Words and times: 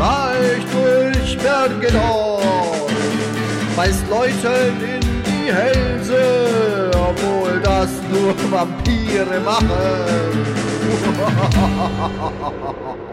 beschleicht 0.00 0.66
durch 0.72 1.36
Berggedorf, 1.38 2.90
beißt 3.76 4.08
Leute 4.08 4.72
in 4.82 5.00
die 5.24 5.52
Hälse, 5.52 6.90
obwohl 6.94 7.60
das 7.60 7.90
nur 8.10 8.34
Vampire 8.50 9.40
machen. 9.40 9.70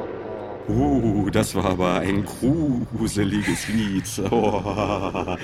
Uh, 0.69 1.29
das 1.29 1.55
war 1.55 1.63
aber 1.63 1.99
ein 1.99 2.25
gruseliges 2.25 3.69
Lied. 3.69 4.03
Oh. 4.31 5.37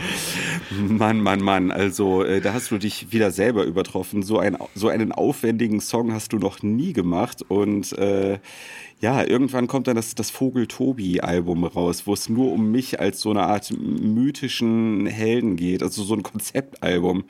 Mann, 0.71 1.21
Mann, 1.21 1.39
Mann. 1.39 1.71
Also, 1.71 2.23
äh, 2.23 2.41
da 2.41 2.53
hast 2.53 2.71
du 2.71 2.77
dich 2.77 3.13
wieder 3.13 3.31
selber 3.31 3.63
übertroffen. 3.63 4.23
So, 4.23 4.39
ein, 4.39 4.57
so 4.75 4.89
einen 4.89 5.13
aufwendigen 5.13 5.79
Song 5.79 6.11
hast 6.11 6.33
du 6.33 6.39
noch 6.39 6.61
nie 6.61 6.91
gemacht. 6.91 7.41
Und 7.47 7.97
äh, 7.97 8.39
ja, 9.03 9.21
irgendwann 9.21 9.67
kommt 9.67 9.87
dann 9.87 9.97
das, 9.97 10.15
das 10.15 10.29
Vogel-Tobi-Album 10.31 11.65
raus, 11.65 12.03
wo 12.05 12.13
es 12.13 12.29
nur 12.29 12.53
um 12.53 12.71
mich 12.71 13.01
als 13.01 13.19
so 13.19 13.31
eine 13.31 13.43
Art 13.43 13.69
mythischen 13.77 15.05
Helden 15.07 15.57
geht. 15.57 15.83
Also 15.83 16.03
so 16.03 16.13
ein 16.13 16.23
Konzeptalbum. 16.23 17.25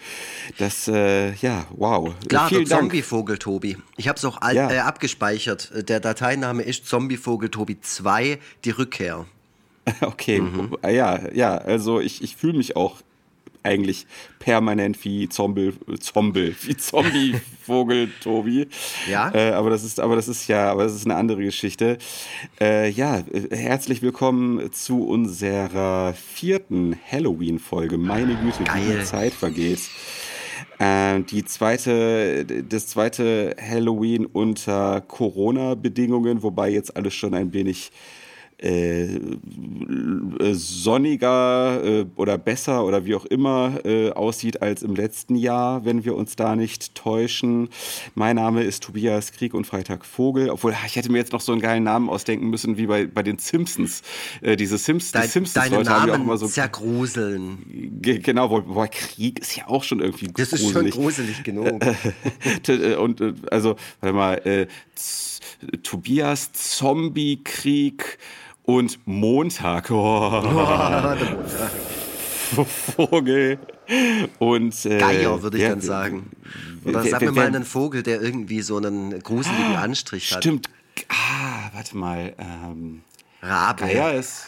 Das, 0.59 0.87
äh, 0.87 1.33
ja, 1.35 1.65
wow. 1.75 2.13
Klar, 2.29 2.49
Vielen 2.49 2.65
der 2.65 2.69
Dank. 2.77 2.81
Zombie-Vogel 2.91 3.37
Tobi. 3.39 3.77
Ich 3.97 4.07
habe 4.07 4.17
es 4.17 4.25
auch 4.25 4.39
Ja. 4.53 4.69
äh, 4.71 4.77
abgespeichert. 4.79 5.71
Der 5.89 5.99
Dateiname 5.99 6.61
ist 6.61 6.85
Zombie-Vogel 6.85 7.49
Tobi 7.49 7.81
2, 7.81 8.37
die 8.65 8.69
Rückkehr. 8.69 9.25
Okay, 10.01 10.39
Mhm. 10.39 10.77
Ah, 10.81 10.89
ja, 10.89 11.19
ja, 11.33 11.57
also 11.57 11.99
ich, 11.99 12.21
ich 12.23 12.35
fühle 12.37 12.53
mich 12.57 12.75
auch 12.77 13.01
eigentlich 13.63 14.05
permanent 14.39 15.03
wie 15.03 15.29
Zombie, 15.29 15.73
Zombie, 15.99 16.55
wie 16.61 16.77
Zombie-Vogel, 16.77 18.09
Tobi. 18.21 18.67
Ja? 19.09 19.33
Äh, 19.33 19.51
aber 19.53 19.69
das 19.69 19.83
ist, 19.83 19.99
aber 19.99 20.15
das 20.15 20.27
ist 20.27 20.47
ja, 20.47 20.71
aber 20.71 20.83
das 20.83 20.93
ist 20.93 21.05
eine 21.05 21.15
andere 21.15 21.43
Geschichte. 21.43 21.97
Äh, 22.59 22.89
ja, 22.89 23.23
herzlich 23.51 24.01
willkommen 24.01 24.71
zu 24.73 25.07
unserer 25.07 26.13
vierten 26.13 26.97
Halloween-Folge. 27.09 27.97
Meine 27.97 28.35
Güte, 28.35 28.63
wie 28.73 28.97
die 28.97 29.03
Zeit 29.03 29.33
vergeht. 29.33 29.79
Äh, 30.79 31.21
die 31.21 31.45
zweite, 31.45 32.45
das 32.45 32.87
zweite 32.87 33.55
Halloween 33.59 34.25
unter 34.25 35.01
Corona-Bedingungen, 35.01 36.43
wobei 36.43 36.69
jetzt 36.69 36.95
alles 36.95 37.13
schon 37.13 37.33
ein 37.33 37.53
wenig 37.53 37.91
äh, 38.59 39.15
äh, 39.15 40.53
sonniger 40.53 41.81
äh, 41.83 42.05
oder 42.15 42.37
besser 42.37 42.85
oder 42.85 43.05
wie 43.05 43.15
auch 43.15 43.25
immer 43.25 43.79
äh, 43.85 44.11
aussieht 44.11 44.61
als 44.61 44.83
im 44.83 44.95
letzten 44.95 45.35
Jahr, 45.35 45.85
wenn 45.85 46.05
wir 46.05 46.15
uns 46.15 46.35
da 46.35 46.55
nicht 46.55 46.95
täuschen. 46.95 47.69
Mein 48.15 48.35
Name 48.37 48.63
ist 48.63 48.83
Tobias 48.83 49.31
Krieg 49.31 49.53
und 49.53 49.65
Freitag 49.67 50.05
Vogel, 50.05 50.49
obwohl 50.49 50.73
ich 50.85 50.95
hätte 50.95 51.11
mir 51.11 51.17
jetzt 51.17 51.33
noch 51.33 51.41
so 51.41 51.51
einen 51.51 51.61
geilen 51.61 51.83
Namen 51.83 52.09
ausdenken 52.09 52.49
müssen 52.49 52.77
wie 52.77 52.87
bei, 52.87 53.05
bei 53.07 53.23
den 53.23 53.37
Simpsons. 53.37 54.01
Äh, 54.41 54.55
diese 54.55 54.77
Sims, 54.77 55.07
die 55.07 55.13
Dein, 55.13 55.21
deine 55.21 55.31
Simpsons-Leute 55.31 55.89
haben 55.89 56.07
ja 56.07 56.13
auch 56.13 56.17
Namen 56.17 56.23
immer 56.23 56.37
so. 56.37 56.47
zergruseln. 56.47 57.99
Ge- 58.01 58.19
Genau, 58.19 58.49
wobei 58.49 58.87
Krieg 58.87 59.39
ist 59.39 59.55
ja 59.55 59.67
auch 59.67 59.83
schon 59.83 59.99
irgendwie 59.99 60.27
Das 60.33 60.53
ist 60.53 60.61
schon 60.71 60.73
gruselig. 60.89 60.93
gruselig 60.93 61.43
genug. 61.43 61.81
Und 62.99 63.21
also, 63.51 63.75
warte 63.99 64.15
mal, 64.15 64.67
Tobias 65.83 66.51
Zombie-Krieg 66.53 68.17
und 68.63 68.99
Montag. 69.05 69.91
Oh. 69.91 70.41
Vogel. 72.95 73.57
Und, 74.39 74.85
äh, 74.85 74.97
Geier, 74.99 75.41
würde 75.41 75.57
ich 75.57 75.63
ja, 75.63 75.69
dann 75.69 75.81
sagen. 75.81 76.29
Oder 76.85 77.03
wer- 77.03 77.11
sag 77.11 77.21
wer- 77.21 77.31
mir 77.31 77.39
mal 77.39 77.47
einen 77.47 77.65
Vogel, 77.65 78.03
der 78.03 78.21
irgendwie 78.21 78.61
so 78.61 78.77
einen 78.77 79.19
gruseligen 79.21 79.75
Anstrich 79.75 80.31
hat. 80.31 80.43
Stimmt. 80.43 80.69
Ah, 81.09 81.69
warte 81.73 81.97
mal. 81.97 82.33
Ähm, 82.37 83.01
Rabe. 83.41 83.83
Geier 83.85 84.13
ist. 84.13 84.47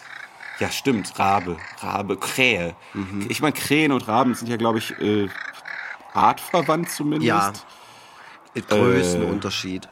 Ja, 0.60 0.70
stimmt. 0.72 1.18
Rabe. 1.20 1.58
Rabe. 1.80 2.18
Krähe. 2.18 2.76
Mhm. 2.94 3.26
Ich 3.30 3.42
meine, 3.42 3.54
Krähen 3.54 3.92
und 3.92 4.08
Raben 4.08 4.36
sind 4.36 4.48
ja, 4.48 4.56
glaube 4.58 4.78
ich, 4.78 4.92
äh, 5.02 5.28
artverwandt 6.14 6.90
zumindest. 6.92 7.28
Ja. 7.28 7.52
Größenunterschied. 8.70 9.90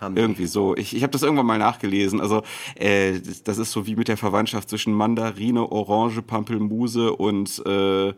Haben 0.00 0.14
die. 0.14 0.20
Irgendwie 0.20 0.46
so. 0.46 0.76
Ich, 0.76 0.94
ich 0.94 1.02
habe 1.02 1.10
das 1.10 1.22
irgendwann 1.22 1.46
mal 1.46 1.58
nachgelesen. 1.58 2.20
Also 2.20 2.42
äh, 2.74 3.20
das, 3.44 3.58
ist 3.58 3.72
so 3.72 3.86
wie 3.86 3.96
mit 3.96 4.08
der 4.08 4.16
Verwandtschaft 4.16 4.68
zwischen 4.68 4.92
Mandarine, 4.92 5.70
Orange, 5.70 6.22
Pampelmuse 6.22 7.12
und 7.14 7.62
äh, 7.66 8.12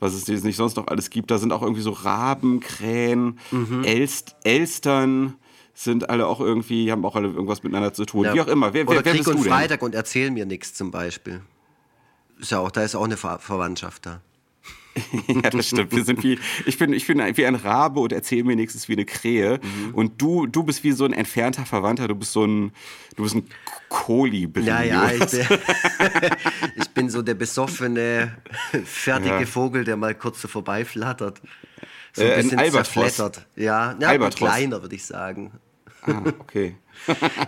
was 0.00 0.14
es 0.14 0.26
jetzt 0.26 0.44
nicht 0.44 0.56
sonst 0.56 0.76
noch 0.76 0.88
alles 0.88 1.10
gibt. 1.10 1.30
Da 1.30 1.38
sind 1.38 1.52
auch 1.52 1.62
irgendwie 1.62 1.82
so 1.82 1.90
Raben, 1.90 2.60
Krähen, 2.60 3.38
Mhm. 3.50 3.84
Elst, 3.84 4.34
Elstern 4.44 5.34
sind 5.74 6.10
alle 6.10 6.26
auch 6.26 6.40
irgendwie, 6.40 6.90
haben 6.90 7.04
auch 7.04 7.16
alle 7.16 7.28
irgendwas 7.28 7.62
miteinander 7.62 7.92
zu 7.92 8.04
tun. 8.04 8.24
Ja. 8.24 8.34
Wie 8.34 8.40
auch 8.40 8.48
immer. 8.48 8.74
Wer, 8.74 8.86
Oder 8.88 9.04
wer, 9.04 9.04
wer 9.04 9.22
Krieg 9.22 9.26
und? 9.26 9.46
Freitag 9.46 9.82
und 9.82 9.94
erzähl 9.94 10.30
mir 10.30 10.46
nichts 10.46 10.74
zum 10.74 10.90
Beispiel. 10.90 11.40
Ist 12.38 12.50
ja 12.50 12.58
auch, 12.58 12.70
da 12.70 12.82
ist 12.82 12.94
auch 12.94 13.04
eine 13.04 13.16
Ver 13.16 13.38
Verwandtschaft 13.38 14.06
da. 14.06 14.20
ja, 15.28 15.50
das 15.50 15.68
stimmt. 15.68 15.92
Wir 15.92 16.04
sind 16.04 16.22
wie, 16.22 16.38
ich 16.66 16.76
bin, 16.78 16.92
ich 16.92 17.06
bin 17.06 17.18
wie 17.36 17.46
ein 17.46 17.54
Rabe 17.54 18.00
und 18.00 18.12
erzähle 18.12 18.44
mir 18.44 18.56
nächstes 18.56 18.88
wie 18.88 18.94
eine 18.94 19.04
Krähe. 19.04 19.60
Mhm. 19.62 19.94
Und 19.94 20.20
du, 20.20 20.46
du 20.46 20.62
bist 20.64 20.82
wie 20.84 20.92
so 20.92 21.04
ein 21.04 21.12
entfernter 21.12 21.64
Verwandter. 21.64 22.08
Du 22.08 22.14
bist 22.16 22.32
so 22.32 22.44
ein, 22.44 22.72
du 23.16 23.22
bist 23.22 23.36
ein 23.36 23.46
Kolibri. 23.88 24.62
Ja, 24.62 24.82
ja, 24.82 25.10
ich 25.12 25.20
bin, 25.20 25.46
ich 26.76 26.88
bin 26.90 27.10
so 27.10 27.22
der 27.22 27.34
besoffene, 27.34 28.36
fertige 28.84 29.40
Ja. 29.40 29.46
Vogel, 29.46 29.84
der 29.84 29.96
mal 29.96 30.14
kurz 30.14 30.42
so 30.42 30.48
vorbeiflattert. 30.48 31.40
So 32.12 32.22
Äh, 32.22 32.26
ein 32.26 32.32
ein 32.32 32.42
bisschen 32.42 32.58
Albatros. 32.58 32.92
zerflettert. 33.14 33.46
Ja, 33.56 33.94
ja 34.00 34.30
kleiner, 34.30 34.82
würde 34.82 34.96
ich 34.96 35.04
sagen. 35.06 35.52
Ah, 36.02 36.22
okay. 36.40 36.76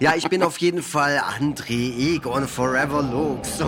Ja, 0.00 0.14
ich 0.14 0.28
bin 0.28 0.42
auf 0.42 0.58
jeden 0.58 0.82
Fall 0.82 1.18
André 1.18 2.14
Egon 2.14 2.46
Forever 2.46 3.02
Lux. 3.02 3.58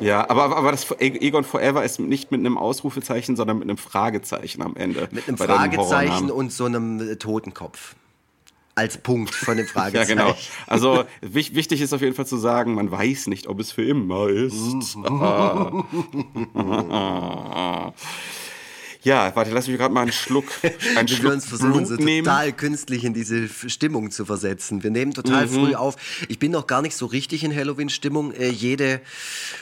Ja, 0.00 0.28
aber, 0.30 0.56
aber 0.56 0.70
das 0.72 0.86
Egon 1.00 1.44
Forever 1.44 1.84
ist 1.84 2.00
nicht 2.00 2.30
mit 2.30 2.40
einem 2.40 2.56
Ausrufezeichen, 2.58 3.36
sondern 3.36 3.58
mit 3.58 3.68
einem 3.68 3.76
Fragezeichen 3.78 4.62
am 4.62 4.76
Ende. 4.76 5.08
Mit 5.10 5.28
einem 5.28 5.36
Fragezeichen 5.38 6.30
und 6.30 6.52
so 6.52 6.64
einem 6.64 7.00
äh, 7.12 7.16
Totenkopf. 7.16 7.94
Als 8.76 8.96
Punkt 8.98 9.34
von 9.34 9.56
dem 9.56 9.66
Ja, 9.66 9.72
Fragezeichen. 9.72 10.16
genau. 10.18 10.34
Also 10.66 11.04
wich- 11.20 11.54
wichtig 11.54 11.80
ist 11.82 11.92
auf 11.92 12.00
jeden 12.00 12.14
Fall 12.14 12.26
zu 12.26 12.38
sagen, 12.38 12.74
man 12.74 12.90
weiß 12.90 13.26
nicht, 13.26 13.46
ob 13.48 13.60
es 13.60 13.72
für 13.72 13.84
immer 13.84 14.28
ist. 14.28 14.54
ja, 19.02 19.34
warte, 19.34 19.50
lass 19.52 19.66
mich 19.68 19.78
gerade 19.78 19.94
mal 19.94 20.02
einen 20.02 20.12
Schluck, 20.12 20.46
einen 20.96 21.08
Wir 21.08 21.16
Schluck 21.16 21.32
uns 21.32 21.46
versuchen, 21.46 21.86
so 21.86 21.94
Blut 21.96 22.04
nehmen. 22.06 22.24
total 22.26 22.52
künstlich 22.52 23.04
in 23.04 23.14
diese 23.14 23.48
Stimmung 23.48 24.10
zu 24.10 24.24
versetzen. 24.26 24.82
Wir 24.82 24.90
nehmen 24.90 25.12
total 25.14 25.46
Mhm. 25.46 25.50
früh 25.50 25.74
auf. 25.74 25.96
Ich 26.28 26.38
bin 26.38 26.52
noch 26.52 26.66
gar 26.66 26.82
nicht 26.82 26.96
so 26.96 27.06
richtig 27.06 27.42
in 27.44 27.54
Halloween-Stimmung. 27.54 28.32
Äh, 28.32 28.48
jede 28.50 29.00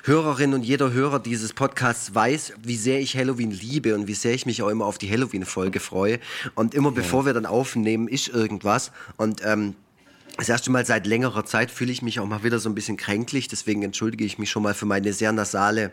Hörerin 0.04 0.54
und 0.54 0.62
jeder 0.64 0.92
Hörer 0.92 1.18
dieses 1.20 1.52
Podcasts 1.52 2.14
weiß, 2.14 2.54
wie 2.62 2.76
sehr 2.76 3.00
ich 3.00 3.16
Halloween 3.16 3.50
liebe 3.50 3.94
und 3.94 4.06
wie 4.08 4.14
sehr 4.14 4.34
ich 4.34 4.46
mich 4.46 4.62
auch 4.62 4.68
immer 4.68 4.86
auf 4.86 4.98
die 4.98 5.10
Halloween-Folge 5.10 5.80
freue. 5.80 6.18
Und 6.54 6.74
immer 6.74 6.90
bevor 6.90 7.26
wir 7.26 7.32
dann 7.32 7.46
aufnehmen, 7.46 8.08
ist 8.08 8.28
irgendwas. 8.28 8.90
Und 9.16 9.40
ähm, 9.44 9.74
das 10.38 10.48
erste 10.48 10.70
Mal 10.70 10.86
seit 10.86 11.06
längerer 11.06 11.44
Zeit 11.44 11.70
fühle 11.70 11.90
ich 11.90 12.00
mich 12.00 12.20
auch 12.20 12.26
mal 12.26 12.44
wieder 12.44 12.60
so 12.60 12.68
ein 12.68 12.74
bisschen 12.74 12.96
kränklich, 12.96 13.48
deswegen 13.48 13.82
entschuldige 13.82 14.24
ich 14.24 14.38
mich 14.38 14.50
schon 14.50 14.62
mal 14.62 14.72
für 14.72 14.86
meine 14.86 15.12
sehr 15.12 15.32
nasale, 15.32 15.90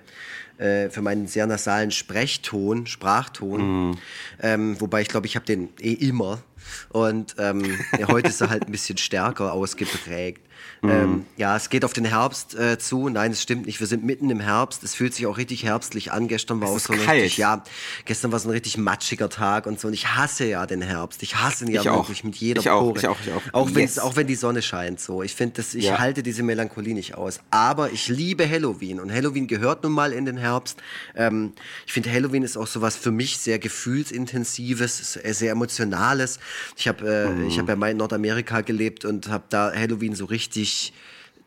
äh, 0.59 0.89
für 0.89 1.01
meinen 1.01 1.27
sehr 1.27 1.47
nasalen 1.47 1.89
Sprechton, 1.89 2.85
Sprachton. 2.85 3.97
Ähm, 4.39 4.79
wobei 4.79 5.01
ich 5.01 5.07
glaube, 5.07 5.25
ich 5.25 5.35
habe 5.35 5.47
den 5.47 5.69
eh 5.81 5.93
immer. 5.93 6.43
Und 6.89 7.35
ähm, 7.39 7.63
ja, 7.99 8.07
heute 8.07 8.29
ist 8.29 8.39
er 8.39 8.51
halt 8.51 8.67
ein 8.67 8.71
bisschen 8.71 8.97
stärker 8.97 9.51
ausgeprägt. 9.51 10.41
Ähm, 10.89 11.25
ja, 11.37 11.55
es 11.55 11.69
geht 11.69 11.83
auf 11.85 11.93
den 11.93 12.05
Herbst 12.05 12.55
äh, 12.55 12.77
zu. 12.77 13.09
Nein, 13.09 13.31
es 13.31 13.41
stimmt 13.41 13.65
nicht. 13.65 13.79
Wir 13.79 13.87
sind 13.87 14.03
mitten 14.03 14.29
im 14.29 14.39
Herbst. 14.39 14.83
Es 14.83 14.93
fühlt 14.95 15.13
sich 15.13 15.25
auch 15.27 15.37
richtig 15.37 15.63
herbstlich 15.63 16.11
an. 16.11 16.27
Gestern 16.27 16.61
war 16.61 16.69
Es 16.69 16.83
auch 16.83 16.87
so 16.87 16.93
ein 16.93 16.99
kalt. 17.05 17.21
richtig, 17.23 17.37
ja, 17.37 17.63
gestern 18.05 18.31
war 18.31 18.39
so 18.39 18.47
ein 18.49 18.51
richtig 18.51 18.77
matschiger 18.77 19.29
Tag 19.29 19.65
und 19.67 19.79
so. 19.79 19.87
Und 19.87 19.93
ich 19.93 20.07
hasse 20.15 20.45
ja 20.45 20.65
den 20.65 20.81
Herbst. 20.81 21.23
Ich 21.23 21.35
hasse 21.35 21.65
ihn 21.65 21.71
ja 21.71 21.81
Ich 21.81 21.89
auch. 21.89 22.03
wirklich 22.07 22.23
mit 22.23 22.35
jeder 22.35 22.61
Ich 22.61 22.69
auch, 22.69 22.81
Pore. 22.81 22.99
ich 22.99 23.07
auch, 23.07 23.17
ich 23.25 23.31
auch. 23.31 23.41
Auch, 23.53 23.69
wenn, 23.73 23.81
Yes. 23.83 23.99
auch 23.99 24.15
wenn 24.15 24.27
die 24.27 24.35
Sonne 24.35 24.61
scheint 24.61 24.99
so. 24.99 25.23
Ich 25.23 25.33
finde, 25.35 25.61
ich 25.61 25.73
Ja. 25.85 25.99
halte 25.99 26.23
diese 26.23 26.43
Melancholie 26.43 26.93
nicht 26.93 27.15
aus. 27.15 27.39
Aber 27.51 27.91
ich 27.91 28.07
liebe 28.07 28.49
Halloween 28.49 28.99
und 28.99 29.11
Halloween 29.11 29.47
gehört 29.47 29.83
nun 29.83 29.91
mal 29.93 30.13
in 30.13 30.25
den 30.25 30.37
Herbst. 30.37 30.77
Ähm, 31.15 31.53
ich 31.85 31.93
finde, 31.93 32.11
Halloween 32.11 32.43
ist 32.43 32.57
auch 32.57 32.67
sowas 32.67 32.95
für 32.95 33.11
mich 33.11 33.37
sehr 33.37 33.59
gefühlsintensives, 33.59 35.13
sehr 35.13 35.33
sehr 35.33 35.51
emotionales. 35.51 36.39
Ich 36.77 36.87
habe 36.87 37.07
äh, 37.07 37.29
Mhm. 37.29 37.47
ich 37.47 37.59
habe 37.59 37.71
ja 37.71 37.75
mal 37.75 37.91
in 37.91 37.97
Nordamerika 37.97 38.61
gelebt 38.61 39.05
und 39.05 39.29
habe 39.29 39.43
da 39.49 39.71
Halloween 39.73 40.15
so 40.15 40.25
richtig 40.25 40.74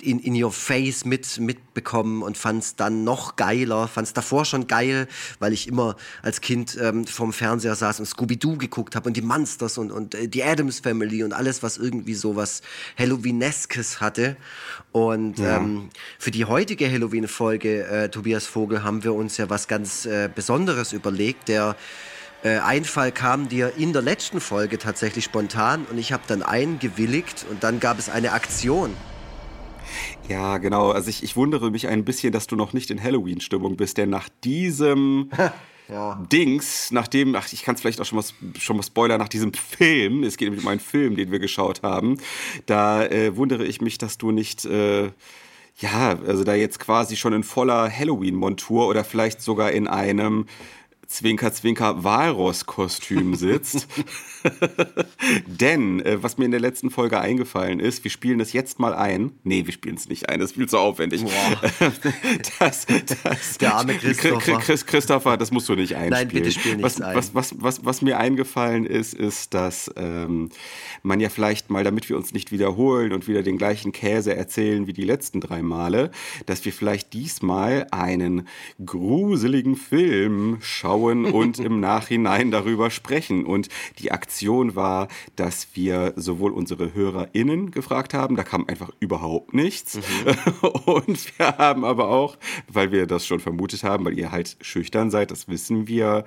in, 0.03 0.21
in 0.21 0.43
your 0.43 0.53
face 0.53 1.05
mit, 1.05 1.39
mitbekommen 1.41 2.23
und 2.23 2.39
fand 2.39 2.63
es 2.63 2.77
dann 2.77 3.05
noch 3.05 3.37
geiler. 3.37 3.89
Fand 3.89 4.07
es 4.07 4.13
davor 4.13 4.45
schon 4.45 4.67
geil, 4.67 5.09
weil 5.39 5.53
ich 5.53 5.67
immer 5.67 5.97
als 6.23 6.41
Kind 6.41 6.79
ähm, 6.81 7.07
vorm 7.07 7.33
Fernseher 7.33 7.75
saß 7.75 8.01
und 8.01 8.07
Scooby-Doo 8.07 8.59
geguckt 8.59 8.95
habe 8.95 9.09
und 9.09 9.17
die 9.17 9.23
Monsters 9.23 9.79
und, 9.79 9.91
und 9.91 10.15
äh, 10.15 10.29
die 10.29 10.45
Adams 10.45 10.81
Family 10.81 11.25
und 11.25 11.33
alles, 11.33 11.63
was 11.63 11.79
irgendwie 11.79 12.15
so 12.15 12.37
was 12.37 12.63
Halloweeneskes 12.97 14.01
hatte. 14.01 14.37
Und 14.93 15.39
ja. 15.39 15.57
ähm, 15.57 15.91
für 16.19 16.31
die 16.31 16.45
heutige 16.45 16.91
Halloween-Folge, 16.91 17.85
äh, 17.87 18.09
Tobias 18.09 18.47
Vogel, 18.47 18.85
haben 18.85 19.03
wir 19.03 19.15
uns 19.15 19.37
ja 19.37 19.51
was 19.51 19.67
ganz 19.67 20.07
äh, 20.07 20.31
Besonderes 20.33 20.93
überlegt, 20.93 21.49
der 21.49 21.77
äh, 22.45 22.59
Einfall 22.59 23.11
kam 23.11 23.49
dir 23.49 23.73
in 23.77 23.93
der 23.93 24.03
letzten 24.03 24.41
Folge 24.41 24.79
tatsächlich 24.79 25.25
spontan 25.25 25.87
und 25.91 25.99
ich 25.99 26.13
habe 26.13 26.23
dann 26.29 26.45
eingewilligt 26.45 27.45
und 27.51 27.65
dann 27.65 27.81
gab 27.81 27.99
es 27.99 28.09
eine 28.09 28.31
Aktion. 28.31 28.95
Ja, 30.29 30.59
genau. 30.59 30.91
Also 30.91 31.09
ich, 31.09 31.23
ich 31.23 31.37
wundere 31.37 31.71
mich 31.71 31.89
ein 31.89 32.05
bisschen, 32.05 32.33
dass 32.33 32.47
du 32.47 32.57
noch 32.57 32.73
nicht 32.73 32.91
in 32.91 33.03
Halloween-Stimmung 33.03 33.77
bist, 33.77 33.97
denn 33.97 34.11
nach 34.11 34.29
diesem 34.45 35.31
ja. 35.89 36.23
Dings, 36.31 36.91
nachdem, 36.91 37.35
ach, 37.35 37.51
ich 37.53 37.63
kann 37.63 37.75
es 37.75 37.81
vielleicht 37.81 38.01
auch 38.01 38.05
schon 38.05 38.19
mal, 38.19 38.25
schon 38.59 38.77
mal 38.77 38.83
spoilern, 38.83 39.19
nach 39.19 39.29
diesem 39.29 39.55
Film, 39.55 40.23
es 40.25 40.37
geht 40.37 40.49
nämlich 40.49 40.65
um 40.65 40.69
einen 40.69 40.81
Film, 40.81 41.17
den 41.17 41.31
wir 41.31 41.39
geschaut 41.39 41.83
haben, 41.83 42.19
da 42.67 43.05
äh, 43.07 43.37
wundere 43.37 43.65
ich 43.65 43.81
mich, 43.81 43.99
dass 43.99 44.19
du 44.19 44.31
nicht... 44.31 44.65
Äh, 44.65 45.11
ja, 45.81 46.19
also 46.27 46.43
da 46.43 46.55
jetzt 46.55 46.81
quasi 46.81 47.15
schon 47.15 47.33
in 47.33 47.45
voller 47.45 47.89
Halloween-Montur 47.89 48.89
oder 48.89 49.05
vielleicht 49.05 49.41
sogar 49.41 49.71
in 49.71 49.87
einem 49.87 50.47
Zwinker, 51.08 51.50
Zwinker 51.55 52.05
Walross-Kostüm 52.05 53.34
sitzt. 53.34 53.88
Denn, 55.46 56.00
äh, 56.05 56.22
was 56.22 56.37
mir 56.37 56.44
in 56.44 56.50
der 56.50 56.60
letzten 56.60 56.90
Folge 56.90 57.19
eingefallen 57.19 57.81
ist, 57.81 58.05
wir 58.05 58.10
spielen 58.10 58.40
es 58.40 58.52
jetzt 58.52 58.78
mal 58.78 58.94
ein. 58.94 59.32
Nee, 59.43 59.64
wir 59.64 59.72
spielen 59.72 59.96
es 59.96 60.06
nicht 60.06 60.28
ein, 60.28 60.38
das 60.38 60.50
ist 60.50 60.56
viel 60.56 60.69
zu 60.69 60.78
aufwendig. 60.78 61.25
das, 62.58 62.87
das, 62.87 63.58
der 63.58 63.75
arme 63.75 63.94
Christopher. 63.94 64.58
Chris, 64.58 64.84
Christopher, 64.84 65.38
das 65.38 65.50
musst 65.50 65.69
du 65.70 65.75
nicht 65.75 65.96
einspielen. 65.96 66.10
Nein, 66.10 66.28
bitte 66.28 66.52
spiel 66.52 66.76
nicht 66.76 66.84
was, 66.84 67.00
ein. 67.00 67.16
Was, 67.16 67.34
was, 67.34 67.55
was, 67.58 67.84
was 67.87 68.02
mir 68.02 68.19
eingefallen 68.19 68.84
ist, 68.84 69.14
ist, 69.14 69.55
dass 69.55 69.90
ähm, 69.96 70.50
man 71.02 71.20
ja 71.20 71.31
vielleicht 71.31 71.70
mal, 71.70 71.84
damit 71.84 72.10
wir 72.10 72.19
uns 72.19 72.34
nicht 72.34 72.52
wiederholen 72.52 73.14
und 73.14 73.26
wieder 73.26 73.43
den 73.43 73.56
gleichen 73.56 73.93
Käse 73.93 74.37
erzählen 74.37 74.87
wie 74.87 74.93
die 74.93 75.05
letzten 75.05 75.40
drei 75.40 75.62
Male, 75.62 76.10
dass 76.44 76.66
wir 76.66 76.72
vielleicht 76.72 77.14
diesmal 77.14 77.87
einen 77.93 78.46
gruseligen 78.84 79.75
Film 79.75 80.58
schauen 80.60 80.98
schauen 80.99 81.25
und 81.33 81.59
im 81.59 81.81
Nachhinein 81.81 82.50
darüber 82.50 82.91
sprechen. 82.91 83.45
Und 83.45 83.69
die 83.99 84.12
Aktion 84.12 84.75
war, 84.75 85.09
dass 85.37 85.69
wir 85.75 86.12
sowohl 86.17 86.53
unsere 86.53 86.95
HörerInnen 86.95 87.71
gefragt 87.71 88.15
haben, 88.15 88.37
da 88.37 88.43
kam 88.43 88.67
einfach 88.69 88.91
überhaupt 89.00 89.55
nichts. 89.55 89.97
Mhm. 89.97 90.69
Und 90.89 91.39
wir 91.39 91.59
haben 91.59 91.85
aber 91.85 92.09
auch, 92.09 92.37
weil 92.69 92.93
wir 92.93 93.06
das 93.06 93.27
schon 93.27 93.41
vermutet 93.41 93.85
haben, 93.85 94.05
weil 94.05 94.19
ihr 94.19 94.33
halt 94.33 94.56
schüchtern 94.61 95.11
seid, 95.11 95.31
das 95.31 95.49
wissen 95.49 95.87
wir, 95.87 96.25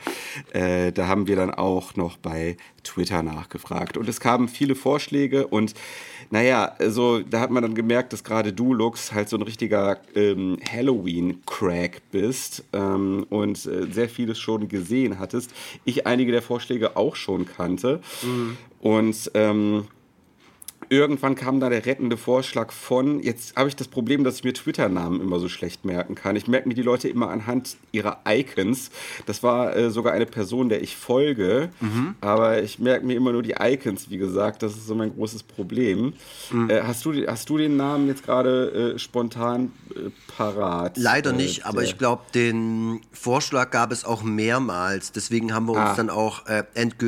äh, 0.54 0.92
da 0.92 1.08
haben 1.08 1.28
wir 1.28 1.36
dann 1.36 1.52
auch 1.52 1.96
noch 1.96 2.18
bei 2.18 2.58
Twitter 2.84 3.24
nachgefragt. 3.24 3.98
Und 3.98 4.08
es 4.10 4.20
kamen 4.20 4.48
viele 4.48 4.76
Vorschläge 4.76 5.48
und 5.48 5.74
naja, 6.30 6.76
also 6.80 7.20
da 7.20 7.42
hat 7.42 7.52
man 7.52 7.62
dann 7.62 7.76
gemerkt, 7.76 8.14
dass 8.14 8.24
gerade 8.24 8.54
du, 8.54 8.74
Lux, 8.74 9.12
halt 9.12 9.28
so 9.28 9.36
ein 9.36 9.42
richtiger 9.42 10.00
ähm, 10.16 10.58
Halloween-Crack 10.72 12.02
bist 12.12 12.64
ähm, 12.72 13.26
und 13.30 13.66
äh, 13.66 13.88
sehr 13.92 14.08
vieles 14.08 14.40
schon 14.40 14.70
gesehen 14.70 15.20
hattest. 15.20 15.52
Ich 15.84 16.08
einige 16.08 16.32
der 16.32 16.42
Vorschläge 16.42 16.96
auch 16.96 17.18
schon 17.18 17.46
kannte. 17.46 18.00
Mhm. 18.24 18.58
Und 18.80 19.32
ähm, 19.34 19.88
irgendwann 20.92 21.36
kam 21.36 21.62
da 21.62 21.70
der 21.70 21.86
rettende 21.86 22.18
Vorschlag 22.18 22.74
von, 22.74 23.24
jetzt 23.24 23.56
habe 23.56 23.70
ich 23.70 23.78
das 23.78 23.88
Problem, 23.88 24.26
dass 24.26 24.36
ich 24.36 24.44
mir 24.44 24.54
Twitter-Namen 24.54 25.22
immer 25.22 25.40
so 25.40 25.48
schlecht 25.48 25.86
merken 25.86 26.16
kann. 26.16 26.36
Ich 26.36 26.50
merke 26.50 26.68
mir 26.68 26.74
die 26.74 26.82
Leute 26.82 27.08
immer 27.08 27.30
anhand 27.30 27.78
ihrer 27.94 28.20
Icons. 28.28 28.92
Das 29.26 29.42
war 29.42 29.74
äh, 29.74 29.90
sogar 29.90 30.12
eine 30.12 30.26
Person, 30.26 30.68
der 30.68 30.84
ich 30.84 30.98
folge, 30.98 31.70
mhm. 31.80 32.16
aber 32.20 32.62
ich 32.62 32.80
merke 32.80 33.06
mir 33.06 33.16
immer 33.16 33.32
nur 33.32 33.42
die 33.42 33.56
Icons, 33.58 34.10
wie 34.10 34.18
gesagt. 34.18 34.64
Das 34.64 34.74
ist 34.74 34.86
so 34.86 34.94
mein 34.94 35.16
großes 35.16 35.44
Problem. 35.44 36.14
Mhm. 36.52 36.70
Äh, 36.70 36.82
hast, 36.82 37.06
du, 37.06 37.26
hast 37.26 37.50
du 37.50 37.58
den 37.58 37.78
Namen 37.78 38.08
jetzt 38.08 38.26
gerade 38.26 38.96
äh, 38.96 39.00
spontan 39.00 39.72
äh, 39.96 40.10
parat? 40.36 40.98
Leider 40.98 41.30
äh, 41.30 41.38
nicht, 41.38 41.66
aber 41.66 41.84
ich 41.84 41.98
glaube, 41.98 42.24
den 42.36 43.00
Vorschlag 43.14 43.72
gab 43.72 43.94
es 43.94 44.04
auch 44.04 44.24
mehrmals. 44.24 45.14
Deswegen 45.14 45.54
haben 45.54 45.68
wir 45.68 45.74
uns 45.74 45.92
ah. 45.92 45.96
dann 45.96 46.10
auch 46.10 46.48
äh, 46.48 46.64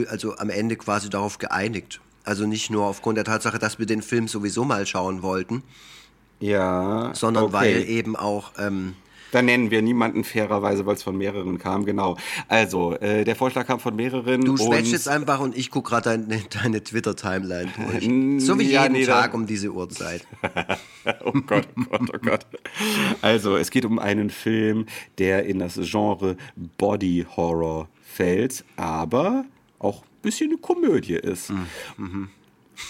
also 0.08 0.38
am 0.38 0.50
Ende 0.50 0.78
quasi 0.78 1.10
darauf 1.10 1.38
geeinigt. 1.38 2.00
Also 2.24 2.46
nicht 2.46 2.70
nur 2.70 2.86
aufgrund 2.86 3.18
der 3.18 3.26
Tatsache, 3.26 3.60
dass 3.60 3.80
wir 3.80 3.86
den 3.86 4.02
Film 4.02 4.28
sowieso 4.28 4.64
mal 4.64 4.86
schauen 4.86 5.22
wollten. 5.22 5.64
Ja. 6.40 7.12
Sondern 7.14 7.46
okay. 7.46 7.54
weil 7.54 7.90
eben 7.90 8.16
auch. 8.16 8.52
Ähm, 8.58 8.96
da 9.34 9.42
nennen 9.42 9.72
wir 9.72 9.82
niemanden 9.82 10.24
fairerweise, 10.24 10.86
weil 10.86 10.94
es 10.94 11.02
von 11.02 11.18
mehreren 11.18 11.58
kam, 11.58 11.86
genau. 11.86 12.18
Also, 12.48 12.94
äh, 12.98 13.24
der 13.24 13.36
Vorschlag 13.36 13.66
kam 13.66 13.80
von 13.80 13.96
mehreren. 13.96 14.42
Du 14.42 14.56
schwätzt 14.58 14.92
jetzt 14.92 15.08
einfach 15.08 15.40
und 15.40 15.58
ich 15.58 15.72
gucke 15.72 15.90
gerade 15.90 16.12
deine, 16.12 16.44
deine 16.62 16.84
Twitter-Timeline 16.84 17.72
durch. 17.76 18.46
so 18.46 18.60
wie 18.60 18.70
ja, 18.70 18.84
jeden 18.84 18.94
nee, 18.94 19.06
Tag 19.06 19.34
um 19.34 19.48
diese 19.48 19.72
Uhrzeit. 19.72 20.28
oh 21.24 21.32
Gott, 21.48 21.68
oh 21.76 21.84
Gott, 21.90 22.12
oh 22.14 22.18
Gott. 22.22 22.46
Also, 23.22 23.58
es 23.58 23.72
geht 23.72 23.86
um 23.86 23.98
einen 23.98 24.30
Film, 24.30 24.86
der 25.18 25.46
in 25.46 25.58
das 25.58 25.80
Genre 25.82 26.38
Body 26.78 27.26
Horror 27.36 27.90
fällt, 28.04 28.64
aber 28.78 29.46
auch 29.80 30.04
bisschen 30.24 30.50
eine 30.50 30.58
Komödie 30.58 31.14
ist. 31.14 31.52
Mhm. 31.98 32.30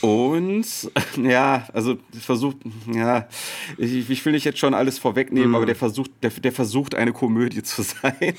Und 0.01 0.65
ja, 1.21 1.67
also 1.73 1.97
versucht, 2.19 2.57
ja, 2.91 3.27
ich, 3.77 4.09
ich, 4.09 4.25
will 4.25 4.33
nicht 4.33 4.45
jetzt 4.45 4.59
schon 4.59 4.73
alles 4.73 4.97
vorwegnehmen, 4.97 5.49
mhm. 5.49 5.55
aber 5.55 5.65
der 5.65 5.75
versucht, 5.75 6.11
der, 6.21 6.29
der, 6.29 6.51
versucht 6.51 6.95
eine 6.95 7.11
Komödie 7.11 7.63
zu 7.63 7.81
sein. 7.83 8.35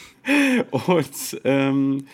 Und 0.70 1.40
ähm, 1.44 2.06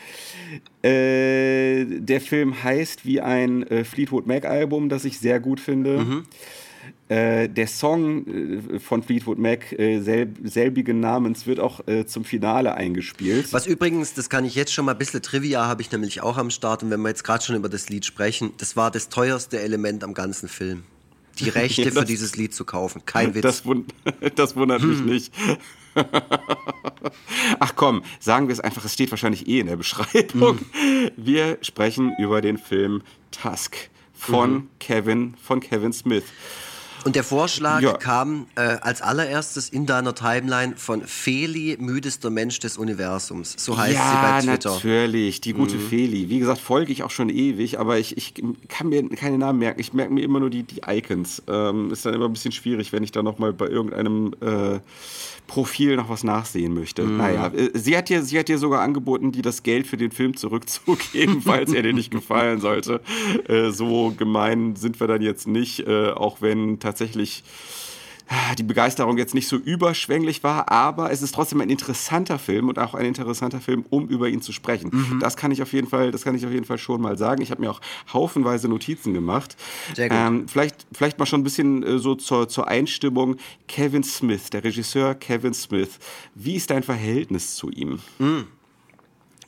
äh, 0.83 1.85
der 1.85 2.21
Film 2.21 2.63
heißt 2.63 3.07
wie 3.07 3.21
ein 3.21 3.63
äh, 3.65 3.85
Fleetwood 3.85 4.27
Mac 4.27 4.45
Album, 4.45 4.89
das 4.89 5.05
ich 5.05 5.19
sehr 5.19 5.41
gut 5.41 5.61
finde. 5.61 5.99
Mhm. 5.99 6.23
Äh, 7.09 7.49
der 7.49 7.67
Song 7.67 8.27
äh, 8.75 8.79
von 8.79 9.03
Fleetwood 9.03 9.39
Mac, 9.39 9.73
äh, 9.73 10.01
selb, 10.01 10.39
selbigen 10.45 11.01
Namens, 11.01 11.47
wird 11.47 11.59
auch 11.59 11.87
äh, 11.89 12.07
zum 12.07 12.25
Finale 12.25 12.75
eingespielt. 12.75 13.53
Was 13.53 13.67
übrigens, 13.67 14.15
das 14.15 14.31
kann 14.31 14.45
ich 14.45 14.55
jetzt 14.55 14.73
schon 14.73 14.85
mal 14.85 14.93
ein 14.93 14.99
bisschen 14.99 15.23
Trivia, 15.23 15.67
habe 15.67 15.83
ich 15.83 15.91
nämlich 15.91 16.23
auch 16.23 16.37
am 16.39 16.51
Start. 16.51 16.83
Und 16.83 16.91
wenn 16.91 17.01
wir 17.01 17.09
jetzt 17.09 17.25
gerade 17.25 17.45
schon 17.45 17.57
über 17.57 17.69
das 17.69 17.89
Lied 17.89 18.05
sprechen, 18.05 18.53
das 18.59 18.77
war 18.77 18.91
das 18.91 19.09
teuerste 19.09 19.61
Element 19.61 20.05
am 20.05 20.15
ganzen 20.15 20.49
Film. 20.49 20.85
Die 21.39 21.49
Rechte 21.49 21.83
ja, 21.85 21.91
das, 21.91 21.99
für 21.99 22.05
dieses 22.05 22.37
Lied 22.37 22.55
zu 22.55 22.65
kaufen. 22.65 23.03
Kein 23.07 23.35
Witz. 23.35 23.43
Das, 23.43 23.65
wund 23.65 23.93
das 24.37 24.57
wundert 24.57 24.83
hm. 24.83 24.91
mich 24.91 25.01
nicht. 25.01 25.35
Ach 27.59 27.75
komm, 27.75 28.05
sagen 28.21 28.47
wir 28.47 28.53
es 28.53 28.61
einfach, 28.61 28.85
es 28.85 28.93
steht 28.93 29.11
wahrscheinlich 29.11 29.49
eh 29.49 29.59
in 29.59 29.67
der 29.67 29.77
Beschreibung. 29.77 30.59
Hm. 30.59 31.11
Wir 31.17 31.59
sprechen 31.63 32.13
über 32.19 32.41
den 32.41 32.59
Film 32.59 33.03
Tusk 33.33 33.91
von 34.21 34.53
mhm. 34.53 34.69
Kevin, 34.79 35.35
von 35.43 35.61
Kevin 35.61 35.93
Smith. 35.93 36.25
Und 37.05 37.17
der 37.17 37.25
Vorschlag 37.25 37.81
ja. 37.81 37.93
kam 37.95 38.47
äh, 38.57 38.61
als 38.61 39.03
allererstes 39.03 39.69
in 39.69 39.87
deiner 39.87 40.15
Timeline 40.15 40.75
von 40.77 41.03
Feli, 41.03 41.77
müdester 41.81 42.31
Mensch 42.31 42.59
des 42.61 42.77
Universums. 42.77 43.55
So 43.59 43.79
heißt 43.79 43.95
ja, 43.95 44.11
sie 44.11 44.47
bei 44.47 44.53
Twitter. 44.53 44.71
Ja, 44.71 44.75
natürlich, 44.77 45.41
die 45.41 45.53
gute 45.53 45.77
mhm. 45.77 45.89
Feli. 45.89 46.29
Wie 46.29 46.39
gesagt, 46.39 46.61
folge 46.61 46.93
ich 46.93 47.03
auch 47.03 47.11
schon 47.11 47.29
ewig, 47.29 47.79
aber 47.79 47.99
ich, 47.99 48.17
ich 48.17 48.35
kann 48.69 48.89
mir 48.89 49.09
keine 49.11 49.39
Namen 49.39 49.59
merken. 49.59 49.81
Ich 49.81 49.93
merke 49.93 50.13
mir 50.13 50.23
immer 50.23 50.41
nur 50.41 50.51
die, 50.51 50.63
die 50.63 50.83
Icons. 50.87 51.43
Ähm, 51.49 51.91
ist 51.91 52.05
dann 52.05 52.15
immer 52.15 52.27
ein 52.27 52.33
bisschen 52.33 52.53
schwierig, 52.53 52.93
wenn 52.93 53.03
ich 53.03 53.13
da 53.13 53.23
nochmal 53.23 53.53
bei 53.53 53.67
irgendeinem 53.67 54.35
äh, 54.41 54.81
Profil 55.51 55.97
noch 55.97 56.09
was 56.09 56.23
nachsehen 56.23 56.75
möchte. 56.75 57.03
Mhm. 57.03 57.17
Naja, 57.17 57.49
äh, 57.49 57.71
sie 57.75 57.97
hat, 57.97 58.09
dir, 58.09 58.23
sie 58.23 58.39
hat 58.39 58.47
dir 58.47 58.59
sogar 58.59 58.83
angeboten, 58.83 59.33
dir 59.33 59.43
das 59.43 59.65
Geld 59.65 59.87
für 59.89 59.97
den 59.97 60.13
Film 60.13 60.37
zurückzugeben, 60.37 61.41
falls 61.45 61.73
er 61.73 61.83
dir 61.83 61.93
nicht 61.93 62.13
gefallen 62.13 62.61
sollte. 62.61 63.01
Äh, 63.49 63.71
so 63.71 64.15
gemein 64.17 64.77
sind 64.77 65.01
wir 65.01 65.09
dann 65.09 65.23
jetzt 65.23 65.49
nicht, 65.49 65.81
äh, 65.89 66.11
auch 66.11 66.41
wenn 66.41 66.79
tatsächlich 66.79 66.90
die 68.59 68.63
Begeisterung 68.63 69.19
jetzt 69.19 69.35
nicht 69.35 69.49
so 69.49 69.57
überschwänglich 69.57 70.45
war, 70.45 70.71
aber 70.71 71.11
es 71.11 71.21
ist 71.21 71.35
trotzdem 71.35 71.61
ein 71.61 71.69
interessanter 71.69 72.39
Film 72.39 72.69
und 72.69 72.79
auch 72.79 72.95
ein 72.95 73.05
interessanter 73.05 73.61
Film, 73.61 73.85
um 73.91 74.07
über 74.07 74.29
ihn 74.29 74.41
zu 74.41 74.53
sprechen. 74.53 74.91
Mhm. 74.93 75.21
Das 75.21 75.37
kann 75.37 75.51
ich 75.51 75.63
auf 75.63 75.73
jeden 75.73 75.89
Fall, 75.89 76.13
das 76.13 76.23
kann 76.23 76.37
ich 76.37 76.47
auf 76.47 76.53
jeden 76.53 76.65
Fall 76.65 76.79
schon 76.79 77.01
mal 77.01 77.19
sagen. 77.19 77.43
Ich 77.43 77.51
habe 77.51 77.61
mir 77.61 77.71
auch 77.71 77.81
haufenweise 78.13 78.69
Notizen 78.69 79.15
gemacht. 79.15 79.57
Sehr 79.97 80.09
gut. 80.09 80.19
Ähm, 80.19 80.49
vielleicht, 80.49 80.87
vielleicht 80.93 81.19
mal 81.19 81.27
schon 81.27 81.41
ein 81.41 81.45
bisschen 81.45 81.83
äh, 81.83 81.99
so 81.99 82.15
zur, 82.15 82.49
zur 82.49 82.69
Einstimmung. 82.69 83.37
Kevin 83.67 84.05
Smith, 84.05 84.51
der 84.51 84.63
Regisseur 84.63 85.17
Kevin 85.17 85.55
Smith. 85.55 85.99
Wie 86.37 86.55
ist 86.55 86.71
dein 86.71 86.85
Verhältnis 86.85 87.57
zu 87.57 87.71
ihm? 87.71 87.99
Mhm. 88.19 88.47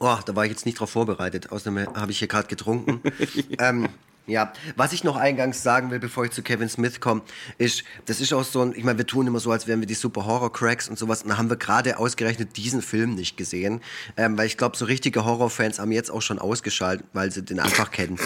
Oh, 0.00 0.18
da 0.26 0.34
war 0.34 0.44
ich 0.44 0.50
jetzt 0.50 0.66
nicht 0.66 0.80
drauf 0.80 0.90
vorbereitet. 0.90 1.52
Außerdem 1.52 1.86
habe 1.94 2.10
ich 2.10 2.18
hier 2.18 2.26
gerade 2.26 2.48
getrunken. 2.48 3.00
ähm, 3.60 3.88
ja, 4.26 4.52
was 4.76 4.92
ich 4.92 5.02
noch 5.02 5.16
eingangs 5.16 5.62
sagen 5.62 5.90
will, 5.90 5.98
bevor 5.98 6.24
ich 6.24 6.30
zu 6.30 6.42
Kevin 6.42 6.68
Smith 6.68 7.00
komme, 7.00 7.22
ist, 7.58 7.82
das 8.06 8.20
ist 8.20 8.32
auch 8.32 8.44
so 8.44 8.62
ein, 8.62 8.72
ich 8.76 8.84
meine, 8.84 8.98
wir 8.98 9.06
tun 9.06 9.26
immer 9.26 9.40
so, 9.40 9.50
als 9.50 9.66
wären 9.66 9.80
wir 9.80 9.86
die 9.86 9.94
super 9.94 10.26
Horror-Cracks 10.26 10.88
und 10.88 10.98
sowas, 10.98 11.22
und 11.22 11.30
da 11.30 11.38
haben 11.38 11.50
wir 11.50 11.56
gerade 11.56 11.98
ausgerechnet 11.98 12.56
diesen 12.56 12.82
Film 12.82 13.14
nicht 13.14 13.36
gesehen, 13.36 13.80
ähm, 14.16 14.38
weil 14.38 14.46
ich 14.46 14.56
glaube, 14.56 14.76
so 14.76 14.84
richtige 14.84 15.24
Horror-Fans 15.24 15.80
haben 15.80 15.90
jetzt 15.90 16.10
auch 16.10 16.22
schon 16.22 16.38
ausgeschaltet, 16.38 17.06
weil 17.12 17.32
sie 17.32 17.42
den 17.42 17.58
einfach 17.58 17.90
kennen. 17.90 18.18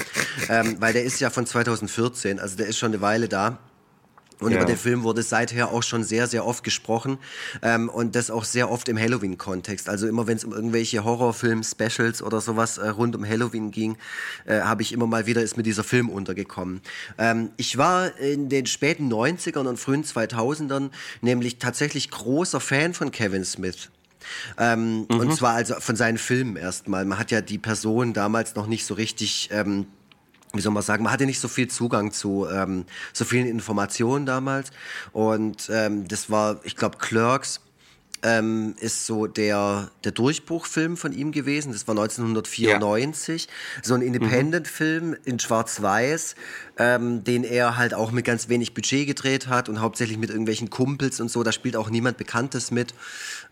ähm, 0.50 0.76
weil 0.80 0.92
der 0.92 1.04
ist 1.04 1.18
ja 1.20 1.30
von 1.30 1.46
2014, 1.46 2.40
also 2.40 2.56
der 2.56 2.66
ist 2.66 2.76
schon 2.76 2.92
eine 2.92 3.00
Weile 3.00 3.28
da. 3.28 3.58
Und 4.40 4.50
Ja. 4.52 4.58
über 4.58 4.66
den 4.66 4.76
Film 4.76 5.02
wurde 5.02 5.22
seither 5.22 5.70
auch 5.72 5.82
schon 5.82 6.04
sehr, 6.04 6.26
sehr 6.26 6.44
oft 6.44 6.62
gesprochen. 6.62 7.18
Ähm, 7.62 7.88
und 7.88 8.14
das 8.14 8.30
auch 8.30 8.44
sehr 8.44 8.70
oft 8.70 8.88
im 8.88 8.98
Halloween-Kontext. 8.98 9.88
Also 9.88 10.06
immer 10.06 10.26
wenn 10.26 10.36
es 10.36 10.44
um 10.44 10.52
irgendwelche 10.52 11.04
Horrorfilm-Specials 11.04 12.22
oder 12.22 12.40
sowas 12.40 12.78
äh, 12.78 12.88
rund 12.88 13.16
um 13.16 13.26
Halloween 13.26 13.70
ging, 13.70 13.96
äh, 14.44 14.60
habe 14.60 14.82
ich 14.82 14.92
immer 14.92 15.06
mal 15.06 15.26
wieder 15.26 15.42
ist 15.42 15.56
mir 15.56 15.62
dieser 15.62 15.84
Film 15.84 16.08
untergekommen. 16.10 16.80
Ähm, 17.18 17.50
ich 17.56 17.78
war 17.78 18.16
in 18.18 18.48
den 18.48 18.66
späten 18.66 19.10
90ern 19.12 19.66
und 19.66 19.78
frühen 19.78 20.04
2000ern 20.04 20.90
nämlich 21.22 21.58
tatsächlich 21.58 22.10
großer 22.10 22.60
Fan 22.60 22.92
von 22.94 23.10
Kevin 23.10 23.44
Smith. 23.44 23.88
Ähm, 24.58 25.06
Und 25.08 25.34
zwar 25.36 25.54
also 25.54 25.74
von 25.78 25.94
seinen 25.96 26.18
Filmen 26.18 26.56
erstmal. 26.56 27.04
Man 27.04 27.18
hat 27.18 27.30
ja 27.30 27.40
die 27.40 27.58
Person 27.58 28.12
damals 28.12 28.54
noch 28.54 28.66
nicht 28.66 28.84
so 28.84 28.94
richtig 28.94 29.48
ähm, 29.52 29.86
wie 30.52 30.60
soll 30.60 30.72
man 30.72 30.82
sagen, 30.82 31.04
man 31.04 31.12
hatte 31.12 31.26
nicht 31.26 31.40
so 31.40 31.48
viel 31.48 31.68
Zugang 31.68 32.12
zu 32.12 32.46
ähm, 32.50 32.86
so 33.12 33.24
vielen 33.24 33.46
Informationen 33.46 34.26
damals. 34.26 34.70
Und 35.12 35.68
ähm, 35.70 36.08
das 36.08 36.30
war, 36.30 36.60
ich 36.64 36.76
glaube, 36.76 36.98
Clerks 36.98 37.60
ähm, 38.26 38.74
ist 38.80 39.06
so 39.06 39.28
der, 39.28 39.88
der 40.02 40.10
Durchbruchfilm 40.10 40.96
von 40.96 41.12
ihm 41.12 41.30
gewesen. 41.30 41.72
Das 41.72 41.86
war 41.86 41.92
1994. 41.92 43.48
So 43.82 43.94
ein 43.94 44.02
Independent-Film 44.02 45.16
in 45.24 45.38
Schwarz-Weiß, 45.38 46.34
ähm, 46.76 47.22
den 47.22 47.44
er 47.44 47.76
halt 47.76 47.94
auch 47.94 48.10
mit 48.10 48.24
ganz 48.24 48.48
wenig 48.48 48.74
Budget 48.74 49.06
gedreht 49.06 49.46
hat 49.46 49.68
und 49.68 49.80
hauptsächlich 49.80 50.18
mit 50.18 50.30
irgendwelchen 50.30 50.70
Kumpels 50.70 51.20
und 51.20 51.30
so. 51.30 51.44
Da 51.44 51.52
spielt 51.52 51.76
auch 51.76 51.88
niemand 51.88 52.16
Bekanntes 52.16 52.72
mit. 52.72 52.94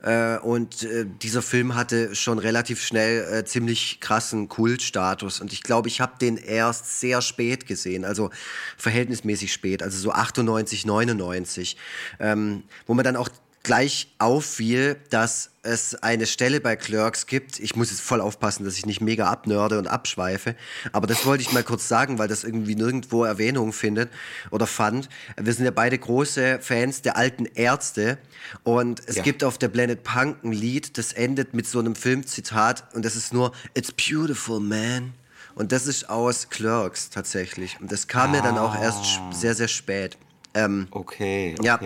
Äh, 0.02 0.38
und 0.38 0.82
äh, 0.82 1.06
dieser 1.22 1.42
Film 1.42 1.76
hatte 1.76 2.16
schon 2.16 2.40
relativ 2.40 2.82
schnell 2.82 3.32
äh, 3.32 3.44
ziemlich 3.44 4.00
krassen 4.00 4.48
Kultstatus. 4.48 5.40
Und 5.40 5.52
ich 5.52 5.62
glaube, 5.62 5.86
ich 5.86 6.00
habe 6.00 6.14
den 6.20 6.36
erst 6.36 6.98
sehr 6.98 7.22
spät 7.22 7.68
gesehen, 7.68 8.04
also 8.04 8.30
verhältnismäßig 8.76 9.52
spät, 9.52 9.84
also 9.84 9.96
so 9.98 10.10
98, 10.10 10.84
99, 10.84 11.76
ähm, 12.18 12.64
wo 12.86 12.94
man 12.94 13.04
dann 13.04 13.14
auch 13.14 13.28
gleich 13.64 14.06
auffiel, 14.18 14.96
dass 15.10 15.50
es 15.62 15.96
eine 15.96 16.26
Stelle 16.26 16.60
bei 16.60 16.76
Clerks 16.76 17.26
gibt. 17.26 17.58
Ich 17.58 17.74
muss 17.74 17.90
jetzt 17.90 18.02
voll 18.02 18.20
aufpassen, 18.20 18.64
dass 18.64 18.76
ich 18.78 18.86
nicht 18.86 19.00
mega 19.00 19.28
abnörde 19.28 19.78
und 19.78 19.88
abschweife. 19.88 20.54
Aber 20.92 21.06
das 21.08 21.26
wollte 21.26 21.42
ich 21.42 21.50
mal 21.52 21.64
kurz 21.64 21.88
sagen, 21.88 22.18
weil 22.18 22.28
das 22.28 22.44
irgendwie 22.44 22.76
nirgendwo 22.76 23.24
Erwähnung 23.24 23.72
findet 23.72 24.10
oder 24.52 24.66
fand. 24.68 25.08
Wir 25.40 25.52
sind 25.52 25.64
ja 25.64 25.70
beide 25.72 25.98
große 25.98 26.60
Fans 26.60 27.02
der 27.02 27.16
alten 27.16 27.46
Ärzte. 27.46 28.18
Und 28.62 29.02
es 29.06 29.16
Ja. 29.16 29.22
gibt 29.22 29.42
auf 29.42 29.58
der 29.58 29.68
Planet 29.68 30.04
Punk 30.04 30.44
ein 30.44 30.52
Lied, 30.52 30.96
das 30.98 31.12
endet 31.12 31.54
mit 31.54 31.66
so 31.66 31.78
einem 31.80 31.96
Filmzitat. 31.96 32.84
Und 32.94 33.04
das 33.04 33.16
ist 33.16 33.32
nur, 33.32 33.52
It's 33.74 33.90
beautiful, 33.90 34.60
man. 34.60 35.14
Und 35.54 35.72
das 35.72 35.86
ist 35.86 36.10
aus 36.10 36.50
Clerks 36.50 37.10
tatsächlich. 37.10 37.78
Und 37.80 37.90
das 37.90 38.06
kam 38.08 38.32
mir 38.32 38.42
dann 38.42 38.58
auch 38.58 38.78
erst 38.78 39.04
sch- 39.04 39.32
sehr, 39.32 39.54
sehr 39.54 39.68
spät. 39.68 40.18
Ähm, 40.54 40.86
Okay, 40.90 41.54
okay. 41.58 41.66
ja, 41.66 41.80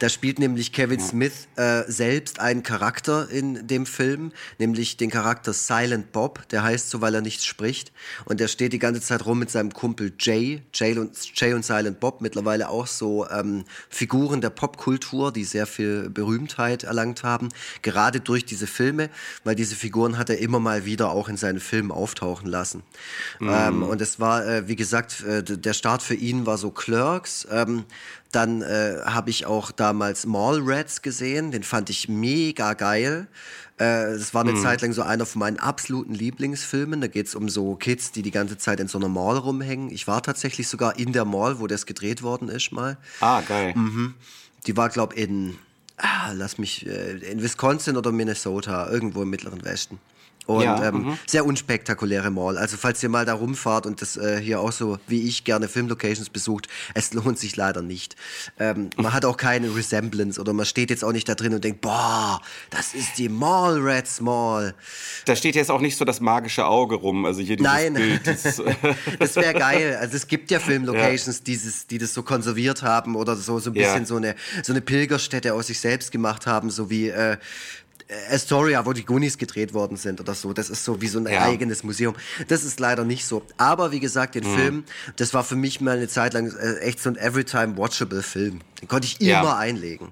da 0.00 0.08
spielt 0.08 0.38
nämlich 0.38 0.72
Kevin 0.72 1.00
Smith 1.00 1.48
äh, 1.56 1.84
selbst 1.86 2.40
einen 2.40 2.62
Charakter 2.62 3.28
in 3.30 3.66
dem 3.66 3.86
Film, 3.86 4.32
nämlich 4.58 4.96
den 4.96 5.10
Charakter 5.10 5.52
Silent 5.52 6.12
Bob. 6.12 6.48
Der 6.48 6.62
heißt 6.62 6.90
so, 6.90 7.00
weil 7.00 7.14
er 7.14 7.20
nichts 7.20 7.44
spricht. 7.46 7.92
Und 8.24 8.40
der 8.40 8.48
steht 8.48 8.72
die 8.72 8.78
ganze 8.78 9.00
Zeit 9.00 9.24
rum 9.24 9.38
mit 9.38 9.50
seinem 9.50 9.72
Kumpel 9.72 10.12
Jay. 10.18 10.62
Jay 10.74 10.98
und, 10.98 11.16
Jay 11.34 11.52
und 11.52 11.64
Silent 11.64 12.00
Bob, 12.00 12.20
mittlerweile 12.20 12.68
auch 12.68 12.86
so 12.86 13.28
ähm, 13.28 13.64
Figuren 13.88 14.40
der 14.40 14.50
Popkultur, 14.50 15.32
die 15.32 15.44
sehr 15.44 15.66
viel 15.66 16.10
Berühmtheit 16.10 16.84
erlangt 16.84 17.22
haben. 17.22 17.48
Gerade 17.82 18.20
durch 18.20 18.44
diese 18.44 18.66
Filme, 18.66 19.10
weil 19.44 19.54
diese 19.54 19.76
Figuren 19.76 20.18
hat 20.18 20.30
er 20.30 20.38
immer 20.38 20.60
mal 20.60 20.84
wieder 20.84 21.10
auch 21.10 21.28
in 21.28 21.36
seinen 21.36 21.60
Filmen 21.60 21.90
auftauchen 21.90 22.48
lassen. 22.48 22.82
Ähm, 23.40 23.82
und 23.82 24.00
es 24.00 24.18
war, 24.18 24.46
äh, 24.46 24.68
wie 24.68 24.76
gesagt, 24.76 25.22
äh, 25.22 25.42
der 25.42 25.72
Start 25.72 26.02
für 26.02 26.14
ihn 26.14 26.46
war 26.46 26.58
so 26.58 26.70
Clerks. 26.70 27.46
Ähm, 27.50 27.84
dann 28.32 28.62
äh, 28.62 29.00
habe 29.04 29.30
ich 29.30 29.46
auch 29.46 29.70
damals 29.70 30.26
Mallrats 30.26 31.02
gesehen, 31.02 31.50
den 31.50 31.62
fand 31.62 31.88
ich 31.90 32.08
mega 32.08 32.74
geil. 32.74 33.26
Äh, 33.78 34.18
das 34.18 34.34
war 34.34 34.42
eine 34.42 34.54
Zeit 34.60 34.82
lang 34.82 34.92
so 34.92 35.02
einer 35.02 35.24
von 35.24 35.38
meinen 35.38 35.58
absoluten 35.58 36.12
Lieblingsfilmen. 36.12 37.00
Da 37.00 37.06
geht 37.06 37.26
es 37.26 37.34
um 37.34 37.48
so 37.48 37.74
Kids, 37.76 38.12
die 38.12 38.22
die 38.22 38.30
ganze 38.30 38.58
Zeit 38.58 38.80
in 38.80 38.88
so 38.88 38.98
einer 38.98 39.08
Mall 39.08 39.38
rumhängen. 39.38 39.90
Ich 39.90 40.06
war 40.06 40.22
tatsächlich 40.22 40.68
sogar 40.68 40.98
in 40.98 41.12
der 41.12 41.24
Mall, 41.24 41.60
wo 41.60 41.66
das 41.66 41.86
gedreht 41.86 42.22
worden 42.22 42.48
ist 42.48 42.72
mal. 42.72 42.98
Ah, 43.20 43.40
geil. 43.40 43.72
Mhm. 43.74 44.14
Die 44.66 44.76
war, 44.76 44.88
glaube 44.90 45.14
in, 45.14 45.56
ah, 45.96 46.32
lass 46.32 46.58
mich, 46.58 46.86
äh, 46.86 47.18
in 47.18 47.42
Wisconsin 47.42 47.96
oder 47.96 48.12
Minnesota, 48.12 48.90
irgendwo 48.90 49.22
im 49.22 49.30
Mittleren 49.30 49.64
Westen. 49.64 49.98
Und 50.48 50.62
Ja, 50.62 50.82
ähm, 50.88 51.18
sehr 51.26 51.44
unspektakuläre 51.44 52.30
Mall. 52.30 52.56
Also 52.56 52.78
falls 52.78 53.02
ihr 53.02 53.10
mal 53.10 53.26
da 53.26 53.34
rumfahrt 53.34 53.84
und 53.84 54.00
das 54.00 54.16
äh, 54.16 54.40
hier 54.40 54.60
auch 54.60 54.72
so 54.72 54.98
wie 55.06 55.28
ich 55.28 55.44
gerne 55.44 55.68
Filmlocations 55.68 56.30
besucht, 56.30 56.68
es 56.94 57.12
lohnt 57.12 57.38
sich 57.38 57.54
leider 57.54 57.82
nicht. 57.82 58.16
Ähm, 58.58 58.88
man 58.96 59.12
hat 59.12 59.26
auch 59.26 59.36
keine 59.36 59.76
Resemblance 59.76 60.40
oder 60.40 60.54
man 60.54 60.64
steht 60.64 60.88
jetzt 60.88 61.04
auch 61.04 61.12
nicht 61.12 61.28
da 61.28 61.34
drin 61.34 61.52
und 61.52 61.64
denkt, 61.64 61.82
boah, 61.82 62.40
das 62.70 62.94
ist 62.94 63.18
die 63.18 63.28
Mallrats 63.28 64.22
Mall. 64.22 64.74
Da 65.26 65.36
steht 65.36 65.54
jetzt 65.54 65.70
auch 65.70 65.82
nicht 65.82 65.98
so 65.98 66.06
das 66.06 66.20
magische 66.20 66.64
Auge 66.64 66.94
rum. 66.94 67.26
Also 67.26 67.42
hier 67.42 67.56
dieses 67.56 67.70
Nein. 67.70 67.92
Bild. 67.92 68.26
Dieses, 68.26 68.62
Das 69.18 69.36
wäre 69.36 69.52
geil. 69.52 69.98
Also 70.00 70.16
es 70.16 70.26
gibt 70.28 70.50
ja 70.50 70.60
Filmlocations, 70.60 71.42
dieses, 71.42 71.86
die 71.86 71.98
das 71.98 72.14
so 72.14 72.22
konserviert 72.22 72.82
haben 72.82 73.16
oder 73.16 73.36
so, 73.36 73.58
so 73.58 73.68
ein 73.70 73.74
Ja. 73.76 73.82
bisschen 73.92 74.06
so, 74.06 74.16
eine, 74.16 74.34
so 74.62 74.72
eine 74.72 74.80
Pilgerstätte 74.80 75.52
aus 75.52 75.66
sich 75.66 75.78
selbst 75.78 76.10
gemacht 76.10 76.46
haben, 76.46 76.70
so 76.70 76.88
wie 76.88 77.10
äh, 77.10 77.36
Astoria, 78.30 78.86
wo 78.86 78.92
die 78.94 79.04
Goonies 79.04 79.36
gedreht 79.36 79.74
worden 79.74 79.96
sind 79.98 80.20
oder 80.20 80.34
so. 80.34 80.52
Das 80.54 80.70
ist 80.70 80.82
so 80.84 81.00
wie 81.02 81.08
so 81.08 81.18
ein 81.18 81.26
Ja. 81.26 81.42
eigenes 81.42 81.82
Museum. 81.84 82.14
Das 82.48 82.64
ist 82.64 82.80
leider 82.80 83.04
nicht 83.04 83.26
so. 83.26 83.42
Aber 83.58 83.92
wie 83.92 84.00
gesagt, 84.00 84.34
Mhm. 84.34 84.40
den 84.40 84.54
Film, 84.56 84.84
das 85.16 85.34
war 85.34 85.44
für 85.44 85.56
mich 85.56 85.80
mal 85.80 85.96
eine 85.98 86.08
Zeit 86.08 86.32
lang 86.32 86.50
äh, 86.56 86.78
echt 86.78 87.00
so 87.02 87.10
ein 87.10 87.16
Everytime 87.16 87.76
Watchable 87.76 88.22
Film. 88.22 88.60
Den 88.80 88.88
konnte 88.88 89.06
ich 89.06 89.18
Ja. 89.20 89.40
immer 89.40 89.58
einlegen. 89.58 90.08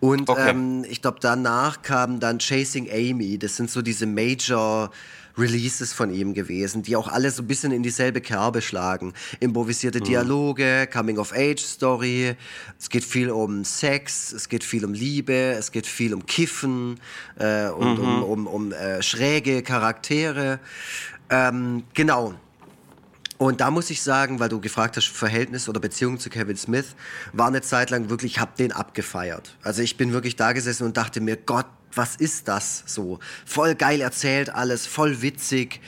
Und 0.00 0.28
Okay. 0.28 0.50
ähm, 0.50 0.84
ich 0.88 1.02
glaube, 1.02 1.18
danach 1.20 1.82
kam 1.82 2.18
dann 2.18 2.38
Chasing 2.40 2.90
Amy. 2.90 3.38
Das 3.38 3.56
sind 3.56 3.70
so 3.70 3.80
diese 3.82 4.06
Major 4.06 4.90
Releases 5.38 5.92
von 5.92 6.12
ihm 6.12 6.34
gewesen, 6.34 6.82
die 6.82 6.96
auch 6.96 7.08
alle 7.08 7.30
so 7.30 7.42
ein 7.42 7.46
bisschen 7.46 7.72
in 7.72 7.82
dieselbe 7.82 8.20
Kerbe 8.20 8.62
schlagen. 8.62 9.12
Improvisierte 9.40 10.00
Dialoge, 10.00 10.88
Coming-of-Age-Story. 10.92 12.36
Es 12.78 12.88
geht 12.88 13.04
viel 13.04 13.30
um 13.30 13.64
Sex, 13.64 14.32
es 14.32 14.48
geht 14.48 14.64
viel 14.64 14.84
um 14.84 14.94
Liebe, 14.94 15.54
es 15.58 15.72
geht 15.72 15.86
viel 15.86 16.14
um 16.14 16.24
Kiffen 16.24 16.98
äh, 17.38 17.68
und 17.68 17.98
um, 17.98 18.22
um, 18.22 18.46
um 18.46 18.72
äh, 18.72 19.02
schräge 19.02 19.62
Charaktere. 19.62 20.58
Ähm, 21.30 21.84
genau. 21.94 22.34
Und 23.38 23.60
da 23.60 23.70
muss 23.70 23.90
ich 23.90 24.02
sagen, 24.02 24.40
weil 24.40 24.48
du 24.48 24.60
gefragt 24.60 24.96
hast, 24.96 25.08
Verhältnis 25.08 25.68
oder 25.68 25.78
Beziehung 25.78 26.18
zu 26.18 26.30
Kevin 26.30 26.56
Smith, 26.56 26.94
war 27.34 27.48
eine 27.48 27.60
Zeit 27.60 27.90
lang 27.90 28.08
wirklich, 28.08 28.32
ich 28.32 28.40
hab 28.40 28.56
den 28.56 28.72
abgefeiert. 28.72 29.56
Also 29.62 29.82
ich 29.82 29.98
bin 29.98 30.12
wirklich 30.12 30.36
da 30.36 30.52
gesessen 30.52 30.84
und 30.84 30.96
dachte 30.96 31.20
mir, 31.20 31.36
Gott, 31.36 31.66
was 31.92 32.16
ist 32.16 32.48
das 32.48 32.84
so? 32.86 33.18
Voll 33.44 33.74
geil 33.74 34.00
erzählt 34.00 34.50
alles, 34.50 34.86
voll 34.86 35.22
witzig, 35.22 35.80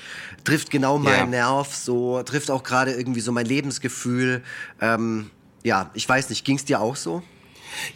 trifft 0.45 0.71
genau 0.71 0.99
meinen 0.99 1.31
Nerv 1.31 1.75
so, 1.75 2.23
trifft 2.23 2.51
auch 2.51 2.63
gerade 2.63 2.93
irgendwie 2.93 3.21
so 3.21 3.33
mein 3.33 3.47
Lebensgefühl. 3.47 4.43
Ähm, 4.81 5.31
ja, 5.63 5.91
ich 5.95 6.09
weiß 6.09 6.31
nicht, 6.31 6.45
ging's 6.45 6.65
dir 6.65 6.81
auch 6.81 6.97
so? 6.97 7.23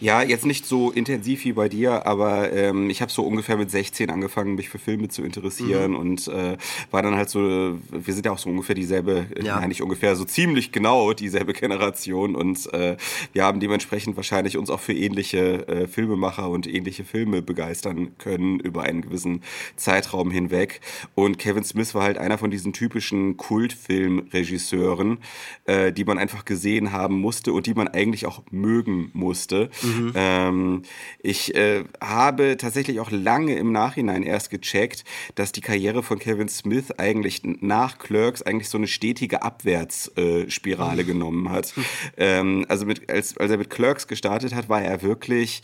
Ja, 0.00 0.22
jetzt 0.22 0.46
nicht 0.46 0.66
so 0.66 0.90
intensiv 0.90 1.44
wie 1.44 1.52
bei 1.52 1.68
dir, 1.68 2.06
aber 2.06 2.52
ähm, 2.52 2.90
ich 2.90 3.00
habe 3.02 3.10
so 3.12 3.22
ungefähr 3.22 3.56
mit 3.56 3.70
16 3.70 4.10
angefangen, 4.10 4.54
mich 4.54 4.68
für 4.68 4.78
Filme 4.78 5.08
zu 5.08 5.22
interessieren 5.22 5.94
und 5.94 6.28
äh, 6.28 6.56
war 6.90 7.02
dann 7.02 7.14
halt 7.16 7.30
so, 7.30 7.40
wir 7.40 8.14
sind 8.14 8.26
ja 8.26 8.32
auch 8.32 8.38
so 8.38 8.50
ungefähr 8.50 8.74
dieselbe, 8.74 9.26
Ja. 9.38 9.44
ja. 9.44 9.60
nein, 9.60 9.68
nicht 9.68 9.82
ungefähr, 9.82 10.16
so 10.16 10.24
ziemlich 10.24 10.72
genau 10.72 11.12
dieselbe 11.12 11.52
Generation 11.52 12.34
und 12.34 12.72
äh, 12.72 12.96
wir 13.32 13.44
haben 13.44 13.60
dementsprechend 13.60 14.16
wahrscheinlich 14.16 14.56
uns 14.56 14.70
auch 14.70 14.80
für 14.80 14.92
ähnliche 14.92 15.66
äh, 15.68 15.88
Filmemacher 15.88 16.48
und 16.48 16.66
ähnliche 16.66 17.04
Filme 17.04 17.42
begeistern 17.42 18.16
können 18.18 18.60
über 18.60 18.82
einen 18.82 19.02
gewissen 19.02 19.42
Zeitraum 19.76 20.30
hinweg. 20.30 20.80
Und 21.14 21.38
Kevin 21.38 21.64
Smith 21.64 21.94
war 21.94 22.02
halt 22.04 22.18
einer 22.18 22.38
von 22.38 22.50
diesen 22.50 22.72
typischen 22.72 23.36
Kultfilmregisseuren, 23.36 25.18
äh, 25.64 25.92
die 25.92 26.04
man 26.04 26.18
einfach 26.18 26.44
gesehen 26.44 26.92
haben 26.92 27.20
musste 27.20 27.52
und 27.52 27.66
die 27.66 27.74
man 27.74 27.88
eigentlich 27.88 28.26
auch 28.26 28.42
mögen 28.50 29.10
musste. 29.12 29.61
Ähm, 30.14 30.82
ich 31.20 31.54
äh, 31.54 31.84
habe 32.00 32.56
tatsächlich 32.56 33.00
auch 33.00 33.10
lange 33.10 33.56
im 33.56 33.72
Nachhinein 33.72 34.22
erst 34.22 34.50
gecheckt, 34.50 35.04
dass 35.34 35.52
die 35.52 35.60
Karriere 35.60 36.02
von 36.02 36.18
Kevin 36.18 36.48
Smith 36.48 36.90
eigentlich 36.98 37.42
nach 37.44 37.98
Clerks 37.98 38.42
eigentlich 38.42 38.68
so 38.68 38.78
eine 38.78 38.86
stetige 38.86 39.42
Abwärtsspirale 39.42 40.46
äh, 40.46 40.50
Spirale 40.50 41.04
genommen 41.04 41.50
hat. 41.50 41.72
Ähm, 42.16 42.66
also 42.68 42.84
mit, 42.84 43.08
als, 43.10 43.36
als 43.36 43.50
er 43.50 43.58
mit 43.58 43.70
Clerks 43.70 44.06
gestartet 44.06 44.54
hat, 44.54 44.68
war 44.68 44.82
er 44.82 45.02
wirklich 45.02 45.62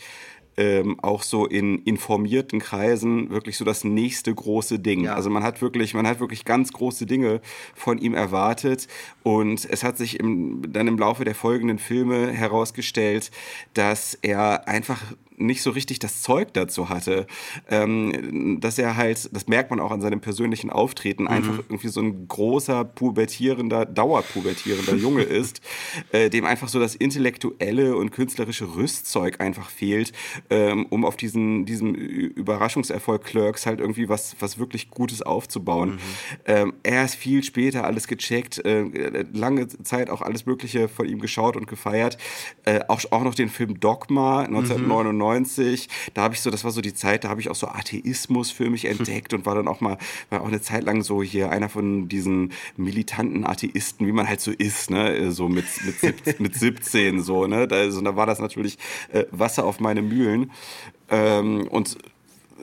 ähm, 0.59 0.99
auch 0.99 1.23
so 1.23 1.45
in 1.45 1.79
informierten 1.83 2.59
Kreisen 2.59 3.29
wirklich 3.29 3.55
so 3.55 3.63
das 3.63 3.85
nächste 3.85 4.35
große 4.35 4.79
Ding. 4.79 5.05
Ja. 5.05 5.15
Also 5.15 5.29
man 5.29 5.41
hat 5.41 5.61
wirklich, 5.61 5.93
man 5.93 6.05
hat 6.05 6.19
wirklich 6.19 6.43
ganz 6.43 6.73
große 6.73 7.05
Dinge 7.05 7.39
von 7.73 7.97
ihm 7.97 8.13
erwartet 8.13 8.89
und 9.23 9.63
es 9.63 9.85
hat 9.85 9.97
sich 9.97 10.19
im, 10.19 10.61
dann 10.73 10.89
im 10.89 10.97
Laufe 10.97 11.23
der 11.23 11.33
folgenden 11.33 11.79
Filme 11.79 12.33
herausgestellt, 12.33 13.31
dass 13.73 14.15
er 14.21 14.67
einfach 14.67 15.01
nicht 15.39 15.61
so 15.61 15.71
richtig 15.71 15.99
das 15.99 16.21
Zeug 16.21 16.53
dazu 16.53 16.89
hatte. 16.89 17.27
Ähm, 17.69 18.59
dass 18.59 18.77
er 18.77 18.97
halt, 18.97 19.29
das 19.33 19.47
merkt 19.47 19.69
man 19.71 19.79
auch 19.79 19.91
an 19.91 20.01
seinem 20.01 20.21
persönlichen 20.21 20.69
Auftreten, 20.69 21.23
mhm. 21.23 21.29
einfach 21.29 21.57
irgendwie 21.59 21.87
so 21.87 22.01
ein 22.01 22.27
großer, 22.27 22.83
pubertierender, 22.83 23.85
dauerpubertierender 23.85 24.95
Junge 24.99 25.23
ist, 25.23 25.61
äh, 26.11 26.29
dem 26.29 26.45
einfach 26.45 26.67
so 26.67 26.79
das 26.79 26.95
intellektuelle 26.95 27.95
und 27.95 28.11
künstlerische 28.11 28.75
Rüstzeug 28.75 29.41
einfach 29.41 29.69
fehlt, 29.69 30.11
ähm, 30.49 30.85
um 30.89 31.05
auf 31.05 31.15
diesen, 31.15 31.65
diesem 31.65 31.95
Überraschungserfolg 31.95 33.23
Clerks 33.23 33.65
halt 33.65 33.79
irgendwie 33.79 34.09
was, 34.09 34.35
was 34.39 34.59
wirklich 34.59 34.89
Gutes 34.89 35.21
aufzubauen. 35.21 35.91
Mhm. 35.91 35.99
Ähm, 36.45 36.73
er 36.83 37.05
ist 37.05 37.15
viel 37.15 37.43
später 37.43 37.85
alles 37.85 38.07
gecheckt, 38.07 38.63
äh, 38.65 39.25
lange 39.33 39.67
Zeit 39.67 40.09
auch 40.09 40.21
alles 40.21 40.45
Mögliche 40.45 40.87
von 40.87 41.07
ihm 41.07 41.19
geschaut 41.19 41.55
und 41.55 41.67
gefeiert. 41.67 42.17
Äh, 42.65 42.81
auch, 42.87 43.01
auch 43.11 43.23
noch 43.23 43.35
den 43.35 43.49
Film 43.49 43.79
Dogma 43.79 44.41
1999. 44.41 45.19
Mhm. 45.19 45.28
Da 46.13 46.23
habe 46.23 46.33
ich 46.33 46.41
so, 46.41 46.49
das 46.49 46.63
war 46.63 46.71
so 46.71 46.81
die 46.81 46.93
Zeit, 46.93 47.23
da 47.23 47.29
habe 47.29 47.41
ich 47.41 47.49
auch 47.49 47.55
so 47.55 47.67
Atheismus 47.67 48.51
für 48.51 48.69
mich 48.69 48.85
entdeckt 48.85 49.33
und 49.33 49.45
war 49.45 49.55
dann 49.55 49.67
auch 49.67 49.81
mal, 49.81 49.97
war 50.29 50.41
auch 50.41 50.47
eine 50.47 50.61
Zeit 50.61 50.83
lang 50.83 51.03
so 51.03 51.23
hier 51.23 51.51
einer 51.51 51.69
von 51.69 52.07
diesen 52.07 52.51
militanten 52.77 53.45
Atheisten, 53.45 54.07
wie 54.07 54.11
man 54.11 54.27
halt 54.27 54.41
so 54.41 54.51
ist, 54.51 54.89
ne? 54.89 55.31
So 55.31 55.49
mit, 55.49 55.65
mit, 56.01 56.39
mit 56.39 56.55
17 56.55 57.21
so, 57.21 57.47
ne? 57.47 57.67
Da, 57.67 57.77
also, 57.77 58.01
da 58.01 58.15
war 58.15 58.25
das 58.25 58.39
natürlich 58.39 58.77
äh, 59.11 59.25
Wasser 59.31 59.65
auf 59.65 59.79
meine 59.79 60.01
Mühlen. 60.01 60.51
Ähm, 61.09 61.67
und 61.67 61.97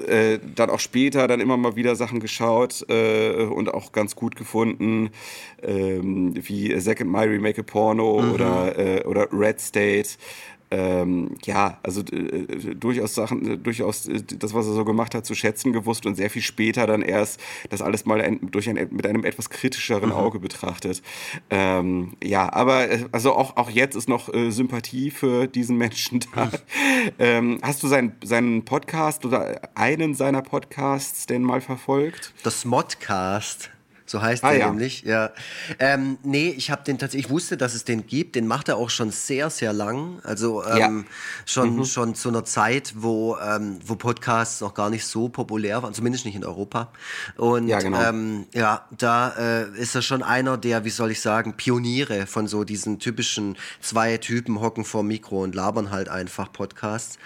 äh, 0.07 0.39
dann 0.55 0.71
auch 0.71 0.81
später 0.81 1.27
dann 1.27 1.41
immer 1.41 1.57
mal 1.57 1.77
wieder 1.77 1.97
Sachen 1.97 2.21
geschaut 2.21 2.85
äh, 2.89 3.45
und 3.45 3.73
auch 3.73 3.93
ganz 3.93 4.15
gut 4.15 4.37
gefunden, 4.37 5.11
ähm, 5.63 6.35
wie 6.37 6.79
Second 6.79 7.11
My 7.11 7.25
Remake 7.25 7.61
a 7.61 7.65
Porno 7.65 8.21
mhm. 8.21 8.33
oder, 8.33 8.79
äh, 8.79 9.05
oder 9.05 9.29
Red 9.33 9.61
State 9.61 10.11
ähm, 10.71 11.37
ja, 11.45 11.79
also 11.83 12.01
äh, 12.01 12.75
durchaus 12.75 13.15
Sachen, 13.15 13.53
äh, 13.53 13.57
durchaus 13.57 14.09
äh, 14.09 14.23
das, 14.23 14.53
was 14.53 14.67
er 14.67 14.73
so 14.73 14.85
gemacht 14.85 15.15
hat, 15.15 15.25
zu 15.25 15.35
schätzen 15.35 15.73
gewusst 15.73 16.07
und 16.07 16.17
sehr 16.17 16.29
viel 16.29 16.43
später 16.43 16.87
dann 16.87 17.03
erst 17.03 17.41
das 17.71 17.83
alles 17.83 18.05
mal 18.05 18.21
ein, 18.21 18.51
durch 18.51 18.69
ein, 18.69 18.75
mit 18.91 19.07
einem 19.07 19.25
etwas 19.25 19.49
kritischeren 19.51 20.11
mhm. 20.11 20.17
Auge 20.17 20.41
betrachtet. 20.41 21.03
Ähm, 21.51 22.15
ja, 22.23 22.53
aber 22.53 22.91
äh, 22.91 23.05
also 23.13 23.33
auch, 23.35 23.57
auch 23.57 23.71
jetzt 23.71 23.95
ist 23.95 24.09
noch 24.09 24.33
äh, 24.33 24.51
Sympathie 24.51 25.11
für 25.11 25.47
diesen 25.47 25.77
Menschen 25.77 26.21
da. 26.35 26.47
Mhm. 26.47 26.51
ähm, 27.19 27.59
hast 27.63 27.83
du 27.83 27.89
seinen, 27.89 28.13
seinen 28.25 28.65
Podcast 28.65 29.25
oder 29.25 29.61
einen 29.77 30.15
seiner 30.15 30.43
Podcasts 30.43 31.27
denn 31.27 31.43
mal 31.43 31.61
verfolgt? 31.61 32.35
Das 32.43 32.65
Modcast. 32.65 33.71
So 34.07 34.23
heißt 34.23 34.45
ah, 34.45 34.51
der 34.51 34.59
ja. 34.59 34.71
nämlich, 34.71 35.03
ja. 35.03 35.31
Ähm, 35.79 36.19
nee, 36.23 36.55
ich 36.57 36.71
habe 36.71 36.85
den 36.85 36.99
tatsächlich, 36.99 37.27
ich 37.27 37.31
wusste, 37.31 37.57
dass 37.57 37.75
es 37.75 37.85
den 37.85 38.07
gibt. 38.07 38.37
Den 38.37 38.47
macht 38.47 38.69
er 38.69 38.77
auch 38.77 38.91
schon 38.91 39.11
sehr, 39.11 39.51
sehr 39.51 39.73
lang. 39.73 40.21
Also 40.23 40.65
ähm, 40.65 40.79
ja. 40.79 41.05
schon, 41.45 41.77
mhm. 41.77 41.85
schon 41.85 42.15
zu 42.15 42.29
einer 42.29 42.45
Zeit, 42.45 42.95
wo, 42.97 43.37
ähm, 43.37 43.79
wo 43.85 43.97
Podcasts 43.97 44.61
noch 44.61 44.75
gar 44.75 44.91
nicht 44.91 45.05
so 45.05 45.29
populär 45.29 45.83
waren, 45.83 45.93
zumindest 45.93 46.25
nicht 46.25 46.37
in 46.37 46.45
Europa. 46.45 46.93
Und 47.37 47.69
ja, 47.69 47.81
genau. 47.81 48.01
ähm, 48.01 48.47
ja 48.55 48.87
da 48.97 49.31
äh, 49.37 49.79
ist 49.79 49.95
er 49.95 50.03
schon 50.03 50.23
einer 50.23 50.57
der, 50.57 50.85
wie 50.85 50.91
soll 50.91 51.11
ich 51.11 51.21
sagen, 51.21 51.55
Pioniere 51.55 52.27
von 52.27 52.47
so 52.47 52.65
diesen 52.65 52.99
typischen 52.99 53.57
zwei 53.81 54.17
Typen 54.19 54.61
hocken 54.61 54.85
vor 54.85 55.03
Mikro 55.03 55.43
und 55.43 55.55
labern 55.55 55.91
halt 55.91 56.09
einfach 56.09 56.53
Podcasts. 56.53 57.19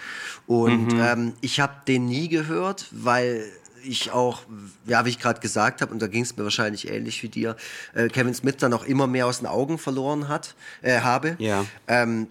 Und 0.47 0.93
mhm. 0.93 1.01
ähm, 1.01 1.33
ich 1.41 1.59
habe 1.59 1.73
den 1.87 2.05
nie 2.05 2.27
gehört, 2.27 2.87
weil 2.91 3.43
ich 3.83 4.11
auch, 4.11 4.43
ja, 4.85 5.05
wie 5.05 5.09
ich 5.09 5.19
gerade 5.19 5.39
gesagt 5.39 5.81
habe, 5.81 5.91
und 5.91 6.01
da 6.01 6.07
ging 6.07 6.23
es 6.23 6.35
mir 6.37 6.43
wahrscheinlich 6.43 6.89
ähnlich 6.89 7.21
wie 7.23 7.29
dir, 7.29 7.55
äh, 7.93 8.07
Kevin 8.07 8.33
Smith 8.33 8.57
dann 8.57 8.73
auch 8.73 8.83
immer 8.83 9.07
mehr 9.07 9.27
aus 9.27 9.39
den 9.39 9.47
Augen 9.47 9.77
verloren 9.77 10.27
hat, 10.27 10.55
äh, 10.81 11.01
habe. 11.01 11.35
Ja. 11.39 11.65
Ähm, 11.87 12.27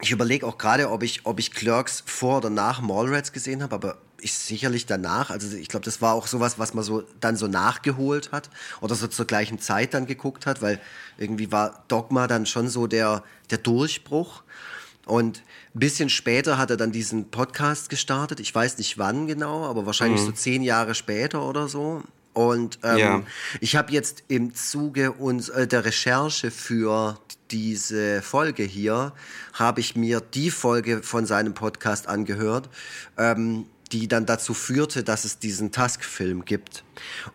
ich 0.00 0.10
überlege 0.10 0.46
auch 0.46 0.58
gerade, 0.58 0.90
ob 0.90 1.02
ich, 1.02 1.20
ob 1.24 1.38
ich 1.38 1.52
Clerks 1.52 2.02
vor 2.06 2.38
oder 2.38 2.50
nach 2.50 2.80
Mallrats 2.80 3.32
gesehen 3.32 3.62
habe, 3.62 3.74
aber 3.74 3.98
ich 4.22 4.34
sicherlich 4.34 4.86
danach. 4.86 5.30
Also 5.30 5.56
ich 5.56 5.68
glaube, 5.68 5.84
das 5.84 6.00
war 6.00 6.14
auch 6.14 6.26
sowas, 6.26 6.58
was 6.58 6.74
man 6.74 6.84
so 6.84 7.02
dann 7.20 7.36
so 7.36 7.48
nachgeholt 7.48 8.32
hat 8.32 8.50
oder 8.80 8.94
so 8.94 9.06
zur 9.08 9.26
gleichen 9.26 9.58
Zeit 9.58 9.94
dann 9.94 10.06
geguckt 10.06 10.46
hat, 10.46 10.62
weil 10.62 10.80
irgendwie 11.18 11.52
war 11.52 11.84
Dogma 11.88 12.26
dann 12.26 12.46
schon 12.46 12.68
so 12.68 12.86
der, 12.86 13.22
der 13.50 13.58
Durchbruch. 13.58 14.42
Und 15.12 15.42
ein 15.74 15.78
bisschen 15.78 16.08
später 16.08 16.56
hat 16.56 16.70
er 16.70 16.78
dann 16.78 16.90
diesen 16.90 17.30
Podcast 17.30 17.90
gestartet. 17.90 18.40
Ich 18.40 18.54
weiß 18.54 18.78
nicht 18.78 18.96
wann 18.96 19.26
genau, 19.26 19.66
aber 19.66 19.84
wahrscheinlich 19.84 20.22
mhm. 20.22 20.24
so 20.24 20.32
zehn 20.32 20.62
Jahre 20.62 20.94
später 20.94 21.46
oder 21.46 21.68
so. 21.68 22.02
Und 22.32 22.78
ähm, 22.82 22.96
ja. 22.96 23.22
ich 23.60 23.76
habe 23.76 23.92
jetzt 23.92 24.24
im 24.28 24.54
Zuge 24.54 25.12
uns, 25.12 25.50
äh, 25.50 25.66
der 25.66 25.84
Recherche 25.84 26.50
für 26.50 27.18
diese 27.50 28.22
Folge 28.22 28.62
hier, 28.62 29.12
habe 29.52 29.80
ich 29.80 29.96
mir 29.96 30.22
die 30.22 30.50
Folge 30.50 31.02
von 31.02 31.26
seinem 31.26 31.52
Podcast 31.52 32.08
angehört, 32.08 32.70
ähm, 33.18 33.66
die 33.92 34.08
dann 34.08 34.26
dazu 34.26 34.54
führte, 34.54 35.04
dass 35.04 35.24
es 35.24 35.38
diesen 35.38 35.70
Task-Film 35.70 36.44
gibt. 36.44 36.84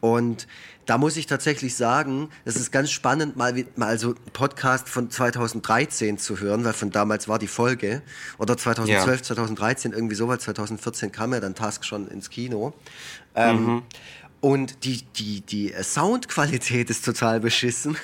Und 0.01 0.47
da 0.87 0.97
muss 0.97 1.17
ich 1.17 1.27
tatsächlich 1.27 1.75
sagen, 1.75 2.29
es 2.45 2.55
ist 2.55 2.71
ganz 2.71 2.91
spannend, 2.91 3.35
mal, 3.35 3.53
mal 3.75 3.99
so 3.99 4.07
einen 4.07 4.31
Podcast 4.31 4.87
von 4.87 5.11
2013 5.11 6.17
zu 6.17 6.39
hören, 6.39 6.63
weil 6.63 6.73
von 6.73 6.91
damals 6.91 7.27
war 7.27 7.39
die 7.39 7.47
Folge. 7.47 8.01
Oder 8.37 8.57
2012, 8.57 9.19
ja. 9.19 9.23
2013, 9.23 9.91
irgendwie 9.91 10.15
so, 10.15 10.29
weil 10.29 10.39
2014 10.39 11.11
kam 11.11 11.33
ja 11.33 11.41
dann 11.41 11.55
Task 11.55 11.83
schon 11.83 12.07
ins 12.07 12.29
Kino. 12.29 12.73
Ähm, 13.35 13.65
mhm. 13.65 13.83
Und 14.47 14.85
die, 14.85 15.01
die, 15.17 15.41
die 15.41 15.73
Soundqualität 15.83 16.89
ist 16.89 17.03
total 17.03 17.41
beschissen. 17.41 17.97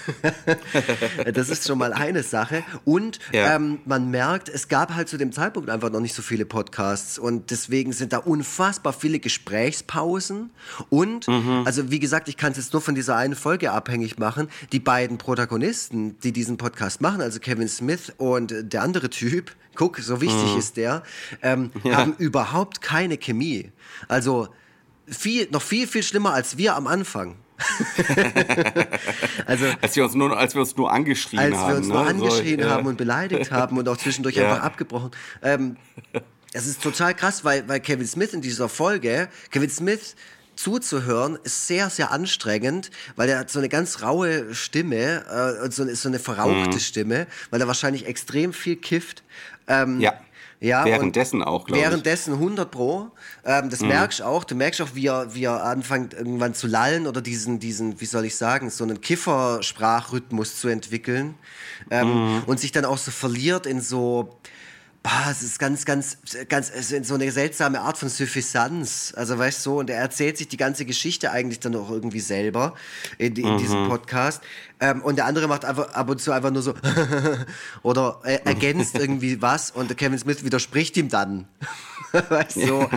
das 1.33 1.47
ist 1.47 1.65
schon 1.65 1.77
mal 1.77 1.93
eine 1.93 2.21
Sache. 2.21 2.65
Und 2.83 3.19
ja. 3.31 3.55
ähm, 3.55 3.79
man 3.85 4.11
merkt, 4.11 4.49
es 4.49 4.67
gab 4.67 4.93
halt 4.93 5.07
zu 5.07 5.15
dem 5.15 5.31
Zeitpunkt 5.31 5.69
einfach 5.69 5.89
noch 5.89 6.01
nicht 6.01 6.13
so 6.13 6.21
viele 6.21 6.43
Podcasts. 6.43 7.17
Und 7.17 7.49
deswegen 7.49 7.93
sind 7.93 8.11
da 8.11 8.17
unfassbar 8.17 8.91
viele 8.91 9.19
Gesprächspausen. 9.19 10.49
Und, 10.89 11.29
mhm. 11.29 11.61
also 11.63 11.91
wie 11.91 11.99
gesagt, 11.99 12.27
ich 12.27 12.35
kann 12.35 12.51
es 12.51 12.57
jetzt 12.57 12.73
nur 12.73 12.81
von 12.81 12.93
dieser 12.93 13.15
einen 13.15 13.35
Folge 13.35 13.71
abhängig 13.71 14.19
machen. 14.19 14.49
Die 14.73 14.81
beiden 14.81 15.17
Protagonisten, 15.17 16.19
die 16.19 16.33
diesen 16.33 16.57
Podcast 16.57 16.99
machen, 16.99 17.21
also 17.21 17.39
Kevin 17.39 17.69
Smith 17.69 18.11
und 18.17 18.53
der 18.61 18.81
andere 18.81 19.09
Typ, 19.09 19.55
guck, 19.75 19.99
so 19.99 20.19
wichtig 20.19 20.51
mhm. 20.51 20.59
ist 20.59 20.75
der, 20.75 21.03
ähm, 21.41 21.71
ja. 21.85 21.95
haben 21.95 22.15
überhaupt 22.17 22.81
keine 22.81 23.17
Chemie. 23.17 23.71
Also 24.09 24.49
viel, 25.07 25.47
noch 25.51 25.61
viel, 25.61 25.87
viel 25.87 26.03
schlimmer 26.03 26.33
als 26.33 26.57
wir 26.57 26.75
am 26.75 26.87
Anfang. 26.87 27.35
also, 29.45 29.65
als, 29.81 29.95
wir 29.95 30.03
uns 30.03 30.15
nur, 30.15 30.37
als 30.37 30.53
wir 30.53 30.61
uns 30.61 30.75
nur 30.75 30.91
angeschrien 30.91 31.39
als 31.39 31.55
haben. 31.55 31.63
Als 31.63 31.69
wir 31.69 31.77
uns 31.77 31.87
ne? 31.87 31.93
nur 31.93 32.07
angeschrien 32.07 32.61
so, 32.61 32.69
haben 32.69 32.83
ja. 32.83 32.89
und 32.89 32.97
beleidigt 32.97 33.51
haben 33.51 33.77
und 33.77 33.87
auch 33.87 33.97
zwischendurch 33.97 34.35
ja. 34.37 34.49
einfach 34.49 34.63
abgebrochen. 34.63 35.11
Ähm, 35.41 35.77
es 36.51 36.67
ist 36.67 36.81
total 36.81 37.13
krass, 37.13 37.43
weil, 37.43 37.67
weil 37.67 37.79
Kevin 37.79 38.07
Smith 38.07 38.33
in 38.33 38.41
dieser 38.41 38.69
Folge, 38.69 39.29
Kevin 39.51 39.69
Smith 39.69 40.15
zuzuhören 40.55 41.39
ist 41.43 41.67
sehr, 41.67 41.89
sehr 41.89 42.11
anstrengend, 42.11 42.91
weil 43.15 43.29
er 43.29 43.39
hat 43.39 43.49
so 43.49 43.59
eine 43.59 43.69
ganz 43.69 44.01
raue 44.01 44.53
Stimme 44.53 45.25
äh, 45.27 45.63
und 45.63 45.73
so, 45.73 45.91
so 45.95 46.09
eine 46.09 46.19
verrauchte 46.19 46.75
mhm. 46.75 46.79
Stimme, 46.79 47.27
weil 47.49 47.61
er 47.61 47.67
wahrscheinlich 47.67 48.05
extrem 48.05 48.53
viel 48.53 48.75
kifft. 48.75 49.23
Ähm, 49.67 49.99
ja. 49.99 50.13
Ja, 50.63 50.85
währenddessen 50.85 51.43
auch, 51.43 51.65
glaube 51.65 51.77
ich. 51.77 51.85
Währenddessen 51.85 52.35
100 52.35 52.71
Pro. 52.71 53.11
Ähm, 53.43 53.69
das 53.69 53.81
mhm. 53.81 53.89
merkst 53.89 54.21
du 54.21 54.23
auch. 54.23 54.45
Du 54.45 54.55
merkst 54.55 54.81
auch, 54.81 54.89
wie 54.93 55.07
er, 55.07 55.35
wie 55.35 55.43
er 55.43 55.61
anfängt 55.61 56.13
irgendwann 56.13 56.53
zu 56.53 56.67
lallen 56.67 57.05
oder 57.05 57.21
diesen, 57.21 57.59
diesen, 57.59 57.99
wie 57.99 58.05
soll 58.05 58.23
ich 58.23 58.37
sagen, 58.37 58.69
so 58.69 58.85
einen 58.85 59.01
Kiffersprachrhythmus 59.01 60.55
zu 60.61 60.69
entwickeln. 60.69 61.35
Ähm, 61.91 62.07
mhm. 62.37 62.43
Und 62.45 62.61
sich 62.61 62.71
dann 62.71 62.85
auch 62.85 62.97
so 62.97 63.11
verliert 63.11 63.65
in 63.65 63.81
so, 63.81 64.37
Bah, 65.03 65.29
es 65.29 65.43
ist 65.43 65.59
ganz, 65.59 65.83
ganz, 65.83 66.17
ganz, 66.47 66.71
es 66.73 66.93
ist 66.93 67.07
so 67.07 67.15
eine 67.15 67.29
seltsame 67.29 67.81
Art 67.81 67.97
von 67.97 68.07
Suffisanz. 68.07 69.13
Also, 69.17 69.37
weißt 69.37 69.59
du, 69.59 69.71
so, 69.71 69.79
und 69.79 69.89
er 69.89 69.97
erzählt 69.97 70.37
sich 70.37 70.47
die 70.47 70.55
ganze 70.55 70.85
Geschichte 70.85 71.31
eigentlich 71.31 71.59
dann 71.59 71.75
auch 71.75 71.89
irgendwie 71.89 72.21
selber 72.21 72.73
in, 73.17 73.35
in 73.35 73.55
mhm. 73.55 73.57
diesem 73.57 73.89
Podcast. 73.89 74.41
Ähm, 74.79 75.01
und 75.01 75.17
der 75.17 75.25
andere 75.25 75.49
macht 75.49 75.65
einfach 75.65 75.93
ab 75.93 76.09
und 76.09 76.21
zu 76.21 76.31
einfach 76.31 76.51
nur 76.51 76.61
so 76.61 76.73
oder 77.83 78.21
äh, 78.23 78.39
ergänzt 78.45 78.95
irgendwie 78.99 79.41
was 79.41 79.71
und 79.71 79.95
Kevin 79.97 80.17
Smith 80.17 80.45
widerspricht 80.45 80.95
ihm 80.95 81.09
dann. 81.09 81.49
weißt 82.29 82.57
du? 82.57 82.87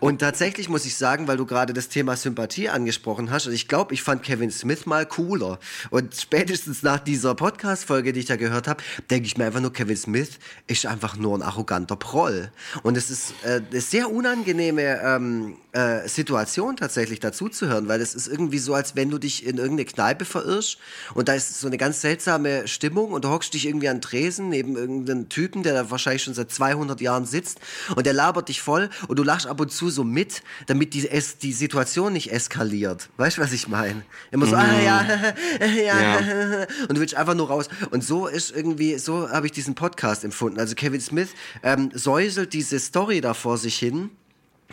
Und 0.00 0.18
tatsächlich 0.18 0.68
muss 0.68 0.84
ich 0.86 0.96
sagen, 0.96 1.28
weil 1.28 1.36
du 1.36 1.46
gerade 1.46 1.72
das 1.72 1.88
Thema 1.88 2.16
Sympathie 2.16 2.68
angesprochen 2.68 3.30
hast, 3.30 3.46
also 3.46 3.54
ich 3.54 3.68
glaube, 3.68 3.94
ich 3.94 4.02
fand 4.02 4.24
Kevin 4.24 4.50
Smith 4.50 4.86
mal 4.86 5.06
cooler. 5.06 5.60
Und 5.90 6.16
spätestens 6.16 6.82
nach 6.82 6.98
dieser 6.98 7.36
Podcast-Folge, 7.36 8.12
die 8.12 8.20
ich 8.20 8.26
da 8.26 8.34
gehört 8.34 8.66
habe, 8.66 8.82
denke 9.08 9.26
ich 9.26 9.38
mir 9.38 9.46
einfach 9.46 9.60
nur, 9.60 9.72
Kevin 9.72 9.96
Smith 9.96 10.30
ist 10.66 10.84
einfach 10.84 11.16
nur 11.16 11.38
ein 11.38 11.42
arroganter 11.42 11.94
Proll. 11.94 12.50
Und 12.82 12.96
es 12.96 13.08
ist 13.10 13.34
äh, 13.44 13.60
eine 13.70 13.80
sehr 13.80 14.10
unangenehme 14.10 15.00
ähm, 15.00 15.56
äh, 15.76 16.08
Situation 16.08 16.76
tatsächlich 16.76 17.20
dazuzuhören, 17.20 17.86
weil 17.86 18.00
es 18.00 18.14
ist 18.14 18.28
irgendwie 18.28 18.58
so, 18.58 18.72
als 18.74 18.96
wenn 18.96 19.10
du 19.10 19.18
dich 19.18 19.44
in 19.44 19.58
irgendeine 19.58 19.84
Kneipe 19.84 20.24
verirrst 20.24 20.78
und 21.14 21.28
da 21.28 21.34
ist 21.34 21.60
so 21.60 21.66
eine 21.66 21.76
ganz 21.76 22.00
seltsame 22.00 22.66
Stimmung 22.66 23.12
und 23.12 23.24
du 23.24 23.28
hockst 23.28 23.52
dich 23.52 23.66
irgendwie 23.66 23.88
an 23.88 24.00
Tresen 24.00 24.48
neben 24.48 24.76
irgendeinem 24.76 25.28
Typen, 25.28 25.62
der 25.62 25.74
da 25.74 25.90
wahrscheinlich 25.90 26.22
schon 26.22 26.32
seit 26.34 26.50
200 26.50 27.00
Jahren 27.02 27.26
sitzt 27.26 27.58
und 27.94 28.06
der 28.06 28.14
labert 28.14 28.48
dich 28.48 28.62
voll 28.62 28.88
und 29.08 29.18
du 29.18 29.22
lachst 29.22 29.46
ab 29.46 29.60
und 29.60 29.70
zu 29.70 29.90
so 29.90 30.02
mit, 30.02 30.42
damit 30.66 30.94
die, 30.94 31.08
es, 31.08 31.36
die 31.38 31.52
Situation 31.52 32.12
nicht 32.14 32.32
eskaliert. 32.32 33.10
Weißt 33.18 33.36
du, 33.36 33.42
was 33.42 33.52
ich 33.52 33.68
meine? 33.68 34.02
Immer 34.30 34.46
so, 34.46 34.56
ah 34.56 34.80
ja, 34.80 35.06
ja, 35.60 36.00
Ja. 36.00 36.66
und 36.88 36.96
du 36.96 37.00
willst 37.00 37.14
einfach 37.14 37.34
nur 37.34 37.48
raus. 37.48 37.68
Und 37.90 38.02
so 38.02 38.26
ist 38.26 38.50
irgendwie, 38.50 38.98
so 38.98 39.28
habe 39.30 39.46
ich 39.46 39.52
diesen 39.52 39.74
Podcast 39.74 40.24
empfunden. 40.24 40.58
Also 40.58 40.74
Kevin 40.74 41.00
Smith 41.00 41.28
ähm, 41.62 41.90
säuselt 41.92 42.52
diese 42.54 42.78
Story 42.78 43.20
da 43.20 43.34
vor 43.34 43.58
sich 43.58 43.76
hin 43.76 44.10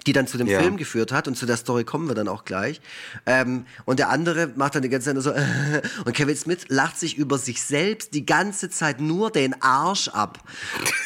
die 0.03 0.13
dann 0.13 0.27
zu 0.27 0.37
dem 0.37 0.47
Ja. 0.47 0.59
Film 0.59 0.77
geführt 0.77 1.11
hat 1.11 1.27
und 1.27 1.35
zu 1.35 1.45
der 1.45 1.57
Story 1.57 1.83
kommen 1.83 2.07
wir 2.07 2.15
dann 2.15 2.27
auch 2.27 2.45
gleich. 2.45 2.81
Ähm, 3.25 3.65
und 3.85 3.99
der 3.99 4.09
andere 4.09 4.47
macht 4.55 4.75
dann 4.75 4.81
die 4.81 4.89
ganze 4.89 5.05
Zeit 5.05 5.13
nur 5.15 5.23
so 5.23 5.33
und 6.05 6.13
Kevin 6.13 6.35
Smith 6.35 6.65
lacht 6.67 6.99
sich 6.99 7.17
über 7.17 7.37
sich 7.37 7.61
selbst 7.61 8.13
die 8.13 8.25
ganze 8.25 8.69
Zeit 8.69 8.99
nur 8.99 9.31
den 9.31 9.61
Arsch 9.61 10.07
ab. 10.09 10.39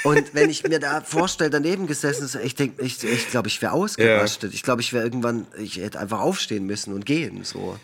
Und 0.04 0.34
wenn 0.34 0.50
ich 0.50 0.64
mir 0.64 0.80
da 0.80 1.02
vorstelle, 1.02 1.50
daneben 1.50 1.88
gesessen, 1.88 2.28
so, 2.28 2.40
ich 2.40 2.56
denke, 2.56 2.84
ich, 2.84 3.04
ich 3.04 3.30
glaube, 3.30 3.48
ich 3.48 3.62
wäre 3.62 3.72
ausgerastet. 3.74 4.54
Ich 4.54 4.64
glaube, 4.64 4.82
ich 4.82 4.94
wäre 4.94 5.04
irgendwann, 5.04 5.48
ich 5.58 5.78
hätte 5.78 6.00
einfach 6.00 6.20
aufstehen 6.20 6.66
müssen 6.66 6.94
und 6.94 7.06
gehen. 7.06 7.44
So. 7.44 7.78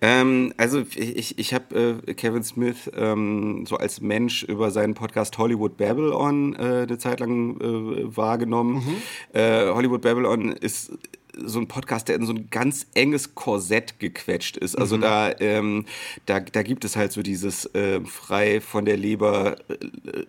Ähm, 0.00 0.52
also 0.56 0.82
ich, 0.94 1.38
ich 1.38 1.54
habe 1.54 2.02
äh, 2.06 2.14
Kevin 2.14 2.42
Smith 2.42 2.90
ähm, 2.96 3.64
so 3.66 3.76
als 3.76 4.00
Mensch 4.00 4.42
über 4.42 4.70
seinen 4.70 4.94
Podcast 4.94 5.38
Hollywood 5.38 5.76
Babylon 5.76 6.54
äh, 6.54 6.82
eine 6.82 6.98
Zeit 6.98 7.20
lang 7.20 7.60
äh, 7.60 8.16
wahrgenommen. 8.16 9.02
Äh, 9.32 9.66
Hollywood 9.68 10.02
Babylon 10.02 10.52
ist 10.52 10.92
so 11.44 11.58
ein 11.58 11.68
Podcast, 11.68 12.08
der 12.08 12.16
in 12.16 12.26
so 12.26 12.32
ein 12.32 12.48
ganz 12.50 12.86
enges 12.94 13.34
Korsett 13.34 13.98
gequetscht 13.98 14.56
ist. 14.56 14.76
Also 14.76 14.96
da, 14.96 15.32
ähm, 15.40 15.86
da, 16.26 16.40
da 16.40 16.62
gibt 16.62 16.84
es 16.84 16.96
halt 16.96 17.12
so 17.12 17.22
dieses 17.22 17.66
äh, 17.74 18.00
frei 18.04 18.60
von 18.60 18.84
der 18.84 18.96
Leber 18.96 19.56
äh, 19.68 19.76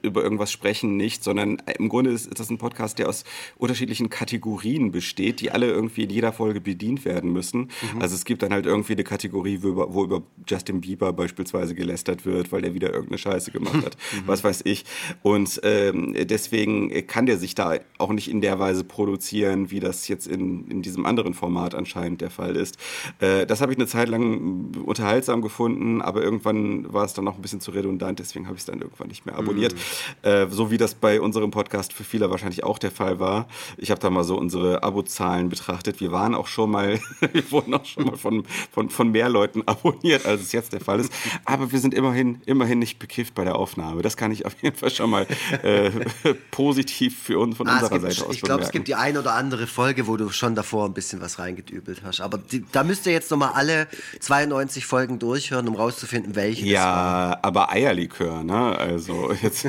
über 0.02 0.24
irgendwas 0.24 0.52
sprechen 0.52 0.98
nicht, 0.98 1.24
sondern 1.24 1.62
im 1.78 1.90
Grunde 1.90 2.12
ist, 2.12 2.28
ist 2.28 2.40
das 2.40 2.50
ein 2.50 2.58
Podcast, 2.58 3.00
der 3.00 3.10
aus 3.10 3.24
unterschiedlichen 3.58 4.10
Kategorien 4.10 4.92
besteht, 4.92 5.42
die 5.42 5.52
alle 5.52 5.68
irgendwie 5.68 6.04
in 6.04 6.10
jeder 6.10 6.34
Folge 6.34 6.62
bedient 6.62 7.06
werden 7.06 7.32
müssen. 7.32 7.70
Also 8.00 8.16
es 8.16 8.26
gibt 8.26 8.44
dann 8.44 8.54
halt 8.54 8.66
irgendwie 8.66 8.94
eine 8.94 9.04
Kategorie, 9.04 9.60
wo 9.62 9.68
über, 9.70 9.94
wo 9.94 10.04
über 10.04 10.24
Justin 10.48 10.82
Bieber 10.82 11.14
beispielsweise 11.14 11.76
gelästert 11.76 12.26
wird, 12.26 12.52
weil 12.52 12.62
der 12.62 12.74
wieder 12.74 12.92
irgendeine 12.92 13.18
Scheiße 13.18 13.52
gemacht 13.52 13.86
hat. 13.86 13.98
Was 14.26 14.44
weiß 14.44 14.62
ich. 14.66 14.86
Und 15.22 15.60
ähm, 15.64 16.16
deswegen 16.28 17.08
kann 17.08 17.26
der 17.26 17.38
sich 17.38 17.56
da 17.56 17.80
auch 17.98 18.12
nicht 18.12 18.30
in 18.30 18.42
der 18.42 18.60
Weise 18.60 18.84
produzieren, 18.84 19.72
wie 19.72 19.80
das 19.80 20.08
jetzt 20.08 20.28
in, 20.28 20.68
in 20.70 20.82
diesem 20.82 21.01
anderen 21.06 21.34
Format 21.34 21.76
anscheinend 21.76 22.22
der 22.22 22.30
Fall 22.30 22.56
ist. 22.56 22.78
Äh, 23.20 23.46
das 23.46 23.62
habe 23.62 23.72
ich 23.72 23.78
eine 23.78 23.88
Zeit 23.88 24.10
lang 24.10 24.74
unterhaltsam 24.84 25.42
gefunden, 25.42 26.02
aber 26.02 26.22
irgendwann 26.22 26.92
war 26.92 27.06
es 27.06 27.14
dann 27.14 27.28
auch 27.28 27.36
ein 27.36 27.42
bisschen 27.42 27.62
zu 27.62 27.72
redundant, 27.72 28.20
deswegen 28.20 28.46
habe 28.46 28.56
ich 28.56 28.62
es 28.62 28.66
dann 28.66 28.82
irgendwann 28.82 29.08
nicht 29.08 29.26
mehr 29.26 29.38
abonniert. 29.38 29.76
Äh, 30.24 30.48
so 30.50 30.72
wie 30.72 30.78
das 30.78 30.94
bei 30.94 31.20
unserem 31.22 31.52
Podcast 31.52 31.94
für 31.94 32.04
viele 32.04 32.30
wahrscheinlich 32.30 32.64
auch 32.64 32.78
der 32.78 32.92
Fall 32.92 33.20
war. 33.20 33.48
Ich 33.78 33.92
habe 33.92 34.00
da 34.02 34.10
mal 34.10 34.24
so 34.24 34.38
unsere 34.38 34.84
Abozahlen 34.84 35.50
betrachtet. 35.50 36.00
Wir 36.00 36.12
waren 36.12 36.36
auch 36.36 36.48
schon 36.48 36.72
mal, 36.72 37.00
wir 37.34 37.52
wurden 37.52 37.74
auch 37.74 37.86
schon 37.86 38.06
mal 38.06 38.18
von, 38.18 38.44
von, 38.72 38.90
von 38.90 39.12
mehr 39.12 39.30
Leuten 39.30 39.64
abonniert, 39.66 40.26
als 40.26 40.42
es 40.42 40.52
jetzt 40.52 40.74
der 40.74 40.82
Fall 40.82 41.00
ist. 41.00 41.12
Aber 41.46 41.72
wir 41.72 41.80
sind 41.80 41.94
immerhin, 41.94 42.42
immerhin 42.46 42.80
nicht 42.80 43.00
bekifft 43.00 43.36
bei 43.36 43.44
der 43.44 43.56
Aufnahme. 43.56 44.02
Das 44.02 44.18
kann 44.18 44.32
ich 44.32 44.46
auf 44.46 44.56
jeden 44.62 44.76
Fall 44.76 44.92
schon 44.92 45.10
mal 45.10 45.28
äh, 45.64 45.92
positiv 46.52 47.18
für 47.24 47.40
uns 47.40 47.58
von 47.58 47.68
Ah, 47.68 47.76
unserer 47.76 48.00
gibt, 48.00 48.14
Seite 48.14 48.28
aus 48.28 48.36
ich 48.36 48.42
glaube, 48.42 48.64
es 48.64 48.72
gibt 48.72 48.88
die 48.88 48.96
ein 48.96 49.18
oder 49.18 49.34
andere 49.34 49.68
Folge, 49.68 50.08
wo 50.08 50.18
du 50.18 50.30
schon 50.30 50.56
davor 50.56 50.90
ein 50.92 50.94
bisschen 50.94 51.22
was 51.22 51.40
reingedübelt 51.40 52.04
hast. 52.04 52.22
Aber 52.22 52.38
die, 52.38 52.64
da 52.72 52.84
müsst 52.84 53.06
ihr 53.06 53.14
jetzt 53.14 53.32
nochmal 53.32 53.54
alle 53.54 53.88
92 54.20 54.86
Folgen 54.86 55.20
durchhören, 55.20 55.68
um 55.68 55.76
rauszufinden, 55.76 56.36
welche. 56.36 56.66
Ja, 56.66 57.40
aber 57.42 57.72
Eierlikör, 57.72 58.44
ne? 58.44 58.78
Also 58.78 59.32
jetzt 59.42 59.68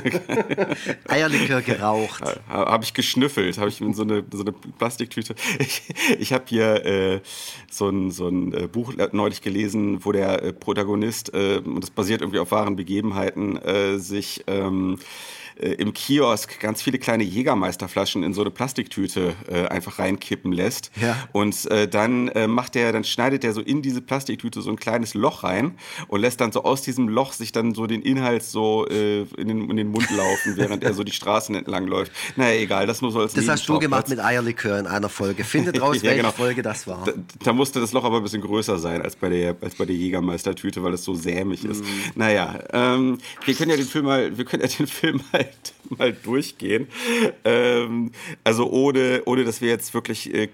Eierlikör 1.09 1.63
geraucht. 1.63 2.23
habe 2.49 2.85
ich 2.85 2.95
geschnüffelt, 2.95 3.59
habe 3.59 3.69
ich 3.69 3.81
in 3.81 3.95
so 3.95 4.03
eine, 4.03 4.25
so 4.33 4.43
eine 4.43 4.53
Plastiktüte. 4.53 5.35
Ich, 5.59 5.83
ich 6.19 6.33
habe 6.33 6.45
hier 6.47 6.85
äh, 6.85 7.21
so 7.71 7.89
ein, 7.89 8.11
so 8.11 8.29
ein 8.29 8.53
äh, 8.53 8.67
Buch 8.67 8.95
neulich 9.13 9.43
gelesen, 9.43 10.05
wo 10.05 10.13
der 10.13 10.43
äh, 10.43 10.53
Protagonist, 10.53 11.33
äh, 11.35 11.59
und 11.59 11.81
das 11.81 11.91
basiert 11.91 12.21
irgendwie 12.21 12.39
auf 12.41 12.51
wahren 12.51 12.77
Begebenheiten, 12.77 13.57
äh, 13.57 13.99
sich 13.99 14.45
ähm, 14.47 14.99
äh, 15.63 15.75
im 15.75 15.93
Kiosk 15.93 16.61
ganz 16.61 16.83
viele 16.83 16.99
kleine 16.99 17.25
Jägermeisterflaschen 17.25 18.23
in 18.23 18.35
so 18.35 18.43
eine 18.43 18.51
Plastiktüte 18.51 19.35
äh, 19.49 19.67
einfach 19.67 19.99
reinkippen 19.99 20.53
lässt. 20.53 20.91
Ja. 21.01 21.17
Und 21.33 21.71
äh, 21.71 21.89
dann 21.89 22.29
äh, 22.29 22.47
macht 22.47 22.75
der, 22.75 22.93
dann 22.93 23.05
schneidet 23.05 23.45
er 23.45 23.53
so 23.53 23.61
in 23.61 23.83
diese 23.83 24.01
Plastiktüte 24.01 24.63
so 24.63 24.71
ein 24.71 24.77
kleines 24.77 25.15
Loch 25.15 25.45
rein 25.45 25.77
und 26.09 26.21
lässt 26.21 26.41
dann 26.41 26.53
so 26.53 26.65
aus 26.65 26.83
diesem 26.83 27.09
Loch 27.09 27.33
sich 27.33 27.53
dann 27.53 27.75
so 27.75 27.87
den 27.87 28.03
Inhalt 28.03 28.43
so 28.43 28.87
äh, 28.89 29.23
in, 29.37 29.49
den, 29.49 29.71
in 29.71 29.77
den 29.77 29.89
Mund 29.89 30.11
laufen, 30.11 30.57
während 30.57 30.85
er 30.85 30.95
so 30.95 31.05
die 31.05 31.13
Straßen 31.13 31.55
entlang 31.55 31.87
läuft. 31.87 32.13
Naja, 32.37 32.61
egal, 32.61 32.87
das 32.87 33.03
nur 33.03 33.13
so 33.13 33.21
als 33.21 33.35
Das 33.35 33.49
hast 33.49 33.69
du 33.69 33.79
gemacht 33.79 34.09
mit 34.09 34.21
Eierlikör 34.21 34.79
in 34.79 34.87
einer 34.87 35.09
Folge. 35.09 35.45
Findet 35.45 35.81
raus, 35.81 35.97
Ja, 35.97 36.03
welche 36.05 36.17
genau. 36.19 36.33
Folge 36.33 36.63
das 36.63 36.87
war. 36.87 37.05
Da, 37.05 37.13
da 37.43 37.53
musste 37.53 37.81
das 37.81 37.93
Loch 37.93 38.05
aber 38.05 38.19
ein 38.19 38.23
bisschen 38.23 38.43
größer 38.43 38.79
sein 38.79 39.03
als 39.03 39.17
bei 39.17 39.29
der, 39.29 39.57
als 39.61 39.75
bei 39.75 39.85
der 39.85 39.97
Jägermeistertüte, 39.97 40.83
weil 40.83 40.95
es 40.95 41.05
so 41.05 41.15
sämig 41.15 41.65
ist. 41.65 41.85
Naja, 42.15 42.59
ähm, 42.73 43.19
wir 43.45 43.55
können 43.55 43.71
ja 43.71 43.77
den 43.77 43.87
Film 43.87 44.07
mal, 44.07 44.37
wir 44.37 44.45
können 44.45 44.63
ja 44.63 44.69
den 44.69 44.87
Film 44.87 45.21
halt 45.53 45.75
mal 45.99 46.13
durchgehen. 46.13 46.89
Ähm, 47.45 48.13
also 48.45 48.71
ohne, 48.71 49.23
ohne, 49.27 49.45
dass 49.45 49.61
wir 49.61 49.69
jetzt 49.69 49.95
wirklich 49.95 50.33
äh, 50.33 50.49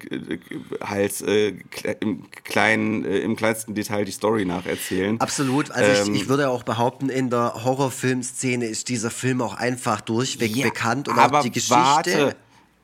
halt 0.83 1.21
äh, 1.23 1.55
im 2.01 2.31
kleinen, 2.45 3.05
äh, 3.05 3.19
im 3.19 3.37
kleinsten 3.37 3.75
Detail 3.75 4.05
die 4.05 4.13
Story 4.13 4.45
nacherzählen. 4.45 5.21
Absolut. 5.21 5.71
Also 5.71 6.11
Ähm, 6.11 6.15
ich, 6.15 6.23
ich 6.23 6.29
würde 6.29 6.51
auch 6.51 6.63
behaupten, 6.63 7.09
in 7.09 7.31
der 7.31 7.65
Horrorfilmszene 7.65 8.67
ist 8.67 8.89
dieser 8.89 9.11
Film 9.11 9.41
auch 9.43 9.55
einfach 9.55 10.01
durchweg 10.01 10.55
Ja, 10.55 10.67
bekannt 10.67 11.09
und 11.09 11.19
aber 11.19 11.39
auch 11.39 11.43
die 11.43 11.51
Geschichte. 11.51 11.75
Warte, 11.75 12.37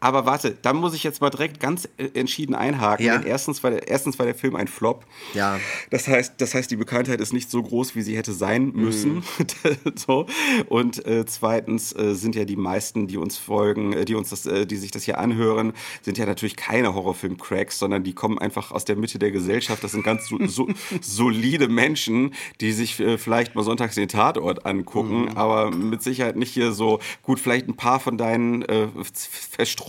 aber 0.05 0.27
warte, 0.27 0.55
da 0.61 0.75
muss 0.75 0.93
ich 0.93 1.03
jetzt 1.03 1.23
mal 1.23 1.31
direkt 1.31 1.61
ganz 1.61 1.89
äh, 1.97 2.09
entschieden 2.13 2.55
einhaken. 2.55 3.07
Ja. 3.07 3.17
Denn 3.17 3.27
erstens 3.27 3.63
war, 3.65 3.71
der, 3.71 3.89
erstens 3.89 4.19
war 4.19 4.27
der 4.27 4.35
Film 4.35 4.55
ein 4.55 4.69
Flop. 4.69 5.07
Ja. 5.33 5.59
Das 5.89 6.07
heißt, 6.07 6.35
das 6.37 6.53
heißt, 6.53 6.71
die 6.71 6.77
Bekanntheit 6.77 7.23
ist 7.23 7.33
nicht 7.33 7.51
so 7.51 7.63
groß, 7.63 7.97
wie 7.97 8.03
sie 8.03 8.15
hätte 8.15 8.35
sein 8.35 8.73
müssen. 8.75 9.15
Mhm. 9.15 9.23
so. 9.97 10.27
Und 10.69 11.07
äh, 11.07 11.25
zweitens 11.25 11.97
äh, 11.97 12.15
sind 12.15 12.35
ja 12.35 12.45
die 12.45 12.57
meisten, 12.57 13.07
die 13.07 13.17
uns 13.17 13.39
folgen, 13.39 13.95
äh, 13.95 14.05
die 14.05 14.15
uns 14.15 14.29
das, 14.29 14.45
äh, 14.45 14.67
die 14.67 14.77
sich 14.77 14.91
das 14.91 15.05
hier 15.05 15.17
anhören, 15.17 15.73
sind 16.03 16.19
ja 16.19 16.27
natürlich 16.27 16.57
keine 16.57 16.95
Horrorfilm-Cracks, 16.95 17.79
sondern 17.79 18.05
die 18.05 18.13
kommen 18.13 18.39
einfach 18.39 18.73
aus 18.73 18.85
der 18.85 18.97
Mitte 18.97 19.19
der 19.19 19.31
Gesellschaft. 19.31 19.83
Das 19.83 19.93
sind 19.93 20.03
ganz 20.05 20.29
so, 20.29 20.39
so, 20.47 20.69
solide 21.01 21.69
Menschen, 21.69 22.35
die 22.61 22.73
sich 22.73 23.01
äh, 23.01 23.17
vielleicht 23.17 23.55
mal 23.55 23.65
sonntags 23.65 23.95
den 23.95 24.09
Tatort 24.09 24.67
angucken, 24.67 25.15
Mhm. 25.15 25.29
aber 25.37 25.71
mit 25.71 26.03
Sicherheit 26.03 26.37
nicht 26.37 26.53
hier 26.53 26.73
so 26.73 26.99
gut, 27.23 27.41
vielleicht 27.41 27.69
ein 27.69 27.77
paar 27.77 28.01
von 28.01 28.19
deinen 28.19 28.63
äh, 28.63 28.89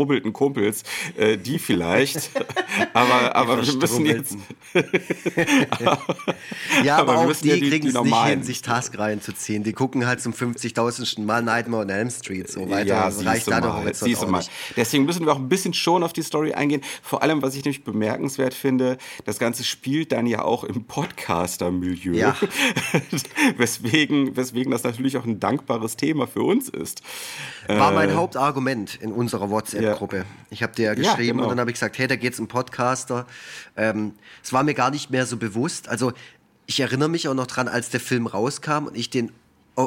verstrubbelten 0.06 0.34
Kumpels, 0.34 0.84
äh, 1.18 1.38
die 1.38 1.60
vielleicht. 1.60 2.30
aber 2.94 3.36
aber 3.36 3.65
wir 3.65 3.74
müssen 3.76 4.06
jetzt. 4.06 4.38
Ja, 6.84 6.98
aber, 6.98 7.13
Aber 7.13 7.22
auch 7.22 7.28
müssen 7.28 7.44
die, 7.44 7.50
ja 7.50 7.56
die- 7.56 7.70
kriegen 7.70 7.88
es 7.88 7.94
nicht 7.94 8.26
hin, 8.26 8.44
sich 8.44 8.62
Task 8.62 8.98
reinzuziehen. 8.98 9.63
Die 9.63 9.74
gucken 9.74 10.06
halt 10.06 10.22
zum 10.22 10.34
50.000. 10.34 11.22
Mal 11.22 11.41
Nightmare 11.41 11.84
on 11.84 11.89
Elm 11.89 12.10
Street. 12.10 12.50
So 12.52 12.70
weiter 12.70 12.86
Ja, 12.88 13.02
reicht 13.08 13.18
siehst 13.46 13.48
du 13.48 13.52
da 13.52 13.84
siehst 13.94 14.22
du 14.22 14.26
auch 14.26 14.30
mal. 14.32 14.38
nicht. 14.39 14.52
Deswegen 14.76 15.06
müssen 15.06 15.26
wir 15.26 15.34
auch 15.34 15.38
ein 15.39 15.48
bisschen 15.50 15.74
schon 15.74 16.04
auf 16.04 16.13
die 16.13 16.22
Story 16.22 16.54
eingehen. 16.54 16.82
Vor 17.02 17.22
allem, 17.24 17.41
was 17.41 17.56
ich 17.56 17.63
nämlich 17.63 17.84
bemerkenswert 17.84 18.54
finde, 18.54 18.98
das 19.26 19.39
Ganze 19.39 19.63
spielt 19.63 20.12
dann 20.12 20.28
ja 20.28 20.41
auch 20.44 20.63
im 20.63 20.84
Podcaster-Milieu. 20.86 22.13
Ja. 22.13 22.36
weswegen, 23.58 24.36
weswegen 24.36 24.72
das 24.72 24.84
natürlich 24.84 25.18
auch 25.18 25.26
ein 25.26 25.39
dankbares 25.39 25.96
Thema 25.98 26.28
für 26.28 26.41
uns 26.44 26.70
ist. 26.70 27.02
War 27.68 27.91
mein 27.91 28.10
Äh, 28.10 28.13
Hauptargument 28.13 28.96
in 29.02 29.12
unserer 29.12 29.50
WhatsApp-Gruppe. 29.50 29.94
Ich 30.49 30.63
habe 30.63 30.73
dir 30.73 30.86
ja 30.86 30.93
Ja, 30.93 30.95
geschrieben 31.13 31.38
genau. 31.38 31.43
und 31.43 31.49
dann 31.49 31.60
habe 31.60 31.69
ich 31.71 31.75
gesagt, 31.75 31.97
hey, 31.97 32.08
da 32.08 32.15
geht's 32.15 32.39
um 32.39 32.47
Podcaster. 32.47 33.25
Ähm, 33.75 34.13
es 34.43 34.53
war 34.53 34.63
mir 34.63 34.73
gar 34.73 34.91
nicht 34.91 35.10
mehr 35.10 35.25
so 35.25 35.38
bewusst. 35.38 35.89
Also 35.89 36.13
ich 36.67 36.79
erinnere 36.79 37.10
mich 37.10 37.27
auch 37.27 37.34
noch 37.34 37.47
dran, 37.47 37.67
als 37.67 37.89
der 37.89 37.99
Film 37.99 38.27
rauskam 38.27 38.86
und 38.88 38.95
ich 38.95 39.10
den 39.10 39.31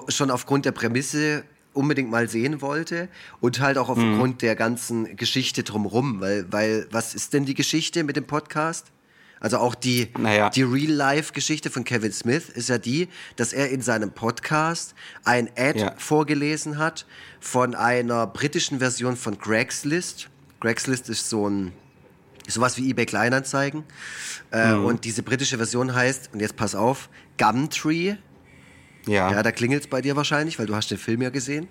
schon 0.08 0.30
aufgrund 0.30 0.64
der 0.64 0.72
Prämisse 0.72 1.44
unbedingt 1.72 2.10
mal 2.10 2.28
sehen 2.28 2.60
wollte 2.60 3.08
und 3.40 3.60
halt 3.60 3.78
auch 3.78 3.94
Mhm. 3.96 4.12
aufgrund 4.14 4.42
der 4.42 4.54
ganzen 4.56 5.16
Geschichte 5.16 5.62
drumherum. 5.62 6.20
Weil, 6.20 6.46
weil, 6.50 6.86
was 6.90 7.14
ist 7.14 7.32
denn 7.32 7.44
die 7.46 7.54
Geschichte 7.54 8.04
mit 8.04 8.16
dem 8.16 8.26
Podcast? 8.26 8.86
Also 9.40 9.58
auch 9.58 9.74
die, 9.74 10.08
Naja. 10.18 10.50
die 10.50 10.62
Real-Life-Geschichte 10.62 11.70
von 11.70 11.84
Kevin 11.84 12.12
Smith 12.12 12.48
ist 12.48 12.68
ja 12.68 12.78
die, 12.78 13.08
dass 13.36 13.52
er 13.52 13.70
in 13.70 13.82
seinem 13.82 14.10
Podcast 14.10 14.94
ein 15.24 15.48
Ad 15.56 15.78
Ja. 15.78 15.94
vorgelesen 15.96 16.78
hat 16.78 17.06
von 17.40 17.74
einer 17.74 18.26
britischen 18.26 18.78
Version 18.80 19.16
von 19.16 19.38
Craigslist. 19.38 20.28
Craigslist 20.60 21.08
ist 21.08 21.28
so 21.28 21.48
ein 21.48 21.72
sowas 22.50 22.78
wie 22.78 22.90
eBay 22.90 23.04
Kleinanzeigen. 23.06 23.84
Äh, 24.50 24.72
Mhm. 24.74 24.84
Und 24.86 25.04
diese 25.04 25.22
britische 25.22 25.58
Version 25.58 25.94
heißt, 25.94 26.30
und 26.32 26.40
jetzt 26.40 26.56
pass 26.56 26.74
auf, 26.74 27.10
Gumtree. 27.36 28.16
Ja. 29.06 29.30
Ja, 29.30 29.42
da 29.42 29.52
klingelt 29.52 29.82
es 29.82 29.88
bei 29.88 30.02
dir 30.02 30.16
wahrscheinlich, 30.16 30.58
weil 30.58 30.66
du 30.66 30.74
hast 30.74 30.90
den 30.90 30.98
Film 30.98 31.22
ja 31.22 31.30
gesehen. 31.30 31.68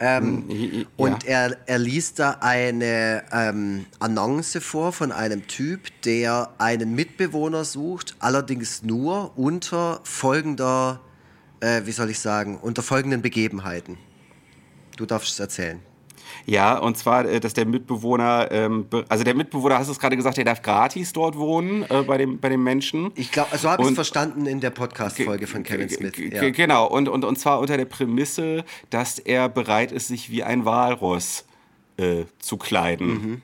Ähm, 0.00 0.44
ja. 0.48 0.84
Und 0.96 1.24
er, 1.24 1.56
er 1.66 1.78
liest 1.78 2.18
da 2.18 2.38
eine 2.40 3.24
ähm, 3.32 3.86
Annonce 4.00 4.58
vor 4.60 4.92
von 4.92 5.12
einem 5.12 5.46
Typ, 5.46 5.88
der 6.02 6.50
einen 6.58 6.94
Mitbewohner 6.94 7.64
sucht, 7.64 8.16
allerdings 8.18 8.82
nur 8.82 9.36
unter 9.38 10.00
folgender, 10.04 11.00
äh, 11.60 11.82
wie 11.84 11.92
soll 11.92 12.10
ich 12.10 12.18
sagen, 12.18 12.58
unter 12.58 12.82
folgenden 12.82 13.22
Begebenheiten. 13.22 13.96
Du 14.96 15.06
darfst 15.06 15.32
es 15.32 15.40
erzählen. 15.40 15.80
Ja, 16.46 16.78
und 16.78 16.96
zwar, 16.98 17.24
äh, 17.26 17.40
dass 17.40 17.54
der 17.54 17.66
Mitbewohner, 17.66 18.48
ähm, 18.50 18.86
also 19.08 19.24
der 19.24 19.34
Mitbewohner, 19.34 19.78
hast 19.78 19.88
du 19.88 19.92
es 19.92 19.98
gerade 19.98 20.16
gesagt, 20.16 20.36
der 20.36 20.44
darf 20.44 20.62
gratis 20.62 21.12
dort 21.12 21.36
wohnen 21.36 21.84
äh, 21.88 22.02
bei, 22.02 22.18
dem, 22.18 22.38
bei 22.38 22.48
dem 22.48 22.62
Menschen. 22.62 23.12
Ich 23.14 23.30
glaube, 23.30 23.56
so 23.56 23.70
habe 23.70 23.82
ich 23.82 23.88
es 23.88 23.94
verstanden 23.94 24.46
in 24.46 24.60
der 24.60 24.70
Podcast-Folge 24.70 25.46
von 25.46 25.62
Kevin 25.62 25.88
Smith. 25.88 26.14
Ja. 26.18 26.50
Genau, 26.50 26.86
und, 26.86 27.08
und, 27.08 27.24
und 27.24 27.38
zwar 27.38 27.60
unter 27.60 27.76
der 27.76 27.86
Prämisse, 27.86 28.64
dass 28.90 29.18
er 29.18 29.48
bereit 29.48 29.92
ist, 29.92 30.08
sich 30.08 30.30
wie 30.30 30.42
ein 30.42 30.64
Walross 30.64 31.44
äh, 31.96 32.24
zu 32.38 32.56
kleiden. 32.56 33.06
Mhm. 33.06 33.42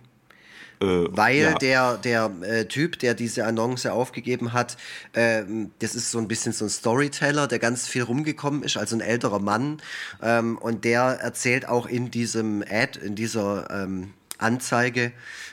Äh, 0.81 0.87
Weil 1.11 1.37
ja. 1.37 1.55
der, 1.55 1.97
der 1.99 2.31
äh, 2.43 2.64
Typ, 2.64 2.99
der 2.99 3.14
diese 3.14 3.45
Annonce 3.45 3.87
aufgegeben 3.87 4.53
hat, 4.53 4.77
ähm, 5.14 5.71
das 5.79 5.95
ist 5.95 6.11
so 6.11 6.19
ein 6.19 6.29
bisschen 6.29 6.53
so 6.53 6.64
ein 6.64 6.71
Storyteller, 6.71 7.47
der 7.47 7.59
ganz 7.59 7.87
viel 7.87 8.03
rumgekommen 8.03 8.62
ist, 8.62 8.77
also 8.77 8.97
ein 8.97 9.01
älterer 9.01 9.40
Mann. 9.40 9.83
Ähm, 10.23 10.57
und 10.59 10.85
der 10.85 11.03
erzählt 11.03 11.69
auch 11.69 11.87
in 11.87 12.11
diesem 12.11 12.64
Ad, 12.69 12.99
in 12.99 13.14
dieser 13.14 13.69
ähm, 13.71 14.14
Anzeige, 14.38 15.12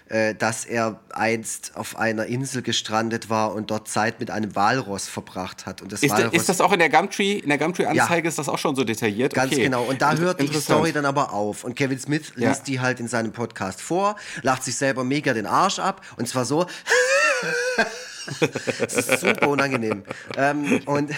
äh, 0.09 0.35
dass 0.35 0.65
er 0.65 0.99
einst 1.11 1.71
auf 1.75 1.97
einer 1.97 2.25
Insel 2.25 2.61
gestrandet 2.61 3.29
war 3.29 3.53
und 3.53 3.71
dort 3.71 3.87
Zeit 3.87 4.19
mit 4.19 4.31
einem 4.31 4.55
Walross 4.55 5.07
verbracht 5.07 5.65
hat. 5.65 5.81
Und 5.81 5.91
das 5.91 6.01
Ist, 6.01 6.11
Walross 6.11 6.33
ist 6.33 6.49
das 6.49 6.61
auch 6.61 6.71
in 6.71 6.79
der 6.79 6.89
Gumtree, 6.89 7.33
in 7.33 7.49
der 7.49 7.57
Gumtree-Anzeige 7.57 8.27
ist 8.27 8.37
das 8.37 8.49
auch 8.49 8.57
schon 8.57 8.75
so 8.75 8.83
detailliert? 8.83 9.33
Ganz 9.33 9.51
okay. 9.51 9.63
genau. 9.63 9.83
Und 9.83 10.01
da 10.01 10.15
hört 10.15 10.41
die. 10.41 10.47
Story 10.57 10.91
dann 10.91 11.05
aber 11.05 11.33
auf. 11.33 11.63
Und 11.63 11.75
Kevin 11.75 11.99
Smith 11.99 12.33
Ja. 12.35 12.49
liest 12.49 12.67
die 12.67 12.79
halt 12.79 12.99
in 12.99 13.07
seinem 13.07 13.31
Podcast 13.31 13.81
vor, 13.81 14.15
lacht 14.41 14.63
sich 14.63 14.75
selber 14.75 15.03
mega 15.03 15.33
den 15.33 15.45
Arsch 15.45 15.79
ab. 15.79 16.01
Und 16.17 16.27
zwar 16.27 16.45
so. 16.45 16.65
das 18.79 18.93
ist 18.93 19.19
super 19.21 19.49
unangenehm. 19.49 20.03
ähm, 20.35 20.81
und 20.85 21.11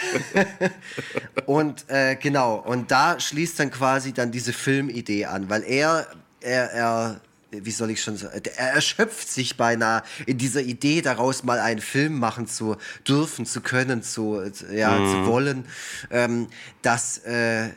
und 1.46 1.90
äh, 1.90 2.16
genau. 2.16 2.56
Und 2.56 2.92
da 2.92 3.20
schließt 3.20 3.60
dann 3.60 3.72
quasi 3.72 4.14
dann 4.14 4.32
diese 4.32 4.54
Filmidee 4.54 5.26
an, 5.26 5.50
weil 5.50 5.64
er, 5.64 6.08
er, 6.42 6.72
er 6.72 7.22
wie 7.52 7.72
soll 7.72 7.92
ich 7.92 8.02
schon 8.02 8.18
sagen, 8.18 8.42
er 8.58 8.74
erschöpft 8.74 9.30
sich 9.30 9.58
beinahe 9.58 10.04
in 10.26 10.38
dieser 10.38 10.62
Idee, 10.62 11.02
daraus 11.02 11.44
mal 11.44 11.60
einen 11.60 11.82
Film 11.82 12.20
machen 12.20 12.48
zu 12.48 12.78
dürfen, 13.08 13.46
zu 13.46 13.62
können, 13.62 14.04
zu, 14.04 14.42
ja, 14.72 14.98
zu 14.98 15.26
wollen, 15.26 15.66
ähm, 16.12 16.48
dass, 16.82 17.20
äh, 17.20 17.70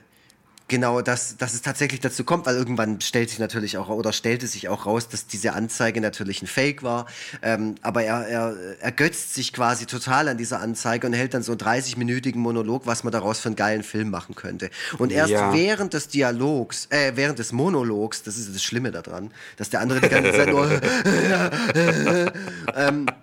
Genau, 0.73 1.03
dass, 1.03 1.37
dass 1.37 1.53
es 1.53 1.61
tatsächlich 1.61 2.01
dazu 2.01 2.25
kommt, 2.25 2.47
weil 2.47 2.57
irgendwann 2.57 2.99
stellt 3.03 3.29
sich 3.29 3.39
natürlich 3.39 3.77
auch 3.77 3.91
oder 3.91 4.11
stellte 4.15 4.47
sich 4.47 4.71
auch 4.71 4.87
raus, 4.87 5.07
dass 5.07 5.27
diese 5.27 5.53
Anzeige 5.53 6.01
natürlich 6.01 6.41
ein 6.41 6.47
Fake 6.47 6.83
war. 6.83 7.05
Ähm, 7.43 7.75
aber 7.83 8.05
er, 8.05 8.27
er 8.27 8.57
ergötzt 8.81 9.35
sich 9.35 9.53
quasi 9.53 9.85
total 9.85 10.29
an 10.29 10.39
dieser 10.39 10.61
Anzeige 10.61 11.07
und 11.07 11.13
hält 11.13 11.35
dann 11.35 11.43
so 11.43 11.53
einen 11.53 11.61
30-minütigen 11.61 12.39
Monolog, 12.39 12.87
was 12.87 13.05
man 13.05 13.13
daraus 13.13 13.39
für 13.39 13.51
einen 13.51 13.57
geilen 13.57 13.83
Film 13.83 14.09
machen 14.09 14.35
könnte. 14.35 14.71
Und 14.97 15.13
erst 15.13 15.33
Ja. 15.33 15.53
während 15.53 15.93
des 15.93 16.09
Dialogs, 16.09 16.87
äh, 16.89 17.13
während 17.17 17.39
des 17.39 17.53
Monologs, 17.53 18.23
das 18.23 18.39
ist 18.39 18.55
das 18.55 18.63
Schlimme 18.63 18.93
daran, 18.93 19.31
dass 19.59 19.69
der 19.69 19.81
andere 19.81 20.01
die 20.01 20.09
ganze 20.09 20.33
Zeit 20.33 20.49
nur 20.49 20.71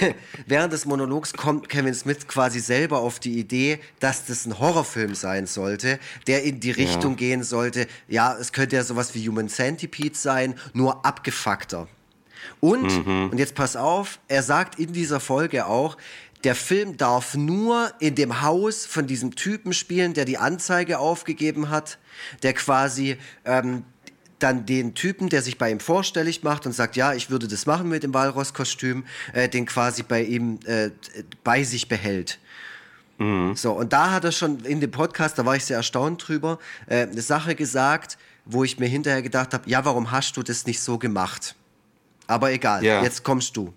Während 0.46 0.72
des 0.72 0.84
Monologs 0.84 1.32
kommt 1.32 1.68
Kevin 1.68 1.94
Smith 1.94 2.26
quasi 2.28 2.60
selber 2.60 2.98
auf 2.98 3.18
die 3.18 3.38
Idee, 3.38 3.78
dass 4.00 4.26
das 4.26 4.46
ein 4.46 4.58
Horrorfilm 4.58 5.14
sein 5.14 5.46
sollte, 5.46 5.98
der 6.26 6.44
in 6.44 6.60
die 6.60 6.70
Richtung 6.70 7.16
gehen 7.16 7.42
sollte, 7.42 7.86
ja, 8.08 8.36
es 8.38 8.52
könnte 8.52 8.76
ja 8.76 8.84
sowas 8.84 9.14
wie 9.14 9.28
Human 9.28 9.48
Centipede 9.48 10.16
sein, 10.16 10.54
nur 10.72 11.04
abgefuckter. 11.04 11.88
Und, 12.60 13.06
und 13.32 13.38
jetzt 13.38 13.54
pass 13.54 13.76
auf, 13.76 14.20
er 14.28 14.42
sagt 14.42 14.78
in 14.78 14.92
dieser 14.92 15.20
Folge 15.20 15.66
auch, 15.66 15.96
der 16.44 16.54
Film 16.54 16.96
darf 16.96 17.34
nur 17.34 17.90
in 17.98 18.14
dem 18.14 18.42
Haus 18.42 18.86
von 18.86 19.06
diesem 19.06 19.34
Typen 19.34 19.72
spielen, 19.72 20.14
der 20.14 20.24
die 20.24 20.38
Anzeige 20.38 20.98
aufgegeben 20.98 21.70
hat, 21.70 21.98
der 22.42 22.52
quasi 22.52 23.16
ähm, 23.44 23.84
dann 24.38 24.66
den 24.66 24.94
Typen, 24.94 25.28
der 25.28 25.42
sich 25.42 25.56
bei 25.58 25.70
ihm 25.70 25.80
vorstellig 25.80 26.42
macht 26.42 26.66
und 26.66 26.72
sagt, 26.72 26.96
ja, 26.96 27.14
ich 27.14 27.30
würde 27.30 27.48
das 27.48 27.64
machen 27.66 27.88
mit 27.88 28.02
dem 28.02 28.12
Walross-Kostüm, 28.12 29.04
äh, 29.32 29.48
den 29.48 29.64
quasi 29.66 30.02
bei 30.02 30.22
ihm 30.22 30.58
äh, 30.66 30.90
bei 31.42 31.64
sich 31.64 31.88
behält. 31.88 32.38
So, 33.18 33.72
und 33.72 33.94
da 33.94 34.10
hat 34.10 34.24
er 34.24 34.32
schon 34.32 34.60
in 34.66 34.82
dem 34.82 34.90
Podcast, 34.90 35.38
da 35.38 35.46
war 35.46 35.56
ich 35.56 35.64
sehr 35.64 35.78
erstaunt 35.78 36.28
drüber, 36.28 36.58
äh, 36.86 37.06
eine 37.06 37.22
Sache 37.22 37.54
gesagt, 37.54 38.18
wo 38.44 38.62
ich 38.62 38.78
mir 38.78 38.88
hinterher 38.88 39.22
gedacht 39.22 39.54
habe, 39.54 39.68
ja, 39.70 39.82
warum 39.86 40.10
hast 40.10 40.36
du 40.36 40.42
das 40.42 40.66
nicht 40.66 40.80
so 40.80 40.98
gemacht? 40.98 41.54
Aber 42.26 42.52
egal, 42.52 42.84
Ja. 42.84 43.02
jetzt 43.02 43.22
kommst 43.22 43.56
du. 43.56 43.72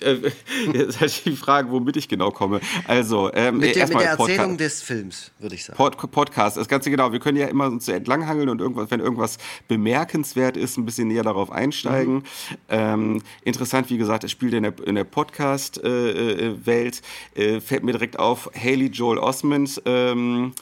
Äh, 0.00 0.30
Jetzt 0.72 1.00
halt 1.00 1.24
die 1.24 1.36
Frage, 1.36 1.70
womit 1.70 1.96
ich 1.96 2.08
genau 2.08 2.30
komme. 2.30 2.60
Also, 2.86 3.30
ähm, 3.34 3.58
Mit, 3.58 3.76
der, 3.76 3.88
mit 3.88 4.00
der 4.00 4.10
Erzählung 4.10 4.56
des 4.56 4.82
Films, 4.82 5.30
würde 5.38 5.54
ich 5.54 5.64
sagen. 5.64 5.76
Pod 5.76 6.10
Podcast, 6.10 6.56
das 6.56 6.68
Ganze 6.68 6.90
genau. 6.90 7.12
Wir 7.12 7.20
können 7.20 7.36
ja 7.36 7.46
immer 7.46 7.66
uns 7.66 7.86
so 7.86 7.92
entlanghangeln 7.92 8.48
und 8.48 8.60
irgendwas, 8.60 8.90
wenn 8.90 9.00
irgendwas 9.00 9.38
bemerkenswert 9.68 10.56
ist, 10.56 10.78
ein 10.78 10.86
bisschen 10.86 11.08
näher 11.08 11.22
darauf 11.22 11.50
einsteigen. 11.50 12.14
Mhm. 12.14 12.22
Ähm, 12.68 13.22
interessant, 13.42 13.90
wie 13.90 13.98
gesagt, 13.98 14.24
es 14.24 14.30
spielt 14.30 14.54
in 14.54 14.62
der, 14.62 14.74
in 14.86 14.94
der 14.94 15.04
Podcast-Welt. 15.04 17.02
Äh, 17.34 17.60
fällt 17.60 17.84
mir 17.84 17.92
direkt 17.92 18.18
auf, 18.18 18.50
Haley 18.54 18.86
Joel 18.86 19.18
Osment. 19.18 19.82
Ähm, 19.84 20.52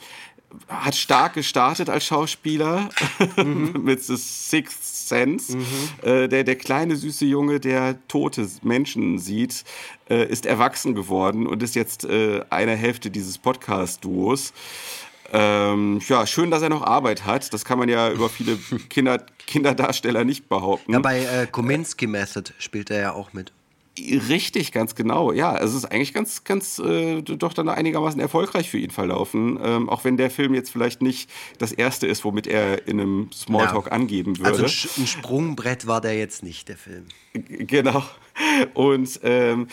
hat 0.67 0.95
stark 0.95 1.33
gestartet 1.33 1.89
als 1.89 2.05
Schauspieler 2.05 2.89
mit 3.45 4.03
The 4.03 4.17
Sixth 4.17 4.83
Sense. 4.83 5.57
Äh, 6.01 6.27
der, 6.27 6.43
der 6.43 6.55
kleine 6.55 6.95
süße 6.95 7.25
Junge, 7.25 7.59
der 7.59 7.95
tote 8.07 8.47
Menschen 8.61 9.19
sieht, 9.19 9.63
äh, 10.09 10.25
ist 10.27 10.45
erwachsen 10.45 10.95
geworden 10.95 11.47
und 11.47 11.63
ist 11.63 11.75
jetzt 11.75 12.05
äh, 12.05 12.41
eine 12.49 12.75
Hälfte 12.75 13.11
dieses 13.11 13.37
Podcast-Duos. 13.37 14.53
Ähm, 15.31 15.99
ja, 16.07 16.25
schön, 16.25 16.49
dass 16.49 16.61
er 16.61 16.69
noch 16.69 16.81
Arbeit 16.81 17.25
hat. 17.25 17.53
Das 17.53 17.63
kann 17.63 17.77
man 17.77 17.89
ja 17.89 18.11
über 18.11 18.29
viele 18.29 18.57
Kinder, 18.89 19.23
Kinderdarsteller 19.45 20.23
nicht 20.23 20.49
behaupten. 20.49 20.93
Ja, 20.93 20.99
bei 20.99 21.19
äh, 21.23 21.47
Kominsky 21.47 22.07
Method 22.07 22.51
spielt 22.57 22.89
er 22.89 22.99
ja 22.99 23.13
auch 23.13 23.33
mit. 23.33 23.51
Richtig, 24.29 24.71
ganz 24.71 24.95
genau. 24.95 25.31
Ja, 25.31 25.57
es 25.57 25.73
ist 25.73 25.85
eigentlich 25.85 26.13
ganz, 26.13 26.43
ganz 26.43 26.79
äh, 26.79 27.21
doch 27.21 27.53
dann 27.53 27.69
einigermaßen 27.69 28.19
erfolgreich 28.19 28.69
für 28.69 28.77
ihn 28.77 28.91
verlaufen. 28.91 29.59
Ähm, 29.63 29.89
auch 29.89 30.03
wenn 30.03 30.17
der 30.17 30.29
Film 30.31 30.53
jetzt 30.53 30.71
vielleicht 30.71 31.01
nicht 31.01 31.29
das 31.57 31.71
erste 31.71 32.07
ist, 32.07 32.23
womit 32.25 32.47
er 32.47 32.87
in 32.87 32.99
einem 32.99 33.31
Smalltalk 33.33 33.87
Ja. 33.87 33.91
angeben 33.91 34.37
würde. 34.37 34.49
Also 34.49 34.63
ein, 35.01 35.07
Sprungbrett 35.07 35.87
war 35.87 36.01
der 36.01 36.17
jetzt 36.17 36.43
nicht, 36.43 36.69
der 36.69 36.77
Film. 36.77 37.05
Genau. 37.33 38.03
Und 38.73 39.19
ähm, 39.23 39.67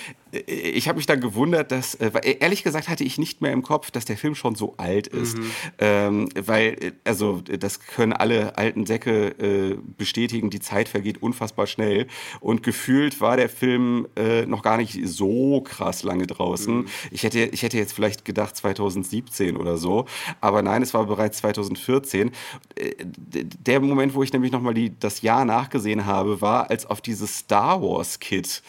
ich 0.46 0.88
habe 0.88 0.96
mich 0.96 1.06
dann 1.06 1.20
gewundert, 1.20 1.70
dass, 1.72 1.94
äh, 1.94 2.10
ehrlich 2.40 2.62
gesagt 2.62 2.88
hatte 2.88 3.04
ich 3.04 3.16
nicht 3.16 3.40
mehr 3.40 3.52
im 3.52 3.62
Kopf, 3.62 3.90
dass 3.90 4.04
der 4.04 4.16
Film 4.16 4.34
schon 4.34 4.54
so 4.54 4.74
alt 4.76 5.06
ist. 5.06 5.38
Ähm, 5.78 6.28
weil, 6.34 6.92
also, 7.04 7.40
das 7.42 7.80
können 7.80 8.12
alle 8.12 8.58
alten 8.58 8.84
Säcke 8.86 9.28
äh, 9.38 9.78
bestätigen, 9.96 10.50
die 10.50 10.60
Zeit 10.60 10.88
vergeht 10.88 11.22
unfassbar 11.22 11.66
schnell. 11.66 12.06
Und 12.40 12.62
gefühlt 12.62 13.20
war 13.20 13.36
der 13.36 13.48
Film 13.48 14.08
äh, 14.16 14.44
noch 14.46 14.62
gar 14.62 14.76
nicht 14.76 14.98
so 15.06 15.60
krass 15.62 16.02
lange 16.02 16.26
draußen. 16.26 16.86
Ich, 17.10 17.22
hätte, 17.22 17.38
ich 17.40 17.62
hätte 17.62 17.78
jetzt 17.78 17.92
vielleicht 17.92 18.24
gedacht 18.24 18.56
2017 18.56 19.56
oder 19.56 19.78
so. 19.78 20.06
Aber 20.40 20.60
nein, 20.62 20.82
es 20.82 20.92
war 20.92 21.06
bereits 21.06 21.38
2014. 21.38 22.30
Äh, 22.74 22.90
Der 23.32 23.80
Moment, 23.80 24.14
wo 24.14 24.22
ich 24.22 24.32
nämlich 24.32 24.52
nochmal 24.52 24.74
das 25.00 25.22
Jahr 25.22 25.44
nachgesehen 25.44 26.04
habe, 26.04 26.40
war, 26.40 26.68
als 26.68 26.84
auf 26.84 27.00
dieses 27.00 27.38
Star 27.38 27.80
Wars 27.80 28.18
Kit 28.46 28.62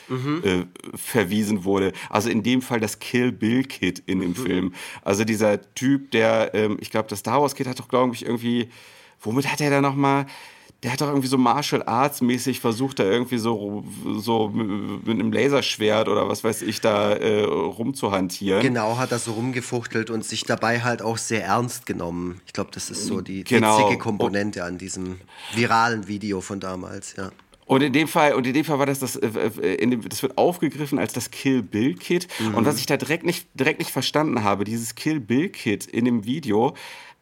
äh, 0.46 0.66
verwiesen 0.96 1.64
wurde. 1.64 1.94
Also 2.10 2.30
in 2.30 2.44
dem 2.44 2.62
Fall 2.62 2.80
das 2.80 3.00
Kill 3.00 3.32
Bill 3.32 3.64
Kit 3.64 4.02
in 4.06 4.20
dem 4.20 4.36
Film. 4.36 4.74
Also 5.04 5.24
dieser 5.24 5.60
Typ, 5.76 6.12
der, 6.12 6.54
ähm, 6.54 6.78
ich 6.80 6.90
glaube, 6.92 7.08
das 7.10 7.20
Star 7.20 7.42
Wars 7.42 7.56
Kit 7.56 7.68
hat 7.68 7.80
doch, 7.80 7.88
glaube 7.88 8.14
ich, 8.16 8.26
irgendwie, 8.26 8.70
womit 9.22 9.52
hat 9.52 9.62
er 9.62 9.70
da 9.70 9.82
nochmal, 9.82 10.26
der 10.84 10.92
hat 10.94 11.02
doch 11.02 11.08
irgendwie 11.08 11.28
so 11.28 11.40
Martial 11.40 11.82
Arts 11.88 12.22
mäßig 12.22 12.60
versucht, 12.60 13.00
da 13.00 13.04
irgendwie 13.04 13.40
so, 13.40 13.84
so 14.20 14.50
mit 14.50 15.10
einem 15.10 15.32
Laserschwert 15.32 16.08
oder 16.08 16.30
was 16.30 16.44
weiß 16.44 16.62
ich 16.62 16.82
da 16.82 17.14
äh, 17.14 17.42
rumzuhantieren. 17.44 18.62
Genau, 18.62 18.98
hat 18.98 19.12
er 19.12 19.18
so 19.18 19.32
rumgefuchtelt 19.34 20.12
und 20.12 20.24
sich 20.24 20.44
dabei 20.44 20.82
halt 20.82 21.02
auch 21.02 21.18
sehr 21.18 21.44
ernst 21.44 21.88
genommen. 21.88 22.42
Ich 22.46 22.54
glaube, 22.54 22.70
das 22.74 22.92
ist 22.92 23.06
so 23.08 23.22
die 23.22 23.44
Genau. 23.44 23.80
witzige 23.80 23.98
Komponente 23.98 24.64
an 24.64 24.78
diesem 24.78 25.20
viralen 25.56 26.08
Video 26.08 26.42
von 26.42 26.60
damals, 26.60 27.16
ja. 27.18 27.32
Und 27.68 27.82
in 27.84 27.94
dem 27.94 28.08
Fall, 28.08 28.34
und 28.34 28.48
in 28.48 28.54
dem 28.54 28.64
Fall 28.66 28.80
war 28.80 28.86
das 28.86 29.00
das, 29.00 29.16
äh, 29.18 29.28
äh, 29.28 29.76
in 29.76 29.92
dem, 29.92 30.08
das 30.08 30.24
wird 30.24 30.38
aufgegriffen 30.38 31.00
als 31.00 31.14
das 31.14 31.32
Kill 31.32 31.62
Bill 31.62 31.96
Kit. 31.96 32.28
Und 32.56 32.66
was 32.66 32.80
ich 32.80 32.86
da 32.86 32.98
direkt 32.98 33.26
nicht, 33.26 33.48
direkt 33.54 33.80
nicht 33.80 33.92
verstanden 33.92 34.44
habe, 34.44 34.64
dieses 34.64 34.96
Kill 34.96 35.20
Bill 35.20 35.50
Kit 35.50 35.86
in 35.86 36.06
dem 36.06 36.26
Video 36.26 36.74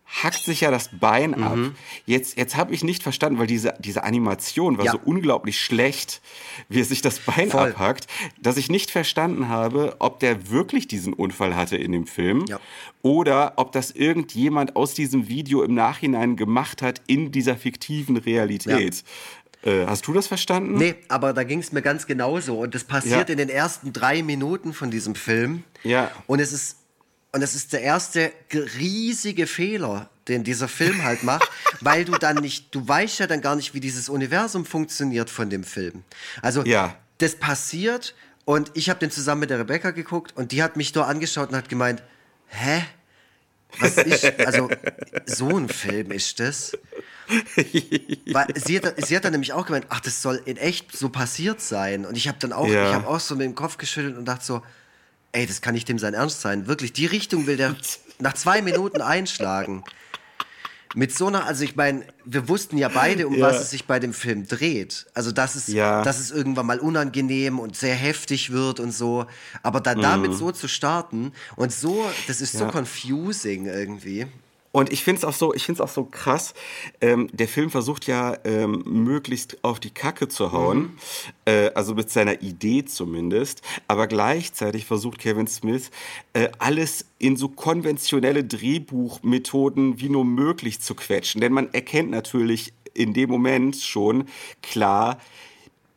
hackt 0.08 0.44
sich 0.44 0.62
ja 0.62 0.70
das 0.70 0.92
Bein 1.00 1.34
ab. 1.34 1.58
Jetzt, 2.06 2.38
jetzt 2.38 2.56
habe 2.56 2.76
ich 2.76 2.84
nicht 2.84 3.02
verstanden, 3.02 3.40
weil 3.40 3.48
diese, 3.48 3.74
diese 3.80 4.04
Animation 4.04 4.78
war 4.78 4.86
Ja. 4.86 4.92
so 4.92 5.00
unglaublich 5.04 5.60
schlecht, 5.60 6.22
wie 6.70 6.82
er 6.82 6.86
sich 6.86 7.02
das 7.02 7.18
Bein 7.22 7.50
Voll. 7.50 7.72
abhackt, 7.72 8.06
dass 8.40 8.58
ich 8.58 8.70
nicht 8.70 8.92
verstanden 8.92 9.50
habe, 9.50 9.96
ob 9.98 10.20
der 10.20 10.52
wirklich 10.52 10.88
diesen 10.88 11.12
Unfall 11.14 11.56
hatte 11.56 11.76
in 11.76 11.92
dem 11.92 12.06
Film 12.06 12.46
Ja. 12.48 12.60
oder 13.02 13.54
ob 13.56 13.72
das 13.72 13.90
irgendjemand 13.90 14.76
aus 14.76 14.94
diesem 14.94 15.28
Video 15.28 15.64
im 15.64 15.74
Nachhinein 15.74 16.36
gemacht 16.36 16.84
hat 16.84 17.02
in 17.08 17.32
dieser 17.32 17.58
fiktiven 17.58 18.16
Realität. 18.18 19.04
Äh, 19.66 19.86
hast 19.88 20.06
du 20.08 20.14
das 20.14 20.28
verstanden? 20.28 20.76
Nee, 20.76 20.96
aber 21.08 21.34
da 21.34 21.44
ging 21.44 21.60
es 21.60 21.72
mir 21.72 21.82
ganz 21.82 22.06
genauso. 22.08 22.60
Und 22.60 22.76
das 22.76 22.84
passiert 22.84 23.30
Ja. 23.30 23.34
in 23.34 23.38
den 23.38 23.50
ersten 23.50 23.92
drei 23.94 24.22
Minuten 24.24 24.74
von 24.74 24.92
diesem 24.92 25.16
Film. 25.16 25.64
Ja. 25.84 26.12
Und 26.28 26.40
es 26.40 26.54
ist, 26.54 26.78
und 27.32 27.42
es 27.42 27.56
ist 27.56 27.74
der 27.74 27.82
erste 27.82 28.32
riesige 28.54 29.48
Fehler, 29.48 30.10
den 30.28 30.44
dieser 30.44 30.68
Film 30.68 31.04
halt 31.04 31.24
macht, 31.24 31.50
weil 31.82 32.06
du 32.06 32.14
dann 32.14 32.38
nicht, 32.38 32.74
du 32.74 32.88
weißt 32.88 33.20
ja 33.20 33.28
dann 33.28 33.42
gar 33.42 33.56
nicht, 33.56 33.74
wie 33.74 33.80
dieses 33.80 34.08
Universum 34.10 34.66
funktioniert 34.66 35.30
von 35.30 35.50
dem 35.50 35.64
Film. 35.64 36.04
Also, 36.42 36.64
Ja. 36.64 36.96
das 37.18 37.36
passiert 37.36 38.16
und 38.46 38.72
ich 38.76 38.90
habe 38.90 39.00
den 39.00 39.10
zusammen 39.12 39.42
mit 39.42 39.50
der 39.50 39.60
Rebecca 39.60 39.92
geguckt 39.92 40.34
und 40.38 40.52
die 40.52 40.62
hat 40.64 40.78
mich 40.78 40.92
da 40.92 41.04
angeschaut 41.06 41.50
und 41.50 41.56
hat 41.56 41.70
gemeint, 41.70 42.04
hä? 42.48 42.84
Was 43.80 43.98
ist, 43.98 44.40
also, 44.40 44.70
so 45.26 45.58
ein 45.58 45.68
Film 45.68 46.12
ist 46.12 46.40
das? 46.40 46.78
Weil 48.32 48.48
sie 48.56 48.78
hat, 48.80 48.94
sie 49.06 49.16
hat 49.16 49.26
dann 49.26 49.32
nämlich 49.32 49.54
auch 49.54 49.66
gemeint, 49.66 49.86
ach, 49.90 50.00
das 50.00 50.22
soll 50.22 50.42
in 50.46 50.58
echt 50.58 50.96
so 50.96 51.10
passiert 51.10 51.62
sein. 51.62 52.06
Und 52.06 52.16
ich 52.18 52.28
habe 52.28 52.38
dann 52.40 52.54
auch, 52.54 52.68
Ja. 52.68 52.90
ich 52.90 52.94
habe 52.96 53.08
auch 53.08 53.20
so 53.20 53.36
mit 53.36 53.46
dem 53.46 53.56
Kopf 53.56 53.78
geschüttelt 53.78 54.18
und 54.18 54.26
dachte 54.26 54.46
so, 54.46 54.62
ey, 55.32 55.46
das 55.46 55.62
kann 55.62 55.74
nicht 55.74 55.90
dem 55.90 56.00
sein 56.00 56.14
Ernst 56.14 56.42
sein. 56.42 56.68
Wirklich, 56.68 56.94
die 56.94 57.06
Richtung 57.06 57.48
will 57.48 57.58
der 57.58 57.76
nach 58.20 58.34
zwei 58.34 58.62
Minuten 58.62 59.02
einschlagen. 59.02 59.84
Mit 60.98 61.14
so 61.14 61.28
einer, 61.28 61.46
also 61.46 61.66
ich 61.66 61.76
meine, 61.76 62.06
wir 62.24 62.48
wussten 62.48 62.78
ja 62.78 62.88
beide, 62.88 63.28
um 63.28 63.36
Ja. 63.36 63.48
was 63.48 63.60
es 63.60 63.70
sich 63.72 63.84
bei 63.84 64.00
dem 64.00 64.14
Film 64.14 64.48
dreht. 64.48 65.06
Also, 65.14 65.34
dass 65.34 65.56
es, 65.56 65.68
Ja. 65.68 66.04
dass 66.04 66.20
es 66.20 66.32
irgendwann 66.32 66.66
mal 66.68 66.80
unangenehm 66.80 67.60
und 67.60 67.76
sehr 67.76 67.96
heftig 67.96 68.52
wird 68.54 68.80
und 68.80 68.94
so. 68.94 69.26
Aber 69.62 69.82
dann 69.82 70.00
damit 70.02 70.34
so 70.36 70.54
zu 70.54 70.70
starten 70.70 71.34
und 71.58 71.74
so, 71.74 72.10
das 72.28 72.40
ist 72.40 72.54
so 72.54 72.60
Mhm. 72.60 72.64
Ja. 72.68 72.72
confusing 72.72 73.66
irgendwie. 73.66 74.28
Und 74.76 74.92
ich 74.92 75.06
finde 75.06 75.20
es 75.20 75.24
auch 75.24 75.32
so, 75.32 75.54
ich 75.54 75.72
auch 75.80 75.88
so 75.88 76.04
krass. 76.04 76.54
Ähm, 77.00 77.30
der 77.32 77.48
Film 77.48 77.70
versucht 77.70 78.08
ja 78.08 78.36
ähm, 78.44 78.84
möglichst 78.86 79.64
auf 79.64 79.80
die 79.80 79.90
Kacke 79.90 80.28
zu 80.28 80.52
hauen, 80.52 80.98
äh, 81.46 81.72
also 81.76 81.96
mit 81.96 82.10
seiner 82.10 82.42
Idee 82.42 82.84
zumindest. 82.84 83.62
Aber 83.88 84.08
gleichzeitig 84.08 84.84
versucht 84.84 85.20
Kevin 85.20 85.48
Smith 85.48 85.92
äh, 86.34 86.50
alles 86.60 87.06
in 87.20 87.38
so 87.38 87.48
konventionelle 87.48 88.44
Drehbuchmethoden 88.44 90.02
wie 90.02 90.10
nur 90.10 90.26
möglich 90.26 90.82
zu 90.82 90.94
quetschen, 90.94 91.40
denn 91.40 91.54
man 91.54 91.74
erkennt 91.74 92.12
natürlich 92.12 92.74
in 92.94 93.14
dem 93.14 93.30
Moment 93.30 93.78
schon 93.78 94.26
klar, 94.62 95.20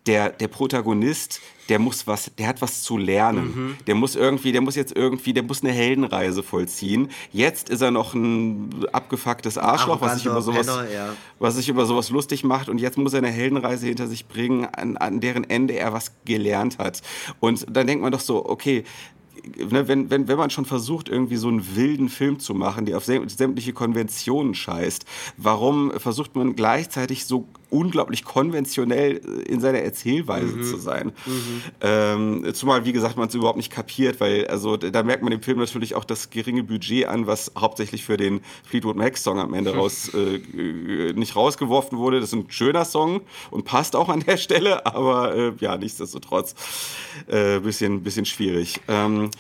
der, 0.09 0.31
der 0.31 0.49
Protagonist, 0.49 1.41
der 1.69 1.79
muss 1.79 2.07
was, 2.07 2.31
der 2.39 2.49
hat 2.49 2.63
was 2.63 2.83
zu 2.83 2.97
lernen. 2.97 3.77
Der 3.87 3.95
muss 3.95 4.17
irgendwie, 4.17 4.53
der 4.53 4.63
muss 4.63 4.75
jetzt 4.75 4.97
irgendwie, 4.97 5.35
der 5.35 5.43
muss 5.43 5.63
eine 5.63 5.71
Heldenreise 5.71 6.43
vollziehen. 6.43 7.11
Jetzt 7.31 7.69
ist 7.69 7.83
er 7.83 7.91
noch 7.91 8.15
ein 8.15 8.87
abgefucktes 8.91 9.59
Arschloch, 9.59 10.01
was 10.01 10.15
sich 10.17 10.25
über 10.25 10.41
sowas, 10.41 10.67
Penner, 10.67 10.91
ja. 10.91 11.15
was 11.39 11.57
sich 11.57 11.69
über 11.69 11.85
sowas 11.85 12.09
lustig 12.09 12.43
macht. 12.43 12.71
Und 12.71 12.81
jetzt 12.81 12.97
muss 12.97 13.13
er 13.13 13.19
eine 13.19 13.29
Heldenreise 13.31 13.87
hinter 13.87 14.07
sich 14.07 14.27
bringen, 14.27 14.65
an, 14.65 14.97
an 14.97 15.21
deren 15.21 15.45
Ende 15.45 15.75
er 15.75 15.93
was 15.93 16.13
gelernt 16.25 16.79
hat. 16.79 17.03
Und 17.39 17.67
dann 17.71 17.87
denkt 17.87 18.03
man 18.03 18.13
doch 18.13 18.21
so, 18.21 18.47
okay, 18.49 18.85
ne, 19.57 19.89
wenn, 19.89 20.11
wenn, 20.11 20.29
wenn 20.29 20.39
man 20.39 20.51
schon 20.51 20.65
versucht, 20.65 21.09
irgendwie 21.09 21.37
so 21.37 21.49
einen 21.49 21.77
wilden 21.77 22.09
Film 22.09 22.39
zu 22.39 22.55
machen, 22.55 22.87
der 22.87 22.97
auf 22.97 23.05
säm- 23.05 23.29
sämtliche 23.29 23.73
Konventionen 23.73 24.55
scheißt, 24.55 25.05
warum 25.37 25.93
versucht 25.99 26.35
man 26.35 26.57
gleichzeitig 26.57 27.27
so 27.27 27.47
unglaublich 27.71 28.25
konventionell 28.25 29.17
äh, 29.17 29.43
in 29.43 29.61
seiner 29.61 29.81
Erzählweise 29.81 30.61
zu 30.63 30.77
sein? 30.77 31.13
Ähm, 31.81 32.45
zumal, 32.55 32.85
wie 32.85 32.93
gesagt, 32.93 33.17
man 33.17 33.29
es 33.29 33.35
überhaupt 33.35 33.57
nicht 33.57 33.71
kapiert, 33.71 34.21
weil 34.21 34.47
also 34.47 34.77
da 34.77 35.03
merkt 35.03 35.23
man 35.23 35.31
dem 35.31 35.43
Film 35.43 35.59
natürlich 35.59 35.95
auch 35.95 36.05
das 36.05 36.31
geringe 36.31 36.63
Budget 36.63 37.07
an, 37.07 37.27
was 37.27 37.53
hauptsächlich 37.59 38.05
für 38.05 38.17
den 38.17 38.41
Fleetwood 38.65 38.97
Mac-Song 38.97 39.39
am 39.39 39.55
Ende 39.55 39.75
raus, 39.77 40.11
äh, 40.15 40.37
äh, 40.37 41.13
nicht 41.13 41.37
rausgeworfen 41.37 41.99
wurde. 41.99 42.21
Das 42.21 42.33
ist 42.33 42.35
ein 42.35 42.51
schöner 42.51 42.85
Song 42.85 43.23
und 43.51 43.65
passt 43.65 43.97
auch 43.97 44.09
an 44.09 44.21
der 44.21 44.37
Stelle, 44.37 44.87
aber 44.95 45.35
äh, 45.35 45.53
ja, 45.61 45.77
nichtsdestotrotz 45.77 46.55
äh, 47.27 47.61
bisschen, 47.61 48.03
bisschen 48.03 48.25
schwierig. 48.25 48.81
Ähm, 48.89 49.31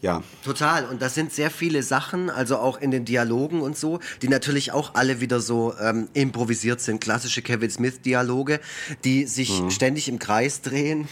ja, 0.00 0.22
Total. 0.44 0.84
Und 0.86 1.02
das 1.02 1.14
sind 1.14 1.32
sehr 1.32 1.50
viele 1.50 1.82
Sachen, 1.82 2.30
also 2.30 2.58
auch 2.58 2.80
in 2.80 2.90
den 2.90 3.04
Dialogen 3.04 3.60
und 3.60 3.76
so, 3.76 4.00
die 4.22 4.28
natürlich 4.28 4.72
auch 4.72 4.94
alle 4.94 5.20
wieder 5.20 5.40
so 5.40 5.74
ähm, 5.80 6.08
improvisiert 6.14 6.80
sind. 6.80 7.00
Klassische 7.00 7.42
Kevin 7.42 7.70
Smith-Dialoge, 7.70 8.60
die 9.04 9.26
sich 9.26 9.62
ständig 9.70 10.08
im 10.08 10.18
Kreis 10.18 10.60
drehen. 10.62 11.08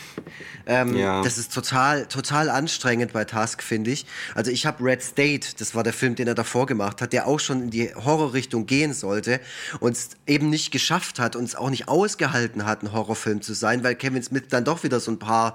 Ähm, 0.67 0.97
Ja. 0.97 1.23
Das 1.23 1.39
ist 1.39 1.53
total, 1.53 2.07
total 2.07 2.49
anstrengend 2.49 3.13
bei 3.13 3.25
Task, 3.25 3.63
finde 3.63 3.91
ich. 3.91 4.07
Also 4.35 4.51
ich 4.51 4.67
habe 4.67 4.85
Red 4.85 5.03
State, 5.03 5.49
das 5.59 5.75
war 5.75 5.83
der 5.83 5.93
Film, 5.93 6.15
den 6.15 6.29
er 6.29 6.35
davor 6.35 6.67
gemacht 6.67 7.03
hat, 7.03 7.13
der 7.13 7.27
auch 7.27 7.41
schon 7.41 7.63
in 7.63 7.71
die 7.71 7.95
Horrorrichtung 7.95 8.67
gehen 8.67 8.95
sollte 8.95 9.41
und 9.81 9.93
es 9.97 10.11
eben 10.27 10.49
nicht 10.51 10.71
geschafft 10.71 11.19
hat 11.19 11.37
und 11.37 11.45
es 11.45 11.55
auch 11.55 11.71
nicht 11.71 11.89
ausgehalten 11.89 12.65
hat, 12.67 12.83
ein 12.83 12.93
Horrorfilm 12.93 13.43
zu 13.43 13.55
sein, 13.55 13.83
weil 13.85 13.95
Kevin 13.95 14.23
Smith 14.23 14.45
dann 14.49 14.65
doch 14.65 14.85
wieder 14.85 15.01
so 15.01 15.11
ein 15.11 15.19
paar 15.19 15.55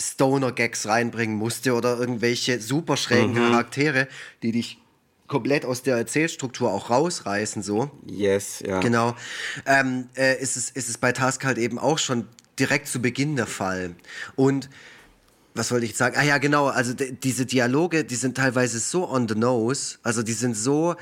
Stoner-Gags 0.00 0.86
reinbringen 0.86 1.36
musste 1.36 1.74
oder 1.74 1.98
irgendwelche 1.98 2.60
super 2.60 2.96
schrägen 2.96 3.34
Charaktere, 3.34 4.08
die 4.42 4.52
dich 4.52 4.78
komplett 5.26 5.64
aus 5.64 5.82
der 5.82 5.96
Erzählstruktur 5.96 6.72
auch 6.72 6.90
rausreißen, 6.90 7.62
so. 7.62 7.90
yes, 8.04 8.62
ja. 8.66 8.80
Genau. 8.80 9.14
Ähm, 9.64 10.08
äh, 10.16 10.40
ist, 10.42 10.56
es, 10.56 10.70
ist 10.70 10.88
es 10.88 10.98
bei 10.98 11.12
Task 11.12 11.44
halt 11.44 11.56
eben 11.56 11.78
auch 11.78 11.98
schon 11.98 12.26
direkt 12.58 12.88
zu 12.88 13.00
Beginn 13.00 13.36
der 13.36 13.46
Fall. 13.46 13.94
Und 14.34 14.68
was 15.54 15.70
wollte 15.70 15.84
ich 15.84 15.92
jetzt 15.92 15.98
sagen? 15.98 16.16
Ah 16.18 16.24
ja, 16.24 16.38
genau, 16.38 16.66
also 16.66 16.94
diese 16.94 17.46
Dialoge, 17.46 18.04
die 18.04 18.16
sind 18.16 18.36
teilweise 18.36 18.78
so 18.80 19.08
on 19.08 19.28
the 19.28 19.34
nose, 19.34 19.98
also 20.02 20.22
die 20.22 20.32
sind 20.32 20.56
so, 20.56 20.96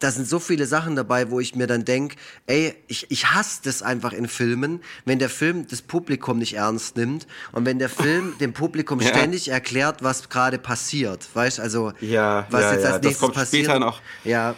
da 0.00 0.10
sind 0.10 0.28
so 0.28 0.38
viele 0.38 0.66
Sachen 0.66 0.96
dabei, 0.96 1.30
wo 1.30 1.40
ich 1.40 1.54
mir 1.54 1.66
dann 1.66 1.84
denke, 1.84 2.16
ey, 2.46 2.74
ich, 2.86 3.10
ich 3.10 3.30
hasse 3.32 3.60
das 3.64 3.82
einfach 3.82 4.12
in 4.12 4.28
Filmen, 4.28 4.80
wenn 5.04 5.18
der 5.18 5.28
Film 5.30 5.66
das 5.68 5.82
Publikum 5.82 6.38
nicht 6.38 6.54
ernst 6.54 6.96
nimmt 6.96 7.26
und 7.52 7.66
wenn 7.66 7.78
der 7.78 7.88
Film 7.88 8.34
dem 8.40 8.52
Publikum 8.52 9.00
Ja. 9.00 9.08
ständig 9.08 9.48
erklärt, 9.48 10.02
was 10.02 10.28
gerade 10.28 10.58
passiert, 10.58 11.26
weißt 11.34 11.60
also 11.60 11.92
Ja, 12.00 12.46
was 12.50 12.62
ja, 12.62 12.72
jetzt 12.72 12.82
ja, 12.82 12.86
als 12.90 12.94
das 12.96 13.02
nächstes 13.02 13.20
kommt 13.20 13.34
passiert. 13.34 13.64
später 13.64 13.78
noch. 13.80 14.00
Ja, 14.24 14.54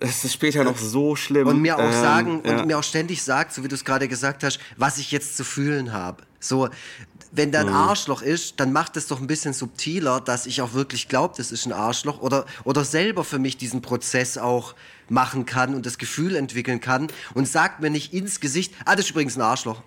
Es 0.00 0.24
ist 0.24 0.34
später 0.34 0.64
noch 0.64 0.76
so 0.76 1.16
schlimm. 1.16 1.46
und 1.46 1.60
mir 1.62 1.76
auch 1.78 1.82
Ähm, 1.82 1.92
sagen 1.92 2.42
ja. 2.44 2.58
und 2.58 2.66
mir 2.66 2.78
auch 2.78 2.82
ständig 2.84 3.22
sagt, 3.22 3.54
so 3.54 3.62
wie 3.64 3.68
du 3.68 3.74
es 3.74 3.84
gerade 3.84 4.06
gesagt 4.08 4.42
hast, 4.44 4.58
was 4.76 4.98
ich 4.98 5.10
jetzt 5.12 5.36
zu 5.36 5.44
fühlen 5.44 5.92
habe. 5.92 6.24
So, 6.40 6.68
wenn 7.34 7.50
da 7.50 7.60
ein 7.60 7.66
Mhm. 7.66 7.74
Arschloch 7.74 8.22
ist, 8.22 8.60
dann 8.60 8.72
macht 8.72 8.96
es 8.96 9.08
doch 9.08 9.20
ein 9.20 9.26
bisschen 9.26 9.52
subtiler, 9.52 10.20
dass 10.20 10.46
ich 10.46 10.62
auch 10.62 10.72
wirklich 10.72 11.08
glaube, 11.08 11.34
das 11.36 11.50
ist 11.52 11.66
ein 11.66 11.72
Arschloch 11.72 12.20
oder, 12.20 12.46
oder 12.64 12.84
selber 12.84 13.24
für 13.24 13.38
mich 13.38 13.56
diesen 13.56 13.82
Prozess 13.82 14.38
auch 14.38 14.74
machen 15.08 15.44
kann 15.44 15.74
und 15.74 15.84
das 15.84 15.98
Gefühl 15.98 16.36
entwickeln 16.36 16.80
kann 16.80 17.08
und 17.34 17.48
sagt 17.48 17.80
mir 17.80 17.90
nicht 17.90 18.14
ins 18.14 18.40
Gesicht, 18.40 18.72
ah, 18.84 18.94
das 18.94 19.06
ist 19.06 19.10
übrigens 19.10 19.36
ein 19.36 19.42
Arschloch. 19.42 19.82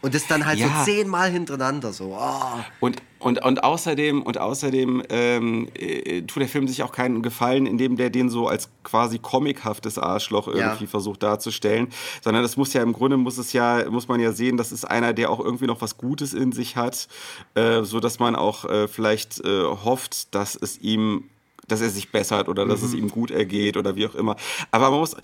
Und 0.00 0.14
das 0.14 0.26
dann 0.28 0.46
halt 0.46 0.58
Ja. 0.60 0.68
so 0.84 0.84
zehnmal 0.92 1.30
hintereinander 1.30 1.92
so. 1.92 2.16
Oh. 2.16 2.60
Und, 2.78 3.02
und, 3.18 3.44
und 3.44 3.64
außerdem, 3.64 4.22
und 4.22 4.38
außerdem 4.38 5.02
ähm, 5.08 5.68
äh, 5.74 6.22
tut 6.22 6.40
der 6.40 6.48
Film 6.48 6.68
sich 6.68 6.84
auch 6.84 6.92
keinen 6.92 7.20
Gefallen, 7.20 7.66
indem 7.66 7.96
der 7.96 8.08
den 8.10 8.30
so 8.30 8.46
als 8.46 8.70
quasi 8.84 9.18
comichaftes 9.18 9.98
Arschloch 9.98 10.46
irgendwie 10.46 10.84
Ja. 10.84 10.90
versucht 10.90 11.24
darzustellen, 11.24 11.88
sondern 12.22 12.44
das 12.44 12.56
muss 12.56 12.72
ja 12.74 12.82
im 12.82 12.92
Grunde 12.92 13.16
muss 13.16 13.38
es 13.38 13.52
ja 13.52 13.90
muss 13.90 14.06
man 14.06 14.20
ja 14.20 14.30
sehen, 14.32 14.56
das 14.56 14.70
ist 14.70 14.84
einer, 14.84 15.12
der 15.12 15.30
auch 15.30 15.40
irgendwie 15.40 15.66
noch 15.66 15.80
was 15.80 15.98
Gutes 15.98 16.32
in 16.32 16.52
sich 16.52 16.76
hat, 16.76 17.08
äh, 17.56 17.82
so 17.82 17.98
dass 17.98 18.20
man 18.20 18.36
auch 18.36 18.64
äh, 18.66 18.86
vielleicht 18.86 19.40
äh, 19.44 19.62
hofft, 19.64 20.32
dass 20.34 20.54
es 20.54 20.78
ihm 20.78 21.24
dass 21.68 21.80
er 21.80 21.90
sich 21.90 22.10
bessert 22.10 22.48
oder 22.48 22.66
dass 22.66 22.82
es 22.82 22.94
ihm 22.94 23.08
gut 23.10 23.30
ergeht 23.30 23.76
oder 23.76 23.94
wie 23.96 24.06
auch 24.06 24.14
immer. 24.14 24.36
Aber 24.70 24.90
man 24.90 25.00
muss, 25.00 25.16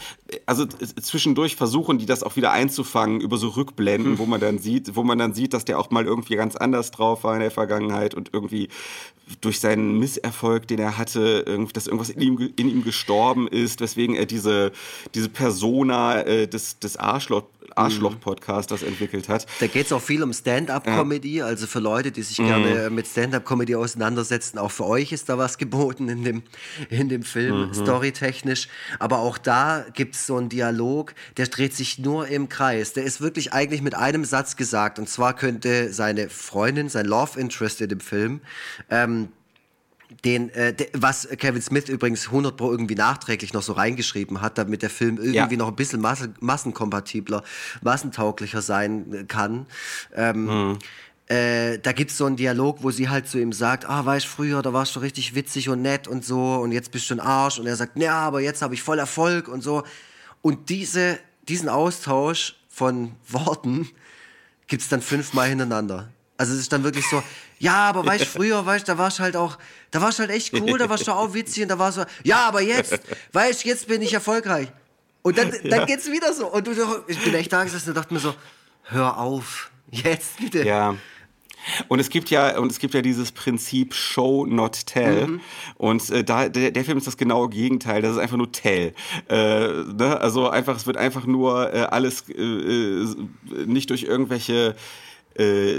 also 0.47 0.65
z- 0.67 1.05
zwischendurch 1.05 1.57
versuchen, 1.57 1.99
die 1.99 2.07
das 2.07 2.23
auch 2.23 2.37
wieder 2.37 2.53
einzufangen 2.53 3.21
über 3.21 3.37
so 3.39 3.49
Rückblenden, 3.49 4.19
wo 4.19 4.27
man 4.27 4.41
dann 4.41 4.59
sieht, 4.59 4.95
wo 4.97 5.03
man 5.03 5.19
dann 5.19 5.35
sieht, 5.35 5.55
dass 5.55 5.65
der 5.65 5.79
auch 5.79 5.91
mal 5.91 6.05
irgendwie 6.05 6.37
ganz 6.37 6.55
anders 6.57 6.91
drauf 6.91 7.25
war 7.25 7.35
in 7.35 7.41
der 7.41 7.51
Vergangenheit 7.51 8.15
und 8.15 8.31
irgendwie 8.33 8.69
durch 9.41 9.59
seinen 9.59 9.99
Misserfolg, 9.99 10.69
den 10.69 10.79
er 10.79 10.99
hatte, 10.99 11.45
irgendwie, 11.47 11.73
dass 11.73 11.87
irgendwas 11.87 12.11
in 12.11 12.21
ihm, 12.21 12.53
in 12.57 12.69
ihm 12.69 12.85
gestorben 12.85 13.49
ist, 13.49 13.81
weswegen 13.81 14.15
er 14.15 14.27
diese, 14.27 14.71
diese 15.15 15.31
Persona 15.31 16.21
äh, 16.23 16.47
des, 16.47 16.79
des 16.79 16.99
Arschloch, 16.99 17.45
Arschloch-Podcasters 17.77 18.83
entwickelt 18.83 19.29
hat. 19.29 19.47
Da 19.61 19.67
geht 19.67 19.87
es 19.87 19.93
auch 19.93 20.01
viel 20.03 20.23
um 20.23 20.33
Stand-up-Comedy, 20.33 21.43
also 21.43 21.67
für 21.67 21.81
Leute, 21.81 22.13
die 22.13 22.21
Mhm. 22.21 22.25
sich 22.25 22.37
gerne 22.37 22.91
mit 22.91 23.07
Stand-up-Comedy 23.07 23.75
auseinandersetzen. 23.77 24.59
Auch 24.59 24.71
für 24.71 24.87
euch 24.87 25.13
ist 25.13 25.29
da 25.29 25.39
was 25.39 25.59
geboten 25.59 26.09
in 26.09 26.25
dem, 26.25 26.43
in 26.91 27.09
dem 27.09 27.23
Film, 27.23 27.69
Mhm. 27.69 27.75
storytechnisch. 27.75 28.69
Aber 28.99 29.19
auch 29.19 29.39
da 29.39 29.85
gibt 29.95 30.15
es 30.15 30.27
so 30.27 30.37
einen 30.37 30.49
Dialog, 30.49 31.15
der 31.37 31.47
dreht 31.47 31.75
sich 31.75 31.99
nur 31.99 32.29
im 32.29 32.49
Kreis. 32.49 32.93
Der 32.93 33.05
ist 33.05 33.21
wirklich 33.21 33.53
eigentlich 33.53 33.83
mit 33.83 33.95
einem 33.95 34.25
Satz 34.25 34.57
gesagt. 34.57 34.99
Und 34.99 35.09
zwar 35.09 35.35
könnte 35.35 35.93
seine 35.93 36.29
Freundin, 36.29 36.89
sein 36.89 37.07
Love 37.07 37.39
Interest 37.39 37.81
in 37.81 37.89
dem 37.89 38.01
Film, 38.01 38.41
ähm, 38.91 39.29
den, 40.25 40.51
äh, 40.51 40.73
de, 40.75 40.89
was 40.93 41.27
Kevin 41.39 41.63
Smith 41.63 41.89
übrigens 41.89 42.27
100 42.27 42.57
Pro 42.57 42.71
irgendwie 42.71 42.95
nachträglich 42.95 43.53
noch 43.53 43.63
so 43.63 43.73
reingeschrieben 43.73 44.41
hat, 44.41 44.59
damit 44.59 44.83
der 44.83 44.91
Film 44.91 45.17
irgendwie 45.17 45.55
Ja. 45.55 45.59
noch 45.59 45.69
ein 45.69 45.77
bisschen 45.77 46.01
masse, 46.01 46.33
massenkompatibler, 46.41 47.43
massentauglicher 47.83 48.63
sein 48.63 49.13
äh, 49.13 49.25
kann. 49.25 49.67
Ähm, 50.15 50.45
Mhm. 50.45 50.79
äh, 51.29 51.79
da 51.79 51.93
gibt's 51.93 52.17
so 52.19 52.27
einen 52.27 52.37
Dialog, 52.37 52.83
wo 52.83 52.91
sie 52.91 53.09
halt 53.09 53.27
zu 53.29 53.39
ihm 53.39 53.53
sagt, 53.53 53.87
ah, 53.89 54.05
weißt 54.05 54.27
früher, 54.27 54.63
da 54.63 54.73
warst 54.73 54.95
du 54.97 55.01
richtig 55.01 55.35
witzig 55.35 55.69
und 55.69 55.83
nett 55.83 56.07
und 56.07 56.25
so 56.25 56.57
und 56.57 56.73
jetzt 56.73 56.91
bist 56.91 57.09
du 57.11 57.15
ein 57.15 57.21
Arsch 57.21 57.59
und 57.59 57.67
er 57.67 57.77
sagt, 57.77 57.97
ja, 57.99 58.19
aber 58.21 58.41
jetzt 58.41 58.61
habe 58.63 58.75
ich 58.75 58.83
voll 58.83 58.99
Erfolg 58.99 59.49
und 59.49 59.63
so. 59.63 59.85
Und 60.43 60.69
diese, 60.69 61.19
diesen 61.49 61.69
Austausch 61.71 62.57
von 62.69 63.13
Worten 63.29 63.89
gibt's 64.67 64.89
dann 64.89 65.01
fünfmal 65.01 65.49
hintereinander. 65.49 66.11
Also 66.37 66.53
es 66.53 66.59
ist 66.61 66.73
dann 66.73 66.83
wirklich 66.83 67.07
so, 67.09 67.23
ja, 67.61 67.77
aber 67.89 68.05
weißt 68.05 68.25
früher, 68.37 68.67
weißt 68.67 68.89
da 68.89 68.99
warst 68.99 69.21
halt 69.21 69.37
auch, 69.37 69.57
da 69.95 70.01
warst 70.01 70.19
halt 70.19 70.31
echt 70.31 70.53
cool, 70.55 70.77
da 70.77 70.89
warst 70.89 71.07
du 71.07 71.13
auch 71.13 71.35
witzig 71.35 71.63
und 71.63 71.69
da 71.69 71.79
war 71.79 71.93
so, 71.93 72.03
ja, 72.25 72.49
aber 72.49 72.61
jetzt, 72.61 72.99
weißt 73.33 73.65
jetzt 73.65 73.87
bin 73.87 74.03
ich 74.03 74.13
erfolgreich. 74.13 74.67
Und 75.23 75.39
dann, 75.39 75.53
dann 75.71 75.87
geht's 75.87 76.11
wieder 76.11 76.35
so. 76.35 76.49
Und 76.49 76.67
du, 76.67 76.73
ich 77.07 77.23
bin 77.23 77.33
echt 77.35 77.53
da 77.53 77.63
gesessen 77.63 77.91
und 77.91 77.95
dachte 77.95 78.13
mir 78.13 78.19
so, 78.19 78.35
hör 78.83 79.19
auf, 79.19 79.71
jetzt 79.93 80.39
bitte. 80.39 80.65
Ja. 80.67 80.97
Und 81.87 82.01
es 82.01 82.11
gibt 82.11 82.29
ja 82.29 82.59
und 82.59 82.73
es 82.73 82.81
gibt 82.81 82.93
ja 82.93 83.03
dieses 83.03 83.31
Prinzip 83.31 83.95
Show 83.95 84.47
not 84.47 84.85
tell 84.85 85.29
Mhm. 85.29 85.41
und 85.77 86.11
äh, 86.11 86.25
da 86.25 86.49
der, 86.49 86.73
der 86.73 86.85
Film 86.85 86.99
ist 86.99 87.07
das 87.07 87.17
genaue 87.17 87.49
Gegenteil. 87.49 88.03
Das 88.03 88.13
ist 88.13 88.19
einfach 88.19 88.37
nur 88.37 88.51
tell. 88.51 88.95
Äh, 89.31 89.69
ne? 89.69 90.19
Also 90.21 90.51
einfach 90.51 90.77
es 90.77 90.87
wird 90.87 90.97
einfach 90.97 91.25
nur 91.25 91.73
äh, 91.73 91.83
alles 91.83 92.29
äh, 92.29 92.43
äh, 92.43 93.07
nicht 93.65 93.89
durch 93.91 94.03
irgendwelche 94.03 94.75
äh, 95.37 95.75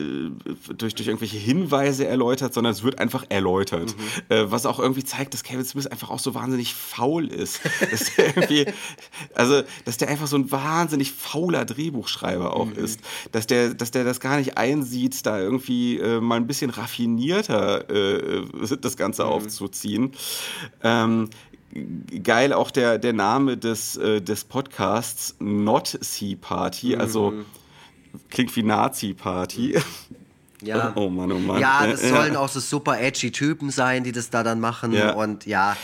durch, 0.77 0.95
durch 0.95 1.07
irgendwelche 1.07 1.37
Hinweise 1.37 2.05
erläutert, 2.07 2.53
sondern 2.53 2.73
es 2.73 2.83
wird 2.83 2.99
einfach 2.99 3.25
erläutert. 3.29 3.95
Mhm. 3.97 4.35
Äh, 4.35 4.51
was 4.51 4.65
auch 4.65 4.79
irgendwie 4.79 5.03
zeigt, 5.03 5.33
dass 5.33 5.43
Kevin 5.43 5.63
Smith 5.65 5.87
einfach 5.87 6.09
auch 6.09 6.19
so 6.19 6.33
wahnsinnig 6.35 6.73
faul 6.75 7.27
ist. 7.27 7.61
dass 7.91 8.15
der 8.15 8.27
irgendwie, 8.27 8.65
also, 9.33 9.61
dass 9.85 9.97
der 9.97 10.09
einfach 10.09 10.27
so 10.27 10.35
ein 10.37 10.51
wahnsinnig 10.51 11.11
fauler 11.11 11.65
Drehbuchschreiber 11.65 12.55
auch 12.55 12.65
Mhm. 12.67 12.83
ist. 12.83 12.99
Dass 13.31 13.47
der, 13.47 13.73
dass 13.73 13.91
der 13.91 14.03
das 14.03 14.19
gar 14.19 14.37
nicht 14.37 14.57
einsieht, 14.57 15.25
da 15.25 15.39
irgendwie 15.39 15.97
äh, 15.99 16.19
mal 16.19 16.35
ein 16.35 16.47
bisschen 16.47 16.69
raffinierter 16.69 17.89
äh, 17.89 18.43
das 18.81 18.97
Ganze 18.97 19.23
Mhm. 19.23 19.29
aufzuziehen. 19.29 20.11
Ähm, 20.83 21.29
geil 22.23 22.53
auch 22.53 22.71
der, 22.71 22.97
der 22.97 23.13
Name 23.13 23.57
des, 23.57 23.97
äh, 23.97 24.21
des 24.21 24.43
Podcasts, 24.45 25.35
Not 25.39 25.97
Sea 26.01 26.35
Party, 26.39 26.95
also 26.95 27.31
Mhm. 27.31 27.45
Klingt 28.29 28.55
wie 28.55 28.63
Nazi-Party. 28.63 29.73
Ja. 29.73 29.81
Oh 30.95 31.09
Mann, 31.09 31.31
oh 31.31 31.37
Mann. 31.37 31.59
Ja, 31.59 31.85
das 31.85 32.01
sollen 32.01 32.35
auch 32.35 32.49
so 32.49 32.59
super 32.59 32.99
edgy 32.99 33.31
Typen 33.31 33.69
sein, 33.69 34.03
die 34.03 34.11
das 34.11 34.31
da 34.31 34.41
dann 34.41 34.59
machen. 34.59 34.93
Ja. 34.93 35.11
Und 35.11 35.45
ja, 35.45 35.77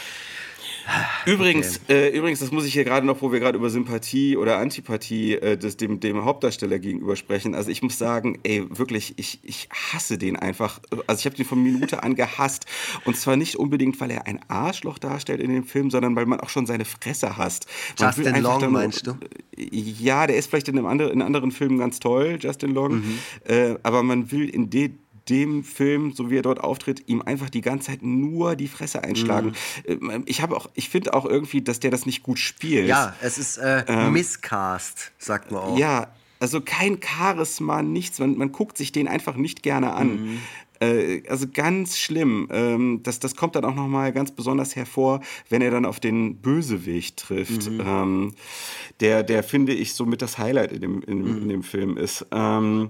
Übrigens, 1.25 1.79
äh, 1.89 2.09
übrigens, 2.09 2.39
das 2.39 2.51
muss 2.51 2.65
ich 2.65 2.73
hier 2.73 2.83
gerade 2.83 3.05
noch, 3.05 3.21
wo 3.21 3.31
wir 3.31 3.39
gerade 3.39 3.57
über 3.57 3.69
Sympathie 3.69 4.37
oder 4.37 4.57
Antipathie 4.57 5.33
äh, 5.35 5.57
des, 5.57 5.77
dem, 5.77 5.99
dem 5.99 6.23
Hauptdarsteller 6.25 6.79
gegenüber 6.79 7.15
sprechen. 7.15 7.55
Also 7.55 7.69
ich 7.69 7.81
muss 7.81 7.97
sagen, 7.97 8.39
ey, 8.43 8.65
wirklich, 8.69 9.13
ich, 9.17 9.39
ich 9.43 9.69
hasse 9.71 10.17
den 10.17 10.35
einfach. 10.35 10.79
Also 11.07 11.19
ich 11.19 11.25
habe 11.25 11.35
den 11.35 11.45
von 11.45 11.61
Minute 11.61 12.03
an 12.03 12.15
gehasst. 12.15 12.65
Und 13.05 13.17
zwar 13.17 13.35
nicht 13.35 13.55
unbedingt, 13.55 13.99
weil 14.01 14.11
er 14.11 14.27
ein 14.27 14.39
Arschloch 14.47 14.97
darstellt 14.99 15.41
in 15.41 15.51
dem 15.51 15.63
Film, 15.63 15.91
sondern 15.91 16.15
weil 16.15 16.25
man 16.25 16.39
auch 16.39 16.49
schon 16.49 16.65
seine 16.65 16.85
Fresse 16.85 17.37
hasst. 17.37 17.67
Man 17.99 18.07
Justin 18.15 18.41
Long, 18.41 18.59
dann- 18.61 18.71
meinst 18.71 19.07
du? 19.07 19.17
Ja, 19.57 20.25
der 20.27 20.37
ist 20.37 20.49
vielleicht 20.49 20.67
in, 20.69 20.77
einem 20.77 20.87
anderen, 20.87 21.11
in 21.11 21.21
anderen 21.21 21.51
Filmen 21.51 21.77
ganz 21.77 21.99
toll, 21.99 22.37
Justin 22.41 22.71
Long. 22.73 22.95
Mhm. 22.95 23.19
Äh, 23.45 23.75
aber 23.83 24.01
man 24.03 24.31
will 24.31 24.49
in 24.49 24.69
de, 24.69 24.91
dem 25.31 25.63
Film, 25.63 26.11
so 26.13 26.29
wie 26.29 26.37
er 26.37 26.41
dort 26.43 26.59
auftritt, 26.59 27.07
ihm 27.07 27.21
einfach 27.23 27.49
die 27.49 27.61
ganze 27.61 27.87
Zeit 27.87 28.03
nur 28.03 28.55
die 28.55 28.67
Fresse 28.67 29.03
einschlagen. 29.03 29.53
Mhm. 29.87 30.09
Äh, 30.11 30.19
Ich 30.25 30.41
habe 30.43 30.55
auch, 30.55 30.69
ich 30.75 30.89
finde 30.89 31.13
auch 31.15 31.25
irgendwie, 31.25 31.61
dass 31.61 31.79
der 31.79 31.89
das 31.89 32.05
nicht 32.05 32.21
gut 32.21 32.37
spielt. 32.37 32.87
ja, 32.87 33.15
es 33.21 33.37
ist 33.39 33.57
äh, 33.57 34.09
Misscast, 34.11 35.11
sagt 35.17 35.51
man 35.51 35.61
auch. 35.61 35.71
Ähm. 35.73 35.77
Ja, 35.79 36.07
also 36.39 36.59
kein 36.61 36.99
Charisma, 37.01 37.81
nichts. 37.81 38.19
Man, 38.19 38.37
man 38.37 38.51
guckt 38.51 38.77
sich 38.77 38.91
den 38.91 39.07
einfach 39.07 39.35
nicht 39.35 39.63
gerne 39.63 39.93
an. 39.93 40.07
Mhm. 40.33 40.37
Äh, 40.79 41.21
also 41.29 41.45
ganz 41.47 41.99
schlimm. 41.99 42.47
Ähm, 42.51 43.01
das, 43.03 43.19
das 43.19 43.35
kommt 43.35 43.55
dann 43.55 43.63
auch 43.65 43.75
nochmal 43.75 44.11
ganz 44.11 44.31
besonders 44.31 44.75
hervor, 44.75 45.21
wenn 45.49 45.61
er 45.61 45.69
dann 45.69 45.85
auf 45.85 45.99
den 45.99 46.37
Bösewicht 46.37 47.17
trifft. 47.17 47.69
Mhm. 47.69 47.81
Ähm, 47.85 48.33
der, 48.99 49.21
der 49.21 49.43
finde 49.43 49.73
ich 49.73 49.93
somit 49.93 50.23
das 50.23 50.39
Highlight 50.39 50.71
in 50.71 50.81
dem, 50.81 51.01
in, 51.03 51.21
Mhm. 51.21 51.41
in 51.43 51.49
dem 51.49 51.63
Film 51.63 51.97
ist. 51.97 52.25
Ähm, 52.31 52.89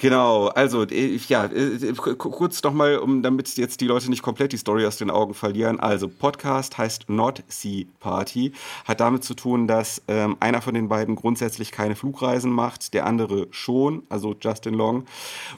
Genau, 0.00 0.46
also 0.46 0.84
äh, 0.84 1.16
ja, 1.26 1.46
äh, 1.46 1.92
k- 1.92 2.14
kurz 2.14 2.62
nochmal, 2.62 2.98
um, 2.98 3.20
damit 3.20 3.56
jetzt 3.56 3.80
die 3.80 3.86
Leute 3.88 4.08
nicht 4.10 4.22
komplett 4.22 4.52
die 4.52 4.56
Story 4.56 4.86
aus 4.86 4.96
den 4.96 5.10
Augen 5.10 5.34
verlieren. 5.34 5.80
Also 5.80 6.06
Podcast 6.06 6.78
heißt 6.78 7.10
Not 7.10 7.42
Sea 7.48 7.84
Party, 7.98 8.52
hat 8.84 9.00
damit 9.00 9.24
zu 9.24 9.34
tun, 9.34 9.66
dass 9.66 10.00
ähm, 10.06 10.36
einer 10.38 10.62
von 10.62 10.74
den 10.74 10.88
beiden 10.88 11.16
grundsätzlich 11.16 11.72
keine 11.72 11.96
Flugreisen 11.96 12.52
macht, 12.52 12.94
der 12.94 13.06
andere 13.06 13.48
schon, 13.50 14.04
also 14.08 14.36
Justin 14.40 14.74
Long. 14.74 15.04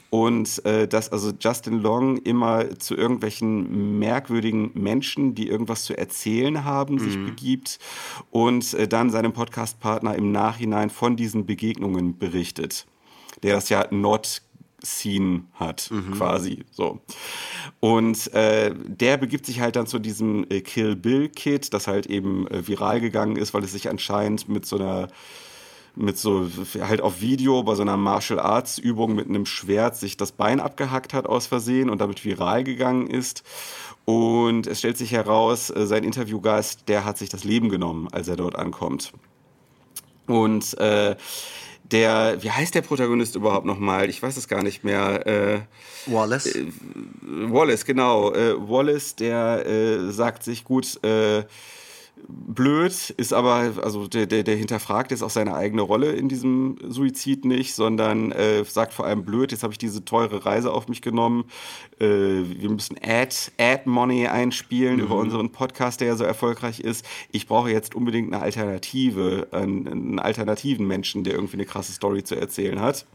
Und 0.09 0.65
äh, 0.65 0.87
dass 0.87 1.11
also 1.11 1.31
Justin 1.39 1.79
Long 1.79 2.17
immer 2.17 2.79
zu 2.79 2.95
irgendwelchen 2.95 3.99
merkwürdigen 3.99 4.71
Menschen, 4.73 5.35
die 5.35 5.49
irgendwas 5.49 5.83
zu 5.83 5.95
erzählen 5.95 6.65
haben, 6.65 6.97
sich 6.97 7.15
begibt 7.23 7.77
und 8.31 8.73
äh, 8.73 8.87
dann 8.87 9.11
seinem 9.11 9.33
Podcastpartner 9.33 10.15
im 10.15 10.31
Nachhinein 10.31 10.89
von 10.89 11.15
diesen 11.15 11.45
Begegnungen 11.45 12.17
berichtet 12.17 12.87
der 13.43 13.55
das 13.55 13.69
ja 13.69 13.85
not 13.91 14.41
seen 14.83 15.47
hat, 15.53 15.91
quasi 16.17 16.65
so. 16.71 16.99
Und 17.79 18.33
äh, 18.33 18.73
der 18.75 19.17
begibt 19.17 19.45
sich 19.45 19.59
halt 19.59 19.75
dann 19.75 19.85
zu 19.85 19.99
diesem 19.99 20.45
äh, 20.49 20.61
Kill 20.61 20.95
Bill 20.95 21.29
Kid, 21.29 21.73
das 21.73 21.87
halt 21.87 22.07
eben 22.07 22.47
äh, 22.47 22.67
viral 22.67 22.99
gegangen 22.99 23.35
ist, 23.35 23.53
weil 23.53 23.63
es 23.63 23.71
sich 23.71 23.89
anscheinend 23.89 24.49
mit 24.49 24.65
so 24.65 24.77
einer 24.77 25.07
mit 25.93 26.17
so 26.17 26.47
halt 26.79 27.01
auf 27.01 27.21
Video 27.21 27.63
bei 27.63 27.75
so 27.75 27.81
einer 27.81 27.97
Martial 27.97 28.39
Arts 28.39 28.77
Übung 28.77 29.13
mit 29.13 29.27
einem 29.27 29.45
Schwert 29.45 29.97
sich 29.97 30.15
das 30.15 30.31
Bein 30.31 30.61
abgehackt 30.61 31.13
hat 31.13 31.27
aus 31.27 31.47
Versehen 31.47 31.89
und 31.89 31.99
damit 31.99 32.23
viral 32.23 32.63
gegangen 32.63 33.07
ist. 33.07 33.43
Und 34.05 34.67
es 34.67 34.79
stellt 34.79 34.97
sich 34.97 35.11
heraus, 35.11 35.69
äh, 35.69 35.85
sein 35.85 36.03
Interviewgast, 36.03 36.87
der 36.87 37.05
hat 37.05 37.17
sich 37.17 37.29
das 37.29 37.43
Leben 37.43 37.69
genommen, 37.69 38.07
als 38.11 38.27
er 38.27 38.35
dort 38.35 38.55
ankommt. 38.55 39.13
Und 40.27 40.77
äh, 40.79 41.15
der, 41.91 42.37
wie 42.41 42.51
heißt 42.51 42.75
der 42.75 42.81
Protagonist 42.81 43.35
überhaupt 43.35 43.65
nochmal? 43.65 44.09
Ich 44.09 44.21
weiß 44.21 44.37
es 44.37 44.47
gar 44.47 44.63
nicht 44.63 44.83
mehr. 44.83 45.27
Äh, 45.27 45.59
Wallace. 46.05 46.57
Wallace, 47.21 47.85
genau. 47.85 48.33
Äh, 48.33 48.55
Wallace, 48.57 49.15
der 49.15 49.65
äh, 49.65 50.11
sagt 50.11 50.43
sich 50.43 50.63
gut, 50.63 51.03
äh, 51.03 51.43
blöd, 52.27 52.91
ist 53.11 53.33
aber, 53.33 53.73
also 53.83 54.07
der, 54.07 54.25
der, 54.25 54.43
der 54.43 54.55
hinterfragt 54.55 55.11
jetzt 55.11 55.23
auch 55.23 55.29
seine 55.29 55.55
eigene 55.55 55.81
Rolle 55.81 56.11
in 56.11 56.29
diesem 56.29 56.77
Suizid 56.87 57.45
nicht, 57.45 57.73
sondern 57.75 58.31
äh, 58.31 58.63
sagt 58.63 58.93
vor 58.93 59.05
allem 59.05 59.23
blöd, 59.23 59.51
jetzt 59.51 59.63
habe 59.63 59.73
ich 59.73 59.77
diese 59.77 60.05
teure 60.05 60.45
Reise 60.45 60.71
auf 60.71 60.87
mich 60.87 61.01
genommen, 61.01 61.45
äh, 61.99 62.05
wir 62.05 62.69
müssen 62.69 62.97
Ad, 63.01 63.35
Ad 63.57 63.83
Money 63.85 64.27
einspielen 64.27 64.99
über 64.99 65.15
unseren 65.15 65.51
Podcast, 65.51 66.01
der 66.01 66.07
ja 66.07 66.15
so 66.15 66.23
erfolgreich 66.23 66.79
ist. 66.79 67.05
Ich 67.31 67.47
brauche 67.47 67.71
jetzt 67.71 67.95
unbedingt 67.95 68.33
eine 68.33 68.41
Alternative, 68.41 69.47
einen, 69.51 69.87
einen 69.87 70.19
alternativen 70.19 70.87
Menschen, 70.87 71.23
der 71.23 71.33
irgendwie 71.33 71.57
eine 71.57 71.65
krasse 71.65 71.91
Story 71.93 72.23
zu 72.23 72.35
erzählen 72.35 72.79
hat. 72.79 73.05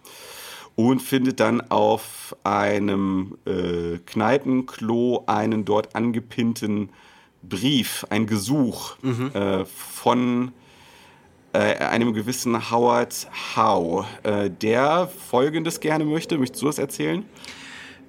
Und 0.75 1.01
findet 1.01 1.41
dann 1.41 1.63
auf 1.71 2.37
einem 2.45 3.39
äh, 3.47 3.99
Kneipenklo 4.05 5.25
einen 5.27 5.65
dort 5.65 5.97
angepinnten 5.97 6.91
Brief, 7.49 8.07
ein 8.11 8.27
Gesuch 8.27 8.97
äh, 9.03 9.65
von 9.65 10.53
äh, 11.53 11.77
einem 11.79 12.13
gewissen 12.13 12.71
Howard 12.71 13.29
Howe, 13.57 14.05
äh, 14.23 14.51
der 14.51 15.09
Folgendes 15.31 15.81
gerne 15.81 16.05
möchte. 16.05 16.39
Möchtest 16.39 16.63
du 16.63 16.67
das 16.67 16.79
erzählen? 16.79 17.25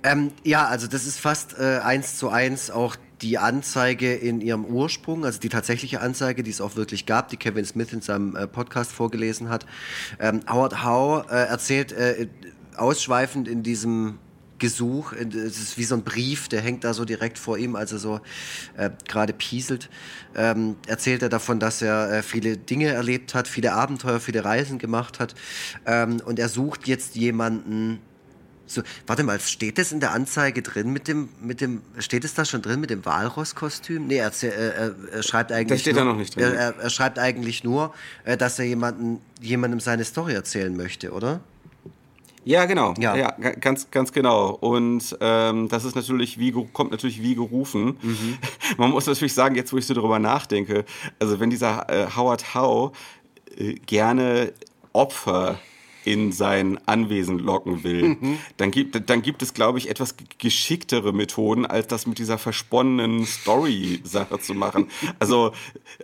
Ähm, 0.03 0.31
ja, 0.43 0.65
also 0.65 0.87
das 0.87 1.05
ist 1.05 1.19
fast 1.19 1.57
äh, 1.57 1.79
eins 1.79 2.17
zu 2.17 2.29
eins 2.29 2.69
auch 2.69 2.95
die 3.21 3.37
Anzeige 3.37 4.13
in 4.13 4.41
ihrem 4.41 4.65
Ursprung, 4.65 5.25
also 5.25 5.39
die 5.39 5.49
tatsächliche 5.49 6.01
Anzeige, 6.01 6.43
die 6.43 6.51
es 6.51 6.61
auch 6.61 6.75
wirklich 6.75 7.05
gab, 7.05 7.29
die 7.29 7.37
Kevin 7.37 7.65
Smith 7.65 7.93
in 7.93 8.01
seinem 8.01 8.35
äh, 8.35 8.47
Podcast 8.47 8.91
vorgelesen 8.91 9.49
hat. 9.49 9.65
Ähm, 10.19 10.41
Howard 10.49 10.83
Howe 10.83 11.25
äh, 11.29 11.47
erzählt 11.47 11.91
äh, 11.93 12.27
ausschweifend 12.75 13.47
in 13.47 13.63
diesem 13.63 14.19
Gesuch, 14.59 15.13
äh, 15.13 15.25
es 15.25 15.59
ist 15.59 15.77
wie 15.77 15.83
so 15.83 15.95
ein 15.95 16.03
Brief, 16.03 16.47
der 16.47 16.61
hängt 16.61 16.83
da 16.83 16.93
so 16.93 17.05
direkt 17.05 17.37
vor 17.37 17.57
ihm, 17.57 17.75
als 17.75 17.91
er 17.91 17.99
so 17.99 18.19
äh, 18.77 18.89
gerade 19.07 19.33
pieselt, 19.33 19.89
ähm, 20.35 20.75
erzählt 20.87 21.21
er 21.21 21.29
davon, 21.29 21.59
dass 21.59 21.81
er 21.81 22.11
äh, 22.11 22.23
viele 22.23 22.57
Dinge 22.57 22.87
erlebt 22.87 23.33
hat, 23.33 23.47
viele 23.47 23.73
Abenteuer, 23.73 24.19
viele 24.19 24.43
Reisen 24.43 24.79
gemacht 24.79 25.19
hat 25.19 25.35
ähm, 25.85 26.21
und 26.25 26.39
er 26.39 26.49
sucht 26.49 26.87
jetzt 26.87 27.15
jemanden, 27.15 27.99
so, 28.67 28.81
warte 29.07 29.23
mal, 29.23 29.39
steht 29.39 29.77
das 29.77 29.93
in 29.93 30.01
der 30.01 30.11
Anzeige 30.11 30.61
drin 30.61 30.91
mit 30.91 31.07
dem, 31.07 31.29
mit 31.41 31.61
dem, 31.61 31.81
steht 31.99 32.25
es 32.25 32.33
da 32.33 32.43
schon 32.43 32.61
drin 32.61 32.81
mit 32.81 32.89
dem 32.89 33.05
Walross-Kostüm? 33.05 34.07
Nee, 34.07 34.17
er, 34.17 34.31
äh, 34.43 34.47
er, 34.47 34.95
er 35.11 35.23
schreibt 35.23 35.51
eigentlich 35.53 35.81
steht 35.81 35.95
nur, 35.95 36.03
da 36.03 36.09
noch 36.11 36.17
nicht 36.17 36.35
drin, 36.35 36.53
er, 36.53 36.75
er 36.77 36.89
schreibt 36.89 37.17
eigentlich 37.17 37.63
nur, 37.63 37.93
äh, 38.25 38.35
dass 38.35 38.59
er 38.59 38.65
jemanden, 38.65 39.21
jemandem 39.41 39.79
seine 39.79 40.03
Story 40.03 40.33
erzählen 40.33 40.75
möchte, 40.75 41.11
oder? 41.11 41.39
Ja, 42.47 42.63
genau. 42.65 42.93
Ja. 42.97 43.15
Ja, 43.15 43.31
ga- 43.31 43.51
ganz, 43.59 43.91
ganz 43.91 44.13
genau. 44.13 44.51
Und 44.51 45.17
ähm, 45.19 45.67
das 45.67 45.83
ist 45.83 45.95
natürlich 45.95 46.39
wie 46.39 46.51
kommt 46.71 46.91
natürlich 46.91 47.21
wie 47.21 47.35
gerufen. 47.35 47.97
Mhm. 48.01 48.37
Man 48.77 48.91
muss 48.91 49.05
natürlich 49.05 49.33
sagen, 49.33 49.55
jetzt 49.55 49.73
wo 49.73 49.77
ich 49.77 49.85
so 49.85 49.93
darüber 49.93 50.17
nachdenke, 50.19 50.85
also 51.19 51.39
wenn 51.41 51.49
dieser 51.49 51.89
äh, 51.89 52.07
Howard 52.15 52.55
Howe 52.55 52.91
äh, 53.57 53.73
gerne 53.85 54.53
Opfer 54.93 55.59
in 56.07 56.31
sein 56.31 56.79
Anwesen 56.85 57.37
locken 57.39 57.83
will, 57.83 58.03
Mhm. 58.03 58.37
dann 58.55 58.71
gibt, 58.71 59.09
dann 59.09 59.21
gibt 59.21 59.41
es, 59.41 59.53
glaube 59.53 59.77
ich, 59.77 59.89
etwas 59.89 60.15
geschicktere 60.37 61.11
Methoden, 61.13 61.65
als 61.65 61.87
das 61.87 62.07
mit 62.07 62.17
dieser 62.17 62.37
versponnenen 62.37 63.25
Story-Sache 63.25 64.39
zu 64.39 64.53
machen. 64.53 64.87
Also, 65.19 65.51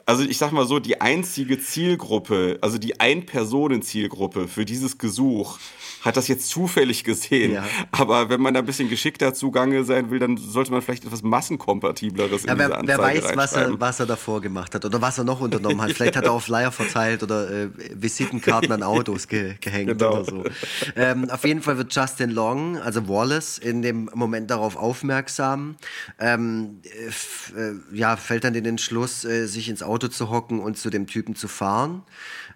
also 0.05 0.23
ich 0.23 0.37
sag 0.37 0.51
mal 0.51 0.67
so, 0.67 0.79
die 0.79 0.99
einzige 1.01 1.59
Zielgruppe, 1.59 2.57
also 2.61 2.77
die 2.77 2.99
Ein-Personen-Zielgruppe 2.99 4.47
für 4.47 4.65
dieses 4.65 4.97
Gesuch, 4.97 5.57
hat 6.01 6.17
das 6.17 6.27
jetzt 6.27 6.49
zufällig 6.49 7.05
gesehen. 7.05 7.53
Ja. 7.53 7.65
Aber 7.91 8.29
wenn 8.29 8.41
man 8.41 8.53
da 8.53 8.59
ein 8.59 8.65
bisschen 8.65 8.89
geschickter 8.89 9.33
zugange 9.33 9.85
sein 9.85 10.11
will, 10.11 10.19
dann 10.19 10.35
sollte 10.35 10.71
man 10.71 10.81
vielleicht 10.81 11.05
etwas 11.05 11.23
massenkompatibleres 11.23 12.43
Ja, 12.43 12.53
in 12.53 12.57
diese 12.57 12.69
wer, 12.69 12.77
Anzeige 12.77 12.99
wer 12.99 13.07
weiß, 13.29 13.37
was 13.37 13.53
er, 13.53 13.79
was 13.79 13.99
er 14.01 14.05
davor 14.05 14.41
gemacht 14.41 14.75
hat 14.75 14.83
oder 14.83 15.01
was 15.01 15.17
er 15.17 15.23
noch 15.23 15.39
unternommen 15.39 15.81
hat. 15.81 15.91
Vielleicht 15.91 16.17
hat 16.17 16.25
er 16.25 16.33
auf 16.33 16.43
Flyer 16.43 16.71
verteilt 16.73 17.23
oder 17.23 17.49
äh, 17.49 17.69
Visitenkarten 17.95 18.71
an 18.73 18.83
Autos 18.83 19.27
ge 19.29 19.55
gehängt 19.61 19.92
Genau. 19.99 20.13
oder 20.13 20.25
so. 20.25 20.43
Ähm, 20.95 21.29
auf 21.29 21.43
jeden 21.45 21.61
Fall 21.61 21.77
wird 21.77 21.93
Justin 21.93 22.29
Long, 22.29 22.77
also 22.77 23.07
Wallace, 23.07 23.57
in 23.57 23.81
dem 23.81 24.09
Moment 24.13 24.49
darauf 24.51 24.75
aufmerksam. 24.75 25.75
Ähm, 26.19 26.81
äh, 26.83 27.59
äh, 27.59 27.75
ja, 27.91 28.15
fällt 28.17 28.43
dann 28.43 28.53
den 28.53 28.65
Entschluss, 28.65 29.25
äh, 29.25 29.45
sich 29.47 29.69
ins 29.69 29.81
Auto 29.83 30.07
zu 30.07 30.29
hocken 30.29 30.59
und 30.59 30.77
zu 30.77 30.89
dem 30.89 31.07
Typen 31.07 31.35
zu 31.35 31.47
fahren. 31.47 32.03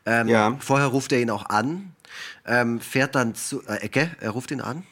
Ähm, 0.06 0.28
Ja. 0.28 0.56
Vorher 0.60 0.88
ruft 0.88 1.12
er 1.12 1.20
ihn 1.22 1.30
auch 1.30 1.50
an, 1.50 1.94
ähm, 2.46 2.80
fährt 2.80 3.16
dann 3.16 3.36
zu. 3.36 3.62
Äh, 3.68 3.78
Ecke, 3.82 4.12
er 4.20 4.32
ruft 4.32 4.52
ihn 4.52 4.62
an. 4.62 4.84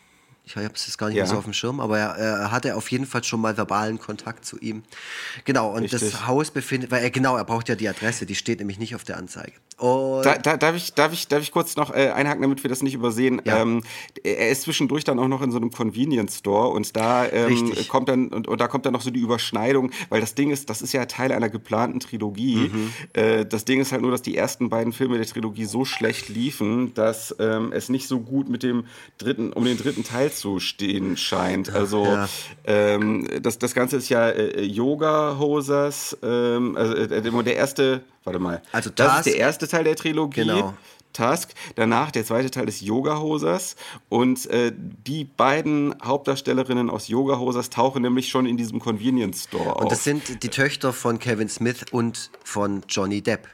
Ich 0.47 0.55
habe 0.55 0.69
es 0.75 0.85
jetzt 0.85 0.99
gar 0.99 1.07
nicht 1.07 1.15
mehr 1.15 1.23
Ja. 1.23 1.29
so 1.29 1.37
auf 1.37 1.45
dem 1.45 1.53
Schirm, 1.53 1.79
aber 1.79 1.97
er, 1.97 2.09
er 2.17 2.51
hatte 2.51 2.75
auf 2.75 2.91
jeden 2.91 3.07
Fall 3.07 3.23
schon 3.23 3.41
mal 3.41 3.57
verbalen 3.57 3.97
Kontakt 3.97 4.45
zu 4.45 4.59
ihm. 4.59 4.83
Genau, 5.43 5.71
und 5.71 5.81
Richtig. 5.83 6.01
das 6.01 6.27
Haus 6.27 6.51
befindet, 6.51 6.91
weil 6.91 7.01
er 7.01 7.09
genau, 7.09 7.35
er 7.35 7.45
braucht 7.45 7.67
ja 7.67 7.73
die 7.73 7.89
Adresse, 7.89 8.27
die 8.27 8.35
steht 8.35 8.59
nämlich 8.59 8.77
nicht 8.77 8.93
auf 8.93 9.03
der 9.03 9.17
Anzeige. 9.17 9.53
Da, 10.23 10.37
da, 10.37 10.55
darf, 10.57 10.75
ich, 10.75 10.93
darf, 10.93 11.11
ich, 11.11 11.27
darf 11.27 11.41
ich 11.41 11.51
kurz 11.51 11.75
noch 11.75 11.93
äh, 11.93 12.09
einhaken, 12.09 12.41
damit 12.41 12.63
wir 12.63 12.69
das 12.69 12.81
nicht 12.81 12.93
übersehen? 12.93 13.41
Ja. 13.43 13.61
Ähm, 13.61 13.83
er 14.23 14.49
ist 14.49 14.61
zwischendurch 14.61 15.03
dann 15.03 15.19
auch 15.19 15.27
noch 15.27 15.41
in 15.41 15.51
so 15.51 15.57
einem 15.57 15.69
Convenience 15.71 16.37
Store 16.37 16.69
und 16.69 16.95
da 16.95 17.25
ähm, 17.27 17.73
kommt 17.89 18.07
dann 18.07 18.29
und, 18.29 18.47
und 18.47 18.61
da 18.61 18.67
kommt 18.67 18.85
dann 18.85 18.93
noch 18.93 19.01
so 19.01 19.11
die 19.11 19.19
Überschneidung, 19.19 19.91
weil 20.09 20.21
das 20.21 20.33
Ding 20.33 20.49
ist, 20.51 20.69
das 20.69 20.81
ist 20.81 20.93
ja 20.93 21.05
Teil 21.05 21.31
einer 21.33 21.49
geplanten 21.49 21.99
Trilogie. 21.99 22.71
Mhm. 22.73 22.93
Äh, 23.13 23.45
das 23.45 23.65
Ding 23.65 23.81
ist 23.81 23.91
halt 23.91 24.01
nur, 24.01 24.11
dass 24.11 24.21
die 24.21 24.37
ersten 24.37 24.69
beiden 24.69 24.93
Filme 24.93 25.17
der 25.17 25.25
Trilogie 25.27 25.65
so 25.65 25.83
schlecht 25.83 26.29
liefen, 26.29 26.93
dass 26.93 27.35
ähm, 27.39 27.71
es 27.73 27.89
nicht 27.89 28.07
so 28.07 28.19
gut 28.21 28.47
mit 28.49 28.63
dem 28.63 28.85
dritten, 29.17 29.51
um 29.51 29.65
den 29.65 29.77
dritten 29.77 30.03
Teil 30.03 30.31
zu 30.31 30.59
stehen 30.59 31.17
scheint. 31.17 31.73
Also 31.73 32.05
Ja. 32.05 32.29
ähm, 32.65 33.27
das, 33.41 33.59
das 33.59 33.73
Ganze 33.73 33.97
ist 33.97 34.09
ja 34.09 34.29
äh, 34.29 34.61
Yoga 34.63 35.37
Hosers, 35.37 36.17
ähm, 36.23 36.77
also 36.77 36.93
äh, 36.93 37.21
der 37.43 37.55
erste, 37.55 38.01
warte 38.23 38.39
mal, 38.39 38.61
Also 38.71 38.89
das 38.89 39.07
Task- 39.07 39.27
ist 39.27 39.33
der 39.33 39.39
erste 39.41 39.64
Teil 39.67 39.83
der 39.83 39.95
Trilogie. 39.95 40.41
Genau. 40.41 40.73
Task. 41.15 41.53
Danach 41.75 42.11
der 42.11 42.25
zweite 42.25 42.51
Teil 42.51 42.67
ist 42.67 42.81
Yoga 42.81 43.19
Hosers. 43.19 43.75
Und 44.09 44.45
äh, 44.47 44.71
die 44.75 45.23
beiden 45.23 45.95
Hauptdarstellerinnen 46.03 46.89
aus 46.89 47.07
Yoga 47.07 47.39
Hosers 47.39 47.69
tauchen 47.69 48.01
nämlich 48.01 48.27
schon 48.27 48.45
in 48.45 48.57
diesem 48.57 48.79
Convenience 48.79 49.45
Store 49.45 49.75
Und 49.75 49.85
auf. 49.85 49.89
das 49.89 50.03
sind 50.03 50.43
die 50.43 50.49
Töchter 50.49 50.93
von 50.93 51.17
Kevin 51.17 51.49
Smith 51.49 51.85
und 51.91 52.31
von 52.43 52.83
Johnny 52.89 53.21
Depp. 53.21 53.47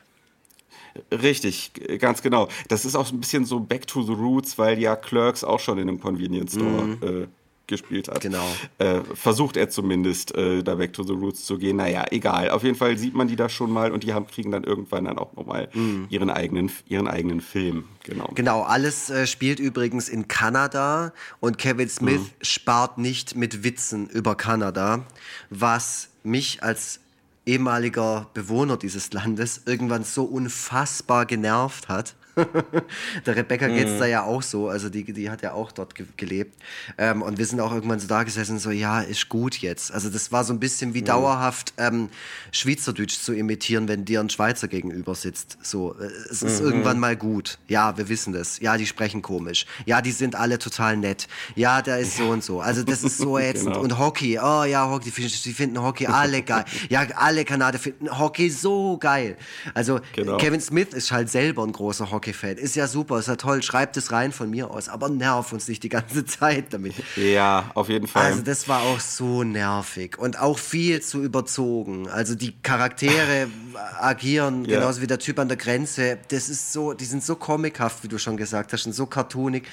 Richtig, 1.12 1.72
ganz 2.00 2.22
genau. 2.22 2.50
Das 2.68 2.84
ist 2.84 2.96
auch 2.96 3.10
ein 3.12 3.20
bisschen 3.22 3.46
so 3.46 3.62
Back 3.62 3.88
to 3.88 4.04
the 4.04 4.12
Roots, 4.12 4.58
weil 4.58 4.78
ja 4.78 4.98
Clerks 4.98 5.44
auch 5.44 5.60
schon 5.60 5.78
in 5.78 5.88
einem 5.88 6.02
Convenience 6.02 6.54
Store 6.54 6.98
äh, 7.02 7.28
gespielt 7.68 8.10
hat. 8.10 8.22
Genau. 8.22 8.46
Äh, 8.80 9.02
versucht 9.14 9.56
er 9.56 9.70
zumindest, 9.70 10.36
äh, 10.36 10.62
da 10.62 10.76
Back 10.76 10.94
to 10.94 11.04
the 11.04 11.14
Roots 11.14 11.46
zu 11.46 11.58
gehen. 11.58 11.78
Naja, 11.78 12.06
egal. 12.12 12.50
Auf 12.50 12.64
jeden 12.64 12.76
Fall 12.76 12.98
sieht 12.98 13.14
man 13.16 13.28
die 13.28 13.36
da 13.36 13.48
schon 13.50 13.72
mal 13.72 13.92
und 13.92 14.04
die 14.04 14.14
haben, 14.14 14.28
kriegen 14.28 14.52
dann 14.52 14.64
irgendwann 14.64 15.06
dann 15.06 15.18
auch 15.18 15.34
nochmal 15.34 15.70
ihren, 16.10 16.30
eigenen, 16.30 16.72
ihren 16.88 17.08
eigenen 17.08 17.40
Film. 17.42 17.86
Genau. 18.04 18.30
Genau, 18.36 18.64
alles 18.64 19.10
äh, 19.10 19.26
spielt 19.28 19.60
übrigens 19.60 20.10
in 20.10 20.28
Kanada 20.28 21.14
und 21.40 21.58
Kevin 21.58 21.88
Smith 21.90 22.20
Mhm. 22.22 22.30
spart 22.42 22.98
nicht 22.98 23.36
mit 23.36 23.64
Witzen 23.64 24.08
über 24.10 24.36
Kanada, 24.36 25.06
was 25.50 26.10
mich 26.24 26.64
als 26.64 27.00
ehemaliger 27.46 28.28
Bewohner 28.34 28.78
dieses 28.78 29.14
Landes 29.14 29.62
irgendwann 29.66 30.04
so 30.04 30.24
unfassbar 30.24 31.26
genervt 31.26 31.90
hat. 31.90 32.16
Der 33.26 33.36
Rebecca 33.36 33.68
Mhm. 33.68 34.00
da 34.00 34.06
ja 34.06 34.24
auch 34.24 34.42
so, 34.42 34.70
also 34.70 34.90
die, 34.90 35.04
die 35.12 35.30
hat 35.30 35.42
ja 35.42 35.54
auch 35.54 35.72
dort 35.72 35.96
ge 35.96 36.06
gelebt. 36.18 36.56
Ähm, 36.98 37.22
und 37.22 37.38
wir 37.38 37.46
sind 37.46 37.60
auch 37.60 37.74
irgendwann 37.74 38.00
so 38.00 38.08
da 38.08 38.24
gesessen, 38.24 38.60
so, 38.60 38.72
ja, 38.72 39.02
ist 39.02 39.30
gut 39.30 39.58
jetzt. 39.58 39.92
Also 39.94 40.10
das 40.10 40.32
war 40.32 40.44
so 40.44 40.54
ein 40.54 40.60
bisschen 40.60 40.90
Mhm. 40.90 40.94
wie 40.96 41.02
dauerhaft 41.04 41.74
ähm, 41.78 42.10
Schweizerdeutsch 42.52 43.18
zu 43.20 43.34
imitieren, 43.34 43.88
wenn 43.88 44.06
dir 44.06 44.20
ein 44.20 44.30
Schweizer 44.30 44.68
gegenüber 44.68 45.16
sitzt. 45.16 45.58
So, 45.62 45.96
äh, 46.00 46.06
es 46.30 46.42
ist 46.44 46.60
Mhm. 46.60 46.66
irgendwann 46.68 47.00
mal 47.00 47.16
gut. 47.16 47.60
Ja, 47.68 47.98
wir 47.98 48.10
wissen 48.10 48.34
das. 48.34 48.60
Ja, 48.60 48.78
die 48.78 48.86
sprechen 48.86 49.22
komisch. 49.22 49.66
Ja, 49.86 50.02
die 50.02 50.12
sind 50.12 50.36
alle 50.36 50.60
total 50.60 50.98
nett. 50.98 51.28
Ja, 51.56 51.82
der 51.82 52.00
ist 52.00 52.18
so 52.18 52.30
und 52.30 52.44
so. 52.44 52.62
Also 52.62 52.84
das 52.84 53.04
ist 53.04 53.18
so 53.18 53.38
ätzend. 53.40 53.68
Genau. 53.74 53.82
Und 53.82 53.98
Hockey, 54.00 54.40
oh 54.40 54.64
ja, 54.64 54.90
Hockey, 54.90 55.12
die 55.12 55.54
finden, 55.54 55.82
Hockey 55.82 56.08
alle 56.08 56.42
geil. 56.42 56.66
Ja, 56.90 57.06
alle 57.16 57.46
Kanadier 57.46 57.80
finden 57.80 58.18
Hockey 58.20 58.50
so 58.50 58.98
geil. 58.98 59.38
Also 59.74 60.00
Genau. 60.16 60.38
Kevin 60.38 60.62
Smith 60.62 60.90
ist 60.94 61.12
halt 61.12 61.30
selber 61.30 61.64
ein 61.64 61.72
großer 61.72 62.12
Hockey-Fan. 62.32 62.58
Ist 62.58 62.76
ja 62.76 62.88
super, 62.88 63.20
ist 63.20 63.28
ja 63.28 63.36
toll, 63.36 63.62
schreibt 63.64 63.98
es 63.98 64.12
rein 64.12 64.32
von 64.32 64.50
mir 64.50 64.70
aus, 64.72 64.90
aber 64.90 65.10
nerv 65.10 65.52
uns 65.54 65.68
nicht 65.68 65.84
die 65.84 65.90
ganze 65.90 66.26
Zeit 66.26 66.74
damit. 66.74 66.94
Ja, 67.16 67.72
auf 67.76 67.90
jeden 67.90 68.08
Fall. 68.08 68.26
Also 68.26 68.42
das 68.42 68.68
war 68.68 68.82
auch 68.84 69.00
so 69.00 69.44
nervig 69.44 70.18
und 70.18 70.40
auch 70.40 70.58
viel 70.58 71.02
zu 71.02 71.22
überzogen. 71.24 72.08
Also 72.10 72.36
die 72.36 72.54
Charaktere 72.62 73.48
agieren 74.00 74.66
Ja. 74.66 74.80
genauso 74.80 75.02
wie 75.02 75.08
der 75.08 75.20
Typ 75.20 75.40
an 75.40 75.48
der 75.48 75.58
Grenze. 75.58 76.18
Das 76.30 76.50
ist 76.50 76.74
so, 76.74 76.94
die 76.94 77.06
sind 77.06 77.24
so 77.24 77.36
comichaft, 77.36 78.04
wie 78.04 78.08
du 78.08 78.18
schon 78.18 78.38
gesagt 78.38 78.74
hast, 78.74 78.86
und 78.86 78.94
so 78.94 79.06
cartoonig, 79.06 79.64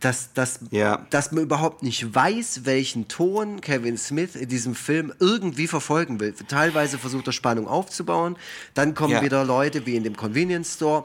dass, 0.00 0.32
dass, 0.32 0.60
Ja. 0.70 1.06
dass 1.10 1.32
man 1.32 1.44
überhaupt 1.44 1.82
nicht 1.82 2.14
weiß, 2.14 2.62
welchen 2.64 3.08
Ton 3.08 3.60
Kevin 3.60 3.96
Smith 3.96 4.34
in 4.34 4.48
diesem 4.48 4.74
Film 4.74 5.12
irgendwie 5.20 5.66
verfolgen 5.68 6.18
will. 6.20 6.34
Teilweise 6.48 6.98
versucht 6.98 7.26
er 7.28 7.32
Spannung 7.32 7.68
aufzubauen, 7.68 8.36
dann 8.74 8.94
kommen 8.94 9.12
Ja. 9.14 9.22
wieder 9.22 9.44
Leute 9.44 9.86
wie 9.86 9.96
in 9.96 10.02
dem 10.04 10.16
Convenience 10.16 10.74
Store. 10.74 11.04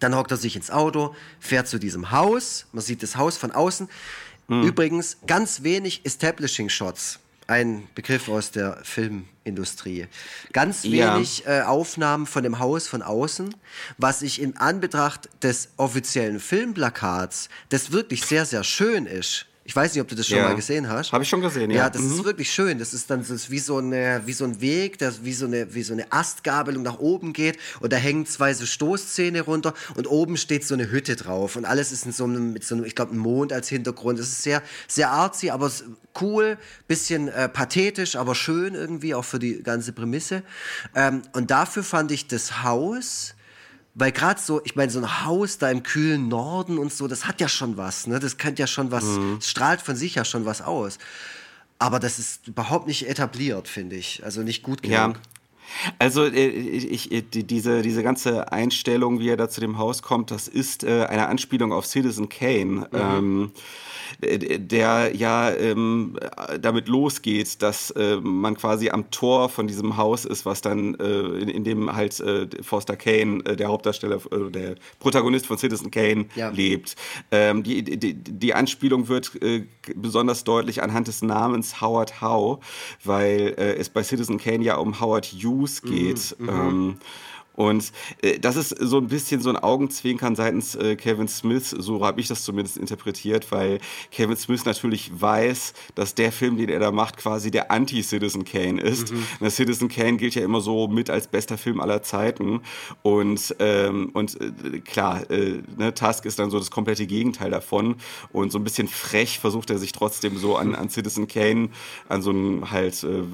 Dann 0.00 0.14
hockt 0.14 0.30
er 0.30 0.36
sich 0.36 0.56
ins 0.56 0.70
Auto, 0.70 1.14
fährt 1.40 1.68
zu 1.68 1.78
diesem 1.78 2.10
Haus. 2.10 2.66
Man 2.72 2.82
sieht 2.82 3.02
das 3.02 3.16
Haus 3.16 3.36
von 3.36 3.50
außen. 3.52 3.88
Hm. 4.48 4.62
Übrigens 4.62 5.18
ganz 5.26 5.62
wenig 5.62 6.04
Establishing 6.04 6.68
Shots. 6.68 7.18
Ein 7.46 7.88
Begriff 7.94 8.28
aus 8.28 8.50
der 8.50 8.78
Filmindustrie. 8.82 10.06
Ganz 10.52 10.84
Ja. 10.84 11.14
wenig 11.16 11.46
äh, 11.46 11.62
Aufnahmen 11.62 12.26
von 12.26 12.42
dem 12.42 12.58
Haus 12.58 12.86
von 12.86 13.00
außen, 13.02 13.54
was 13.96 14.20
ich 14.22 14.40
in 14.40 14.56
Anbetracht 14.58 15.28
des 15.42 15.70
offiziellen 15.78 16.40
Filmplakats, 16.40 17.48
das 17.70 17.90
wirklich 17.90 18.22
sehr, 18.24 18.44
sehr 18.44 18.64
schön 18.64 19.06
ist. 19.06 19.46
Ich 19.68 19.76
weiß 19.76 19.92
nicht, 19.92 20.00
ob 20.00 20.08
du 20.08 20.14
das 20.14 20.26
schon 20.26 20.38
Ja. 20.38 20.44
mal 20.44 20.54
gesehen 20.56 20.88
hast. 20.88 21.12
Hab 21.12 21.20
ich 21.20 21.28
schon 21.28 21.42
gesehen, 21.42 21.70
ja. 21.70 21.76
Ja, 21.76 21.90
das 21.90 22.00
Mhm. 22.00 22.12
ist 22.12 22.24
wirklich 22.24 22.50
schön. 22.50 22.78
Das 22.78 22.94
ist 22.94 23.10
dann 23.10 23.22
so, 23.22 23.34
wie, 23.50 23.58
so 23.58 23.76
eine, 23.76 24.22
wie 24.24 24.32
so 24.32 24.44
ein 24.44 24.62
Weg, 24.62 24.96
der 24.96 25.12
wie 25.24 25.34
so, 25.34 25.44
eine, 25.44 25.74
wie 25.74 25.82
so 25.82 25.92
eine 25.92 26.10
Astgabelung 26.10 26.82
nach 26.82 26.98
oben 27.00 27.34
geht 27.34 27.58
und 27.80 27.92
da 27.92 27.98
hängen 27.98 28.24
zwei 28.24 28.54
so 28.54 28.64
Stoßzähne 28.64 29.42
runter 29.42 29.74
und 29.94 30.06
oben 30.06 30.38
steht 30.38 30.66
so 30.66 30.72
eine 30.72 30.90
Hütte 30.90 31.16
drauf 31.16 31.54
und 31.56 31.66
alles 31.66 31.92
ist 31.92 32.06
in 32.06 32.12
so 32.12 32.24
einem, 32.24 32.54
mit 32.54 32.64
so 32.64 32.76
einem, 32.76 32.84
ich 32.86 32.94
glaube, 32.94 33.12
einem 33.12 33.20
Mond 33.20 33.52
als 33.52 33.68
Hintergrund. 33.68 34.18
Es 34.18 34.28
ist 34.28 34.42
sehr, 34.42 34.62
sehr 34.88 35.10
artsy, 35.10 35.50
aber 35.50 35.70
cool, 36.22 36.56
bisschen 36.86 37.28
äh, 37.28 37.50
pathetisch, 37.50 38.16
aber 38.16 38.34
schön 38.34 38.74
irgendwie, 38.74 39.14
auch 39.14 39.26
für 39.26 39.38
die 39.38 39.62
ganze 39.62 39.92
Prämisse. 39.92 40.44
Ähm, 40.94 41.20
und 41.34 41.50
dafür 41.50 41.82
fand 41.82 42.10
ich 42.10 42.26
das 42.26 42.62
Haus 42.62 43.34
weil 43.98 44.12
gerade 44.12 44.40
so, 44.40 44.60
ich 44.64 44.76
meine, 44.76 44.92
so 44.92 45.00
ein 45.00 45.24
Haus 45.24 45.58
da 45.58 45.70
im 45.70 45.82
kühlen 45.82 46.28
Norden 46.28 46.78
und 46.78 46.92
so, 46.92 47.08
das 47.08 47.26
hat 47.26 47.40
ja 47.40 47.48
schon 47.48 47.76
was, 47.76 48.06
ne? 48.06 48.20
Das 48.20 48.38
könnte 48.38 48.60
ja 48.60 48.68
schon 48.68 48.92
was, 48.92 49.04
das 49.38 49.48
strahlt 49.48 49.82
von 49.82 49.96
sich 49.96 50.14
ja 50.14 50.24
schon 50.24 50.44
was 50.44 50.62
aus. 50.62 50.98
Aber 51.80 51.98
das 51.98 52.18
ist 52.18 52.46
überhaupt 52.48 52.86
nicht 52.86 53.08
etabliert, 53.08 53.66
finde 53.66 53.96
ich. 53.96 54.24
Also 54.24 54.42
nicht 54.42 54.62
gut 54.62 54.82
genug. 54.82 54.94
Ja. 54.96 55.12
Also 55.98 56.24
äh, 56.24 56.48
ich, 56.48 57.10
ich, 57.12 57.30
die, 57.30 57.44
diese, 57.44 57.82
diese 57.82 58.02
ganze 58.02 58.52
Einstellung, 58.52 59.20
wie 59.20 59.28
er 59.28 59.36
da 59.36 59.48
zu 59.48 59.60
dem 59.60 59.78
Haus 59.78 60.02
kommt, 60.02 60.30
das 60.30 60.48
ist 60.48 60.84
äh, 60.84 61.04
eine 61.08 61.28
Anspielung 61.28 61.72
auf 61.72 61.86
Citizen 61.86 62.28
Kane, 62.28 62.88
ähm, 62.92 63.52
äh, 64.20 64.58
der 64.58 65.14
ja 65.14 65.50
ähm, 65.50 66.18
damit 66.60 66.88
losgeht, 66.88 67.62
dass 67.62 67.90
äh, 67.90 68.16
man 68.22 68.56
quasi 68.56 68.90
am 68.90 69.10
Tor 69.10 69.48
von 69.48 69.66
diesem 69.66 69.96
Haus 69.96 70.24
ist, 70.24 70.46
was 70.46 70.60
dann 70.62 70.94
äh, 70.96 71.04
in, 71.42 71.48
in 71.48 71.64
dem 71.64 71.94
halt 71.94 72.18
äh, 72.20 72.46
Foster 72.62 72.96
Kane, 72.96 73.42
äh, 73.44 73.56
der 73.56 73.68
Hauptdarsteller, 73.68 74.16
äh, 74.32 74.50
der 74.50 74.74
Protagonist 74.98 75.46
von 75.46 75.58
Citizen 75.58 75.90
Kane, 75.90 76.26
Ja. 76.34 76.48
lebt. 76.50 76.96
Ähm, 77.30 77.62
die, 77.62 77.82
die, 77.82 78.14
die 78.14 78.54
Anspielung 78.54 79.08
wird 79.08 79.30
äh, 79.42 79.64
besonders 79.94 80.44
deutlich 80.44 80.82
anhand 80.82 81.08
des 81.08 81.22
Namens 81.22 81.80
Howard 81.80 82.20
Howe, 82.22 82.58
weil 83.04 83.54
äh, 83.58 83.74
es 83.76 83.88
bei 83.90 84.02
Citizen 84.02 84.38
Kane 84.38 84.64
ja 84.64 84.76
um 84.76 85.00
Howard 85.00 85.26
Hughes 85.26 85.57
geht. 85.82 86.36
Ähm, 86.40 86.98
Und 87.58 87.90
äh, 88.22 88.38
das 88.38 88.54
ist 88.54 88.68
so 88.68 88.98
ein 88.98 89.08
bisschen 89.08 89.40
so 89.40 89.50
ein 89.50 89.56
Augenzwinkern 89.56 90.36
seitens 90.36 90.76
äh, 90.76 90.94
Kevin 90.94 91.26
Smith, 91.26 91.74
so 91.76 92.06
habe 92.06 92.20
ich 92.20 92.28
das 92.28 92.44
zumindest 92.44 92.76
interpretiert, 92.76 93.50
weil 93.50 93.80
Kevin 94.12 94.36
Smith 94.36 94.64
natürlich 94.64 95.10
weiß, 95.12 95.74
dass 95.96 96.14
der 96.14 96.30
Film, 96.30 96.56
den 96.56 96.68
er 96.68 96.78
da 96.78 96.92
macht, 96.92 97.16
quasi 97.16 97.50
der 97.50 97.72
Anti-Citizen 97.72 98.44
Kane 98.44 98.80
ist. 98.80 99.12
Mhm. 99.12 99.50
Citizen 99.50 99.88
Kane 99.88 100.18
gilt 100.18 100.36
ja 100.36 100.44
immer 100.44 100.60
so 100.60 100.86
mit 100.86 101.10
als 101.10 101.26
bester 101.26 101.58
Film 101.58 101.80
aller 101.80 102.00
Zeiten. 102.04 102.60
Und, 103.02 103.56
ähm, 103.58 104.10
und 104.12 104.40
äh, 104.40 104.78
klar, 104.78 105.28
äh, 105.28 105.60
ne, 105.76 105.92
Tusk 105.92 106.26
ist 106.26 106.38
dann 106.38 106.50
so 106.50 106.60
das 106.60 106.70
komplette 106.70 107.08
Gegenteil 107.08 107.50
davon. 107.50 107.96
Und 108.32 108.52
so 108.52 108.60
ein 108.60 108.62
bisschen 108.62 108.86
frech 108.86 109.40
versucht 109.40 109.70
er 109.70 109.78
sich 109.78 109.90
trotzdem 109.90 110.38
so 110.38 110.56
an, 110.56 110.76
an 110.76 110.90
Citizen 110.90 111.26
Kane, 111.26 111.70
an 112.08 112.22
so 112.22 112.30
ein 112.30 112.70
halt 112.70 113.02
äh, 113.02 113.24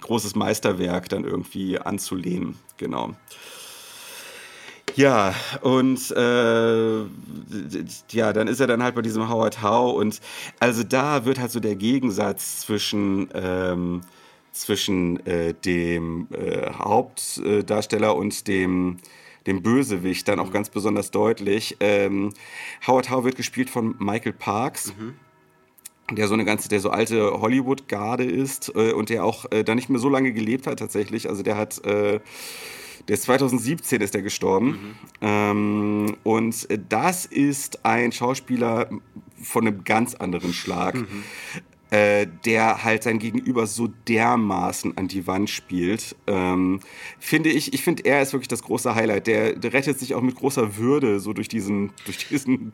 großes 0.00 0.34
Meisterwerk 0.34 1.08
dann 1.08 1.24
irgendwie 1.24 1.78
anzulehnen. 1.78 2.56
Genau. 2.76 3.14
Ja, 4.96 5.34
und 5.60 6.10
äh, 6.10 6.98
ja, 8.10 8.32
dann 8.32 8.48
ist 8.48 8.58
er 8.58 8.66
dann 8.66 8.82
halt 8.82 8.94
bei 8.94 9.02
diesem 9.02 9.28
Howard 9.28 9.62
Howe 9.62 9.92
und 9.92 10.20
also 10.58 10.82
da 10.82 11.24
wird 11.24 11.38
halt 11.38 11.52
so 11.52 11.60
der 11.60 11.76
Gegensatz 11.76 12.60
zwischen 12.60 13.28
ähm, 13.32 14.00
zwischen 14.50 15.24
äh, 15.24 15.54
dem 15.54 16.26
äh, 16.32 16.72
Hauptdarsteller 16.72 18.16
und 18.16 18.48
dem 18.48 18.96
dem 19.46 19.62
Bösewicht 19.62 20.26
dann 20.26 20.40
auch 20.40 20.52
ganz 20.52 20.68
besonders 20.68 21.10
deutlich. 21.12 21.76
Ähm, 21.78 22.34
Howard 22.86 23.08
Howe 23.10 23.24
wird 23.24 23.36
gespielt 23.36 23.70
von 23.70 23.94
Michael 23.98 24.32
Parks. 24.32 24.92
Mhm 24.98 25.14
der 26.10 26.28
so 26.28 26.34
eine 26.34 26.44
ganze, 26.44 26.68
der 26.68 26.80
so 26.80 26.90
alte 26.90 27.40
Hollywood-Garde 27.40 28.24
ist 28.24 28.72
äh, 28.74 28.92
und 28.92 29.10
der 29.10 29.24
auch 29.24 29.50
äh, 29.50 29.64
da 29.64 29.74
nicht 29.74 29.88
mehr 29.88 30.00
so 30.00 30.08
lange 30.08 30.32
gelebt 30.32 30.66
hat 30.66 30.78
tatsächlich. 30.78 31.28
Also 31.28 31.42
der 31.42 31.56
hat, 31.56 31.84
äh, 31.84 32.20
der 33.08 33.14
ist 33.14 33.24
2017 33.24 34.00
ist 34.00 34.14
er 34.14 34.22
gestorben. 34.22 34.66
Mhm. 34.66 34.94
Ähm, 35.20 36.16
und 36.24 36.68
das 36.88 37.26
ist 37.26 37.84
ein 37.84 38.12
Schauspieler 38.12 38.88
von 39.42 39.66
einem 39.66 39.84
ganz 39.84 40.14
anderen 40.14 40.52
Schlag. 40.52 40.94
Mhm 40.94 41.24
äh, 41.90 42.26
der 42.44 42.84
halt 42.84 43.02
sein 43.02 43.18
Gegenüber 43.18 43.66
so 43.66 43.86
dermaßen 43.86 44.98
an 44.98 45.08
die 45.08 45.26
Wand 45.26 45.48
spielt. 45.48 46.16
Ähm, 46.26 46.80
finde 47.18 47.48
ich, 47.48 47.72
ich 47.72 47.82
finde, 47.82 48.04
er 48.04 48.20
ist 48.20 48.34
wirklich 48.34 48.48
das 48.48 48.62
große 48.62 48.94
Highlight. 48.94 49.26
Der, 49.26 49.54
der, 49.54 49.72
rettet 49.72 49.98
sich 49.98 50.14
auch 50.14 50.20
mit 50.20 50.34
großer 50.34 50.76
Würde 50.76 51.18
so 51.18 51.32
durch 51.32 51.48
diesen, 51.48 51.92
durch 52.04 52.28
diesen, 52.28 52.72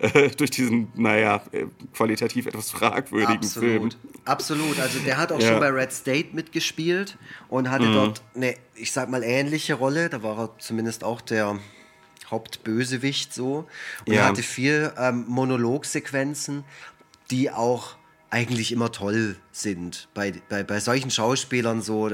äh, 0.00 0.30
durch 0.30 0.50
diesen, 0.50 0.88
naja, 0.96 1.40
äh, 1.52 1.66
qualitativ 1.94 2.46
etwas 2.46 2.70
fragwürdigen 2.70 3.36
Absolut. 3.36 3.70
Film. 3.70 3.90
Absolut. 4.24 4.80
Also 4.80 4.98
der 5.00 5.18
hat 5.18 5.30
auch 5.30 5.40
ja. 5.40 5.50
schon 5.50 5.60
bei 5.60 5.68
Red 5.68 5.92
State 5.92 6.30
mitgespielt 6.32 7.16
und 7.48 7.70
hatte 7.70 7.86
mhm. 7.86 7.94
dort 7.94 8.22
eine, 8.34 8.54
ich 8.74 8.90
sag 8.90 9.08
mal, 9.08 9.22
ähnliche 9.22 9.74
Rolle. 9.74 10.08
Da 10.08 10.24
war 10.24 10.36
er 10.38 10.58
zumindest 10.58 11.04
auch 11.04 11.20
der 11.20 11.60
Hauptbösewicht 12.28 13.32
so 13.32 13.66
und 14.04 14.14
ja. 14.14 14.22
er 14.22 14.26
hatte 14.26 14.42
viel 14.42 14.92
ähm, 14.98 15.24
Monologsequenzen, 15.28 16.64
die 17.30 17.50
auch 17.50 17.97
eigentlich 18.30 18.72
immer 18.72 18.92
toll 18.92 19.36
sind 19.52 20.08
bei, 20.14 20.34
bei, 20.48 20.62
bei 20.62 20.80
solchen 20.80 21.10
Schauspielern 21.10 21.80
so 21.80 22.10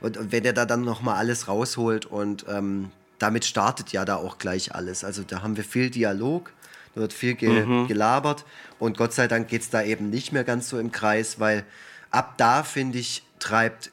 und, 0.00 0.16
und 0.16 0.32
wenn 0.32 0.44
er 0.44 0.52
da 0.52 0.64
dann 0.64 0.82
nochmal 0.82 1.16
alles 1.16 1.48
rausholt 1.48 2.06
und 2.06 2.44
ähm, 2.48 2.90
damit 3.18 3.44
startet 3.44 3.92
ja 3.92 4.04
da 4.04 4.16
auch 4.16 4.38
gleich 4.38 4.74
alles. 4.74 5.04
Also 5.04 5.22
da 5.22 5.42
haben 5.42 5.56
wir 5.56 5.64
viel 5.64 5.90
Dialog, 5.90 6.52
da 6.94 7.02
wird 7.02 7.12
viel 7.12 7.34
ge 7.34 7.64
mhm. 7.64 7.86
gelabert 7.86 8.44
und 8.80 8.98
Gott 8.98 9.12
sei 9.12 9.28
Dank 9.28 9.48
geht 9.48 9.62
es 9.62 9.70
da 9.70 9.82
eben 9.82 10.10
nicht 10.10 10.32
mehr 10.32 10.44
ganz 10.44 10.68
so 10.68 10.78
im 10.78 10.90
Kreis, 10.90 11.38
weil 11.38 11.64
ab 12.10 12.34
da 12.38 12.64
finde 12.64 12.98
ich 12.98 13.22
treibt 13.38 13.92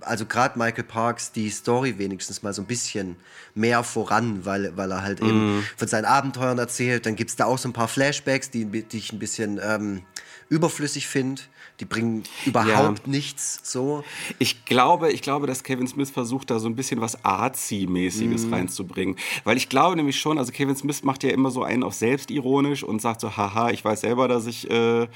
also 0.00 0.24
gerade 0.24 0.58
Michael 0.58 0.84
Parks 0.84 1.32
die 1.32 1.50
Story 1.50 1.98
wenigstens 1.98 2.42
mal 2.42 2.54
so 2.54 2.62
ein 2.62 2.66
bisschen 2.66 3.16
mehr 3.54 3.84
voran, 3.84 4.44
weil, 4.46 4.76
weil 4.76 4.90
er 4.90 5.02
halt 5.02 5.20
mm. 5.20 5.26
eben 5.26 5.56
mhm. 5.56 5.64
von 5.76 5.86
seinen 5.86 6.06
Abenteuern 6.06 6.58
erzählt. 6.58 7.04
Dann 7.04 7.16
gibt 7.16 7.30
es 7.30 7.36
da 7.36 7.44
auch 7.44 7.58
so 7.58 7.68
ein 7.68 7.72
paar 7.72 7.88
Flashbacks, 7.88 8.50
die, 8.50 8.64
die 8.64 8.96
ich 8.96 9.12
ein 9.12 9.18
bisschen 9.18 9.60
ähm, 9.62 10.02
überflüssig 10.50 11.06
finde. 11.06 11.40
Die 11.78 11.86
bringen 11.86 12.24
überhaupt 12.44 13.06
ja. 13.06 13.10
nichts 13.10 13.60
so. 13.62 14.04
Ich 14.38 14.66
glaube, 14.66 15.10
ich 15.10 15.22
glaube, 15.22 15.46
dass 15.46 15.62
Kevin 15.62 15.86
Smith 15.86 16.10
versucht, 16.10 16.50
da 16.50 16.58
so 16.58 16.68
ein 16.68 16.76
bisschen 16.76 17.00
was 17.00 17.24
Artsy-mäßiges 17.24 18.48
mm. 18.48 18.52
reinzubringen. 18.52 19.16
Weil 19.44 19.56
ich 19.56 19.70
glaube 19.70 19.96
nämlich 19.96 20.20
schon, 20.20 20.36
also 20.36 20.52
Kevin 20.52 20.76
Smith 20.76 21.02
macht 21.04 21.22
ja 21.22 21.30
immer 21.30 21.50
so 21.50 21.62
einen 21.62 21.82
auf 21.82 21.94
selbstironisch 21.94 22.82
und 22.82 23.00
sagt 23.00 23.22
so, 23.22 23.34
haha, 23.34 23.70
ich 23.70 23.82
weiß 23.82 24.02
selber, 24.02 24.28
dass 24.28 24.46
ich, 24.46 24.68
äh, 24.68 25.06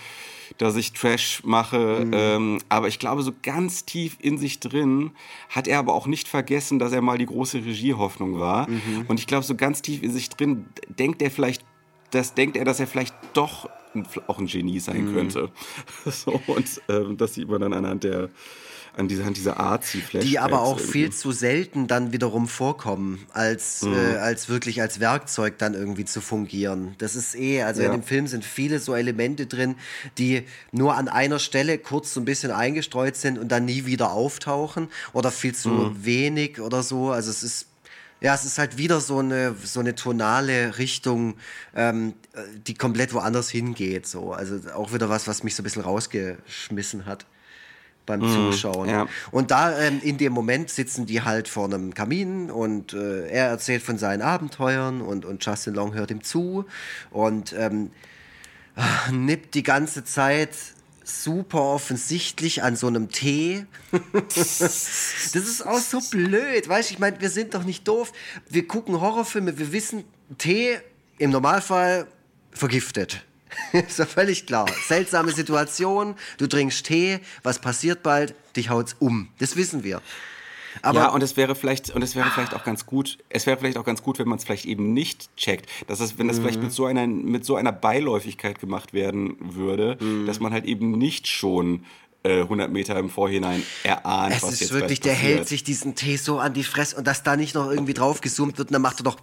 dass 0.57 0.77
ich 0.77 0.95
Trash 0.95 1.43
mache. 1.45 2.07
Mm. 2.07 2.13
Ähm, 2.15 2.59
aber 2.71 2.89
ich 2.89 2.99
glaube, 2.99 3.23
so 3.23 3.33
ganz 3.43 3.85
tief 3.85 4.17
in 4.21 4.39
sich 4.39 4.61
drin 4.61 5.11
hat 5.51 5.69
er 5.69 5.81
aber 5.81 5.93
auch 5.93 6.07
nicht 6.07 6.29
vergessen, 6.29 6.79
dass 6.79 6.93
er 6.93 7.03
mal 7.03 7.19
die 7.19 7.27
große 7.27 7.59
Regiehoffnung 7.59 8.41
war. 8.41 8.69
-hmm. 8.69 9.07
Und 9.09 9.21
ich 9.21 9.27
glaube, 9.27 9.45
so 9.45 9.55
ganz 9.55 9.83
tief 9.83 10.03
in 10.03 10.13
sich 10.13 10.31
drin 10.31 10.67
denkt 10.89 11.21
er 11.21 11.31
vielleicht 11.31 11.63
das 12.15 12.35
denkt 12.35 12.57
er, 12.57 12.65
dass 12.65 12.81
er 12.81 12.87
vielleicht 12.87 13.15
doch 13.33 13.69
auch 14.27 14.39
ein 14.39 14.47
Genie 14.47 14.81
sein 14.81 15.11
mhm. 15.11 15.15
könnte. 15.15 15.51
So, 16.07 16.41
und 16.47 16.83
ähm, 16.89 17.17
das 17.17 17.35
sieht 17.35 17.49
man 17.49 17.61
dann 17.61 17.73
anhand 17.73 18.05
der 18.05 18.31
an 18.97 19.09
dieser, 19.09 19.27
an 19.27 19.35
dieser 19.35 19.59
Art 19.59 19.85
Die 20.23 20.39
aber 20.39 20.63
auch 20.63 20.79
irgendwie. 20.79 20.93
viel 20.93 21.13
zu 21.13 21.33
selten 21.33 21.87
dann 21.87 22.13
wiederum 22.13 22.47
vorkommen, 22.49 23.27
als, 23.33 23.83
mhm. 23.83 23.95
äh, 23.95 24.17
als 24.17 24.49
wirklich 24.49 24.81
als 24.81 25.01
Werkzeug 25.01 25.59
dann 25.59 25.75
irgendwie 25.75 26.05
zu 26.05 26.21
fungieren. 26.21 26.95
Das 26.99 27.17
ist 27.17 27.35
eh, 27.35 27.63
also 27.63 27.83
ja. 27.83 27.89
in 27.89 27.93
dem 27.93 28.03
Film 28.03 28.27
sind 28.27 28.45
viele 28.45 28.79
so 28.79 28.95
Elemente 28.95 29.47
drin, 29.47 29.75
die 30.19 30.45
nur 30.71 30.97
an 30.97 31.09
einer 31.09 31.39
Stelle 31.39 31.79
kurz 31.79 32.15
so 32.15 32.21
ein 32.21 32.25
bisschen 32.25 32.53
eingestreut 32.53 33.17
sind 33.17 33.39
und 33.39 33.49
dann 33.49 33.65
nie 33.65 33.87
wieder 33.87 34.13
auftauchen 34.13 34.89
oder 35.13 35.31
viel 35.31 35.55
zu 35.55 35.71
mhm. 35.71 36.05
wenig 36.05 36.61
oder 36.61 36.83
so. 36.83 37.11
Also 37.11 37.31
es 37.31 37.43
ist 37.43 37.67
ja, 38.25 38.33
es 38.33 38.47
ist 38.47 38.57
halt 38.57 38.79
wieder 38.79 39.03
so 39.03 39.19
eine, 39.19 39.55
so 39.63 39.81
eine 39.81 39.95
tonale 39.95 40.79
Richtung, 40.79 41.35
ähm, 41.77 42.15
die 42.67 42.73
komplett 42.73 43.13
woanders 43.13 43.51
hingeht. 43.51 44.07
So. 44.07 44.33
Also 44.33 44.61
auch 44.75 44.95
wieder 44.95 45.11
was, 45.11 45.29
was 45.29 45.43
mich 45.43 45.55
so 45.55 45.61
ein 45.61 45.65
bisschen 45.65 45.83
rausgeschmissen 45.83 47.05
hat 47.05 47.27
beim 48.07 48.21
mm, 48.21 48.33
Zuschauen. 48.33 48.89
Ja. 48.89 49.09
Und 49.31 49.51
da 49.51 49.79
ähm, 49.79 50.01
in 50.03 50.17
dem 50.17 50.33
Moment 50.33 50.71
sitzen 50.71 51.05
die 51.05 51.21
halt 51.21 51.49
vor 51.49 51.67
einem 51.67 51.93
Kamin 51.93 52.51
und 52.51 52.95
äh, 52.95 53.29
er 53.29 53.49
erzählt 53.49 53.83
von 53.83 53.99
seinen 53.99 54.23
Abenteuern 54.23 55.03
und, 55.03 55.27
und 55.27 55.45
Justin 55.45 55.75
Long 55.75 55.93
hört 55.93 56.11
ihm 56.11 56.25
zu 56.25 56.65
und 57.11 57.53
ähm, 57.53 57.91
nippt 59.13 59.55
die 59.55 59.63
ganze 59.63 60.03
Zeit 60.03 60.57
super 61.05 61.61
offensichtlich 61.61 62.63
an 62.63 62.77
so 62.77 62.87
einem 62.87 63.11
Tee. 63.11 63.67
das 64.13 64.61
ist 65.35 65.67
auch 65.67 65.79
so 65.79 66.01
blöd, 66.01 66.69
weißt 66.69 66.91
du? 66.91 66.95
Ich 66.95 66.99
meine, 66.99 67.21
wir 67.21 67.31
sind 67.31 67.55
doch 67.55 67.65
nicht 67.65 67.87
doof. 67.87 68.13
Wir 68.49 68.67
gucken 68.67 69.01
Horrorfilme, 69.01 69.59
wir 69.59 69.73
wissen, 69.73 70.05
Tee 70.39 70.79
im 71.19 71.31
Normalfall 71.31 72.07
vergiftet. 72.51 73.25
ist 73.73 73.99
doch 73.99 74.09
völlig 74.09 74.47
klar. 74.47 74.67
Seltsame 74.89 75.33
Situation, 75.33 76.17
du 76.39 76.47
trinkst 76.47 76.87
Tee, 76.87 77.21
was 77.43 77.59
passiert 77.59 78.03
bald? 78.03 78.35
Dich 78.57 78.71
haut's 78.71 78.97
um. 78.99 79.29
Das 79.39 79.57
wissen 79.57 79.85
wir. 79.85 80.01
Aber 80.83 81.01
ja, 81.01 81.09
und 81.11 81.23
es 81.23 81.37
wäre 81.37 81.55
vielleicht, 81.55 81.91
und 81.91 82.03
es 82.03 82.17
wäre 82.17 82.31
vielleicht 82.31 82.55
auch 82.55 82.65
ganz 82.65 82.87
gut, 82.87 83.19
es 83.29 83.47
wäre 83.47 83.57
vielleicht 83.57 83.77
auch 83.77 83.85
ganz 83.85 84.03
gut, 84.03 84.19
wenn 84.19 84.29
man 84.29 84.39
es 84.39 84.45
vielleicht 84.45 84.65
eben 84.65 84.93
nicht 84.93 85.35
checkt. 85.37 85.69
Dass 85.87 86.01
es, 86.01 86.19
wenn 86.19 86.29
das 86.29 86.39
mhm. 86.39 86.43
vielleicht 86.43 86.63
mit 86.63 86.73
so 86.73 86.87
einer, 86.87 87.07
mit 87.07 87.45
so 87.45 87.57
einer 87.57 87.73
Beiläufigkeit 87.73 88.61
gemacht 88.61 88.93
werden 88.93 89.37
würde, 89.41 89.97
mhm. 90.01 90.27
dass 90.27 90.41
man 90.41 90.53
halt 90.53 90.65
eben 90.65 90.93
nicht 90.93 91.27
schon 91.27 91.85
100 92.27 92.69
äh, 92.69 92.73
Meter 92.73 92.97
im 92.99 93.11
Vorhinein 93.11 93.63
erahnt, 93.83 94.35
es 94.35 94.43
was 94.43 94.55
ist 94.55 94.61
jetzt 94.61 94.73
wirklich, 94.73 95.01
der 95.01 95.13
hält 95.13 95.47
sich 95.47 95.63
diesen 95.63 95.95
Tee 95.95 96.17
so 96.17 96.39
an 96.39 96.55
die 96.55 96.65
Fresse 96.65 96.97
und 96.97 97.07
dass 97.07 97.23
da 97.23 97.37
nicht 97.37 97.55
noch 97.55 97.71
irgendwie 97.71 97.93
drauf 97.93 98.23
gezoomt 98.23 98.57
wird 98.57 98.69
und 98.69 98.75
dann 98.75 98.83
macht 98.83 99.01
er 99.01 99.05
doch 99.05 99.19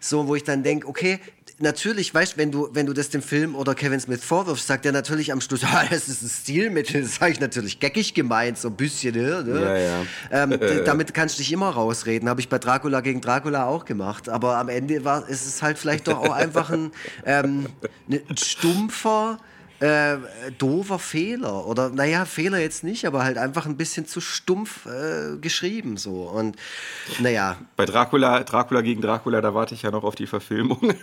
so, 0.00 0.26
wo 0.26 0.34
ich 0.34 0.42
dann 0.42 0.62
denke, 0.62 0.88
okay, 0.88 1.20
natürlich, 1.58 2.14
weißt 2.14 2.38
wenn 2.38 2.50
du, 2.50 2.70
wenn 2.72 2.86
du 2.86 2.94
das 2.94 3.10
dem 3.10 3.20
Film 3.20 3.54
oder 3.54 3.74
Kevin 3.74 4.00
Smith 4.00 4.24
vorwirfst, 4.24 4.66
sagt 4.66 4.86
er 4.86 4.92
natürlich 4.92 5.32
am 5.32 5.42
Schluss, 5.42 5.64
ah, 5.64 5.84
das 5.88 6.08
ist 6.08 6.22
ein 6.22 6.30
Stilmittel, 6.30 7.02
das 7.02 7.20
habe 7.20 7.30
ich 7.30 7.40
natürlich 7.40 7.78
geckig 7.78 8.14
gemeint, 8.14 8.56
so 8.56 8.68
ein 8.68 8.76
bisschen, 8.76 9.14
ne? 9.14 9.44
ne? 9.44 9.60
Ja, 9.60 9.76
ja. 9.76 10.44
Ähm, 10.44 10.58
damit 10.86 11.12
kannst 11.12 11.38
du 11.38 11.42
dich 11.42 11.52
immer 11.52 11.68
rausreden, 11.68 12.26
habe 12.26 12.40
ich 12.40 12.48
bei 12.48 12.58
Dracula 12.58 13.02
gegen 13.02 13.20
Dracula 13.20 13.66
auch 13.66 13.84
gemacht, 13.84 14.30
aber 14.30 14.56
am 14.56 14.70
Ende 14.70 15.04
war, 15.04 15.28
ist 15.28 15.46
es 15.46 15.60
halt 15.60 15.76
vielleicht 15.76 16.08
doch 16.08 16.16
auch 16.16 16.32
einfach 16.32 16.70
ein, 16.70 16.90
ähm, 17.26 17.66
ne, 18.08 18.22
ein 18.30 18.38
stumpfer, 18.38 19.38
äh, 19.82 20.16
doofer 20.58 21.00
Fehler. 21.00 21.66
Oder 21.66 21.90
naja, 21.90 22.24
Fehler 22.24 22.58
jetzt 22.58 22.84
nicht, 22.84 23.04
aber 23.04 23.24
halt 23.24 23.36
einfach 23.36 23.66
ein 23.66 23.76
bisschen 23.76 24.06
zu 24.06 24.20
stumpf 24.20 24.86
äh, 24.86 25.36
geschrieben. 25.38 25.96
So. 25.96 26.22
Und 26.22 26.56
naja. 27.18 27.56
Bei 27.76 27.84
Dracula, 27.84 28.44
Dracula 28.44 28.80
gegen 28.82 29.02
Dracula, 29.02 29.40
da 29.40 29.54
warte 29.54 29.74
ich 29.74 29.82
ja 29.82 29.90
noch 29.90 30.04
auf 30.04 30.14
die 30.14 30.28
Verfilmung. 30.28 30.80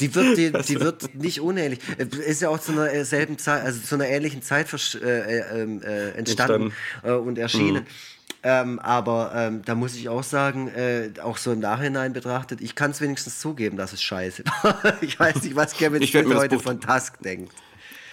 die 0.00 0.14
wird, 0.14 0.38
die, 0.38 0.52
die 0.66 0.80
wird 0.80 1.14
nicht 1.14 1.40
unähnlich. 1.42 1.80
Ist 1.98 2.40
ja 2.40 2.48
auch 2.48 2.58
zu 2.58 2.72
einer 2.72 3.04
selben 3.04 3.36
Zeit, 3.38 3.64
also 3.64 3.80
zu 3.80 3.96
einer 3.96 4.08
ähnlichen 4.08 4.42
Zeit 4.42 4.66
äh, 4.94 4.98
äh, 4.98 5.62
ähm, 5.62 5.82
äh, 5.82 6.10
entstanden, 6.12 6.72
und 7.02 7.38
erschienen. 7.38 7.82
Mhm. 7.82 8.16
Ähm, 8.42 8.78
aber 8.78 9.32
ähm, 9.34 9.62
da 9.64 9.74
muss 9.74 9.94
ich 9.96 10.08
auch 10.08 10.22
sagen, 10.22 10.68
äh, 10.68 11.10
auch 11.22 11.36
so 11.36 11.52
im 11.52 11.60
Nachhinein 11.60 12.12
betrachtet, 12.12 12.60
ich 12.60 12.74
kann 12.74 12.92
es 12.92 13.00
wenigstens 13.00 13.40
zugeben, 13.40 13.76
dass 13.76 13.92
es 13.92 14.02
scheiße 14.02 14.44
war. 14.62 14.94
ich 15.02 15.18
weiß 15.18 15.42
nicht, 15.42 15.56
was 15.56 15.74
Kevin 15.74 16.06
Smith 16.06 16.34
heute 16.34 16.58
von 16.60 16.80
Tusk 16.80 17.20
denkt. 17.22 17.52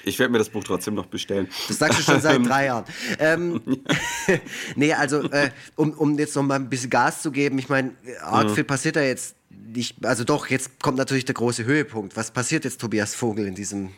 Ich 0.04 0.20
werde 0.20 0.32
mir 0.32 0.38
das 0.38 0.50
Buch 0.50 0.64
trotzdem 0.64 0.96
noch 0.96 1.06
bestellen. 1.06 1.48
Das 1.68 1.78
sagst 1.78 2.00
du 2.00 2.04
schon 2.04 2.22
seit 2.22 2.46
drei 2.46 2.66
Jahren. 2.66 2.86
Ähm, 3.20 3.62
nee, 4.76 4.94
also, 4.94 5.22
äh, 5.32 5.50
um, 5.76 5.92
um 5.94 6.18
jetzt 6.20 6.36
noch 6.36 6.44
mal 6.44 6.56
ein 6.56 6.70
bisschen 6.70 6.90
Gas 6.90 7.22
zu 7.22 7.32
geben, 7.32 7.58
ich 7.60 7.70
meine, 7.70 7.92
arg 8.22 8.52
viel 8.52 8.64
passiert 8.64 8.96
da 8.96 9.02
jetzt 9.02 9.36
nicht. 9.50 10.06
Also 10.06 10.24
doch, 10.24 10.48
jetzt 10.48 10.82
kommt 10.82 10.98
natürlich 10.98 11.26
der 11.26 11.36
große 11.36 11.66
Höhepunkt. 11.66 12.16
Was 12.16 12.32
passiert 12.32 12.66
jetzt 12.66 12.82
Tobias 12.82 13.16
Vogel 13.16 13.48
in 13.48 13.56
diesem 13.56 13.90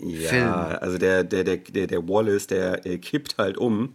Ja, 0.00 0.28
Film? 0.28 0.52
also 0.80 0.98
der, 0.98 1.24
der, 1.24 1.44
der, 1.44 1.56
der, 1.56 1.86
der 1.86 2.08
Wallace, 2.08 2.46
der 2.46 2.84
äh, 2.86 2.98
kippt 2.98 3.36
halt 3.38 3.56
um. 3.56 3.94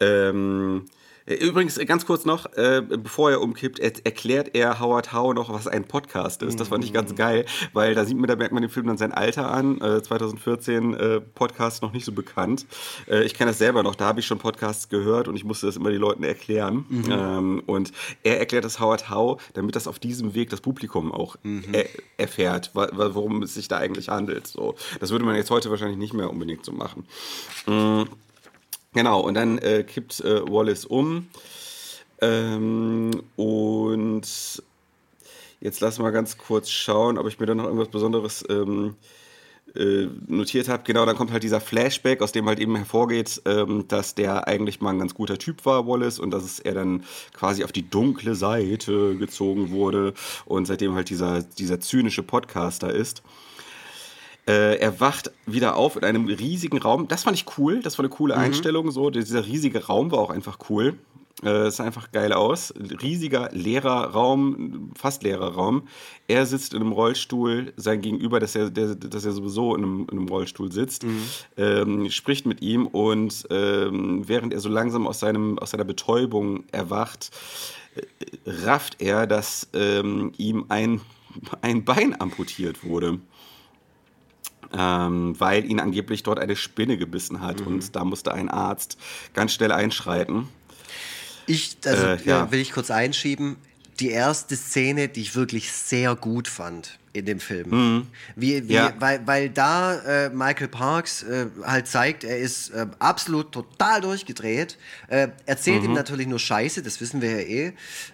Ähm, 0.00 0.86
äh, 0.86 0.99
übrigens, 1.34 1.78
äh, 1.78 1.84
ganz 1.84 2.06
kurz 2.06 2.24
noch, 2.24 2.46
äh, 2.54 2.82
bevor 2.82 3.30
er 3.30 3.40
umkippt, 3.40 3.78
er, 3.78 3.92
erklärt 4.04 4.54
er 4.54 4.80
Howard 4.80 5.12
Howe 5.12 5.34
noch, 5.34 5.52
was 5.52 5.66
ein 5.66 5.84
Podcast 5.84 6.42
ist. 6.42 6.58
Das 6.60 6.68
fand 6.68 6.84
ich 6.84 6.92
ganz 6.92 7.14
geil, 7.14 7.44
weil 7.72 7.94
da 7.94 8.04
sieht 8.04 8.16
man, 8.16 8.26
da 8.28 8.36
merkt 8.36 8.52
man 8.52 8.62
dem 8.62 8.70
Film 8.70 8.86
dann 8.86 8.96
sein 8.98 9.12
Alter 9.12 9.50
an. 9.50 9.80
Äh, 9.80 10.02
2014 10.02 10.94
äh, 10.94 11.20
Podcast 11.20 11.82
noch 11.82 11.92
nicht 11.92 12.04
so 12.04 12.12
bekannt. 12.12 12.66
Äh, 13.08 13.24
ich 13.24 13.34
kenne 13.34 13.50
das 13.50 13.58
selber 13.58 13.82
noch, 13.82 13.94
da 13.94 14.06
habe 14.06 14.20
ich 14.20 14.26
schon 14.26 14.38
Podcasts 14.38 14.88
gehört 14.88 15.28
und 15.28 15.36
ich 15.36 15.44
musste 15.44 15.66
das 15.66 15.76
immer 15.76 15.90
den 15.90 16.00
Leuten 16.00 16.22
erklären. 16.24 16.84
Ähm, 17.10 17.62
und 17.66 17.92
er 18.22 18.38
erklärt 18.38 18.64
das 18.64 18.80
Howard 18.80 19.10
Howe, 19.10 19.36
damit 19.54 19.76
das 19.76 19.86
auf 19.86 19.98
diesem 19.98 20.34
Weg 20.34 20.50
das 20.50 20.60
Publikum 20.60 21.12
auch 21.12 21.36
er, 21.72 21.86
erfährt, 22.16 22.70
wa- 22.74 22.88
wa- 22.92 23.14
worum 23.14 23.42
es 23.42 23.54
sich 23.54 23.68
da 23.68 23.78
eigentlich 23.78 24.08
handelt. 24.08 24.46
So, 24.46 24.74
das 25.00 25.10
würde 25.10 25.24
man 25.24 25.34
jetzt 25.36 25.50
heute 25.50 25.70
wahrscheinlich 25.70 25.98
nicht 25.98 26.14
mehr 26.14 26.30
unbedingt 26.30 26.64
so 26.64 26.72
machen. 26.72 27.06
Genau, 28.92 29.20
und 29.20 29.34
dann 29.34 29.58
äh, 29.58 29.84
kippt 29.84 30.20
äh, 30.20 30.42
Wallace 30.48 30.84
um. 30.84 31.28
Ähm, 32.20 33.22
und 33.36 34.62
jetzt 35.60 35.80
lass 35.80 35.98
mal 35.98 36.10
ganz 36.10 36.36
kurz 36.38 36.70
schauen, 36.70 37.18
ob 37.18 37.26
ich 37.28 37.38
mir 37.38 37.46
da 37.46 37.54
noch 37.54 37.64
irgendwas 37.64 37.88
Besonderes 37.88 38.44
ähm, 38.48 38.96
äh, 39.76 40.08
notiert 40.26 40.68
habe. 40.68 40.82
Genau, 40.84 41.06
dann 41.06 41.16
kommt 41.16 41.30
halt 41.30 41.44
dieser 41.44 41.60
Flashback, 41.60 42.20
aus 42.22 42.32
dem 42.32 42.46
halt 42.48 42.58
eben 42.58 42.74
hervorgeht, 42.74 43.40
ähm, 43.46 43.86
dass 43.86 44.16
der 44.16 44.48
eigentlich 44.48 44.80
mal 44.80 44.90
ein 44.90 44.98
ganz 44.98 45.14
guter 45.14 45.38
Typ 45.38 45.64
war, 45.64 45.86
Wallace, 45.86 46.18
und 46.18 46.32
dass 46.32 46.58
er 46.58 46.74
dann 46.74 47.04
quasi 47.32 47.62
auf 47.62 47.72
die 47.72 47.88
dunkle 47.88 48.34
Seite 48.34 49.16
gezogen 49.16 49.70
wurde 49.70 50.14
und 50.46 50.66
seitdem 50.66 50.94
halt 50.96 51.10
dieser, 51.10 51.42
dieser 51.42 51.78
zynische 51.80 52.24
Podcaster 52.24 52.92
ist. 52.92 53.22
Äh, 54.46 54.78
er 54.78 55.00
wacht 55.00 55.30
wieder 55.46 55.76
auf 55.76 55.96
in 55.96 56.04
einem 56.04 56.26
riesigen 56.26 56.78
Raum. 56.78 57.08
Das 57.08 57.24
fand 57.24 57.36
ich 57.36 57.58
cool. 57.58 57.80
Das 57.80 57.98
war 57.98 58.04
eine 58.04 58.10
coole 58.10 58.36
Einstellung. 58.36 58.90
So, 58.90 59.10
dieser 59.10 59.46
riesige 59.46 59.86
Raum 59.86 60.10
war 60.10 60.18
auch 60.18 60.30
einfach 60.30 60.58
cool. 60.70 60.98
Äh, 61.42 61.66
Es 61.68 61.76
sah 61.76 61.84
einfach 61.84 62.10
geil 62.12 62.32
aus. 62.32 62.72
Riesiger, 63.02 63.50
leerer 63.52 64.10
Raum, 64.10 64.90
fast 64.98 65.22
leerer 65.22 65.54
Raum. 65.54 65.88
Er 66.28 66.46
sitzt 66.46 66.74
in 66.74 66.80
einem 66.80 66.92
Rollstuhl, 66.92 67.72
sein 67.76 68.00
Gegenüber, 68.00 68.40
dass 68.40 68.54
er, 68.54 68.70
der, 68.70 68.94
dass 68.94 69.24
er 69.24 69.32
sowieso 69.32 69.74
in 69.74 69.84
einem, 69.84 70.00
in 70.10 70.18
einem 70.18 70.28
Rollstuhl 70.28 70.72
sitzt, 70.72 71.04
ähm, 71.56 72.10
spricht 72.10 72.46
mit 72.46 72.62
ihm 72.62 72.86
und 72.86 73.46
ähm, 73.50 74.28
während 74.28 74.52
er 74.52 74.60
so 74.60 74.68
langsam 74.68 75.06
aus, 75.06 75.20
seinem, 75.20 75.58
aus 75.58 75.70
seiner 75.70 75.84
Betäubung 75.84 76.64
erwacht, 76.72 77.30
äh, 77.94 78.02
rafft 78.64 79.00
er, 79.00 79.26
dass 79.26 79.68
ähm, 79.72 80.32
ihm 80.36 80.66
ein, 80.68 81.00
ein 81.62 81.84
Bein 81.84 82.20
amputiert 82.20 82.84
wurde 82.84 83.18
ähm, 84.76 85.34
weil 85.38 85.64
ihn 85.64 85.80
angeblich 85.80 86.22
dort 86.22 86.38
eine 86.38 86.56
Spinne 86.56 86.96
gebissen 86.96 87.40
hat 87.40 87.60
und 87.62 87.94
da 87.96 88.04
musste 88.04 88.32
ein 88.32 88.48
Arzt 88.48 88.96
ganz 89.34 89.52
schnell 89.52 89.72
einschreiten. 89.72 90.48
Ich, 91.46 91.76
also 91.84 92.06
Äh, 92.06 92.22
ja. 92.24 92.50
will 92.52 92.60
ich 92.60 92.72
kurz 92.72 92.90
einschieben, 92.90 93.56
die 93.98 94.10
erste 94.10 94.56
Szene, 94.56 95.08
die 95.08 95.20
ich 95.22 95.34
wirklich 95.34 95.72
sehr 95.72 96.14
gut 96.16 96.48
fand 96.48 96.98
in 97.12 97.26
dem 97.26 97.40
Film. 97.40 98.06
Wie, 98.36 98.56
wie, 98.56 98.62
Mhm. 98.62 98.70
Ja. 98.70 98.94
weil, 99.00 99.26
weil 99.26 99.50
da 99.50 99.94
äh, 99.96 100.30
Michael 100.30 100.68
Parks 100.68 101.24
äh, 101.24 101.46
halt 101.64 101.88
zeigt, 101.88 102.22
er 102.22 102.38
ist 102.38 102.70
äh, 102.70 102.86
absolut 103.00 103.50
total 103.52 104.00
durchgedreht. 104.00 104.78
Äh, 105.08 105.28
erzählt 105.44 105.82
ihm 105.82 105.92
natürlich 105.92 106.28
nur 106.28 106.38
Scheiße, 106.38 106.82
das 106.82 107.00
wissen 107.00 107.20
wir 107.20 107.32
ja 107.32 107.38
eh. 107.48 107.72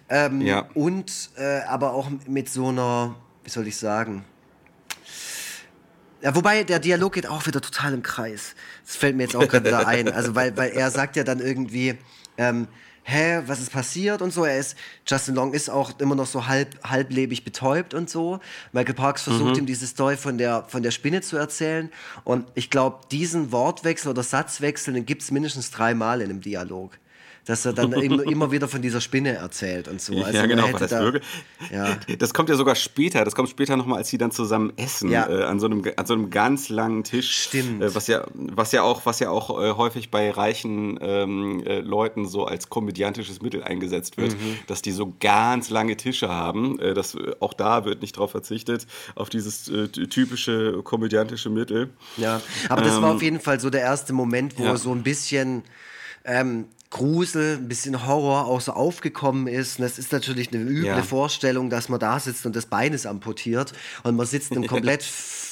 Ähm, 0.09 0.39
Mhm. 0.39 0.47
Ja. 0.47 0.69
Und 0.75 1.31
äh, 1.37 1.61
aber 1.69 1.93
auch 1.93 2.09
mit 2.27 2.49
so 2.49 2.69
einer, 2.69 3.15
wie 3.45 3.51
soll 3.51 3.67
ich 3.69 3.77
sagen, 3.77 4.25
ja, 6.23 6.35
wobei 6.35 6.65
der 6.65 6.79
Dialog 6.79 7.15
geht 7.15 7.27
auch 7.27 7.47
wieder 7.47 7.61
total 7.61 7.95
im 7.95 8.03
Kreis. 8.03 8.55
Das 8.85 8.97
fällt 8.97 9.17
mir 9.17 9.25
jetzt 9.25 9.37
auch 9.37 9.47
gerade 9.47 9.67
wieder 9.67 9.87
ein. 9.87 10.09
Also, 10.13 10.35
weil, 10.35 10.57
weil 10.57 10.71
er 10.71 10.91
sagt 10.91 11.17
ja 11.17 11.25
dann 11.25 11.41
irgendwie, 11.41 11.95
ähm, 12.39 12.69
hä, 13.07 13.43
was 13.47 13.61
ist 13.61 13.71
passiert 13.71 14.21
und 14.21 14.33
so. 14.33 14.45
Er 14.45 14.59
ist, 14.59 14.77
Justin 15.07 15.35
Long 15.35 15.55
ist 15.55 15.71
auch 15.71 15.99
immer 16.01 16.15
noch 16.15 16.27
so 16.27 16.47
halb, 16.47 16.77
halblebig 16.83 17.45
betäubt 17.45 17.95
und 17.95 18.11
so. 18.11 18.41
Michael 18.73 18.95
Parks 18.95 19.23
versucht 19.23 19.57
ihm 19.57 19.67
diese 19.67 19.87
Story 19.87 20.17
von 20.17 20.39
der, 20.39 20.65
von 20.69 20.83
der 20.83 20.91
Spinne 20.91 21.21
zu 21.21 21.37
erzählen. 21.37 21.91
Und 22.25 22.47
ich 22.55 22.69
glaube, 22.69 23.01
diesen 23.11 23.53
Wortwechsel 23.53 24.11
oder 24.11 24.23
Satzwechsel, 24.23 24.95
den 24.95 25.07
gibt 25.07 25.23
es 25.23 25.31
mindestens 25.31 25.71
dreimal 25.71 26.21
in 26.21 26.31
einem 26.31 26.41
Dialog. 26.41 26.99
Dass 27.47 27.65
er 27.65 27.73
dann 27.73 27.93
immer, 27.93 28.51
wieder 28.53 28.67
von 28.69 28.83
dieser 28.83 29.01
Spinne 29.01 29.35
erzählt 29.37 29.87
und 29.89 30.01
so. 30.01 30.15
Also 30.23 30.37
ja, 30.37 30.47
genau, 30.47 30.67
das 30.77 30.91
da-. 30.91 31.13
Ja. 31.73 31.97
Das 32.19 32.35
kommt 32.35 32.49
ja 32.49 32.57
sogar 32.57 32.75
später. 32.75 33.25
Das 33.25 33.35
kommt 33.37 33.49
später 33.49 33.77
nochmal, 33.77 33.99
als 33.99 34.09
sie 34.09 34.19
dann 34.19 34.33
zusammen 34.33 34.73
essen 34.77 35.11
Ja. 35.11 35.29
äh, 35.29 35.45
an, 35.45 35.61
so 35.61 35.67
einem, 35.67 35.83
an 35.97 36.07
so 36.07 36.15
einem 36.15 36.31
ganz 36.31 36.69
langen 36.69 37.05
Tisch. 37.05 37.45
Stimmt. 37.45 37.83
Äh, 37.83 37.95
was 37.95 38.09
ja, 38.09 38.27
was 38.35 38.73
ja 38.73 38.83
auch, 38.83 39.07
was 39.07 39.21
ja 39.21 39.31
auch 39.31 39.51
äh, 39.63 39.73
häufig 39.73 40.11
bei 40.11 40.31
reichen 40.31 40.99
ähm, 41.01 41.63
äh, 41.65 41.79
Leuten 41.81 42.27
so 42.27 42.45
als 42.47 42.69
komödiantisches 42.69 43.41
Mittel 43.41 43.63
eingesetzt 43.63 44.17
wird, 44.17 44.33
Mhm. 44.33 44.59
dass 44.67 44.83
die 44.83 44.91
so 44.93 45.15
ganz 45.21 45.71
lange 45.71 45.97
Tische 45.97 46.29
haben. 46.29 46.81
Äh, 46.81 46.95
das, 46.95 47.15
äh, 47.15 47.33
auch 47.41 47.55
da 47.55 47.85
wird 47.85 48.03
nicht 48.03 48.17
drauf 48.19 48.33
verzichtet 48.33 48.87
auf 49.15 49.29
dieses 49.31 49.71
typische 50.11 50.81
komödiantische 50.83 51.51
Mittel. 51.51 51.91
Ja, 52.17 52.41
aber 52.69 52.83
das 52.83 53.01
war 53.01 53.15
auf 53.15 53.23
jeden 53.23 53.41
Fall 53.41 53.61
so 53.61 53.71
der 53.71 53.83
erste 53.83 54.13
Moment, 54.13 54.59
wo 54.59 54.63
Ähm, 54.63 54.69
ja. 54.71 54.77
so 54.77 54.93
ein 54.93 55.03
bisschen 55.03 55.63
ähm, 56.25 56.65
Grusel, 56.91 57.57
ein 57.57 57.69
bisschen 57.69 58.07
Horror 58.07 58.47
auch 58.47 58.61
so 58.61 58.73
aufgekommen 58.73 59.49
ist. 59.49 59.79
Und 59.79 59.83
das 59.85 59.99
ist 59.99 60.13
natürlich 60.13 60.53
eine 60.53 60.63
üble 60.63 60.85
Ja. 60.87 61.03
Vorstellung, 61.03 61.69
dass 61.69 61.89
man 61.89 61.99
da 62.01 62.21
sitzt 62.21 62.47
und 62.47 62.55
das 62.55 62.67
Bein 62.67 62.93
ist 62.93 63.07
amputiert 63.07 63.73
und 64.05 64.17
man 64.17 64.27
sitzt 64.27 64.53
einem 64.53 64.67
komplett 64.69 65.05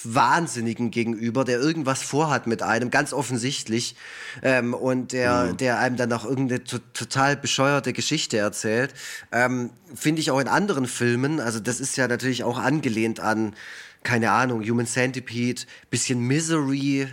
Wahnsinnigen 0.04 0.90
gegenüber, 0.90 1.44
der 1.44 1.58
irgendwas 1.58 2.02
vorhat 2.02 2.46
mit 2.46 2.62
einem, 2.62 2.90
ganz 2.90 3.12
offensichtlich, 3.12 3.96
ähm, 4.42 4.74
und 4.74 5.12
der, 5.12 5.44
Mhm. 5.52 5.56
der 5.56 5.78
einem 5.78 5.96
dann 5.96 6.12
auch 6.12 6.24
irgendeine 6.24 6.62
to 6.62 6.78
total 6.92 7.36
bescheuerte 7.36 7.92
Geschichte 7.92 8.36
erzählt. 8.36 8.94
Ähm, 9.32 9.70
Finde 9.94 10.20
ich 10.20 10.30
auch 10.30 10.40
in 10.40 10.48
anderen 10.48 10.86
Filmen, 10.86 11.40
also 11.40 11.58
das 11.58 11.80
ist 11.80 11.96
ja 11.96 12.06
natürlich 12.06 12.44
auch 12.44 12.58
angelehnt 12.58 13.20
an, 13.20 13.54
keine 14.02 14.30
Ahnung, 14.32 14.62
Human 14.62 14.86
Centipede, 14.86 15.62
bisschen 15.90 16.20
Misery. 16.20 17.08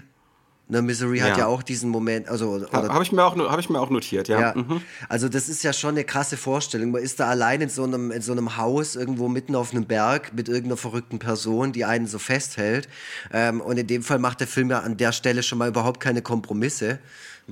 Ne, 0.71 0.81
Misery 0.81 1.19
hat 1.19 1.31
Ja. 1.31 1.37
ja 1.39 1.45
auch 1.47 1.63
diesen 1.63 1.89
Moment, 1.89 2.29
also 2.29 2.65
Habe 2.71 3.03
ich, 3.03 3.11
mir 3.11 3.25
auch 3.25 3.59
ich 3.59 3.69
mir 3.69 3.79
auch 3.81 3.89
notiert, 3.89 4.29
ja. 4.29 4.39
ja, 4.39 4.53
Mhm. 4.55 4.81
also 5.09 5.27
das 5.27 5.49
ist 5.49 5.63
ja 5.63 5.73
schon 5.73 5.89
eine 5.91 6.05
krasse 6.05 6.37
Vorstellung. 6.37 6.91
Man 6.91 7.01
ist 7.03 7.19
da 7.19 7.27
allein 7.27 7.59
in 7.59 7.67
so 7.67 7.83
einem, 7.83 8.09
in 8.09 8.21
so 8.21 8.31
einem 8.31 8.55
Haus 8.55 8.95
irgendwo 8.95 9.27
mitten 9.27 9.53
auf 9.55 9.71
einem 9.73 9.83
Berg 9.85 10.33
mit 10.33 10.47
irgendeiner 10.47 10.77
verrückten 10.77 11.19
Person, 11.19 11.73
die 11.73 11.83
einen 11.83 12.07
so 12.07 12.19
festhält. 12.19 12.87
Ähm, 13.33 13.59
und 13.59 13.77
in 13.77 13.87
dem 13.87 14.01
Fall 14.01 14.19
macht 14.19 14.39
der 14.39 14.47
Film 14.47 14.69
ja 14.69 14.79
an 14.79 14.95
der 14.95 15.11
Stelle 15.11 15.43
schon 15.43 15.57
mal 15.57 15.67
überhaupt 15.67 15.99
keine 15.99 16.21
Kompromisse, 16.21 16.99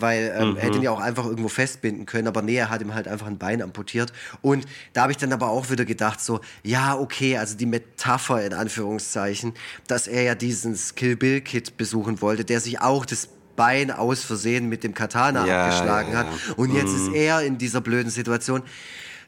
weil 0.02 0.34
ähm, 0.38 0.56
er 0.58 0.64
hätte 0.64 0.78
ihn 0.78 0.84
ja 0.84 0.92
auch 0.92 1.00
einfach 1.00 1.26
irgendwo 1.26 1.50
festbinden 1.50 2.06
können, 2.06 2.28
aber 2.28 2.42
nee, 2.42 2.56
er 2.56 2.70
hat 2.70 2.82
ihm 2.82 2.94
halt 2.94 3.08
einfach 3.08 3.28
ein 3.28 3.38
Bein 3.38 3.62
amputiert. 3.62 4.14
Und 4.42 4.66
da 4.94 5.04
habe 5.04 5.12
ich 5.12 5.18
dann 5.18 5.34
aber 5.34 5.50
auch 5.50 5.70
wieder 5.70 5.86
gedacht, 5.86 6.22
so, 6.22 6.40
ja, 6.64 6.98
okay, 6.98 7.38
also 7.38 7.56
die 7.56 7.66
Metapher 7.66 8.46
in 8.46 8.54
Anführungszeichen, 8.54 9.54
dass 9.88 10.08
er 10.08 10.24
ja 10.24 10.36
diesen 10.36 10.78
Kill 10.96 11.16
Bill 11.16 11.42
Kid 11.42 11.78
besuchen 11.78 12.22
wollte, 12.22 12.46
der 12.46 12.60
sich 12.60 12.82
auch 12.82 13.06
das 13.06 13.30
Bein 13.56 13.92
aus 13.92 14.24
Versehen 14.24 14.70
mit 14.70 14.86
dem 14.86 14.94
Katana 14.94 15.46
Ja, 15.46 15.66
abgeschlagen 15.66 16.14
ja, 16.14 16.20
hat. 16.20 16.28
ja. 16.28 16.54
Und 16.56 16.74
jetzt 16.74 16.94
ist 16.94 17.14
er 17.14 17.42
in 17.42 17.58
dieser 17.58 17.82
blöden 17.82 18.10
Situation. 18.10 18.64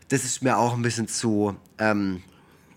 Das 0.08 0.24
ist 0.24 0.42
mir 0.42 0.58
auch 0.58 0.74
ein 0.74 0.82
bisschen 0.82 1.08
zu, 1.10 1.56
ähm, 1.80 2.22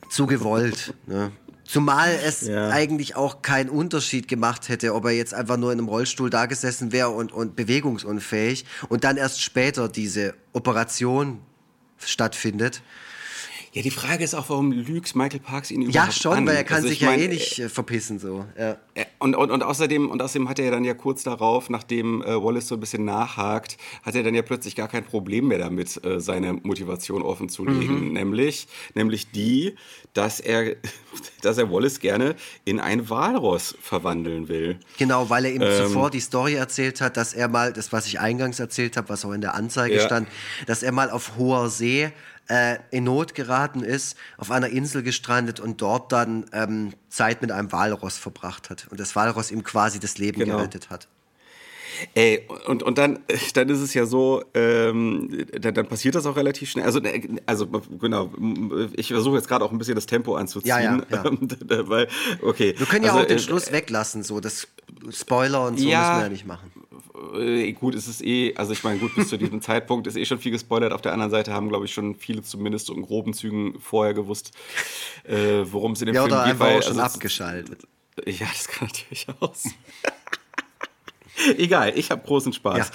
zu 0.08 0.26
gewollt. 0.26 0.94
Ne? 1.06 1.30
Zumal 1.66 2.18
es 2.24 2.42
Ja. 2.42 2.68
eigentlich 2.70 3.16
auch 3.16 3.42
keinen 3.42 3.70
Unterschied 3.70 4.28
gemacht 4.28 4.68
hätte, 4.68 4.94
ob 4.94 5.06
er 5.06 5.12
jetzt 5.12 5.32
einfach 5.34 5.56
nur 5.56 5.72
in 5.72 5.78
einem 5.78 5.88
Rollstuhl 5.88 6.30
da 6.30 6.46
gesessen 6.46 6.92
wäre 6.92 7.10
und, 7.10 7.32
und 7.32 7.56
bewegungsunfähig 7.56 8.64
und 8.88 9.04
dann 9.04 9.16
erst 9.16 9.40
später 9.42 9.88
diese 9.88 10.34
Operation 10.52 11.40
stattfindet. 11.98 12.82
Ja, 13.74 13.82
die 13.82 13.90
Frage 13.90 14.22
ist 14.22 14.34
auch, 14.34 14.48
warum 14.50 14.70
lügt 14.70 15.16
Michael 15.16 15.40
Parks 15.40 15.72
ihn 15.72 15.82
überhaupt 15.82 15.94
Ja, 16.06 16.12
schon, 16.12 16.32
an? 16.38 16.46
weil 16.46 16.54
er 16.54 16.62
kann 16.62 16.76
Also 16.76 16.88
sich 16.88 17.00
mein, 17.02 17.18
ja 17.18 17.24
eh 17.24 17.28
nicht 17.28 17.58
äh, 17.58 17.68
verpissen 17.68 18.20
so. 18.20 18.44
Ja. 18.56 18.76
Äh, 18.94 19.04
Und, 19.18 19.34
und, 19.34 19.50
und, 19.50 19.64
außerdem, 19.64 20.10
und 20.10 20.22
außerdem 20.22 20.48
hat 20.48 20.60
er 20.60 20.66
ja 20.66 20.70
dann 20.70 20.84
ja 20.84 20.94
kurz 20.94 21.24
darauf, 21.24 21.68
nachdem 21.70 22.22
äh, 22.22 22.40
Wallace 22.40 22.68
so 22.68 22.76
ein 22.76 22.80
bisschen 22.80 23.04
nachhakt, 23.04 23.76
hat 24.04 24.14
er 24.14 24.22
dann 24.22 24.34
ja 24.36 24.42
plötzlich 24.42 24.76
gar 24.76 24.86
kein 24.86 25.02
Problem 25.04 25.48
mehr 25.48 25.58
damit, 25.58 26.02
äh, 26.04 26.20
seine 26.20 26.52
Motivation 26.52 27.22
offen 27.22 27.48
zu 27.48 27.64
legen. 27.64 28.12
Nämlich, 28.12 28.68
nämlich 28.94 29.32
die, 29.32 29.74
dass 30.12 30.38
er, 30.38 30.76
dass 31.42 31.58
er 31.58 31.68
Wallace 31.68 31.98
gerne 31.98 32.36
in 32.64 32.78
ein 32.78 33.10
Walross 33.10 33.74
verwandeln 33.80 34.46
will. 34.46 34.78
Genau, 34.98 35.30
weil 35.30 35.46
er 35.46 35.52
ihm 35.52 35.62
Ähm. 35.62 35.86
zuvor 35.88 36.10
die 36.12 36.20
Story 36.20 36.54
erzählt 36.54 37.00
hat, 37.00 37.16
dass 37.16 37.34
er 37.34 37.48
mal, 37.48 37.72
das 37.72 37.92
was 37.92 38.06
ich 38.06 38.20
eingangs 38.20 38.60
erzählt 38.60 38.96
habe, 38.96 39.08
was 39.08 39.24
auch 39.24 39.32
in 39.32 39.40
der 39.40 39.54
Anzeige 39.54 39.96
Ja. 39.96 40.02
stand, 40.06 40.28
dass 40.68 40.84
er 40.84 40.92
mal 40.92 41.10
auf 41.10 41.32
hoher 41.36 41.68
See 41.70 42.12
äh, 42.48 42.76
in 42.90 43.04
Not 43.04 43.34
geraten 43.34 43.82
ist, 43.82 44.16
auf 44.38 44.50
einer 44.50 44.68
Insel 44.68 45.02
gestrandet 45.02 45.60
und 45.60 45.80
dort 45.80 46.12
dann 46.12 46.46
ähm, 46.52 46.92
Zeit 47.08 47.42
mit 47.42 47.50
einem 47.52 47.72
Walross 47.72 48.18
verbracht 48.18 48.70
hat 48.70 48.86
und 48.90 49.00
das 49.00 49.16
Walross 49.16 49.50
ihm 49.50 49.62
quasi 49.64 49.98
das 50.00 50.18
Leben 50.18 50.40
Genau. 50.40 50.56
gerettet 50.56 50.90
hat. 50.90 51.08
Ey, 52.14 52.46
und, 52.66 52.82
und 52.82 52.98
dann, 52.98 53.20
dann 53.54 53.68
ist 53.68 53.78
es 53.80 53.94
ja 53.94 54.04
so, 54.04 54.42
ähm, 54.54 55.46
dann, 55.60 55.74
dann 55.74 55.86
passiert 55.86 56.16
das 56.16 56.26
auch 56.26 56.34
relativ 56.36 56.70
schnell. 56.70 56.84
Also, 56.84 56.98
äh, 57.00 57.28
also 57.46 57.66
genau, 57.66 58.32
ich 58.96 59.08
versuche 59.08 59.36
jetzt 59.36 59.46
gerade 59.46 59.64
auch 59.64 59.70
ein 59.70 59.78
bisschen 59.78 59.94
das 59.94 60.06
Tempo 60.06 60.34
anzuziehen. 60.34 60.68
Ja, 60.70 60.90
ja, 60.92 61.06
ja. 61.70 61.88
weil, 61.88 62.08
okay. 62.42 62.74
Wir 62.76 62.86
können 62.86 63.04
ja 63.04 63.12
also, 63.12 63.22
auch 63.22 63.28
den 63.28 63.36
äh, 63.38 63.40
Schluss 63.40 63.70
weglassen, 63.70 64.24
so 64.24 64.40
das 64.40 64.66
Spoiler 65.10 65.66
und 65.66 65.78
so 65.78 65.88
Ja. 65.88 66.00
müssen 66.00 66.14
wir 66.16 66.22
ja 66.24 66.28
nicht 66.28 66.46
machen. 66.46 66.72
Äh, 67.36 67.72
gut, 67.72 67.94
es 67.94 68.08
ist 68.08 68.22
eh, 68.24 68.54
also 68.56 68.72
ich 68.72 68.82
meine, 68.82 68.98
gut, 68.98 69.14
bis 69.14 69.28
zu 69.28 69.36
diesem 69.36 69.60
Zeitpunkt 69.62 70.06
ist 70.06 70.16
eh 70.16 70.24
schon 70.24 70.38
viel 70.38 70.52
gespoilert. 70.52 70.92
Auf 70.92 71.00
der 71.02 71.12
anderen 71.12 71.30
Seite 71.30 71.52
haben, 71.52 71.68
glaube 71.68 71.84
ich, 71.84 71.92
schon 71.94 72.14
viele 72.16 72.42
zumindest 72.42 72.86
so 72.86 72.94
in 72.94 73.02
groben 73.02 73.34
Zügen 73.34 73.78
vorher 73.80 74.14
gewusst, 74.14 74.52
äh, 75.24 75.62
worum 75.64 75.92
es 75.92 76.02
in 76.02 76.06
dem 76.06 76.14
Ja, 76.16 76.22
Film 76.22 76.32
oder 76.34 76.42
geht. 76.44 76.52
einfach 76.52 76.66
weil, 76.66 76.78
auch 76.78 76.82
schon 76.82 77.00
also, 77.00 77.14
abgeschaltet. 77.16 77.86
Ja, 78.26 78.46
das 78.46 78.68
kann 78.68 78.88
natürlich 78.88 79.26
auch 79.40 79.54
sein. 79.54 79.74
Egal, 81.56 81.92
ich 81.96 82.10
habe 82.10 82.22
großen 82.24 82.52
Spaß. 82.52 82.90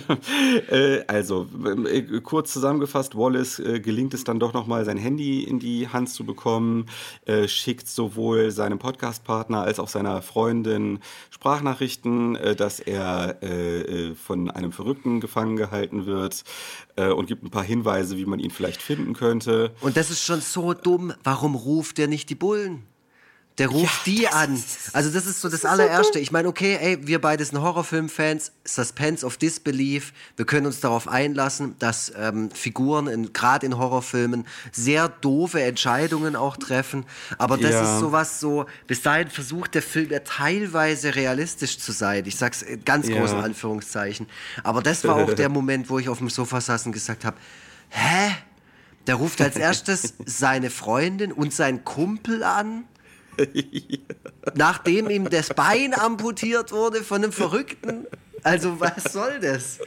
äh, 0.70 1.00
also, 1.06 1.46
äh, 1.86 2.02
kurz 2.20 2.52
zusammengefasst, 2.52 3.16
Wallace 3.16 3.58
äh, 3.58 3.80
gelingt 3.80 4.14
es 4.14 4.24
dann 4.24 4.38
doch 4.38 4.52
nochmal, 4.52 4.84
sein 4.84 4.98
Handy 4.98 5.44
in 5.44 5.58
die 5.58 5.88
Hand 5.88 6.10
zu 6.10 6.24
bekommen, 6.24 6.86
schickt 7.46 7.88
sowohl 7.88 8.50
seinem 8.50 8.78
Podcast-Partner 8.78 9.62
als 9.62 9.78
auch 9.78 9.88
seiner 9.88 10.22
Freundin 10.22 11.00
Sprachnachrichten, 11.30 12.38
dass 12.56 12.80
er 12.80 13.38
von 14.22 14.50
einem 14.50 14.72
Verrückten 14.72 15.20
gefangen 15.20 15.56
gehalten 15.56 16.06
wird 16.06 16.44
und 16.96 17.26
gibt 17.26 17.44
ein 17.44 17.50
paar 17.50 17.64
Hinweise, 17.64 18.16
wie 18.16 18.26
man 18.26 18.38
ihn 18.38 18.50
vielleicht 18.50 18.82
finden 18.82 19.14
könnte. 19.14 19.72
Und 19.80 19.96
das 19.96 20.10
ist 20.10 20.22
schon 20.22 20.40
so 20.40 20.74
dumm. 20.74 21.12
Warum 21.22 21.54
ruft 21.54 21.98
der 21.98 22.08
nicht 22.08 22.30
die 22.30 22.34
Bullen? 22.34 22.89
Der 23.60 23.68
ruft 23.68 24.06
Ja, 24.06 24.12
die 24.12 24.22
das 24.22 24.32
an. 24.32 24.64
Also 24.94 25.10
das 25.10 25.26
ist 25.26 25.40
so 25.42 25.48
das 25.50 25.64
allererste. 25.66 26.18
Ich 26.18 26.32
meine, 26.32 26.48
okay, 26.48 26.78
ey, 26.80 27.06
wir 27.06 27.20
beide 27.20 27.44
sind 27.44 27.60
Horrorfilm-Fans, 27.60 28.52
Suspense 28.64 29.24
of 29.24 29.36
Disbelief. 29.36 30.12
Wir 30.36 30.46
können 30.46 30.64
uns 30.66 30.80
darauf 30.80 31.06
einlassen, 31.06 31.76
dass 31.78 32.10
ähm, 32.16 32.50
Figuren 32.50 33.06
in, 33.06 33.32
gerade 33.34 33.66
in 33.66 33.76
Horrorfilmen 33.76 34.46
sehr 34.72 35.08
doofe 35.10 35.62
Entscheidungen 35.62 36.36
auch 36.36 36.56
treffen. 36.56 37.04
Aber 37.36 37.58
das 37.58 37.72
Ja. 37.72 37.82
ist 37.82 38.00
sowas 38.00 38.40
so, 38.40 38.64
bis 38.86 39.02
dahin 39.02 39.28
versucht 39.28 39.74
der 39.74 39.82
Film 39.82 40.10
ja 40.10 40.20
teilweise 40.20 41.14
realistisch 41.14 41.78
zu 41.78 41.92
sein. 41.92 42.24
Ich 42.26 42.36
sag's 42.36 42.62
in 42.62 42.82
ganz 42.84 43.08
Ja. 43.08 43.16
großen 43.18 43.38
Anführungszeichen. 43.38 44.26
Aber 44.64 44.80
das 44.82 45.04
war 45.04 45.16
auch 45.16 45.34
der 45.34 45.48
Moment, 45.60 45.90
wo 45.90 45.98
ich 45.98 46.08
auf 46.08 46.18
dem 46.18 46.30
Sofa 46.30 46.60
saß 46.62 46.86
und 46.86 46.92
gesagt 46.92 47.24
habe, 47.26 47.36
hä? 47.90 48.32
Der 49.06 49.16
ruft 49.16 49.40
als 49.42 49.56
erstes 49.56 50.14
seine 50.24 50.70
Freundin 50.70 51.30
und 51.32 51.52
seinen 51.52 51.84
Kumpel 51.84 52.42
an, 52.42 52.84
nachdem 54.54 55.10
ihm 55.10 55.28
das 55.30 55.48
Bein 55.50 55.94
amputiert 55.94 56.72
wurde 56.72 57.02
von 57.02 57.22
einem 57.22 57.32
Verrückten. 57.32 58.06
Also 58.42 58.80
was 58.80 59.12
soll 59.12 59.38
das? 59.40 59.78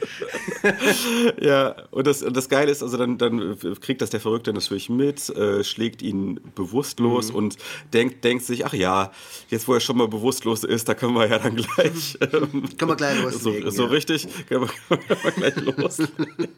Ja, 1.40 1.74
und 1.90 2.06
das, 2.06 2.20
das 2.20 2.48
Geile 2.48 2.70
ist, 2.70 2.82
also 2.82 2.96
dann, 2.96 3.18
dann 3.18 3.58
kriegt 3.80 4.00
das 4.00 4.10
der 4.10 4.20
Verrückte 4.20 4.52
natürlich 4.52 4.88
mit, 4.88 5.28
äh, 5.30 5.64
schlägt 5.64 6.02
ihn 6.02 6.40
bewusstlos 6.54 7.30
Mhm. 7.30 7.34
und 7.36 7.56
denkt, 7.92 8.22
denkt 8.24 8.44
sich, 8.44 8.64
ach 8.64 8.72
ja, 8.72 9.10
jetzt 9.50 9.66
wo 9.68 9.74
er 9.74 9.80
schon 9.80 9.96
mal 9.96 10.06
bewusstlos 10.08 10.62
ist, 10.64 10.88
da 10.88 10.94
können 10.94 11.14
wir 11.14 11.28
ja 11.28 11.38
dann 11.40 11.56
gleich. 11.56 12.16
Ähm, 12.20 12.64
Können 12.78 12.90
wir 12.92 12.96
gleich 12.96 13.20
loslegen, 13.20 13.70
So, 13.70 13.76
so 13.76 13.82
ja. 13.84 13.88
richtig, 13.90 14.28
können 14.48 14.68
wir, 14.88 14.96
können 14.98 15.22
wir 15.22 15.30
gleich 15.32 15.56
loslegen. 15.56 16.48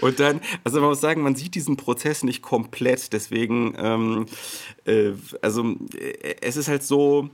Und 0.00 0.18
dann, 0.20 0.40
also 0.64 0.80
man 0.80 0.90
muss 0.90 1.00
sagen, 1.00 1.22
man 1.22 1.36
sieht 1.36 1.54
diesen 1.54 1.76
Prozess 1.76 2.24
nicht 2.24 2.42
komplett, 2.42 3.12
deswegen, 3.12 3.74
ähm, 3.78 4.26
äh, 4.84 5.12
also 5.40 5.76
äh, 5.94 6.36
es 6.40 6.56
ist 6.56 6.68
halt 6.68 6.82
so, 6.82 7.30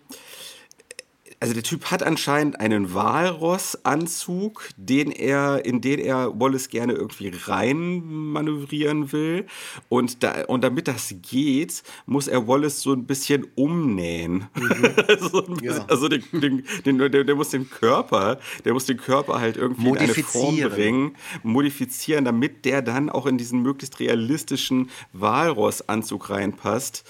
also 1.40 1.54
der 1.54 1.62
Typ 1.62 1.86
hat 1.86 2.02
anscheinend 2.02 2.58
einen 2.58 2.94
Walross-Anzug, 2.94 4.70
den 4.76 5.12
er, 5.12 5.64
in 5.64 5.80
den 5.80 6.00
er 6.00 6.38
Wallace 6.38 6.68
gerne 6.68 6.94
irgendwie 6.94 7.32
rein 7.46 8.02
manövrieren 8.04 9.12
will. 9.12 9.46
Und, 9.88 10.22
da, 10.24 10.44
und 10.46 10.64
damit 10.64 10.88
das 10.88 11.14
geht, 11.22 11.84
muss 12.06 12.26
er 12.26 12.48
Wallace 12.48 12.82
so 12.82 12.92
ein 12.92 13.06
bisschen 13.06 13.46
umnähen. 13.54 14.48
so 15.20 15.44
ein 15.44 15.54
bisschen, 15.54 15.64
Ja. 15.64 15.84
Also 15.86 16.08
den, 16.08 16.24
den, 16.32 16.64
den, 16.84 16.98
der, 16.98 17.24
der 17.24 17.34
muss 17.36 17.50
den 17.50 17.70
Körper, 17.70 18.40
der 18.64 18.72
muss 18.72 18.86
den 18.86 18.96
Körper 18.96 19.40
halt 19.40 19.56
irgendwie 19.56 19.88
in 19.88 19.98
eine 19.98 20.14
Form 20.14 20.56
bringen, 20.56 21.16
modifizieren, 21.44 22.24
damit 22.24 22.64
der 22.64 22.82
dann 22.82 23.10
auch 23.10 23.26
in 23.26 23.38
diesen 23.38 23.62
möglichst 23.62 24.00
realistischen 24.00 24.90
Walross-Anzug 25.12 26.30
reinpasst. 26.30 27.04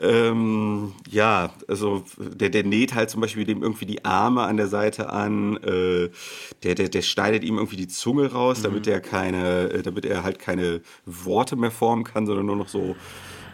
Ähm, 0.00 0.94
ja, 1.10 1.52
also 1.68 2.04
der, 2.18 2.48
der 2.48 2.64
näht 2.64 2.94
halt 2.94 3.10
zum 3.10 3.20
Beispiel 3.20 3.44
dem 3.44 3.62
irgendwie 3.62 3.86
die 3.86 4.04
Arme 4.04 4.42
an 4.42 4.56
der 4.56 4.68
Seite 4.68 5.10
an, 5.10 5.56
äh, 5.58 6.08
der, 6.62 6.74
der, 6.74 6.88
der 6.88 7.02
schneidet 7.02 7.44
ihm 7.44 7.56
irgendwie 7.56 7.76
die 7.76 7.88
Zunge 7.88 8.32
raus, 8.32 8.62
damit 8.62 8.86
er 8.86 9.00
keine, 9.00 9.70
äh, 9.70 9.82
damit 9.82 10.06
er 10.06 10.22
halt 10.22 10.38
keine 10.38 10.80
Worte 11.04 11.56
mehr 11.56 11.70
formen 11.70 12.04
kann, 12.04 12.26
sondern 12.26 12.46
nur 12.46 12.56
noch 12.56 12.68
so 12.68 12.96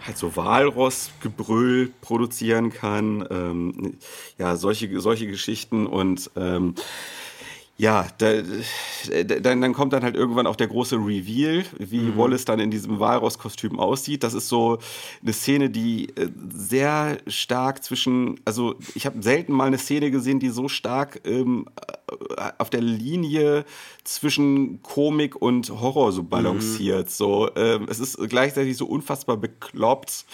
halt 0.06 0.16
so 0.16 0.36
Walross-Gebrüll 0.36 1.92
produzieren 2.00 2.70
kann. 2.70 3.26
Ähm, 3.30 3.94
ja, 4.38 4.56
solche, 4.56 5.00
solche 5.00 5.26
Geschichten 5.26 5.86
und 5.86 6.30
ähm, 6.36 6.74
ja, 7.78 8.06
da, 8.18 8.32
da- 8.40 9.40
dann, 9.40 9.60
dann 9.60 9.72
kommt 9.74 9.92
dann 9.92 10.02
halt 10.02 10.16
irgendwann 10.16 10.46
auch 10.46 10.56
der 10.56 10.68
große 10.68 10.96
Reveal, 10.96 11.64
wie 11.78 12.16
Wallace 12.16 12.44
dann 12.46 12.58
in 12.58 12.70
diesem 12.70 12.98
Walross-Kostüm 13.00 13.78
aussieht. 13.78 14.22
Das 14.24 14.32
ist 14.34 14.48
so 14.48 14.78
eine 15.22 15.32
Szene, 15.34 15.68
die 15.68 16.08
äh, 16.16 16.28
sehr 16.48 17.18
stark 17.26 17.84
zwischen, 17.84 18.40
also 18.46 18.76
ich 18.94 19.04
habe 19.04 19.22
selten 19.22 19.52
mal 19.52 19.66
eine 19.66 19.78
Szene 19.78 20.10
gesehen, 20.10 20.40
die 20.40 20.48
so 20.48 20.68
stark 20.68 21.20
ähm, 21.26 21.66
äh, 22.05 22.05
auf 22.58 22.70
der 22.70 22.80
Linie 22.80 23.64
zwischen 24.04 24.80
Komik 24.82 25.34
und 25.36 25.70
Horror 25.70 26.12
so 26.12 26.22
balanciert. 26.22 27.10
So, 27.10 27.50
ähm, 27.56 27.86
es 27.90 27.98
ist 27.98 28.16
gleichzeitig 28.28 28.76
so 28.76 28.86
unfassbar 28.86 29.36
bekloppt 29.36 30.24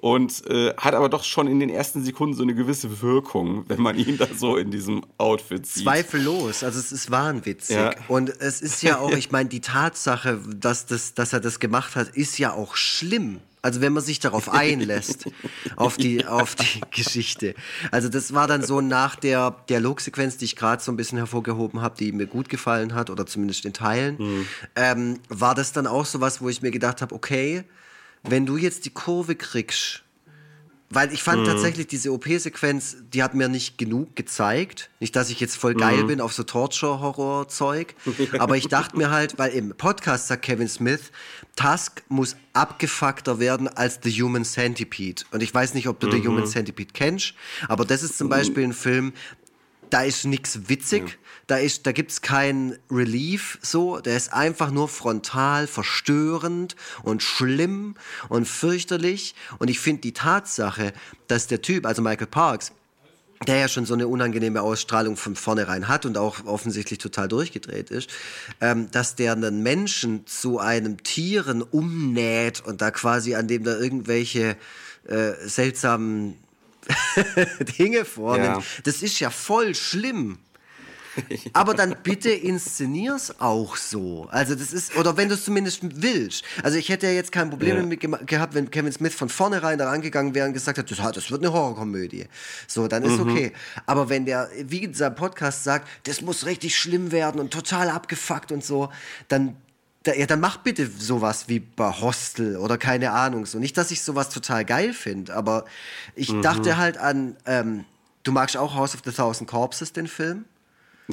und 0.00 0.44
äh, 0.48 0.74
hat 0.76 0.94
aber 0.94 1.08
doch 1.08 1.22
schon 1.22 1.46
in 1.46 1.60
den 1.60 1.70
ersten 1.70 2.02
Sekunden 2.02 2.34
so 2.34 2.42
eine 2.42 2.54
gewisse 2.54 3.00
Wirkung, 3.00 3.64
wenn 3.68 3.80
man 3.80 3.96
ihn 3.96 4.18
da 4.18 4.26
so 4.36 4.56
in 4.56 4.70
diesem 4.70 5.02
Outfit 5.18 5.66
sieht. 5.66 5.84
Zweifellos, 5.84 6.64
also 6.64 6.78
es 6.78 6.90
ist 6.90 7.10
wahnwitzig. 7.10 7.76
Ja. 7.76 7.94
Und 8.08 8.30
es 8.40 8.60
ist 8.60 8.82
ja 8.82 8.98
auch, 8.98 9.12
ich 9.16 9.30
meine, 9.30 9.48
die 9.48 9.60
Tatsache, 9.60 10.40
dass, 10.56 10.86
das, 10.86 11.14
dass 11.14 11.32
er 11.32 11.40
das 11.40 11.60
gemacht 11.60 11.94
hat, 11.94 12.08
ist 12.08 12.38
ja 12.38 12.52
auch 12.52 12.74
schlimm. 12.74 13.40
Also 13.62 13.80
wenn 13.80 13.92
man 13.92 14.02
sich 14.02 14.20
darauf 14.20 14.48
einlässt, 14.48 15.26
auf 15.76 15.96
die, 15.96 16.26
auf 16.26 16.54
die 16.54 16.80
Geschichte. 16.90 17.54
Also 17.90 18.08
das 18.08 18.32
war 18.32 18.46
dann 18.46 18.62
so 18.62 18.80
nach 18.80 19.16
der 19.16 19.56
Dialogsequenz, 19.68 20.38
die 20.38 20.46
ich 20.46 20.56
gerade 20.56 20.82
so 20.82 20.90
ein 20.90 20.96
bisschen 20.96 21.18
hervorgehoben 21.18 21.82
habe, 21.82 21.96
die 21.98 22.12
mir 22.12 22.26
gut 22.26 22.48
gefallen 22.48 22.94
hat, 22.94 23.10
oder 23.10 23.26
zumindest 23.26 23.64
in 23.64 23.72
Teilen, 23.72 24.46
ähm, 24.76 25.20
war 25.28 25.54
das 25.54 25.72
dann 25.72 25.86
auch 25.86 26.06
so 26.06 26.20
was, 26.20 26.40
wo 26.40 26.48
ich 26.48 26.62
mir 26.62 26.70
gedacht 26.70 27.02
habe, 27.02 27.14
okay, 27.14 27.64
wenn 28.22 28.46
du 28.46 28.56
jetzt 28.56 28.84
die 28.84 28.90
Kurve 28.90 29.34
kriegst, 29.34 30.02
weil 30.92 31.12
ich 31.12 31.22
fand 31.22 31.46
tatsächlich 31.46 31.86
diese 31.86 32.12
OP-Sequenz, 32.12 32.96
die 33.12 33.22
hat 33.22 33.34
mir 33.34 33.48
nicht 33.48 33.78
genug 33.78 34.16
gezeigt. 34.16 34.90
Nicht, 34.98 35.14
dass 35.14 35.30
ich 35.30 35.38
jetzt 35.38 35.56
voll 35.56 35.74
geil 35.74 36.02
bin 36.04 36.20
auf 36.20 36.32
so 36.32 36.42
Torture-Horror-Zeug. 36.42 37.94
Aber 38.38 38.56
ich 38.56 38.66
dachte 38.66 38.96
mir 38.96 39.10
halt, 39.10 39.38
weil 39.38 39.52
im 39.52 39.70
Podcast 39.76 40.26
sagt 40.26 40.42
Kevin 40.42 40.68
Smith, 40.68 41.12
Tusk 41.54 42.02
muss 42.08 42.36
abgefuckter 42.54 43.38
werden 43.38 43.68
als 43.68 44.00
The 44.02 44.10
Human 44.10 44.44
Centipede. 44.44 45.22
Und 45.30 45.44
ich 45.44 45.54
weiß 45.54 45.74
nicht, 45.74 45.86
ob 45.86 46.00
du 46.00 46.10
The 46.10 46.26
Human 46.26 46.46
Centipede 46.46 46.90
kennst, 46.92 47.34
aber 47.68 47.84
das 47.84 48.02
ist 48.02 48.18
zum 48.18 48.28
Beispiel 48.28 48.64
ein 48.64 48.72
Film, 48.72 49.12
da 49.90 50.02
ist 50.02 50.24
nichts 50.24 50.68
witzig, 50.68 51.18
da, 51.50 51.58
ist, 51.58 51.86
da 51.86 51.92
gibt 51.92 52.12
es 52.12 52.22
kein 52.22 52.78
Relief 52.90 53.58
so, 53.60 53.98
der 53.98 54.16
ist 54.16 54.32
einfach 54.32 54.70
nur 54.70 54.88
frontal 54.88 55.66
verstörend 55.66 56.76
und 57.02 57.22
schlimm 57.22 57.96
und 58.28 58.46
fürchterlich. 58.46 59.34
Und 59.58 59.68
ich 59.68 59.80
finde 59.80 60.02
die 60.02 60.12
Tatsache, 60.12 60.92
dass 61.26 61.48
der 61.48 61.60
Typ, 61.60 61.86
also 61.86 62.02
Michael 62.02 62.28
Parks, 62.28 62.72
der 63.46 63.56
ja 63.56 63.68
schon 63.68 63.84
so 63.84 63.94
eine 63.94 64.06
unangenehme 64.06 64.62
Ausstrahlung 64.62 65.16
von 65.16 65.34
vornherein 65.34 65.88
hat 65.88 66.06
und 66.06 66.18
auch 66.18 66.44
offensichtlich 66.44 66.98
total 66.98 67.26
durchgedreht 67.26 67.90
ist, 67.90 68.10
ähm, 68.60 68.90
dass 68.92 69.16
der 69.16 69.32
einen 69.32 69.62
Menschen 69.62 70.26
zu 70.26 70.58
einem 70.60 71.02
Tieren 71.02 71.62
umnäht 71.62 72.60
und 72.64 72.80
da 72.80 72.90
quasi 72.90 73.34
an 73.34 73.48
dem 73.48 73.64
da 73.64 73.76
irgendwelche 73.76 74.56
äh, 75.08 75.32
seltsamen 75.42 76.36
Dinge 77.78 78.04
vornimmt. 78.04 78.58
Ja. 78.58 78.82
Das 78.84 79.02
ist 79.02 79.18
ja 79.18 79.30
voll 79.30 79.74
schlimm. 79.74 80.38
Aber 81.52 81.74
dann 81.74 81.96
bitte 82.02 82.30
inszenier's 82.30 83.40
auch 83.40 83.76
so. 83.76 84.28
Also 84.30 84.54
das 84.54 84.72
ist, 84.72 84.96
oder 84.96 85.16
wenn 85.16 85.28
du 85.28 85.34
es 85.34 85.44
zumindest 85.44 85.80
willst. 86.02 86.44
Also 86.62 86.78
ich 86.78 86.88
hätte 86.88 87.06
ja 87.06 87.12
jetzt 87.12 87.32
kein 87.32 87.50
Problem 87.50 87.76
Ja. 87.76 87.82
damit 87.82 88.28
gehabt, 88.28 88.54
wenn 88.54 88.70
Kevin 88.70 88.92
Smith 88.92 89.14
von 89.14 89.28
vornherein 89.28 89.78
da 89.78 89.88
rangegangen 89.88 90.34
wäre 90.34 90.46
und 90.46 90.52
gesagt 90.52 90.78
hat, 90.78 90.90
das, 90.90 90.98
das 91.12 91.30
wird 91.30 91.42
eine 91.42 91.52
Horrorkomödie. 91.52 92.26
So, 92.66 92.88
dann 92.88 93.02
ist 93.02 93.18
okay. 93.18 93.52
Aber 93.86 94.08
wenn 94.08 94.26
der, 94.26 94.48
wie 94.64 94.92
seinem 94.94 95.14
Podcast 95.14 95.64
sagt, 95.64 95.88
das 96.04 96.20
muss 96.20 96.46
richtig 96.46 96.76
schlimm 96.76 97.12
werden 97.12 97.40
und 97.40 97.52
total 97.52 97.88
abgefuckt 97.90 98.52
und 98.52 98.64
so, 98.64 98.90
dann 99.28 99.56
da, 100.02 100.14
ja, 100.14 100.24
dann 100.26 100.40
mach 100.40 100.58
bitte 100.58 100.86
sowas 100.86 101.48
wie 101.48 101.58
bei 101.60 101.90
Hostel 101.92 102.56
oder 102.56 102.78
keine 102.78 103.10
Ahnung. 103.10 103.44
So 103.44 103.58
nicht, 103.58 103.76
dass 103.76 103.90
ich 103.90 104.00
sowas 104.02 104.30
total 104.30 104.64
geil 104.64 104.94
finde, 104.94 105.34
aber 105.34 105.66
ich 106.14 106.30
Mhm. 106.30 106.42
dachte 106.42 106.76
halt 106.78 106.96
an, 106.96 107.36
ähm, 107.44 107.84
du 108.22 108.32
magst 108.32 108.56
auch 108.56 108.74
House 108.74 108.94
of 108.94 109.02
the 109.04 109.12
Thousand 109.12 109.46
Corpses, 109.48 109.92
den 109.92 110.06
Film? 110.06 110.46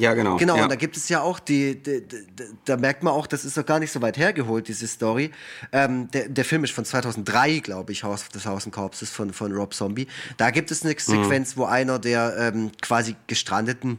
Ja, 0.00 0.14
genau. 0.14 0.36
Genau, 0.36 0.56
ja. 0.56 0.62
und 0.64 0.68
da 0.70 0.76
gibt 0.76 0.96
es 0.96 1.08
ja 1.08 1.20
auch 1.20 1.38
die, 1.40 1.74
die, 1.82 2.02
die, 2.06 2.16
da 2.64 2.76
merkt 2.76 3.02
man 3.02 3.12
auch, 3.12 3.26
das 3.26 3.44
ist 3.44 3.56
doch 3.56 3.66
gar 3.66 3.78
nicht 3.80 3.92
so 3.92 4.00
weit 4.02 4.16
hergeholt, 4.16 4.68
diese 4.68 4.86
Story. 4.86 5.30
Ähm, 5.72 6.10
der, 6.12 6.28
der 6.28 6.44
Film 6.44 6.64
ist 6.64 6.72
von 6.72 6.84
2003, 6.84 7.58
glaube 7.60 7.92
ich, 7.92 8.04
House 8.04 8.22
of 8.22 8.28
the 8.32 8.38
Thousand 8.40 8.72
Corpses 8.74 9.10
von, 9.10 9.32
von 9.32 9.52
Rob 9.52 9.74
Zombie. 9.74 10.06
Da 10.36 10.50
gibt 10.50 10.70
es 10.70 10.82
eine 10.84 10.94
Sequenz, 10.98 11.56
wo 11.56 11.64
einer 11.64 11.98
der 11.98 12.52
ähm, 12.54 12.70
quasi 12.80 13.16
gestrandeten 13.26 13.98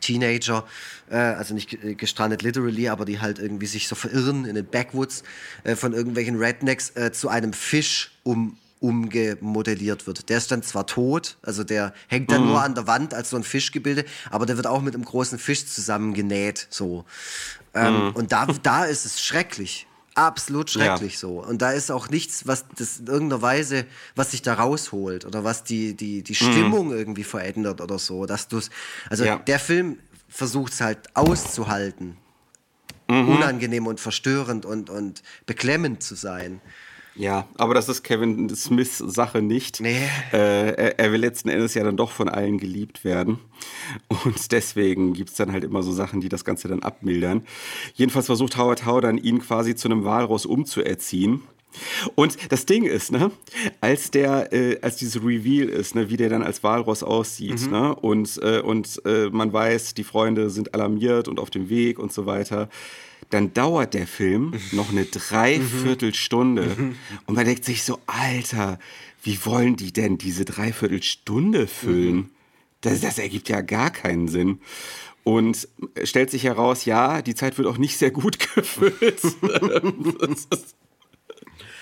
Teenager, 0.00 0.64
äh, 1.10 1.16
also 1.16 1.52
nicht 1.54 1.68
ge- 1.68 1.94
gestrandet 1.94 2.42
literally, 2.42 2.88
aber 2.88 3.04
die 3.04 3.20
halt 3.20 3.38
irgendwie 3.38 3.66
sich 3.66 3.88
so 3.88 3.94
verirren 3.94 4.46
in 4.46 4.54
den 4.54 4.66
Backwoods 4.66 5.22
äh, 5.64 5.76
von 5.76 5.92
irgendwelchen 5.92 6.36
Rednecks 6.36 6.90
äh, 6.96 7.12
zu 7.12 7.28
einem 7.28 7.52
Fisch 7.52 8.12
um 8.22 8.56
umgemodelliert 8.82 10.06
wird. 10.06 10.28
Der 10.28 10.38
ist 10.38 10.50
dann 10.50 10.62
zwar 10.62 10.86
tot, 10.86 11.36
also 11.42 11.64
der 11.64 11.94
hängt 12.08 12.30
dann 12.32 12.46
nur 12.46 12.60
an 12.62 12.74
der 12.74 12.86
Wand 12.86 13.14
als 13.14 13.30
so 13.30 13.36
ein 13.36 13.44
Fischgebilde, 13.44 14.04
aber 14.30 14.44
der 14.44 14.56
wird 14.56 14.66
auch 14.66 14.82
mit 14.82 14.94
einem 14.94 15.04
großen 15.04 15.38
Fisch 15.38 15.66
zusammengenäht, 15.66 16.66
so. 16.68 17.04
Ähm, 17.74 18.10
Und 18.14 18.32
da, 18.32 18.46
da 18.62 18.84
ist 18.84 19.06
es 19.06 19.22
schrecklich. 19.22 19.86
Absolut 20.14 20.68
schrecklich 20.68 21.14
Ja. 21.14 21.18
so. 21.20 21.42
Und 21.42 21.62
da 21.62 21.70
ist 21.72 21.90
auch 21.90 22.10
nichts, 22.10 22.46
was 22.46 22.66
das 22.76 22.98
in 22.98 23.06
irgendeiner 23.06 23.40
Weise, 23.40 23.86
was 24.14 24.32
sich 24.32 24.42
da 24.42 24.52
rausholt 24.54 25.24
oder 25.24 25.42
was 25.42 25.64
die, 25.64 25.94
die, 25.94 26.22
die 26.22 26.34
Stimmung 26.34 26.92
irgendwie 26.92 27.24
verändert 27.24 27.80
oder 27.80 27.98
so. 27.98 28.26
Dass 28.26 28.46
du's, 28.48 28.68
also 29.08 29.24
Ja. 29.24 29.36
der 29.36 29.58
Film 29.58 29.98
versucht 30.28 30.74
es 30.74 30.80
halt 30.82 30.98
auszuhalten. 31.14 32.18
Unangenehm 33.08 33.86
und 33.86 34.00
verstörend 34.00 34.64
und, 34.64 34.88
und 34.88 35.22
beklemmend 35.44 36.02
zu 36.02 36.14
sein. 36.14 36.62
Ja, 37.14 37.46
aber 37.56 37.74
das 37.74 37.88
ist 37.88 38.02
Kevin 38.02 38.48
Smiths 38.54 38.98
Sache 38.98 39.42
nicht. 39.42 39.80
Nee. 39.80 39.98
Äh, 40.32 40.72
er, 40.72 40.98
er 40.98 41.12
will 41.12 41.20
letzten 41.20 41.48
Endes 41.48 41.74
ja 41.74 41.84
dann 41.84 41.96
doch 41.96 42.10
von 42.10 42.28
allen 42.28 42.58
geliebt 42.58 43.04
werden. 43.04 43.38
Und 44.08 44.52
deswegen 44.52 45.12
gibt 45.12 45.30
es 45.30 45.36
dann 45.36 45.52
halt 45.52 45.64
immer 45.64 45.82
so 45.82 45.92
Sachen, 45.92 46.20
die 46.20 46.28
das 46.28 46.44
Ganze 46.44 46.68
dann 46.68 46.82
abmildern. 46.82 47.44
Jedenfalls 47.94 48.26
versucht 48.26 48.56
Howard 48.56 48.86
Howe 48.86 49.00
dann 49.00 49.18
ihn 49.18 49.40
quasi 49.40 49.74
zu 49.74 49.88
einem 49.88 50.04
Walross 50.04 50.46
umzuerziehen. 50.46 51.42
Und 52.14 52.36
das 52.52 52.66
Ding 52.66 52.84
ist, 52.84 53.12
ne, 53.12 53.30
als 53.80 54.10
der, 54.10 54.52
äh, 54.52 54.78
als 54.82 54.96
dieses 54.96 55.22
Reveal 55.22 55.68
ist, 55.68 55.94
ne, 55.94 56.10
wie 56.10 56.16
der 56.16 56.28
dann 56.28 56.42
als 56.42 56.62
Walross 56.62 57.02
aussieht, 57.02 57.70
ne, 57.70 57.94
und, 57.94 58.38
äh, 58.42 58.60
und 58.60 59.00
äh, 59.06 59.30
man 59.30 59.52
weiß, 59.52 59.94
die 59.94 60.04
Freunde 60.04 60.50
sind 60.50 60.74
alarmiert 60.74 61.28
und 61.28 61.40
auf 61.40 61.50
dem 61.50 61.68
Weg 61.70 61.98
und 61.98 62.12
so 62.12 62.26
weiter, 62.26 62.68
dann 63.32 63.54
dauert 63.54 63.94
der 63.94 64.06
Film 64.06 64.52
noch 64.72 64.90
eine 64.90 65.04
Dreiviertelstunde. 65.06 66.94
Und 67.26 67.34
man 67.34 67.46
denkt 67.46 67.64
sich 67.64 67.82
so, 67.82 67.98
Alter, 68.06 68.78
wie 69.22 69.38
wollen 69.44 69.76
die 69.76 69.92
denn 69.92 70.18
diese 70.18 70.44
Dreiviertelstunde 70.44 71.66
füllen? 71.66 72.30
Das, 72.82 73.00
das 73.00 73.18
ergibt 73.18 73.48
ja 73.48 73.62
gar 73.62 73.90
keinen 73.90 74.28
Sinn. 74.28 74.60
Und 75.24 75.66
stellt 76.04 76.30
sich 76.30 76.44
heraus, 76.44 76.84
ja, 76.84 77.22
die 77.22 77.34
Zeit 77.34 77.56
wird 77.56 77.68
auch 77.68 77.78
nicht 77.78 77.96
sehr 77.96 78.10
gut 78.10 78.38
gefüllt. 78.54 79.00
Ist- 79.02 79.36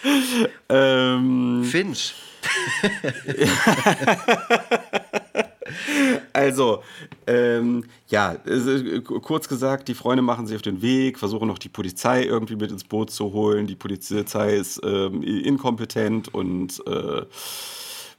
ähm, 0.68 1.64
Finch. 1.64 2.14
Also, 6.32 6.82
ähm, 7.26 7.84
ja, 8.08 8.36
äh, 8.46 9.00
kurz 9.00 9.48
gesagt, 9.48 9.88
die 9.88 9.94
Freunde 9.94 10.22
machen 10.22 10.46
sich 10.46 10.56
auf 10.56 10.62
den 10.62 10.82
Weg, 10.82 11.18
versuchen 11.18 11.48
noch 11.48 11.58
die 11.58 11.68
Polizei 11.68 12.24
irgendwie 12.24 12.56
mit 12.56 12.70
ins 12.70 12.84
Boot 12.84 13.10
zu 13.10 13.32
holen. 13.32 13.66
Die 13.66 13.76
Polizei 13.76 14.56
ist 14.56 14.80
ähm, 14.84 15.22
inkompetent 15.22 16.32
und 16.32 16.82
äh, 16.86 17.22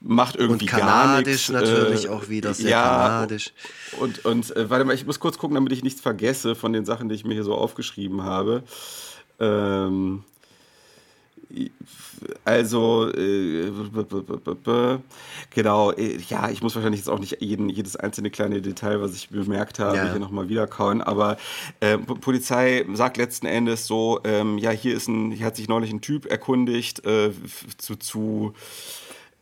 macht 0.02 0.36
irgendwie 0.36 0.66
Und 0.66 0.72
gar 0.72 1.22
nichts. 1.22 1.48
kanadisch 1.48 1.50
natürlich 1.50 2.10
auch 2.10 2.28
wieder, 2.30 2.54
sehr 2.54 2.72
kanadisch. 2.72 3.54
Und, 4.00 4.26
und 4.26 4.56
äh, 4.56 4.70
warte 4.70 4.86
mal, 4.86 4.96
ich 4.96 5.06
muss 5.06 5.20
kurz 5.20 5.38
gucken, 5.38 5.56
damit 5.56 5.72
ich 5.72 5.84
nichts 5.84 6.02
vergesse 6.02 6.56
von 6.56 6.74
den 6.74 6.86
Sachen, 6.86 7.08
die 7.10 7.16
ich 7.16 7.24
mir 7.24 7.34
hier 7.34 7.44
so 7.44 7.54
aufgeschrieben 7.54 8.24
habe. 8.24 8.64
Ähm, 9.40 10.24
also, 12.46 13.10
äh, 13.14 13.72
genau, 15.50 15.92
äh, 15.92 16.18
ja, 16.30 16.50
ich 16.50 16.62
muss 16.62 16.76
wahrscheinlich 16.76 17.02
jetzt 17.02 17.10
auch 17.10 17.20
nicht 17.20 17.42
jeden, 17.42 17.70
jedes 17.70 17.96
einzelne 17.96 18.30
kleine 18.30 18.62
Detail, 18.62 19.02
was 19.02 19.16
ich 19.16 19.30
bemerkt 19.30 19.80
habe, 19.80 19.98
Ja. 19.98 20.12
hier 20.12 20.20
nochmal 20.20 20.50
wiederkauen, 20.50 21.02
aber 21.02 21.38
äh, 21.80 21.98
Polizei 21.98 22.86
sagt 22.94 23.18
letzten 23.18 23.46
Endes 23.48 23.88
so, 23.88 24.20
ähm, 24.24 24.58
ja, 24.58 24.72
hier 24.72 24.96
ist 24.96 25.08
ein, 25.08 25.32
hier 25.32 25.46
hat 25.46 25.56
sich 25.56 25.68
neulich 25.68 25.92
ein 25.92 26.02
Typ 26.02 26.26
erkundigt 26.26 27.06
äh, 27.06 27.32
zu, 27.78 27.96
zu 27.96 28.54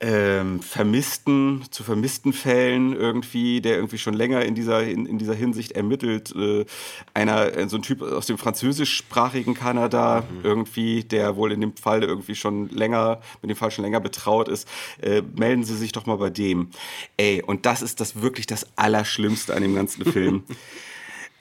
ähm, 0.01 0.61
vermissten, 0.61 1.63
zu 1.71 1.83
vermissten 1.83 2.31
Fällen 2.31 2.95
irgendwie, 2.95 3.59
der 3.59 3.75
irgendwie 3.75 3.97
schon 3.97 4.13
länger 4.13 4.45
in 4.45 4.55
dieser, 4.55 4.83
in, 4.83 5.05
in 5.05 5.17
dieser 5.17 5.33
Hinsicht 5.33 5.73
ermittelt. 5.73 6.33
Äh, 6.35 6.65
einer, 7.13 7.55
äh, 7.55 7.67
so 7.67 7.77
ein 7.77 7.81
Typ 7.81 8.01
aus 8.01 8.25
dem 8.25 8.37
französischsprachigen 8.37 9.55
Kanada 9.55 10.23
irgendwie, 10.43 11.03
der 11.03 11.35
wohl 11.35 11.51
in 11.51 11.61
dem 11.61 11.75
Fall 11.75 12.03
irgendwie 12.03 12.35
schon 12.35 12.69
länger, 12.69 13.19
mit 13.41 13.49
dem 13.49 13.57
Fall 13.57 13.71
schon 13.71 13.83
länger 13.83 13.99
betraut 13.99 14.47
ist. 14.47 14.67
Äh, 15.01 15.21
melden 15.35 15.63
Sie 15.63 15.75
sich 15.75 15.91
doch 15.91 16.05
mal 16.05 16.17
bei 16.17 16.29
dem. 16.29 16.69
Ey, 17.17 17.43
und 17.45 17.65
das 17.65 17.81
ist 17.81 17.99
das 17.99 18.21
wirklich 18.21 18.47
das 18.47 18.65
Allerschlimmste 18.77 19.53
an 19.53 19.61
dem 19.61 19.75
ganzen 19.75 20.05
Film. 20.05 20.43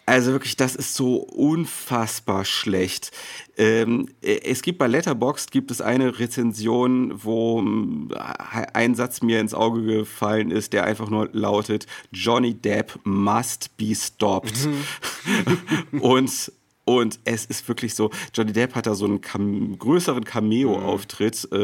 Also 0.09 0.33
wirklich, 0.33 0.57
das 0.57 0.75
ist 0.75 0.95
so 0.95 1.17
unfassbar 1.17 2.47
schlecht. 2.47 3.11
Ähm, 3.59 4.09
äh, 4.23 4.41
es 4.43 4.63
gibt 4.63 4.79
bei 4.79 4.87
Letterboxd 4.87 5.51
gibt 5.51 5.71
es 5.71 5.83
eine 5.83 6.19
Rezension, 6.19 7.13
wo 7.23 7.61
mm, 7.61 8.15
ein 8.73 8.95
Satz 8.95 9.21
mir 9.21 9.39
ins 9.39 9.53
Auge 9.53 9.83
gefallen 9.83 10.51
ist, 10.51 10.73
der 10.73 10.85
einfach 10.85 11.11
nur 11.11 11.29
lautet: 11.33 11.87
Johnny 12.11 12.55
Depp 12.55 12.99
must 13.05 13.77
be 13.77 13.95
stopped. 13.95 14.67
und 16.01 16.53
und 16.87 17.19
es 17.25 17.45
ist 17.45 17.69
wirklich 17.69 17.95
so, 17.95 18.11
Johnny 18.33 18.55
Depp 18.55 18.75
hat 18.77 18.87
da 18.87 18.95
so 18.95 19.05
einen 19.05 19.21
Cam 19.21 19.79
größeren 19.79 20.25
Cameo-Auftritt, 20.25 21.47
äh, 21.53 21.57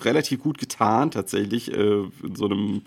relativ 0.00 0.40
gut 0.40 0.56
getan 0.56 1.10
tatsächlich, 1.10 1.70
äh, 1.70 2.04
in 2.22 2.34
so 2.34 2.46
einem, 2.46 2.80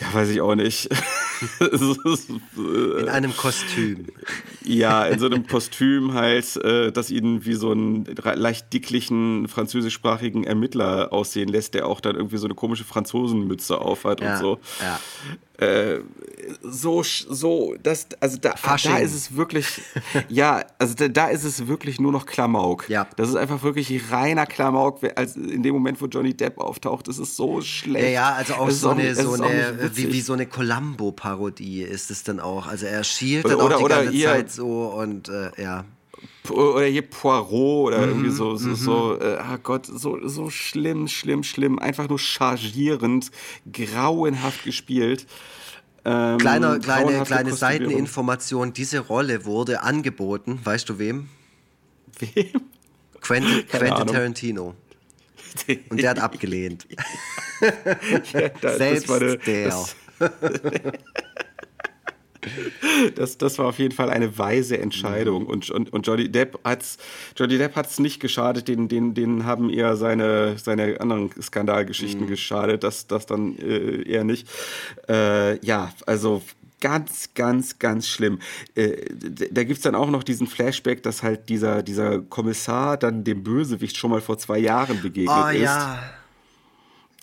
ja, 0.00 0.12
weiß 0.12 0.28
ich 0.30 0.40
auch 0.40 0.54
nicht. 0.54 0.86
Ist, 1.60 2.28
äh, 2.58 3.00
In 3.00 3.08
einem 3.08 3.36
Kostüm. 3.36 4.06
ja, 4.64 5.04
in 5.06 5.18
so 5.18 5.26
einem 5.26 5.46
Kostüm 5.46 6.14
halt, 6.14 6.56
äh, 6.56 6.90
das 6.92 7.10
ihn 7.10 7.44
wie 7.44 7.54
so 7.54 7.70
einen 7.72 8.04
leicht 8.34 8.72
dicklichen 8.72 9.48
französischsprachigen 9.48 10.44
Ermittler 10.44 11.12
aussehen 11.12 11.48
lässt, 11.48 11.74
der 11.74 11.86
auch 11.86 12.00
dann 12.00 12.16
irgendwie 12.16 12.38
so 12.38 12.46
eine 12.46 12.54
komische 12.54 12.84
Franzosenmütze 12.84 13.78
aufhat 13.78 14.20
Ja, 14.20 14.34
und 14.34 14.40
so. 14.40 14.60
ja. 14.80 15.00
Äh, 15.58 16.00
so, 16.62 17.02
so, 17.04 17.74
das, 17.82 18.08
also 18.20 18.36
da, 18.38 18.56
Fasching. 18.56 18.90
da 18.92 18.98
ist 18.98 19.14
es 19.14 19.36
wirklich, 19.36 19.80
ja, 20.28 20.64
also 20.78 20.94
da, 20.94 21.06
da 21.08 21.28
ist 21.28 21.44
es 21.44 21.66
wirklich 21.68 22.00
nur 22.00 22.10
noch 22.10 22.26
Klamauk. 22.26 22.88
Ja. 22.88 23.06
Das 23.16 23.28
ist 23.28 23.36
einfach 23.36 23.62
wirklich 23.62 24.10
reiner 24.10 24.46
Klamauk. 24.46 24.98
Als 25.16 25.36
in 25.36 25.62
dem 25.62 25.72
Moment, 25.74 26.00
wo 26.02 26.06
Johnny 26.06 26.34
Depp 26.34 26.58
auftaucht, 26.58 27.06
ist 27.08 27.18
es 27.18 27.36
so 27.36 27.60
schlecht. 27.60 28.04
Ja, 28.04 28.10
ja, 28.10 28.32
also 28.34 28.54
auch 28.54 28.66
Es 28.68 28.74
ist 28.74 28.80
so 28.80 28.90
eine, 28.90 29.02
nicht- 29.02 29.12
es 29.12 29.18
so 29.22 29.34
ist 29.34 29.40
auch 29.40 29.46
eine 29.48 29.90
wie, 29.96 30.12
wie 30.12 30.20
so 30.20 30.32
eine 30.32 30.46
Columbo-Parodie 30.46 31.82
ist 31.82 32.10
es 32.10 32.24
dann 32.24 32.40
auch. 32.40 32.66
Also 32.66 32.86
er 32.86 33.04
schielt 33.04 33.44
Oder- 33.44 33.56
dann 33.56 33.60
auch 33.60 33.66
oder- 33.66 33.78
die 33.78 33.84
oder 33.84 33.96
ganze 34.04 34.12
ihr- 34.18 34.28
Zeit 34.28 34.50
so 34.50 34.86
und 34.86 35.28
äh, 35.28 35.50
ja. 35.62 35.84
Oder 36.50 36.84
hier 36.86 37.02
Poirot 37.02 37.86
oder 37.88 38.06
irgendwie 38.06 38.28
Mhm, 38.28 38.32
so, 38.34 38.56
so, 38.56 38.74
so 38.74 39.18
äh, 39.20 39.36
ah 39.38 39.56
Gott, 39.62 39.86
so, 39.86 40.18
so 40.28 40.50
schlimm, 40.50 41.08
schlimm, 41.08 41.42
schlimm, 41.42 41.78
einfach 41.78 42.08
nur 42.08 42.18
chargierend, 42.18 43.30
grauenhaft 43.72 44.64
gespielt. 44.64 45.26
Ähm, 46.04 46.36
Kleiner, 46.38 46.78
kleine, 46.80 47.22
kleine. 47.24 47.52
Seiteninformation, 47.54 48.74
diese 48.74 48.98
Rolle 49.00 49.46
wurde 49.46 49.82
angeboten, 49.82 50.60
weißt 50.62 50.86
du 50.90 50.98
wem? 50.98 51.28
Wem? 52.18 52.46
Quentin, 53.22 53.66
Quentin. 53.66 54.06
Tarantino. 54.06 54.74
Und 55.88 56.00
der 56.02 56.10
hat 56.10 56.18
abgelehnt. 56.18 56.86
Ja, 58.34 58.48
da- 58.60 58.76
Selbst 58.76 59.10
eine- 59.10 59.38
der. 59.38 59.68
Das, 59.70 59.96
das, 63.14 63.38
das 63.38 63.58
war 63.58 63.66
auf 63.66 63.78
jeden 63.78 63.94
Fall 63.94 64.10
eine 64.10 64.38
weise 64.38 64.78
Entscheidung. 64.78 65.46
Und, 65.46 65.70
und, 65.70 65.92
und 65.92 66.06
Johnny 66.06 66.30
Depp 66.30 66.58
hat's, 66.64 66.98
Johnny 67.36 67.58
Depp 67.58 67.76
hat's 67.76 67.98
nicht 67.98 68.20
geschadet, 68.20 68.68
den, 68.68 68.88
den, 68.88 69.14
den 69.14 69.44
haben 69.44 69.70
eher 69.70 69.96
seine, 69.96 70.58
seine 70.58 71.00
anderen 71.00 71.30
Skandalgeschichten 71.40 72.26
geschadet, 72.26 72.84
das, 72.84 73.06
das 73.06 73.26
dann 73.26 73.58
äh, 73.58 74.02
eher 74.02 74.24
nicht. 74.24 74.48
Äh, 75.08 75.64
ja, 75.64 75.92
also 76.06 76.42
ganz, 76.80 77.30
ganz, 77.34 77.78
ganz 77.78 78.06
schlimm. 78.08 78.40
Äh, 78.74 79.06
da 79.50 79.64
gibt's 79.64 79.82
dann 79.82 79.94
auch 79.94 80.10
noch 80.10 80.22
diesen 80.22 80.46
Flashback, 80.46 81.02
dass 81.02 81.22
halt 81.22 81.48
dieser, 81.48 81.82
dieser 81.82 82.20
Kommissar 82.20 82.98
dann 82.98 83.24
dem 83.24 83.42
Bösewicht 83.42 83.96
schon 83.96 84.10
mal 84.10 84.20
vor 84.20 84.36
zwei 84.38 84.58
Jahren 84.58 85.00
begegnet 85.00 85.34
Oh 85.34 85.48
ist. 85.48 85.62
ja. 85.62 85.98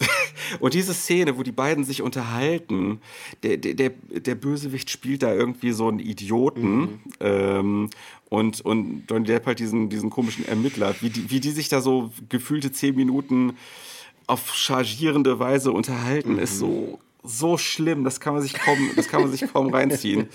und 0.59 0.73
diese 0.73 0.93
Szene, 0.93 1.37
wo 1.37 1.43
die 1.43 1.51
beiden 1.51 1.83
sich 1.83 2.01
unterhalten, 2.01 3.01
der, 3.43 3.57
der, 3.57 3.89
der, 3.89 4.35
Bösewicht 4.35 4.89
spielt 4.89 5.23
da 5.23 5.33
irgendwie 5.33 5.71
so 5.71 5.87
einen 5.87 5.99
Idioten 5.99 6.79
mhm. 6.79 6.99
ähm, 7.19 7.89
und, 8.29 8.61
und 8.61 9.03
Johnny 9.09 9.25
Depp 9.25 9.45
halt 9.45 9.59
diesen, 9.59 9.89
diesen 9.89 10.09
komischen 10.09 10.47
Ermittler, 10.47 10.95
wie 11.01 11.09
die, 11.09 11.29
wie 11.29 11.39
die 11.39 11.51
sich 11.51 11.69
da 11.69 11.81
so 11.81 12.11
gefühlte 12.29 12.71
zehn 12.71 12.95
Minuten 12.95 13.53
auf 14.27 14.55
chargierende 14.55 15.39
Weise 15.39 15.71
unterhalten, 15.71 16.33
mhm. 16.33 16.39
ist 16.39 16.57
so 16.57 16.99
so 17.23 17.57
schlimm, 17.57 18.03
das 18.03 18.19
kann 18.19 18.33
man 18.33 18.41
sich 18.41 18.53
kaum, 18.53 18.77
das 18.95 19.07
kann 19.07 19.21
man 19.21 19.31
sich 19.31 19.51
kaum 19.53 19.71
reinziehen. 19.71 20.27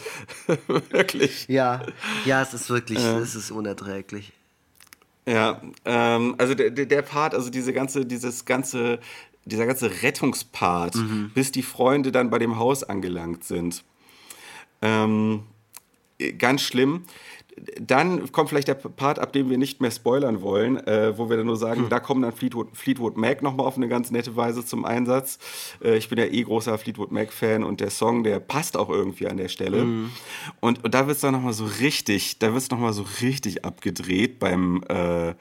wirklich. 0.91 1.47
Ja, 1.49 1.83
ja, 2.25 2.43
es 2.43 2.55
ist 2.55 2.71
wirklich, 2.71 3.01
äh. 3.01 3.19
es 3.19 3.35
ist 3.35 3.51
unerträglich. 3.51 4.33
Ja, 5.29 5.61
ähm, 5.85 6.37
also 6.39 6.55
der, 6.55 6.71
der 6.71 7.03
Part, 7.03 7.35
also 7.35 7.51
diese 7.51 7.73
ganze, 7.73 8.07
dieses 8.07 8.45
ganze, 8.45 9.01
dieser 9.47 9.66
ganze 9.66 10.03
Rettungspart, 10.03 10.97
mhm. 10.97 11.30
bis 11.34 11.53
die 11.53 11.62
Freunde 11.62 12.12
dann 12.12 12.30
bei 12.30 12.38
dem 12.38 12.59
Haus 12.59 12.84
angelangt 12.84 13.44
sind. 13.44 13.84
Ähm, 14.82 15.44
ganz 16.38 16.62
schlimm 16.62 17.05
dann 17.80 18.30
kommt 18.32 18.51
vielleicht 18.51 18.68
der 18.68 18.74
Part, 18.74 19.18
ab 19.18 19.32
dem 19.32 19.49
wir 19.49 19.57
nicht 19.57 19.80
mehr 19.80 19.90
spoilern 19.90 20.42
wollen, 20.42 20.76
äh, 20.86 21.16
wo 21.16 21.30
wir 21.30 21.38
dann 21.38 21.47
nur 21.47 21.57
sagen, 21.57 21.82
hm. 21.82 21.88
da 21.88 22.01
kommen 22.01 22.22
dann 22.22 22.32
Fleetwood, 22.32 22.68
Fleetwood 22.74 23.16
Mac 23.16 23.42
nochmal 23.42 23.66
auf 23.66 23.76
eine 23.76 23.88
ganz 23.88 24.11
nette 24.11 24.36
Weise 24.36 24.64
zum 24.64 24.84
Einsatz. 24.84 25.38
Äh, 25.82 25.97
ich 25.97 26.09
bin 26.09 26.18
ja 26.18 26.26
eh 26.26 26.42
großer 26.42 26.76
Fleetwood 26.76 27.12
Mac-Fan 27.12 27.64
und 27.64 27.80
der 27.80 27.90
Song, 27.90 28.24
der 28.24 28.40
passt 28.40 28.76
auch 28.76 28.90
irgendwie 28.90 29.26
an 29.26 29.38
der 29.38 29.49
Stelle. 29.49 29.80
Hm. 29.80 30.11
Und, 30.61 30.84
und 30.84 30.94
da 30.94 31.07
wird 31.07 31.16
es 31.16 31.22
dann 31.22 31.32
nochmal 31.32 31.55
so 31.55 31.64
richtig, 31.64 32.38
da 32.38 32.53
wird 32.53 32.62
es 32.62 32.70
nochmal 32.70 32.92
so 32.92 33.07
richtig 33.22 33.64
abgedreht 33.64 34.38
beim 34.38 34.82
äh, 34.88 35.34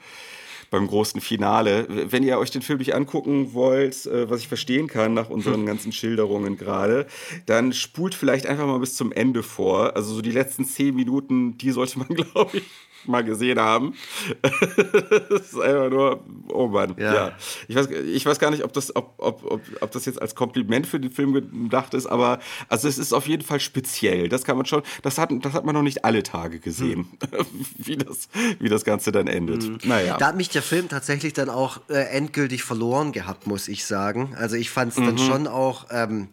beim 0.70 0.86
großen 0.86 1.20
Finale. 1.20 1.86
Wenn 2.10 2.22
ihr 2.22 2.38
euch 2.38 2.50
den 2.50 2.62
Film 2.62 2.78
nicht 2.78 2.94
angucken 2.94 3.52
wollt, 3.52 4.06
äh, 4.06 4.28
was 4.30 4.40
ich 4.40 4.48
verstehen 4.48 4.86
kann 4.86 5.14
nach 5.14 5.30
unseren 5.30 5.66
ganzen 5.66 5.92
Schilderungen 5.92 6.56
gerade, 6.56 7.06
dann 7.46 7.72
spult 7.72 8.14
vielleicht 8.14 8.46
einfach 8.46 8.66
mal 8.66 8.78
bis 8.78 8.96
zum 8.96 9.12
Ende 9.12 9.42
vor. 9.42 9.96
Also 9.96 10.14
so 10.14 10.22
die 10.22 10.32
letzten 10.32 10.64
zehn 10.64 10.94
Minuten, 10.94 11.58
die 11.58 11.70
sollte 11.70 11.98
man, 11.98 12.08
glaube 12.32 12.58
ich, 12.58 12.64
mal 13.08 13.24
gesehen 13.24 13.58
haben. 13.58 13.94
das 14.42 15.52
ist 15.52 15.60
einfach 15.60 15.90
nur, 15.90 16.24
oh 16.48 16.68
Mann. 16.68 16.94
Ja. 16.98 17.14
ja. 17.14 17.32
Ich, 17.68 17.76
weiß, 17.76 17.88
ich 17.90 18.26
weiß 18.26 18.38
gar 18.38 18.50
nicht, 18.50 18.64
ob 18.64 18.72
das, 18.72 18.94
ob, 18.94 19.14
ob, 19.18 19.44
ob, 19.44 19.60
ob 19.80 19.90
das 19.90 20.04
jetzt 20.04 20.20
als 20.20 20.34
Kompliment 20.34 20.86
für 20.86 21.00
den 21.00 21.10
Film 21.10 21.34
gedacht 21.34 21.94
ist, 21.94 22.06
aber 22.06 22.38
also 22.68 22.88
es 22.88 22.98
ist 22.98 23.12
auf 23.12 23.26
jeden 23.26 23.42
Fall 23.42 23.60
speziell. 23.60 24.28
Das 24.28 24.44
kann 24.44 24.56
man 24.56 24.66
schon, 24.66 24.82
das 25.02 25.18
hat, 25.18 25.30
das 25.40 25.52
hat 25.52 25.64
man 25.64 25.74
noch 25.74 25.82
nicht 25.82 26.04
alle 26.04 26.22
Tage 26.22 26.60
gesehen, 26.60 27.08
hm. 27.30 27.46
wie, 27.78 27.96
das, 27.96 28.28
wie 28.58 28.68
das 28.68 28.84
Ganze 28.84 29.12
dann 29.12 29.26
endet. 29.26 29.62
Hm. 29.62 29.78
Naja. 29.84 30.16
Da 30.18 30.28
hat 30.28 30.36
mich 30.36 30.48
der 30.48 30.62
Film 30.62 30.88
tatsächlich 30.88 31.32
dann 31.32 31.48
auch 31.48 31.80
äh, 31.88 31.94
endgültig 32.10 32.62
verloren 32.62 33.12
gehabt, 33.12 33.46
muss 33.46 33.68
ich 33.68 33.84
sagen. 33.84 34.34
Also 34.36 34.56
ich 34.56 34.70
fand 34.70 34.92
es 34.92 34.98
mhm. 34.98 35.06
dann 35.06 35.18
schon 35.18 35.46
auch. 35.46 35.86
Ähm, 35.90 36.28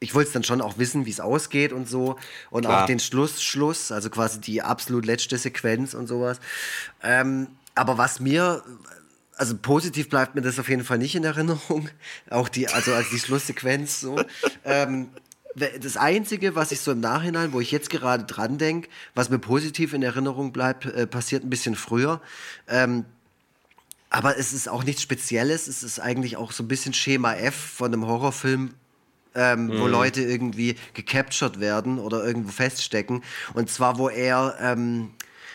ich 0.00 0.14
wollte 0.14 0.28
es 0.28 0.32
dann 0.32 0.44
schon 0.44 0.60
auch 0.60 0.78
wissen, 0.78 1.06
wie 1.06 1.10
es 1.10 1.20
ausgeht 1.20 1.72
und 1.72 1.88
so. 1.88 2.16
Und 2.50 2.64
Klar. 2.64 2.82
auch 2.82 2.86
den 2.86 3.00
Schluss, 3.00 3.42
Schluss, 3.42 3.90
also 3.90 4.10
quasi 4.10 4.40
die 4.40 4.62
absolut 4.62 5.04
letzte 5.04 5.38
Sequenz 5.38 5.94
und 5.94 6.06
sowas. 6.06 6.38
Ähm, 7.02 7.48
aber 7.74 7.98
was 7.98 8.20
mir, 8.20 8.62
also 9.36 9.56
positiv 9.56 10.08
bleibt 10.08 10.34
mir 10.34 10.42
das 10.42 10.58
auf 10.58 10.68
jeden 10.68 10.84
Fall 10.84 10.98
nicht 10.98 11.14
in 11.14 11.24
Erinnerung. 11.24 11.88
Auch 12.30 12.48
die, 12.48 12.68
also 12.68 12.92
als 12.92 13.10
die 13.10 13.18
Schlusssequenz 13.18 14.00
so. 14.00 14.20
ähm, 14.64 15.08
das 15.54 15.96
Einzige, 15.96 16.54
was 16.54 16.70
ich 16.70 16.80
so 16.80 16.92
im 16.92 17.00
Nachhinein, 17.00 17.52
wo 17.52 17.60
ich 17.60 17.72
jetzt 17.72 17.90
gerade 17.90 18.24
dran 18.24 18.58
denke, 18.58 18.88
was 19.14 19.30
mir 19.30 19.38
positiv 19.38 19.92
in 19.92 20.02
Erinnerung 20.02 20.52
bleibt, 20.52 20.86
äh, 20.86 21.06
passiert 21.06 21.44
ein 21.44 21.50
bisschen 21.50 21.74
früher. 21.74 22.20
Ähm, 22.68 23.04
aber 24.10 24.38
es 24.38 24.52
ist 24.52 24.68
auch 24.68 24.84
nichts 24.84 25.02
Spezielles. 25.02 25.66
Es 25.66 25.82
ist 25.82 25.98
eigentlich 25.98 26.36
auch 26.36 26.52
so 26.52 26.62
ein 26.62 26.68
bisschen 26.68 26.94
Schema 26.94 27.34
F 27.34 27.54
von 27.54 27.92
einem 27.92 28.06
Horrorfilm, 28.06 28.74
ähm, 29.38 29.66
mhm. 29.66 29.80
wo 29.80 29.86
Leute 29.86 30.22
irgendwie 30.22 30.76
gecaptured 30.94 31.60
werden 31.60 31.98
oder 31.98 32.24
irgendwo 32.24 32.50
feststecken. 32.50 33.22
Und 33.54 33.70
zwar, 33.70 33.98
wo 33.98 34.08
er, 34.08 34.56
ähm, 34.60 35.10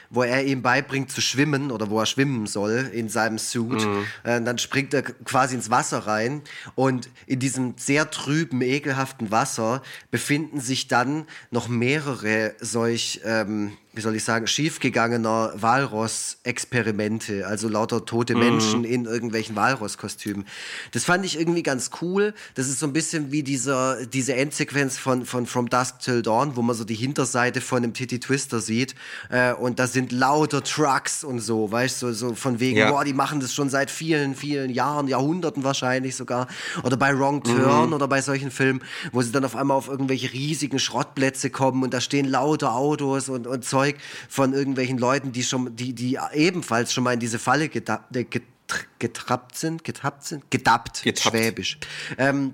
wo 0.09 0.23
er 0.23 0.45
ihm 0.45 0.61
beibringt 0.61 1.11
zu 1.11 1.21
schwimmen 1.21 1.71
oder 1.71 1.89
wo 1.89 1.99
er 1.99 2.05
schwimmen 2.05 2.47
soll 2.47 2.89
in 2.93 3.09
seinem 3.09 3.37
Suit. 3.37 3.85
Mhm. 3.85 4.05
Äh, 4.23 4.41
dann 4.41 4.57
springt 4.57 4.93
er 4.93 5.01
quasi 5.01 5.55
ins 5.55 5.69
Wasser 5.69 5.99
rein 5.99 6.41
und 6.75 7.09
in 7.27 7.39
diesem 7.39 7.73
sehr 7.77 8.09
trüben, 8.09 8.61
ekelhaften 8.61 9.31
Wasser 9.31 9.81
befinden 10.11 10.61
sich 10.61 10.87
dann 10.87 11.25
noch 11.51 11.67
mehrere 11.67 12.55
solch 12.59 13.21
ähm, 13.25 13.73
wie 13.93 14.01
soll 14.01 14.15
ich 14.15 14.23
sagen, 14.23 14.47
schiefgegangener 14.47 15.53
Walross-Experimente, 15.55 17.45
also 17.45 17.69
lauter 17.69 18.05
tote 18.05 18.33
mhm. 18.33 18.39
Menschen 18.39 18.83
in 18.85 19.05
irgendwelchen 19.05 19.55
Walross-Kostümen. 19.55 20.45
Das 20.93 21.03
fand 21.03 21.23
ich 21.25 21.39
irgendwie 21.39 21.61
ganz 21.61 21.91
cool. 22.01 22.33
Das 22.55 22.67
ist 22.67 22.79
so 22.79 22.87
ein 22.87 22.93
bisschen 22.93 23.31
wie 23.31 23.43
dieser, 23.43 24.05
diese 24.07 24.33
Endsequenz 24.33 24.97
von, 24.97 25.25
von 25.25 25.45
From 25.45 25.69
Dusk 25.69 25.99
Till 25.99 26.23
Dawn, 26.23 26.55
wo 26.55 26.63
man 26.63 26.75
so 26.75 26.85
die 26.85 26.95
Hinterseite 26.95 27.61
von 27.61 27.83
einem 27.83 27.93
Titty 27.93 28.19
Twister 28.19 28.61
sieht. 28.61 28.95
Äh, 29.29 29.53
und 29.53 29.77
da 29.77 29.85
sind 29.85 30.11
lauter 30.11 30.63
Trucks 30.63 31.23
und 31.23 31.39
so, 31.39 31.71
weißt 31.71 32.01
du, 32.01 32.13
so, 32.13 32.29
so 32.29 32.35
von 32.35 32.59
wegen, 32.59 32.79
ja. 32.79 32.89
boah, 32.89 33.05
die 33.05 33.13
machen 33.13 33.41
das 33.41 33.53
schon 33.53 33.69
seit 33.69 33.91
vielen, 33.91 34.35
vielen 34.35 34.71
Jahren, 34.71 35.07
Jahrhunderten 35.07 35.63
wahrscheinlich 35.63 36.15
sogar. 36.15 36.47
Oder 36.81 36.97
bei 36.97 37.15
Wrong 37.17 37.43
Turn 37.43 37.89
mhm. 37.89 37.93
oder 37.93 38.07
bei 38.07 38.23
solchen 38.23 38.49
Filmen, 38.49 38.81
wo 39.11 39.21
sie 39.21 39.31
dann 39.31 39.45
auf 39.45 39.55
einmal 39.55 39.77
auf 39.77 39.87
irgendwelche 39.87 40.33
riesigen 40.33 40.79
Schrottplätze 40.79 41.51
kommen 41.51 41.83
und 41.83 41.93
da 41.93 42.01
stehen 42.01 42.25
lauter 42.25 42.73
Autos 42.73 43.29
und, 43.29 43.45
und 43.45 43.63
Zeug 43.63 43.82
Zeug 43.83 43.95
von 44.29 44.53
irgendwelchen 44.53 44.97
Leuten, 44.97 45.31
die 45.31 45.43
schon, 45.43 45.75
die, 45.75 45.93
die 45.93 46.17
ebenfalls 46.33 46.93
schon 46.93 47.03
mal 47.03 47.13
in 47.13 47.19
diese 47.19 47.39
Falle 47.39 47.69
getappt, 49.03 49.53
getrappt 49.53 49.57
sind, 49.57 49.83
getappt 49.83 50.23
sind, 50.23 50.51
gedappt, 50.51 51.03
getappt. 51.03 51.35
Schwäbisch, 51.35 51.77
ähm, 52.17 52.53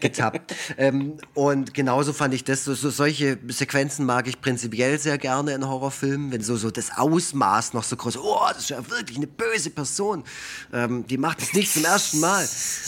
getappt. 0.00 0.54
ähm, 0.78 1.14
und 1.34 1.74
genauso 1.74 2.12
fand 2.12 2.34
ich 2.34 2.44
das, 2.44 2.64
so, 2.64 2.74
so, 2.74 2.90
solche 2.90 3.38
Sequenzen 3.48 4.06
mag 4.06 4.26
ich 4.26 4.40
prinzipiell 4.40 4.98
sehr 4.98 5.18
gerne 5.18 5.52
in 5.52 5.66
Horrorfilmen, 5.66 6.32
wenn 6.32 6.42
so, 6.42 6.56
so 6.56 6.70
das 6.70 6.96
Ausmaß 6.96 7.74
noch 7.74 7.84
so 7.84 7.96
groß, 7.96 8.18
oh, 8.18 8.38
das 8.48 8.64
ist 8.64 8.70
ja 8.70 8.90
wirklich 8.90 9.16
eine 9.16 9.26
böse 9.26 9.70
Person, 9.70 10.24
ähm, 10.72 11.06
die 11.06 11.18
macht 11.18 11.42
es 11.42 11.52
nicht 11.52 11.72
zum 11.72 11.84
ersten 11.84 12.20
Mal. 12.20 12.44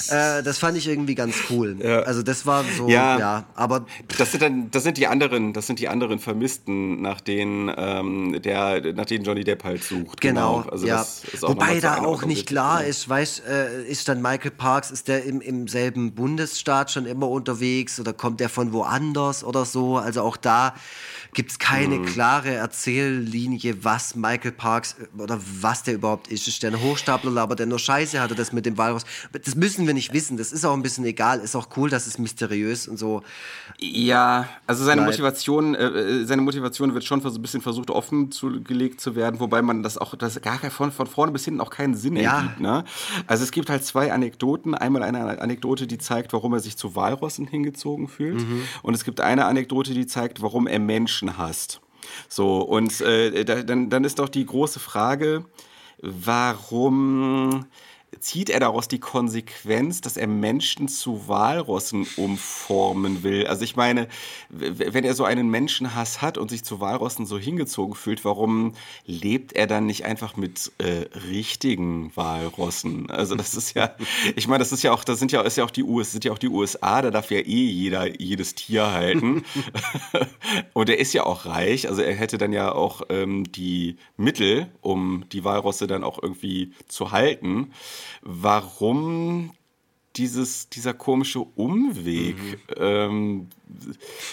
Äh, 0.09 0.43
das 0.43 0.59
fand 0.59 0.79
ich 0.79 0.89
irgendwie 0.89 1.15
ganz 1.15 1.37
cool. 1.51 1.77
Ja. 1.81 2.01
Also 2.01 2.23
das 2.23 2.47
war 2.47 2.65
so, 2.77 2.89
ja, 2.89 3.19
ja, 3.19 3.47
aber... 3.55 3.87
Das 4.17 4.31
sind 4.31 4.43
dann, 4.43 4.71
das 4.71 4.83
sind 4.83 4.97
die 4.97 5.07
anderen, 5.07 5.53
das 5.53 5.67
sind 5.67 5.79
die 5.79 5.89
anderen 5.89 6.19
Vermissten, 6.19 7.03
nach 7.03 7.21
denen, 7.21 7.73
ähm, 7.77 8.41
der, 8.43 8.95
nach 8.95 9.05
denen 9.05 9.25
Johnny 9.25 9.45
Depp 9.45 9.65
halt 9.65 9.85
sucht. 9.85 10.21
Genau, 10.21 10.61
genau. 10.61 10.71
Also 10.71 10.87
ja. 10.87 11.07
Wobei 11.43 11.81
da 11.81 11.99
auch 11.99 12.25
nicht 12.25 12.47
klar 12.47 12.85
ist, 12.87 13.09
weiß, 13.09 13.43
äh, 13.49 13.83
ist 13.85 14.09
dann 14.09 14.23
Michael 14.23 14.51
Parks, 14.51 14.91
ist 14.91 15.09
der 15.09 15.25
im, 15.25 15.41
im 15.41 15.69
selben 15.69 16.15
Bundesstaat 16.15 16.91
schon 16.91 17.07
immer 17.07 17.29
unterwegs 17.29 18.01
oder 18.01 18.13
kommt 18.13 18.41
der 18.41 18.49
von 18.49 18.73
woanders 18.73 19.45
oder 19.45 19.65
so? 19.65 19.97
Also 19.99 20.23
auch 20.23 20.37
da 20.37 20.75
gibt 21.37 21.51
es 21.51 21.59
keine 21.59 21.99
mhm. 21.99 22.07
klare 22.07 22.55
Erzähllinie, 22.55 23.85
was 23.85 24.17
Michael 24.17 24.53
Parks 24.53 24.97
äh, 24.99 25.23
oder 25.23 25.39
was 25.61 25.83
der 25.83 25.95
überhaupt 25.95 26.29
ist. 26.29 26.49
Ist 26.49 26.63
der 26.63 26.73
ein 26.73 26.81
Hochstapler, 26.81 27.41
aber 27.41 27.55
der 27.55 27.67
nur 27.67 27.79
Scheiße 27.79 28.21
hatte, 28.21 28.35
das 28.35 28.53
mit 28.53 28.65
dem 28.65 28.79
Walrus? 28.79 29.05
Das 29.45 29.55
müssen 29.55 29.87
wir 29.87 29.93
nicht 29.93 30.15
wissen. 30.15 30.39
Das 30.39 30.51
ist 30.51 30.65
auch 30.65 30.73
ein 30.73 30.83
bisschen 30.83 31.05
egal. 31.05 31.41
Ist 31.41 31.55
auch 31.55 31.69
cool, 31.77 31.91
dass 31.91 32.07
es 32.07 32.19
mysteriös 32.19 32.89
und 32.89 32.97
so. 32.97 33.23
Ja, 33.79 34.49
also 34.67 34.83
seine 34.85 35.03
bleibt. 35.03 35.13
Motivation, 35.13 35.75
äh, 35.75 35.85
äh, 35.85 36.25
seine 36.25 36.41
Motivation 36.41 36.95
wird 36.95 37.05
schon 37.05 37.21
so 37.21 37.29
ein 37.29 37.43
bisschen 37.43 37.61
versucht 37.61 37.91
offen 37.91 38.33
zu, 38.33 38.63
gelegt 38.63 39.03
zu 39.03 39.15
werden, 39.15 39.39
wobei 39.39 39.61
man 39.61 39.83
das 39.83 39.99
auch, 39.99 40.15
das 40.15 40.41
gar 40.41 40.59
von, 40.71 40.91
von 40.91 41.07
vorne 41.07 41.33
bis 41.33 41.45
hinten 41.45 41.61
auch 41.61 41.71
keinen 41.71 41.95
Sinn 41.95 42.17
ja. 42.17 42.39
ergibt. 42.39 42.61
Ne? 42.61 42.83
Also 43.27 43.45
es 43.45 43.53
gibt 43.53 43.69
halt 43.69 43.85
zwei 43.85 44.11
Anekdoten. 44.11 44.75
Einmal 44.75 45.03
eine 45.03 45.39
Anekdote, 45.43 45.87
die 45.87 45.99
zeigt, 45.99 46.33
warum 46.33 46.55
er 46.55 46.61
sich 46.61 46.79
zu 46.79 46.97
Walrossen 46.97 47.47
hingezogen 47.47 48.09
fühlt. 48.09 48.41
Mhm. 48.41 48.63
Und 48.83 48.95
es 48.95 49.05
gibt 49.05 49.21
eine 49.21 49.45
Anekdote, 49.45 49.93
die 49.93 50.07
zeigt, 50.07 50.41
warum 50.41 50.67
er 50.67 50.79
Menschen 50.79 51.26
Menschen 51.27 51.39
hast. 51.39 51.81
So, 52.29 52.61
und 52.61 53.01
äh, 53.01 53.45
dann, 53.45 53.91
dann 53.91 54.05
ist 54.05 54.19
doch 54.19 54.29
die 54.29 54.47
große 54.47 54.81
Frage, 54.81 55.45
warum 55.99 57.67
zieht 58.27 58.51
er 58.51 58.59
daraus 58.59 58.89
die 58.89 58.99
Konsequenz, 58.99 60.01
dass 60.01 60.17
er 60.17 60.27
Menschen 60.27 60.89
zu 60.89 61.29
Walrossen 61.29 62.09
umformen 62.17 63.23
will. 63.23 63.47
Also 63.47 63.63
ich 63.63 63.77
meine, 63.77 64.09
wenn 64.49 65.05
er 65.05 65.15
so 65.15 65.23
einen 65.23 65.49
Menschenhass 65.49 66.23
hat 66.23 66.37
und 66.37 66.51
sich 66.51 66.65
zu 66.65 66.81
Walrossen 66.81 67.25
so 67.25 67.39
hingezogen 67.39 67.95
fühlt, 67.95 68.25
warum 68.25 68.73
lebt 69.07 69.53
er 69.53 69.69
dann 69.69 69.87
nicht 69.87 70.07
einfach 70.07 70.37
mit 70.37 70.73
äh, 70.79 71.07
richtigen 71.31 72.11
Walrossen? 72.17 73.11
Also 73.13 73.37
das 73.37 73.55
ist 73.55 73.75
ja, 73.75 73.95
ich 74.35 74.49
meine, 74.49 74.59
das 74.59 74.73
ist 74.73 74.83
ja 74.83 74.91
auch, 74.91 75.05
das 75.05 75.21
sind 75.21 75.31
ja, 75.31 75.43
ist 75.43 75.57
ja 75.57 75.63
auch 75.63 75.71
die 75.71 75.85
US, 75.85 76.11
sind 76.11 76.25
ja 76.25 76.33
auch 76.33 76.39
die 76.39 76.49
USA, 76.49 77.03
da 77.03 77.13
darf 77.13 77.31
ja 77.31 77.39
eh 77.39 77.43
jeder 77.45 78.21
jedes 78.21 78.57
Tier 78.57 78.91
halten. 78.91 79.45
und 80.73 80.91
er 80.91 80.99
ist 80.99 81.13
ja 81.13 81.25
auch 81.25 81.47
reich, 81.47 81.89
also 81.89 82.03
er 82.03 82.15
hätte 82.17 82.39
dann 82.39 82.53
ja 82.53 82.73
auch 82.73 83.03
ähm, 83.09 83.45
die 83.53 83.99
Mittel, 84.17 84.67
um 84.81 85.27
die 85.31 85.45
Walrosse 85.45 85.87
dann 85.87 86.03
auch 86.03 86.21
irgendwie 86.21 86.73
zu 86.89 87.13
halten 87.13 87.71
warum 88.27 89.53
dieses, 90.17 90.69
dieser 90.69 90.95
komische 90.95 91.41
Umweg. 91.41 92.37
Mhm. 92.37 92.75
Ähm, 92.77 93.49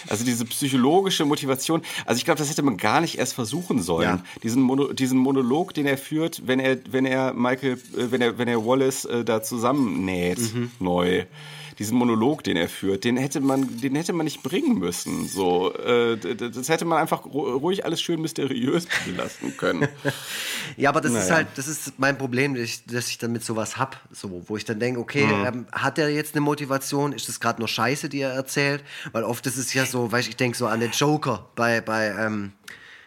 also 0.08 0.24
diese 0.24 0.44
psychologische 0.46 1.24
Motivation, 1.24 1.82
also 2.06 2.18
ich 2.18 2.24
glaube, 2.24 2.38
das 2.38 2.48
hätte 2.50 2.62
man 2.62 2.76
gar 2.76 3.00
nicht 3.00 3.18
erst 3.18 3.34
versuchen 3.34 3.82
sollen. 3.82 4.18
Ja. 4.18 4.24
Diesen, 4.42 4.62
Mono, 4.62 4.92
diesen 4.92 5.18
Monolog, 5.18 5.74
den 5.74 5.86
er 5.86 5.98
führt, 5.98 6.46
wenn 6.46 6.60
er, 6.60 6.78
wenn 6.90 7.04
er 7.04 7.34
Michael, 7.34 7.74
äh, 7.74 8.10
wenn 8.10 8.20
er, 8.20 8.38
wenn 8.38 8.48
er 8.48 8.64
Wallace 8.64 9.04
äh, 9.04 9.24
da 9.24 9.42
zusammennäht, 9.42 10.38
neu. 10.80 11.24
Diesen 11.78 11.96
Monolog, 11.98 12.44
den 12.44 12.56
er 12.56 12.68
führt, 12.68 13.04
den 13.04 13.16
hätte 13.16 13.40
man, 13.40 13.80
den 13.80 13.94
hätte 13.96 14.12
man 14.12 14.24
nicht 14.24 14.42
bringen 14.42 14.78
müssen. 14.78 15.26
So, 15.26 15.72
äh, 15.74 16.16
das 16.16 16.68
hätte 16.68 16.84
man 16.84 16.98
einfach 16.98 17.24
ru- 17.24 17.52
ruhig 17.58 17.84
alles 17.84 18.00
schön 18.00 18.20
mysteriös 18.20 18.86
belassen 19.06 19.56
können. 19.56 19.88
Ja, 20.76 20.88
aber 20.88 21.00
das 21.02 21.12
ist 21.12 21.18
Naja. 21.28 21.34
halt, 21.34 21.48
das 21.56 21.68
ist 21.68 21.98
mein 21.98 22.16
Problem, 22.16 22.54
dass 22.54 22.64
ich, 22.64 22.84
dass 22.86 23.08
ich 23.08 23.18
dann 23.18 23.32
mit 23.32 23.44
sowas 23.44 23.76
hab, 23.76 24.00
so, 24.10 24.42
wo 24.46 24.56
ich 24.56 24.64
dann 24.64 24.80
denke, 24.80 24.98
okay, 24.98 25.24
Mhm. 25.26 25.44
ähm, 25.46 25.66
hat 25.72 25.98
er 25.98 26.08
jetzt 26.08 26.34
eine 26.34 26.40
Motivation? 26.40 27.12
Ist 27.12 27.28
das 27.28 27.38
gerade 27.38 27.60
nur 27.60 27.68
Scheiße, 27.68 28.08
die 28.08 28.20
er 28.20 28.30
erzählt? 28.32 28.82
Weil 29.12 29.24
oft 29.24 29.46
ist 29.46 29.56
es 29.58 29.72
ja 29.74 29.84
so, 29.86 30.10
weißt, 30.10 30.26
ich 30.28 30.36
denke 30.36 30.56
so 30.56 30.66
an 30.66 30.80
den 30.80 30.90
Joker 30.92 31.48
bei, 31.54 31.80
bei, 31.80 32.08
ähm, 32.18 32.52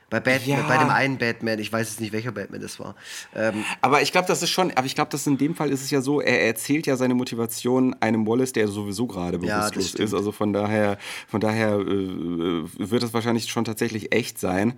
bei 0.09 0.19
Batman, 0.21 0.59
Ja. 0.59 0.67
bei 0.67 0.77
dem 0.77 0.89
einen 0.89 1.17
Batman, 1.17 1.59
ich 1.59 1.71
weiß 1.71 1.89
jetzt 1.89 1.99
nicht, 1.99 2.13
welcher 2.13 2.31
Batman 2.31 2.61
das 2.61 2.79
war. 2.79 2.95
Ähm, 3.35 3.65
Aber 3.81 4.01
ich 4.01 4.11
glaube, 4.13 4.27
das 4.27 4.41
ist 4.41 4.49
schon, 4.51 4.71
aber 4.75 4.85
ich 4.85 4.95
glaube, 4.95 5.11
dass 5.11 5.27
in 5.27 5.38
dem 5.38 5.53
Fall 5.53 5.69
ist 5.69 5.81
es 5.81 5.91
ja 5.91 5.99
so, 6.01 6.21
er 6.21 6.45
erzählt 6.45 6.88
ja 6.88 6.95
seine 6.95 7.13
Motivation 7.13 7.93
einem 7.99 8.25
Wallace, 8.25 8.53
der 8.53 8.67
sowieso 8.69 9.05
gerade 9.07 9.38
Ja, 9.45 9.57
das 9.59 9.71
bewusstlos 9.71 9.89
stimmt. 9.89 10.03
ist. 10.09 10.13
Also 10.13 10.31
von 10.31 10.53
daher, 10.53 10.97
von 11.27 11.41
daher 11.41 11.73
äh, 11.79 12.63
wird 12.77 13.03
es 13.03 13.13
wahrscheinlich 13.13 13.47
schon 13.51 13.65
tatsächlich 13.65 14.13
echt 14.13 14.39
sein. 14.39 14.73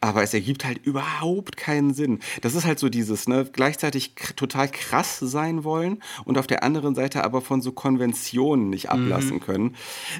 Aber 0.00 0.22
es 0.22 0.32
ergibt 0.32 0.64
halt 0.64 0.78
überhaupt 0.86 1.56
keinen 1.56 1.92
Sinn. 1.92 2.20
Das 2.42 2.54
ist 2.54 2.64
halt 2.64 2.78
so 2.78 2.88
dieses, 2.88 3.26
ne, 3.26 3.48
gleichzeitig 3.52 4.14
total 4.36 4.68
krass 4.68 5.18
sein 5.18 5.64
wollen 5.64 6.00
und 6.24 6.38
auf 6.38 6.46
der 6.46 6.62
anderen 6.62 6.94
Seite 6.94 7.24
aber 7.24 7.40
von 7.40 7.60
so 7.62 7.72
Konventionen 7.72 8.70
nicht 8.70 8.90
ablassen 8.90 9.36
Mhm. 9.36 9.40
können. 9.40 9.76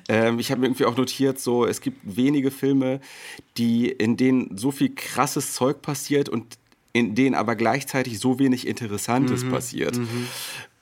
Ähm, 0.08 0.38
ich 0.40 0.50
habe 0.50 0.60
mir 0.62 0.66
irgendwie 0.66 0.84
auch 0.84 0.96
notiert, 0.96 1.38
so, 1.38 1.64
es 1.64 1.80
gibt 1.80 1.98
wenige 2.02 2.50
Filme, 2.50 3.00
die, 3.56 3.88
in 3.88 4.16
denen 4.16 4.47
so 4.54 4.70
viel 4.70 4.94
krasses 4.94 5.54
Zeug 5.54 5.82
passiert 5.82 6.28
und 6.28 6.58
in 6.92 7.14
denen 7.14 7.34
aber 7.34 7.54
gleichzeitig 7.56 8.18
so 8.18 8.38
wenig 8.38 8.66
Interessantes 8.66 9.44
passiert. 9.48 9.98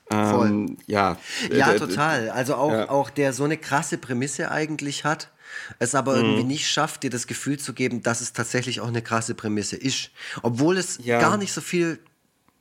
Voll. 0.09 0.47
Ähm, 0.47 0.77
ja, 0.87 1.17
Ja, 1.51 1.73
Äh, 1.73 1.77
total. 1.77 2.29
Also 2.29 2.55
auch, 2.55 2.71
ja. 2.71 2.89
auch 2.89 3.09
der 3.09 3.33
so 3.33 3.43
eine 3.43 3.57
krasse 3.57 3.97
Prämisse 3.97 4.49
eigentlich 4.51 5.03
hat, 5.03 5.31
es 5.79 5.95
aber 5.95 6.13
Mhm. 6.13 6.19
irgendwie 6.19 6.43
nicht 6.45 6.67
schafft, 6.69 7.03
dir 7.03 7.09
das 7.09 7.27
Gefühl 7.27 7.59
zu 7.59 7.73
geben, 7.73 8.03
dass 8.03 8.21
es 8.21 8.31
tatsächlich 8.33 8.79
auch 8.79 8.87
eine 8.87 9.01
krasse 9.01 9.35
Prämisse 9.35 9.75
ist. 9.75 10.11
Obwohl 10.43 10.77
es 10.77 10.99
Ja. 11.03 11.19
gar 11.19 11.37
nicht 11.37 11.51
so 11.51 11.59
viel 11.61 11.99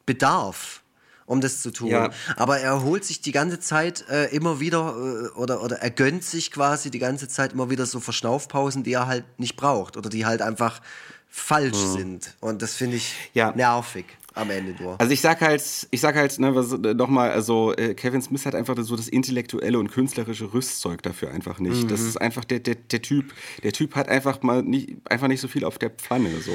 bedarf, 0.07 0.83
um 1.27 1.40
das 1.40 1.61
zu 1.61 1.70
tun. 1.70 1.89
Ja. 1.89 2.11
Aber 2.36 2.59
er 2.59 2.82
holt 2.82 3.05
sich 3.05 3.20
die 3.20 3.32
ganze 3.32 3.61
Zeit 3.61 4.09
äh, 4.09 4.27
immer 4.35 4.61
wieder 4.61 4.94
äh, 4.97 5.39
oder, 5.39 5.62
oder 5.62 5.77
er 5.77 5.90
gönnt 5.90 6.24
sich 6.24 6.51
quasi 6.51 6.90
die 6.90 6.98
ganze 6.98 7.28
Zeit 7.28 7.53
immer 7.53 7.69
wieder 7.69 7.85
so 7.86 8.01
Verschnaufpausen, 8.01 8.85
die 8.85 8.93
er 8.93 9.07
halt 9.07 9.24
nicht 9.39 9.57
braucht 9.57 9.97
oder 9.97 10.09
die 10.09 10.24
halt 10.24 10.40
einfach 10.40 10.81
falsch 11.28 11.77
sind. 11.77 12.35
Und 12.40 12.62
das 12.62 12.74
finde 12.74 12.97
ich. 12.97 13.15
Ja. 13.35 13.53
nervig 13.55 14.07
am 14.37 14.51
Ende 14.51 14.75
nur. 14.81 15.01
Also 15.01 15.13
ich 15.13 15.21
sag 15.21 15.41
halt, 15.41 15.63
ich 15.91 16.01
sag 16.01 16.15
halt, 16.15 16.39
ne, 16.39 16.55
was, 16.55 16.73
äh, 16.73 16.95
nochmal, 16.95 17.31
also 17.31 17.75
äh, 17.75 17.95
Kevin 17.95 18.23
Smith 18.23 18.47
hat 18.47 18.55
einfach 18.55 18.77
so 18.79 18.95
das 18.97 19.09
intellektuelle 19.09 19.79
und 19.79 19.91
künstlerische 19.91 20.53
Rüstzeug 20.53 21.03
dafür 21.03 21.31
einfach 21.33 21.59
nicht. 21.59 21.91
Das 21.91 22.01
ist 22.03 22.21
einfach 22.21 22.45
der, 22.45 22.61
der, 22.61 22.75
der 22.77 23.03
Typ, 23.03 23.33
der 23.63 23.73
Typ 23.73 23.95
hat 23.97 24.09
einfach 24.09 24.43
mal 24.43 24.63
nicht, 24.63 24.91
einfach 25.09 25.29
nicht 25.29 25.41
so 25.41 25.49
viel 25.49 25.65
auf 25.65 25.79
der 25.79 25.91
Pfanne. 25.91 26.29
So, 26.41 26.53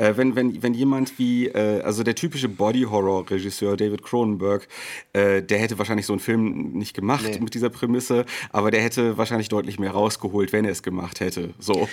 äh, 0.00 0.16
wenn, 0.16 0.36
wenn, 0.36 0.62
wenn 0.62 0.74
jemand 0.74 1.18
wie, 1.18 1.48
äh, 1.48 1.82
also 1.82 2.02
der 2.02 2.14
typische 2.14 2.48
Body-Horror-Regisseur 2.48 3.76
David 3.76 4.02
Cronenberg, 4.02 4.66
äh, 5.12 5.42
der 5.42 5.58
hätte 5.58 5.78
wahrscheinlich 5.78 6.06
so 6.06 6.12
einen 6.12 6.20
Film 6.20 6.72
nicht 6.72 6.94
gemacht 6.94 7.24
Nee. 7.24 7.38
mit 7.40 7.54
dieser 7.54 7.70
Prämisse, 7.70 8.24
aber 8.50 8.70
der 8.70 8.80
hätte 8.82 9.16
wahrscheinlich 9.18 9.48
deutlich 9.48 9.78
mehr 9.78 9.90
rausgeholt, 9.90 10.52
wenn 10.52 10.64
er 10.64 10.70
es 10.72 10.82
gemacht 10.82 11.20
hätte. 11.20 11.54
So. 11.58 11.88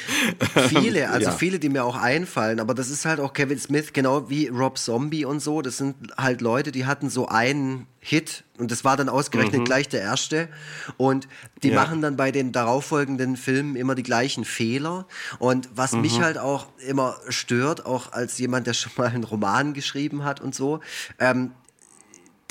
Viele, 0.70 1.10
also 1.12 1.30
Ja. 1.30 1.36
viele, 1.36 1.60
die 1.60 1.70
mir 1.70 1.84
auch 1.84 1.96
einfallen, 1.96 2.60
aber 2.60 2.74
das 2.74 2.90
ist 2.90 3.06
halt 3.06 3.20
auch 3.20 3.34
Kevin 3.34 3.60
Smith, 3.60 3.94
genau 3.94 4.30
wie 4.30 4.48
Rob 4.48 4.78
Zombie 4.78 5.26
und 5.26 5.31
so. 5.40 5.62
Das 5.62 5.78
sind 5.78 5.96
halt 6.18 6.42
Leute, 6.42 6.72
die 6.72 6.86
hatten 6.86 7.10
so 7.10 7.28
einen 7.28 7.88
Hit 8.00 8.44
und 8.58 8.72
das 8.72 8.84
war 8.84 8.98
dann 8.98 9.10
ausgerechnet 9.10 9.64
gleich 9.66 9.88
der 9.88 10.02
erste. 10.02 10.50
Und 10.98 11.28
die 11.64 11.68
Mhm. 11.70 11.74
Ja. 11.74 11.82
machen 11.82 12.02
dann 12.02 12.18
bei 12.18 12.32
den 12.32 12.52
darauffolgenden 12.52 13.38
Filmen 13.38 13.76
immer 13.76 13.94
die 13.96 14.04
gleichen 14.04 14.44
Fehler. 14.46 15.06
Und 15.40 15.70
was 15.76 15.94
mich 15.94 16.18
Mhm. 16.20 16.24
halt 16.24 16.38
auch 16.40 16.68
immer 16.88 17.16
stört, 17.30 17.86
auch 17.86 18.12
als 18.12 18.38
jemand, 18.40 18.66
der 18.68 18.74
schon 18.74 18.92
mal 18.98 19.08
einen 19.08 19.24
Roman 19.24 19.74
geschrieben 19.74 20.24
hat 20.24 20.42
und 20.42 20.56
so, 20.56 20.80
ähm, 21.20 21.52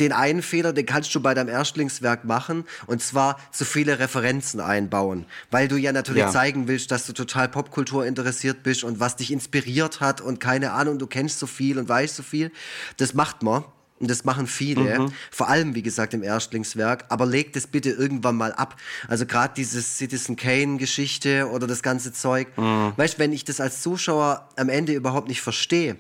den 0.01 0.12
einen 0.12 0.43
Fehler, 0.43 0.72
den 0.72 0.86
kannst 0.86 1.14
du 1.14 1.20
bei 1.20 1.35
deinem 1.35 1.48
Erstlingswerk 1.48 2.24
machen, 2.24 2.64
und 2.86 3.02
zwar 3.02 3.39
zu 3.52 3.64
viele 3.64 3.98
Referenzen 3.98 4.60
einbauen, 4.60 5.27
weil 5.51 5.68
du 5.68 5.77
ja 5.77 5.93
natürlich 5.93 6.22
Ja. 6.22 6.31
zeigen 6.31 6.66
willst, 6.68 6.90
dass 6.90 7.06
du 7.06 7.12
total 7.12 7.48
Popkultur 7.48 8.06
interessiert 8.06 8.62
bist 8.62 8.82
und 8.85 8.98
was 9.01 9.16
dich 9.16 9.31
inspiriert 9.32 10.01
hat 10.01 10.20
und 10.20 10.40
keine 10.40 10.72
Ahnung, 10.72 10.98
du 10.98 11.06
kennst 11.06 11.39
so 11.39 11.47
viel 11.47 11.78
und 11.78 11.89
weißt 11.89 12.16
so 12.16 12.22
viel. 12.22 12.51
Das 12.97 13.14
macht 13.14 13.43
man. 13.43 13.64
Und 13.98 14.10
das 14.10 14.24
machen 14.24 14.47
viele, 14.47 14.98
Mhm. 14.98 15.12
vor 15.31 15.51
allem, 15.51 15.74
wie 15.74 15.82
gesagt, 15.82 16.14
im 16.14 16.22
Erstlingswerk. 16.22 17.05
Aber 17.10 17.27
legt 17.27 17.55
es 17.55 17.66
bitte 17.66 17.90
irgendwann 17.90 18.35
mal 18.35 18.51
ab. 18.55 18.77
Also 19.09 19.27
gerade 19.27 19.52
diese 19.55 19.82
Citizen 19.82 20.36
Kane-Geschichte 20.36 21.51
oder 21.51 21.66
das 21.66 21.82
ganze 21.82 22.10
Zeug. 22.12 22.48
Mhm. 22.56 22.94
Weißt 22.97 23.14
du, 23.14 23.18
wenn 23.18 23.32
ich 23.35 23.44
das 23.44 23.60
als 23.60 23.82
Zuschauer 23.82 24.48
am 24.56 24.70
Ende 24.70 24.94
überhaupt 24.94 25.28
nicht 25.28 25.43
verstehe 25.43 25.97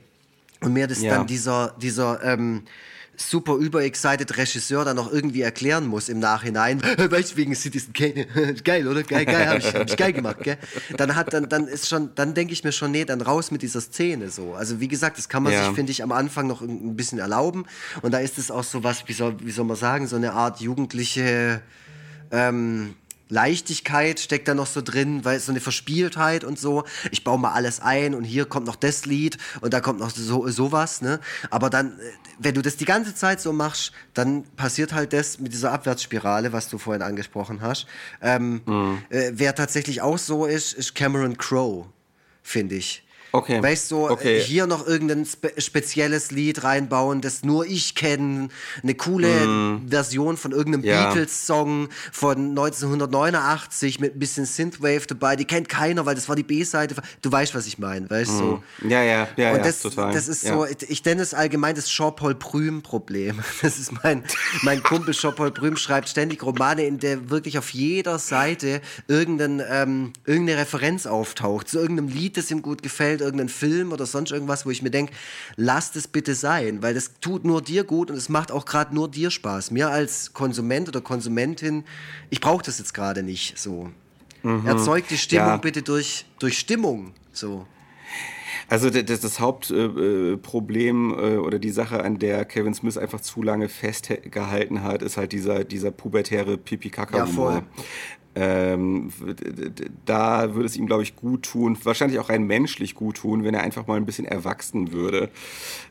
und 0.60 0.72
mir 0.72 0.86
das 0.86 1.02
Ja. 1.02 1.10
dann 1.10 1.26
dieser, 1.26 1.74
dieser 1.78 2.22
ähm, 2.24 2.62
super 3.20 3.54
überexcited 3.54 4.36
Regisseur 4.36 4.84
dann 4.84 4.96
noch 4.96 5.12
irgendwie 5.12 5.42
erklären 5.42 5.86
muss 5.86 6.08
im 6.08 6.18
Nachhinein, 6.18 6.82
weißt 6.98 7.32
du, 7.32 7.36
wegen 7.36 7.54
Citizen 7.54 7.92
Kane, 7.92 8.26
geil, 8.64 8.88
oder? 8.88 9.02
Geil, 9.02 9.24
geil, 9.26 9.48
hab 9.48 9.58
ich, 9.58 9.72
hab 9.74 9.88
ich 9.88 9.96
geil 9.96 10.12
gemacht, 10.12 10.38
gell? 10.42 10.58
Dann 10.96 11.14
hat, 11.14 11.32
dann, 11.32 11.48
dann 11.48 11.66
ist 11.68 11.88
schon, 11.88 12.10
dann 12.14 12.34
denke 12.34 12.52
ich 12.52 12.64
mir 12.64 12.72
schon, 12.72 12.90
nee, 12.90 13.04
dann 13.04 13.20
raus 13.20 13.50
mit 13.50 13.62
dieser 13.62 13.80
Szene 13.80 14.30
so. 14.30 14.54
Also 14.54 14.80
wie 14.80 14.88
gesagt, 14.88 15.18
das 15.18 15.28
kann 15.28 15.42
man 15.44 15.52
Ja. 15.52 15.64
sich, 15.66 15.74
finde 15.74 15.92
ich, 15.92 16.02
am 16.02 16.12
Anfang 16.12 16.46
noch 16.46 16.60
ein 16.62 16.80
ein 16.90 16.96
bisschen 16.96 17.18
erlauben. 17.18 17.66
Und 18.02 18.12
da 18.12 18.18
ist 18.18 18.38
es 18.38 18.50
auch 18.50 18.64
so 18.64 18.82
was, 18.82 19.06
wie 19.06 19.12
soll, 19.12 19.36
wie 19.40 19.50
soll 19.50 19.64
man 19.64 19.76
sagen, 19.76 20.06
so 20.06 20.16
eine 20.16 20.32
Art 20.32 20.60
jugendliche, 20.60 21.60
ähm, 22.30 22.94
Leichtigkeit 23.30 24.20
steckt 24.20 24.48
da 24.48 24.54
noch 24.54 24.66
so 24.66 24.82
drin, 24.82 25.24
weil 25.24 25.40
so 25.40 25.52
eine 25.52 25.60
Verspieltheit 25.60 26.44
und 26.44 26.58
so. 26.58 26.84
Ich 27.10 27.24
baue 27.24 27.38
mal 27.38 27.52
alles 27.52 27.80
ein 27.80 28.14
und 28.14 28.24
hier 28.24 28.44
kommt 28.44 28.66
noch 28.66 28.76
das 28.76 29.06
Lied 29.06 29.38
und 29.60 29.72
da 29.72 29.80
kommt 29.80 30.00
noch 30.00 30.10
so 30.10 30.46
sowas, 30.48 31.00
ne? 31.00 31.20
Aber 31.50 31.70
dann, 31.70 31.98
äh, 31.98 32.12
wenn 32.38 32.54
du 32.54 32.62
das 32.62 32.76
die 32.76 32.84
ganze 32.84 33.14
Zeit 33.14 33.40
so 33.40 33.52
machst, 33.52 33.92
dann 34.14 34.44
passiert 34.56 34.92
halt 34.92 35.12
das 35.12 35.38
mit 35.38 35.52
dieser 35.52 35.72
Abwärtsspirale, 35.72 36.52
was 36.52 36.68
du 36.68 36.78
vorhin 36.78 37.02
angesprochen 37.02 37.60
hast. 37.62 37.86
Ähm, 38.20 38.62
äh, 39.10 39.32
wer 39.34 39.54
tatsächlich 39.54 40.02
auch 40.02 40.18
so 40.18 40.46
ist, 40.46 40.72
ist 40.72 40.94
Cameron 40.94 41.36
Crowe, 41.38 41.86
finde 42.42 42.74
ich. 42.74 43.04
Okay. 43.32 43.62
Weißt 43.62 43.90
du, 43.90 43.96
so, 43.96 44.10
Okay. 44.10 44.40
hier 44.40 44.66
noch 44.66 44.86
irgendein 44.86 45.24
spe 45.24 45.52
spezielles 45.58 46.30
Lied 46.30 46.64
reinbauen, 46.64 47.20
das 47.20 47.44
nur 47.44 47.66
ich 47.66 47.94
kenne, 47.94 48.48
eine 48.82 48.94
coole 48.94 49.80
Version 49.88 50.36
von 50.36 50.52
irgendeinem 50.52 50.82
Mm. 50.82 50.84
Ja. 50.84 51.08
Beatles-Song 51.08 51.88
von 52.12 52.48
1989 52.50 54.00
mit 54.00 54.14
ein 54.16 54.18
bisschen 54.18 54.44
Synthwave 54.46 55.06
dabei, 55.06 55.36
die 55.36 55.44
kennt 55.44 55.68
keiner, 55.68 56.06
weil 56.06 56.14
das 56.14 56.28
war 56.28 56.36
die 56.36 56.42
B-Seite. 56.42 56.94
Du 57.22 57.30
weißt, 57.32 57.54
was 57.54 57.66
ich 57.66 57.78
meine, 57.78 58.08
weißt 58.08 58.30
du? 58.30 58.36
So. 58.38 58.62
Ja, 58.88 59.02
ja, 59.02 59.24
Mm. 59.36 59.40
ja, 59.40 59.50
Und 59.52 59.58
ja, 59.58 59.62
das, 59.64 59.80
total. 59.80 60.12
das 60.12 60.28
ist 60.28 60.44
ja. 60.44 60.54
so, 60.54 60.66
ich 60.88 61.04
nenne 61.04 61.22
es 61.22 61.34
allgemein 61.34 61.74
das 61.74 61.86
Jean-Paul 61.88 62.34
Prüm-Problem. 62.34 63.40
Das 63.62 63.78
ist 63.78 63.92
mein, 64.02 64.24
mein 64.62 64.82
Kumpel 64.82 65.12
Jean-Paul 65.14 65.50
Prüm 65.52 65.76
schreibt 65.76 66.08
ständig 66.08 66.42
Romane, 66.42 66.84
in 66.86 66.98
der 66.98 67.28
wirklich 67.30 67.58
auf 67.58 67.70
jeder 67.70 68.18
Seite 68.18 68.80
irgendein, 69.06 69.62
ähm, 69.68 70.12
irgendeine 70.24 70.60
Referenz 70.60 71.06
auftaucht, 71.06 71.68
zu 71.68 71.78
irgendeinem 71.78 72.08
Lied, 72.08 72.36
das 72.36 72.50
ihm 72.50 72.62
gut 72.62 72.82
gefällt, 72.82 73.19
irgendein 73.20 73.48
Film 73.48 73.92
oder 73.92 74.06
sonst 74.06 74.30
irgendwas, 74.30 74.66
wo 74.66 74.70
ich 74.70 74.82
mir 74.82 74.90
denke, 74.90 75.12
lass 75.56 75.92
das 75.92 76.08
bitte 76.08 76.34
sein, 76.34 76.82
weil 76.82 76.94
das 76.94 77.12
tut 77.20 77.44
nur 77.44 77.62
dir 77.62 77.84
gut 77.84 78.10
und 78.10 78.16
es 78.16 78.28
macht 78.28 78.52
auch 78.52 78.64
gerade 78.64 78.94
nur 78.94 79.10
dir 79.10 79.30
Spaß. 79.30 79.70
Mir 79.70 79.90
als 79.90 80.32
Konsument 80.32 80.88
oder 80.88 81.00
Konsumentin, 81.00 81.84
ich 82.30 82.40
brauche 82.40 82.62
das 82.64 82.78
jetzt 82.78 82.94
gerade 82.94 83.22
nicht 83.22 83.58
so. 83.58 83.90
Erzeugt 84.64 85.10
die 85.10 85.18
Stimmung 85.18 85.46
Ja. 85.48 85.56
bitte 85.58 85.82
durch, 85.82 86.24
durch 86.38 86.58
Stimmung. 86.58 87.12
So. 87.32 87.66
Also 88.68 88.88
das, 88.88 89.20
das 89.20 89.40
Hauptproblem 89.40 90.34
äh, 90.34 90.36
Problem, 90.36 91.10
äh, 91.18 91.36
oder 91.36 91.58
die 91.58 91.70
Sache, 91.70 92.04
an 92.04 92.18
der 92.18 92.44
Kevin 92.44 92.72
Smith 92.72 92.96
einfach 92.96 93.20
zu 93.20 93.42
lange 93.42 93.68
festgehalten 93.68 94.82
hat, 94.84 95.02
ist 95.02 95.16
halt 95.16 95.32
dieser, 95.32 95.64
dieser 95.64 95.90
pubertäre 95.90 96.56
Pipi-Kaka-Humor. 96.56 97.52
Ja, 97.52 97.56
voll. 97.56 97.62
Ähm, 98.34 99.10
da 100.04 100.54
würde 100.54 100.66
es 100.66 100.76
ihm, 100.76 100.86
glaube 100.86 101.02
ich, 101.02 101.16
gut 101.16 101.42
tun, 101.42 101.76
wahrscheinlich 101.82 102.18
auch 102.20 102.28
rein 102.28 102.44
menschlich 102.44 102.94
gut 102.94 103.16
tun, 103.16 103.42
wenn 103.42 103.54
er 103.54 103.62
einfach 103.62 103.86
mal 103.86 103.96
ein 103.96 104.06
bisschen 104.06 104.24
erwachsen 104.24 104.92
würde. 104.92 105.30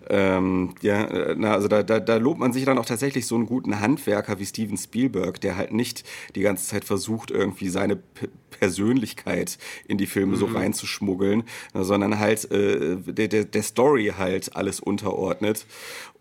Ähm, 0.10 0.74
ja, 0.82 1.36
na, 1.36 1.54
also 1.54 1.68
da, 1.68 1.84
da, 1.84 2.00
da 2.00 2.16
lobt 2.16 2.40
man 2.40 2.54
sich 2.54 2.66
dann 2.66 2.78
auch 2.78 2.86
tatsächlich 2.86 3.28
so 3.28 3.36
einen 3.36 3.46
guten 3.46 3.80
Handwerker 3.82 4.40
wie 4.40 4.46
Steven 4.46 4.78
Spielberg, 4.78 5.42
der 5.42 5.58
halt 5.58 5.74
nicht 5.74 6.04
die 6.36 6.42
ganze 6.42 6.68
Zeit 6.68 6.86
versucht, 6.86 7.30
irgendwie 7.30 7.70
seine 7.70 7.98
Persönlichkeit 8.50 9.58
in 9.88 9.98
die 9.98 10.08
Filme 10.08 10.36
so 10.38 10.46
reinzuschmuggeln, 10.46 11.44
äh, 11.74 11.84
sondern 11.84 12.20
halt 12.20 12.50
äh, 12.52 12.96
der, 12.98 13.28
der, 13.28 13.46
der 13.46 13.64
Story 13.64 14.14
halt 14.18 14.56
alles 14.56 14.80
unterordnet 14.80 15.66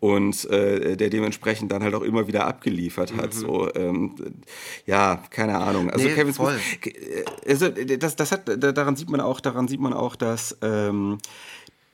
und 0.01 0.45
äh, 0.51 0.97
der 0.97 1.11
dementsprechend 1.11 1.73
dann 1.73 1.83
halt 1.83 1.95
auch 1.95 2.03
immer 2.03 2.27
wieder 2.29 2.47
abgeliefert 2.47 3.17
hat. 3.17 3.35
So, 3.35 3.73
ähm, 3.75 4.15
ja, 4.87 5.23
keine 5.31 5.59
Ahnung. 5.59 5.91
Also 5.91 6.09
also 6.09 6.15
Kevin. 6.15 6.33
Smith, 6.35 6.61
äh, 6.85 7.25
also 7.51 7.69
das, 7.69 8.17
das 8.17 8.33
hat, 8.33 8.43
daran 8.47 8.97
sieht 8.97 9.11
man 9.11 9.21
auch, 9.21 9.41
daran 9.41 9.69
sieht 9.69 9.81
man 9.81 9.93
auch, 9.93 10.17
dass 10.17 10.57
ähm, 10.63 11.19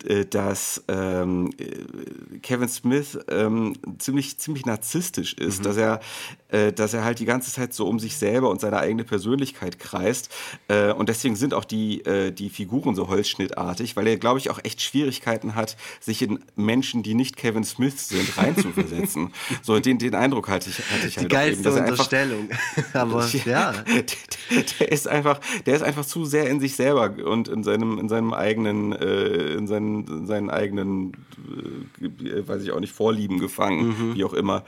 äh, 0.06 0.26
dass 0.26 0.84
ähm, 0.88 1.50
äh, 1.58 2.38
Kevin 2.42 2.68
Smith 2.68 3.18
ähm, 3.28 3.74
ziemlich, 3.98 4.38
ziemlich 4.38 4.66
narzisstisch 4.66 5.34
ist, 5.34 5.60
Mhm. 5.60 5.62
dass, 5.64 5.76
er, 5.76 6.00
äh, 6.54 6.72
dass 6.72 6.94
er 6.94 7.04
halt 7.04 7.18
die 7.18 7.24
ganze 7.24 7.50
Zeit 7.52 7.74
so 7.74 7.86
um 7.86 7.98
sich 7.98 8.16
selber 8.16 8.48
und 8.50 8.60
seine 8.60 8.78
eigene 8.78 9.02
Persönlichkeit 9.04 9.78
kreist. 9.78 10.30
Äh, 10.68 10.92
und 10.92 11.08
deswegen 11.08 11.36
sind 11.36 11.52
auch 11.54 11.64
die, 11.64 12.04
äh, 12.06 12.30
die 12.30 12.48
Figuren 12.50 12.94
so 12.94 13.08
holzschnittartig, 13.08 13.96
weil 13.96 14.06
er, 14.06 14.16
glaube 14.16 14.38
ich, 14.38 14.50
auch 14.50 14.60
echt 14.62 14.80
Schwierigkeiten 14.80 15.54
hat, 15.54 15.76
sich 16.00 16.22
in 16.22 16.38
Menschen, 16.56 17.02
die 17.02 17.14
nicht 17.14 17.36
Kevin 17.36 17.64
Smith 17.64 18.08
sind, 18.08 18.36
reinzuversetzen. 18.38 19.32
so 19.62 19.78
den, 19.80 19.98
den 19.98 20.14
Eindruck 20.14 20.48
hatte 20.48 20.70
ich, 20.70 20.78
hatte 20.78 21.06
ich 21.08 21.14
Die 21.14 21.20
halt 21.20 21.32
auch 21.32 21.36
geilste 21.36 21.54
eben, 21.54 21.64
dass 21.64 21.74
er 21.74 21.80
einfach- 21.82 21.90
Unterstellung. 21.92 22.48
Aber 22.92 23.26
ja. 23.44 23.72
der, 23.72 24.62
der 24.80 24.92
ist 24.92 25.08
einfach, 25.08 25.40
der 25.66 25.76
ist 25.76 25.82
einfach 25.82 26.06
zu 26.06 26.24
sehr 26.24 26.48
in 26.48 26.60
sich 26.60 26.76
selber 26.76 27.12
und 27.24 27.48
in 27.48 27.64
seinem, 27.64 27.98
in 27.98 28.08
seinem 28.08 28.32
eigenen, 28.32 28.92
äh, 28.92 29.54
in 29.54 29.66
seinen, 29.66 30.06
in 30.06 30.26
seinen 30.26 30.50
eigenen, 30.50 31.12
äh, 32.00 32.46
weiß 32.46 32.62
ich 32.62 32.70
auch 32.72 32.80
nicht, 32.80 32.92
Vorlieben 32.92 33.38
gefangen, 33.38 34.14
wie 34.14 34.24
auch 34.24 34.34
immer. 34.34 34.64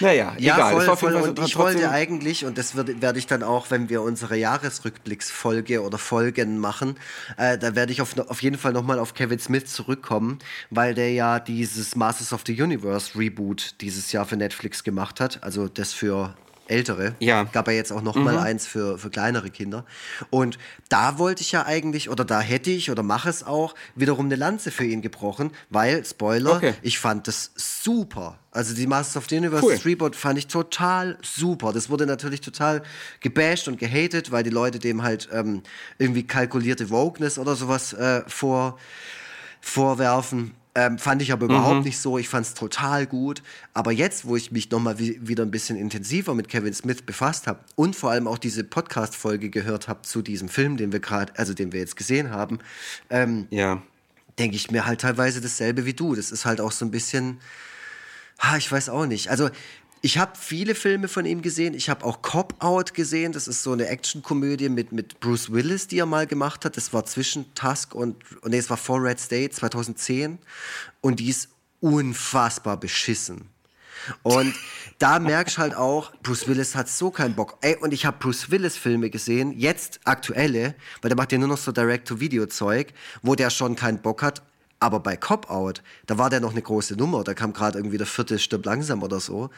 Naja, 0.00 0.32
Mhm. 0.38 0.42
Ja, 0.42 0.54
egal. 0.56 0.72
voll, 0.72 0.80
Es 0.82 0.86
war 0.86 0.94
auf 0.94 1.02
jeden 1.02 1.12
Und 1.22 1.38
ich 1.40 1.56
wollte 1.56 1.90
eigentlich, 1.90 2.44
und 2.44 2.58
das 2.58 2.76
werde 2.76 3.18
ich 3.18 3.26
dann 3.26 3.42
auch, 3.42 3.70
wenn 3.70 3.88
wir 3.88 4.02
unsere 4.02 4.36
Jahresrückblicksfolge 4.36 5.82
oder 5.82 5.98
Folgen 5.98 6.58
machen, 6.58 6.96
äh, 7.36 7.58
da 7.58 7.74
werde 7.74 7.92
ich 7.92 8.00
auf, 8.00 8.18
auf 8.18 8.42
jeden 8.42 8.58
Fall 8.58 8.72
nochmal 8.72 8.98
auf 8.98 9.14
Kevin 9.14 9.38
Smith 9.38 9.66
zurückkommen, 9.66 10.38
weil 10.70 10.94
der 10.94 11.12
ja 11.12 11.38
dieses 11.38 11.96
Masters 11.96 12.32
of 12.32 12.42
the 12.46 12.60
Universe 12.60 13.18
Reboot 13.18 13.74
dieses 13.80 14.12
Jahr 14.12 14.26
für 14.26 14.36
Netflix 14.36 14.84
gemacht 14.84 15.20
hat. 15.20 15.42
Also 15.42 15.68
das 15.68 15.92
für 15.92 16.34
Ältere. 16.68 17.14
Ja. 17.18 17.44
Gab 17.44 17.66
ja 17.68 17.74
jetzt 17.74 17.92
auch 17.92 18.02
noch 18.02 18.14
mal 18.14 18.38
eins 18.38 18.66
für, 18.66 18.98
für 18.98 19.10
kleinere 19.10 19.50
Kinder. 19.50 19.84
Und 20.30 20.58
da 20.88 21.18
wollte 21.18 21.42
ich 21.42 21.52
ja 21.52 21.64
eigentlich, 21.66 22.10
oder 22.10 22.24
da 22.24 22.40
hätte 22.40 22.70
ich, 22.70 22.90
oder 22.90 23.02
mache 23.02 23.28
es 23.28 23.44
auch, 23.44 23.74
wiederum 23.94 24.26
eine 24.26 24.36
Lanze 24.36 24.70
für 24.70 24.84
ihn 24.84 25.02
gebrochen, 25.02 25.50
weil, 25.70 26.04
Spoiler, 26.04 26.56
Okay. 26.56 26.74
ich 26.82 26.98
fand 26.98 27.28
das 27.28 27.52
super. 27.56 28.38
Also 28.50 28.74
die 28.74 28.86
Masters 28.86 29.16
of 29.16 29.28
the 29.28 29.36
Universe 29.36 29.64
Cool. 29.64 29.78
Reboot 29.84 30.16
fand 30.16 30.38
ich 30.38 30.46
total 30.46 31.18
super. 31.22 31.72
Das 31.72 31.90
wurde 31.90 32.06
natürlich 32.06 32.40
total 32.40 32.82
gebasht 33.20 33.68
und 33.68 33.78
gehatet, 33.78 34.32
weil 34.32 34.42
die 34.42 34.50
Leute 34.50 34.78
dem 34.78 35.02
halt 35.02 35.28
ähm, 35.32 35.62
irgendwie 35.98 36.26
kalkulierte 36.26 36.90
Wokeness 36.90 37.38
oder 37.38 37.54
sowas 37.56 37.92
äh, 37.92 38.22
vor, 38.26 38.78
vorwerfen. 39.60 40.54
Ähm, 40.80 40.96
fand 40.96 41.20
ich 41.22 41.32
aber 41.32 41.46
überhaupt 41.46 41.84
nicht 41.84 41.98
so. 41.98 42.18
Ich 42.18 42.28
fand 42.28 42.46
es 42.46 42.54
total 42.54 43.04
gut. 43.06 43.42
Aber 43.74 43.90
jetzt, 43.90 44.26
wo 44.26 44.36
ich 44.36 44.52
mich 44.52 44.70
nochmal 44.70 45.00
wi 45.00 45.18
wieder 45.20 45.42
ein 45.44 45.50
bisschen 45.50 45.76
intensiver 45.76 46.34
mit 46.36 46.48
Kevin 46.48 46.72
Smith 46.72 47.02
befasst 47.02 47.48
habe 47.48 47.58
und 47.74 47.96
vor 47.96 48.12
allem 48.12 48.28
auch 48.28 48.38
diese 48.38 48.62
Podcast-Folge 48.62 49.50
gehört 49.50 49.88
habe 49.88 50.02
zu 50.02 50.22
diesem 50.22 50.48
Film, 50.48 50.76
den 50.76 50.92
wir 50.92 51.00
gerade, 51.00 51.32
also 51.36 51.52
den 51.52 51.72
wir 51.72 51.80
jetzt 51.80 51.96
gesehen 51.96 52.30
haben, 52.30 52.58
ähm, 53.10 53.48
Ja. 53.50 53.82
denke 54.38 54.54
ich 54.54 54.70
mir 54.70 54.86
halt 54.86 55.00
teilweise 55.00 55.40
dasselbe 55.40 55.84
wie 55.84 55.94
du. 55.94 56.14
Das 56.14 56.30
ist 56.30 56.44
halt 56.44 56.60
auch 56.60 56.70
so 56.70 56.84
ein 56.84 56.92
bisschen, 56.92 57.40
ha, 58.38 58.56
ich 58.56 58.70
weiß 58.70 58.88
auch 58.88 59.06
nicht. 59.06 59.30
Also 59.30 59.50
ich 60.00 60.18
habe 60.18 60.32
viele 60.38 60.74
Filme 60.74 61.08
von 61.08 61.26
ihm 61.26 61.42
gesehen. 61.42 61.74
Ich 61.74 61.88
habe 61.88 62.04
auch 62.04 62.22
Cop 62.22 62.54
Out 62.62 62.94
gesehen. 62.94 63.32
Das 63.32 63.48
ist 63.48 63.62
so 63.62 63.72
eine 63.72 63.88
Actionkomödie 63.88 64.68
mit, 64.68 64.92
mit 64.92 65.20
Bruce 65.20 65.52
Willis, 65.52 65.88
die 65.88 65.98
er 65.98 66.06
mal 66.06 66.26
gemacht 66.26 66.64
hat. 66.64 66.76
Das 66.76 66.92
war 66.92 67.04
zwischen 67.04 67.52
Tusk 67.54 67.94
und, 67.94 68.16
nee, 68.44 68.58
es 68.58 68.70
war 68.70 68.76
vor 68.76 69.02
Red 69.02 69.18
State 69.20 69.50
2010. 69.50 70.38
Und 71.00 71.20
die 71.20 71.28
ist 71.28 71.48
unfassbar 71.80 72.78
beschissen. 72.78 73.48
Und 74.22 74.54
da 74.98 75.18
merkst 75.18 75.56
du 75.56 75.62
halt 75.62 75.74
auch, 75.74 76.12
Bruce 76.22 76.48
Willis 76.48 76.74
hat 76.74 76.88
so 76.88 77.10
keinen 77.10 77.34
Bock. 77.34 77.58
Ey, 77.60 77.76
und 77.76 77.92
ich 77.92 78.06
habe 78.06 78.16
Bruce 78.18 78.50
Willis 78.50 78.76
Filme 78.76 79.10
gesehen, 79.10 79.52
jetzt 79.58 80.00
aktuelle, 80.04 80.74
weil 81.02 81.08
der 81.08 81.16
macht 81.16 81.32
ja 81.32 81.38
nur 81.38 81.48
noch 81.48 81.58
so 81.58 81.72
Direct-to-Video-Zeug, 81.72 82.92
wo 83.22 83.34
der 83.34 83.50
schon 83.50 83.76
keinen 83.76 84.00
Bock 84.00 84.22
hat. 84.22 84.42
Aber 84.80 85.00
bei 85.00 85.16
Cop 85.16 85.50
Out, 85.50 85.82
da 86.06 86.18
war 86.18 86.30
der 86.30 86.40
noch 86.40 86.52
eine 86.52 86.62
große 86.62 86.94
Nummer. 86.94 87.24
Da 87.24 87.34
kam 87.34 87.52
gerade 87.52 87.78
irgendwie 87.78 87.98
der 87.98 88.06
vierte 88.06 88.38
Stirb 88.38 88.64
langsam 88.64 89.02
oder 89.02 89.20
so. 89.20 89.50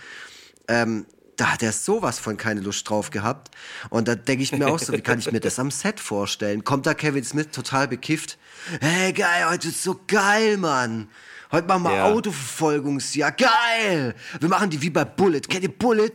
Ähm, 0.69 1.07
da 1.37 1.53
hat 1.53 1.63
er 1.63 1.73
sowas 1.73 2.19
von 2.19 2.37
keine 2.37 2.61
Lust 2.61 2.89
drauf 2.89 3.11
gehabt. 3.11 3.55
Und 3.89 4.09
da 4.09 4.15
denke 4.15 4.43
ich 4.43 4.53
mir 4.53 4.69
auch 4.69 4.79
so, 4.79 4.93
wie 4.93 5.01
kann 5.01 5.19
ich 5.19 5.33
mir 5.33 5.41
das 5.41 5.59
am 5.59 5.71
Set 5.71 5.99
vorstellen? 5.99 6.65
Kommt 6.65 6.87
da 6.87 6.95
Kevin 6.95 7.25
Smith 7.25 7.49
total 7.53 7.89
bekifft? 7.89 8.39
Hey, 8.81 9.13
geil, 9.13 9.49
heute 9.49 9.69
ist 9.69 9.83
so 9.83 9.99
geil, 10.07 10.59
Mann. 10.59 11.09
Heute 11.51 11.67
machen 11.67 11.85
wir 11.85 11.97
Ja. 11.97 12.05
Autoverfolgungsjahr. 12.05 13.33
Geil! 13.33 14.15
Wir 14.39 14.49
machen 14.49 14.71
die 14.71 14.81
wie 14.83 14.91
bei 14.91 15.05
Bullet. 15.05 15.41
Kennt 15.41 15.63
ihr 15.65 15.73
Bullet? 15.73 16.13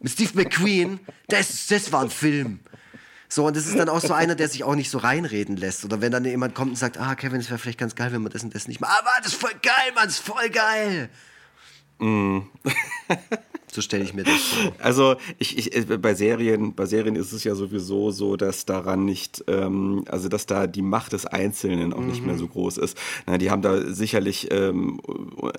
Mit 0.00 0.12
Steve 0.12 0.30
McQueen? 0.34 1.00
Das, 1.26 1.66
das 1.66 1.90
war 1.92 2.02
ein 2.02 2.10
Film. 2.10 2.60
So, 3.28 3.46
und 3.46 3.56
das 3.56 3.66
ist 3.66 3.78
dann 3.78 3.88
auch 3.88 4.00
so 4.00 4.14
einer, 4.14 4.34
der 4.34 4.48
sich 4.48 4.64
auch 4.64 4.74
nicht 4.74 4.90
so 4.90 4.98
reinreden 4.98 5.56
lässt. 5.56 5.84
Oder 5.84 6.00
wenn 6.00 6.12
dann 6.12 6.24
jemand 6.24 6.54
kommt 6.54 6.70
und 6.70 6.76
sagt, 6.76 6.98
ah, 6.98 7.14
Kevin, 7.14 7.40
es 7.40 7.50
wäre 7.50 7.58
vielleicht 7.58 7.78
ganz 7.78 7.94
geil, 7.94 8.12
wenn 8.12 8.22
man 8.22 8.32
das 8.32 8.42
und 8.42 8.54
das 8.54 8.68
nicht 8.68 8.80
macht. 8.80 8.98
Aber 8.98 9.10
das 9.18 9.32
ist 9.32 9.40
voll 9.40 9.54
geil, 9.62 9.92
Mann, 9.94 10.06
das 10.06 10.14
ist 10.14 10.24
voll 10.24 10.48
geil. 10.48 11.10
so 13.70 13.80
stelle 13.80 14.04
ich 14.04 14.14
mir 14.14 14.24
das 14.24 14.34
vor. 14.34 14.72
Also 14.78 15.16
ich, 15.38 15.58
ich, 15.58 15.76
äh, 15.76 15.98
bei 15.98 16.14
Serien, 16.14 16.74
bei 16.74 16.86
Serien 16.86 17.16
ist 17.16 17.32
es 17.32 17.44
ja 17.44 17.54
sowieso 17.54 18.10
so, 18.10 18.36
dass 18.36 18.64
daran 18.64 19.04
nicht, 19.04 19.44
ähm, 19.46 20.04
also 20.08 20.28
dass 20.28 20.46
da 20.46 20.66
die 20.66 20.82
Macht 20.82 21.12
des 21.12 21.26
Einzelnen 21.26 21.92
auch 21.92 22.00
nicht 22.00 22.24
mehr 22.24 22.34
Mhm. 22.34 22.38
so 22.38 22.46
groß 22.48 22.78
ist. 22.78 22.96
Na, 23.26 23.38
die 23.38 23.50
haben 23.50 23.62
da 23.62 23.92
sicherlich 23.92 24.48
ähm, 24.50 25.00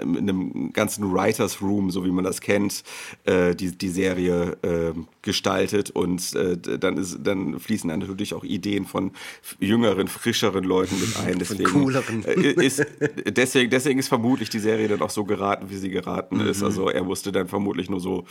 in 0.02 0.18
einem 0.18 0.74
ganzen 0.74 1.12
Writers 1.14 1.62
Room, 1.62 1.92
so 1.92 2.06
wie 2.06 2.12
man 2.12 2.24
das 2.24 2.42
kennt, 2.42 2.84
äh, 3.26 3.56
die, 3.56 3.78
die 3.78 3.90
Serie 3.90 4.58
äh, 4.62 4.94
gestaltet 5.22 5.92
und 5.92 6.34
äh, 6.36 6.58
dann 6.58 6.98
ist, 6.98 7.20
dann 7.24 7.60
fließen 7.60 7.90
dann 7.90 8.00
natürlich 8.00 8.34
auch 8.34 8.44
Ideen 8.44 8.86
von 8.86 9.12
jüngeren, 9.60 10.08
frischeren 10.08 10.64
Leuten 10.64 11.00
mit 11.00 11.18
ein. 11.18 11.38
Deswegen, 11.40 11.66
cooleren. 11.72 12.24
äh, 12.26 12.66
ist, 12.66 12.86
deswegen, 13.28 13.70
deswegen 13.70 14.00
ist 14.00 14.08
vermutlich 14.08 14.50
die 14.50 14.60
Serie 14.60 14.88
dann 14.88 15.02
auch 15.02 15.10
so 15.10 15.24
geraten, 15.26 15.70
wie 15.70 15.76
sie 15.78 15.90
geraten 15.90 16.40
ist. 16.42 16.64
Also 16.64 16.90
er 16.90 17.04
musste 17.04 17.32
dann 17.32 17.48
vermutlich 17.48 17.90
nur 17.90 17.99
so 18.00 18.26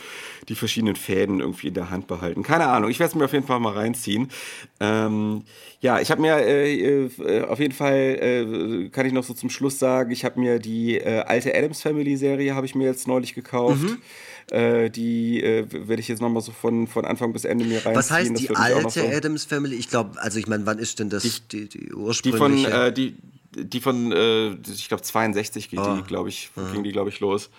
die 0.47 0.55
verschiedenen 0.55 0.95
Fäden 0.95 1.39
irgendwie 1.39 1.67
in 1.67 1.73
der 1.73 1.89
Hand 1.89 2.07
behalten. 2.07 2.43
Keine 2.43 2.67
Ahnung, 2.67 2.89
ich 2.89 2.99
werde 2.99 3.11
es 3.11 3.15
mir 3.15 3.25
auf 3.25 3.33
jeden 3.33 3.45
Fall 3.47 3.59
mal 3.59 3.73
reinziehen. 3.73 4.29
Ähm, 4.79 5.43
ja, 5.81 5.99
ich 5.99 6.11
habe 6.11 6.21
mir 6.21 6.35
äh, 6.37 7.05
äh, 7.05 7.43
auf 7.45 7.59
jeden 7.59 7.73
Fall, 7.73 7.95
äh, 7.95 8.89
kann 8.89 9.05
ich 9.05 9.13
noch 9.13 9.23
so 9.23 9.33
zum 9.33 9.49
Schluss 9.49 9.79
sagen, 9.79 10.11
ich 10.11 10.25
habe 10.25 10.39
mir 10.39 10.59
die 10.59 10.97
äh, 10.97 11.19
alte 11.21 11.55
Adams 11.55 11.81
Family 11.81 12.17
Serie, 12.17 12.55
habe 12.55 12.65
ich 12.65 12.75
mir 12.75 12.85
jetzt 12.85 13.07
neulich 13.07 13.33
gekauft. 13.33 13.85
Äh, 14.51 14.89
die 14.89 15.43
äh, 15.43 15.65
werde 15.71 16.01
ich 16.01 16.07
jetzt 16.07 16.21
nochmal 16.21 16.41
so 16.41 16.51
von, 16.51 16.87
von 16.87 17.05
Anfang 17.05 17.33
bis 17.33 17.45
Ende 17.45 17.65
mir 17.65 17.75
reinziehen. 17.77 17.95
Was 17.95 18.09
heißt 18.09 18.39
die 18.39 18.49
alte 18.55 18.89
so- 19.01 19.07
Adams 19.07 19.45
Family? 19.45 19.75
Ich 19.75 19.89
glaube, 19.89 20.19
also 20.21 20.39
ich 20.39 20.47
meine, 20.47 20.65
wann 20.65 20.79
ist 20.79 20.97
denn 20.99 21.09
das 21.11 21.21
die, 21.51 21.67
die, 21.67 21.79
Die 21.87 21.93
ursprüngliche? 21.93 22.67
von, 22.71 22.81
äh, 22.81 22.91
die, 22.91 23.15
die 23.55 23.79
von, 23.79 24.11
äh, 24.11 24.53
ich 24.71 24.87
glaube 24.87 25.03
62 25.03 25.69
geht 25.69 25.79
Ah. 25.79 25.97
die, 25.97 26.07
glaube 26.07 26.29
ich, 26.29 26.49
ging 26.73 26.83
die, 26.83 26.91
glaube 26.91 27.09
ich, 27.09 27.19
los. 27.19 27.51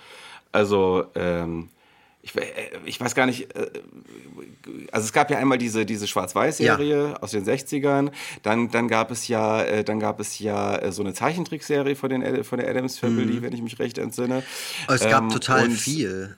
Also, 0.51 1.05
ähm, 1.15 1.69
ich, 2.23 2.37
äh, 2.37 2.43
ich 2.85 3.01
weiß 3.01 3.15
gar 3.15 3.27
nicht, 3.27 3.55
äh, 3.57 3.71
also 4.93 5.05
es 5.07 5.13
gab 5.13 5.31
ja 5.31 5.39
einmal 5.39 5.59
diese, 5.59 5.87
diese 5.87 6.07
Schwarz-Weiß-Serie 6.07 7.23
aus 7.23 7.31
den 7.31 7.45
60ern, 7.45 8.11
dann, 8.43 8.71
dann 8.71 8.89
gab 8.89 9.11
es 9.11 9.29
ja, 9.29 9.63
äh, 9.63 9.85
dann 9.85 10.01
gab 10.01 10.21
es 10.21 10.39
ja 10.39 10.93
so 10.93 11.03
eine 11.03 11.15
Zeichentrickserie 11.15 11.97
von, 11.97 12.11
den, 12.11 12.45
von 12.45 12.59
der 12.59 12.69
Adams 12.69 12.99
Family, 12.99 13.41
wenn 13.43 13.53
ich 13.53 13.63
mich 13.63 13.79
recht 13.79 13.99
entsinne. 13.99 14.43
Oh, 14.89 14.93
es 14.93 15.01
gab 15.09 15.23
Ähm, 15.25 15.31
total 15.31 15.71
viel. 15.71 16.37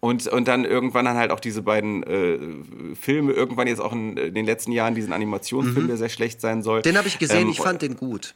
und, 0.00 0.26
und 0.28 0.46
dann 0.48 0.64
irgendwann 0.64 1.04
dann 1.04 1.16
halt 1.16 1.30
auch 1.32 1.40
diese 1.40 1.62
beiden 1.62 2.02
äh, 2.04 2.94
Filme, 2.94 3.32
irgendwann 3.32 3.66
jetzt 3.66 3.80
auch 3.80 3.92
in, 3.92 4.16
in 4.16 4.34
den 4.34 4.46
letzten 4.46 4.72
Jahren 4.72 4.94
diesen 4.94 5.12
Animationsfilm, 5.12 5.88
der 5.88 5.96
sehr 5.96 6.08
schlecht 6.08 6.40
sein 6.40 6.62
soll. 6.62 6.78
Mhm. 6.78 6.82
Den 6.84 6.98
habe 6.98 7.08
ich 7.08 7.18
gesehen, 7.18 7.42
Ähm, 7.42 7.50
ich 7.50 7.60
fand 7.60 7.82
den 7.82 7.96
gut. 7.96 8.34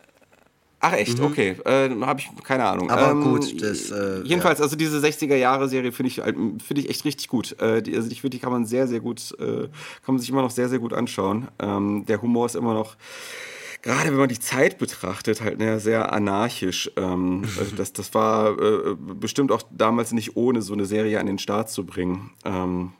Ach 0.86 0.92
echt, 0.92 1.18
okay. 1.18 1.56
Äh, 1.64 1.88
habe 2.02 2.20
ich 2.20 2.28
keine 2.42 2.66
Ahnung. 2.66 2.90
Aber 2.90 3.12
ähm, 3.12 3.22
gut, 3.22 3.62
das, 3.62 3.90
äh, 3.90 4.20
jedenfalls, 4.22 4.60
also 4.60 4.76
diese 4.76 4.98
60er 4.98 5.34
Jahre 5.34 5.66
Serie 5.66 5.92
finde 5.92 6.08
ich 6.08 6.18
halt, 6.18 6.36
finde 6.36 6.82
ich 6.82 6.90
echt 6.90 7.06
richtig 7.06 7.28
gut. 7.28 7.58
Äh, 7.58 7.80
die, 7.80 7.96
also 7.96 8.10
ich 8.10 8.20
finde, 8.20 8.36
die 8.36 8.38
kann 8.38 8.52
man 8.52 8.66
sehr, 8.66 8.86
sehr 8.86 9.00
gut, 9.00 9.34
äh, 9.38 9.68
kann 10.04 10.14
man 10.14 10.18
sich 10.18 10.28
immer 10.28 10.42
noch 10.42 10.50
sehr, 10.50 10.68
sehr 10.68 10.78
gut 10.78 10.92
anschauen. 10.92 11.48
Ähm, 11.58 12.04
der 12.06 12.20
Humor 12.20 12.44
ist 12.44 12.54
immer 12.54 12.74
noch 12.74 12.96
gerade 13.80 14.10
wenn 14.10 14.16
man 14.16 14.28
die 14.30 14.38
Zeit 14.38 14.78
betrachtet, 14.78 15.42
halt 15.42 15.58
ne, 15.58 15.78
sehr 15.78 16.12
anarchisch. 16.12 16.90
Ähm, 16.96 17.42
also 17.58 17.76
das, 17.76 17.92
das 17.92 18.12
war 18.14 18.58
äh, 18.58 18.94
bestimmt 18.98 19.52
auch 19.52 19.62
damals 19.70 20.12
nicht 20.12 20.36
ohne 20.36 20.62
so 20.62 20.74
eine 20.74 20.86
Serie 20.86 21.20
an 21.20 21.26
den 21.26 21.38
Start 21.38 21.70
zu 21.70 21.84
bringen. 21.84 22.30
Ähm, 22.44 22.92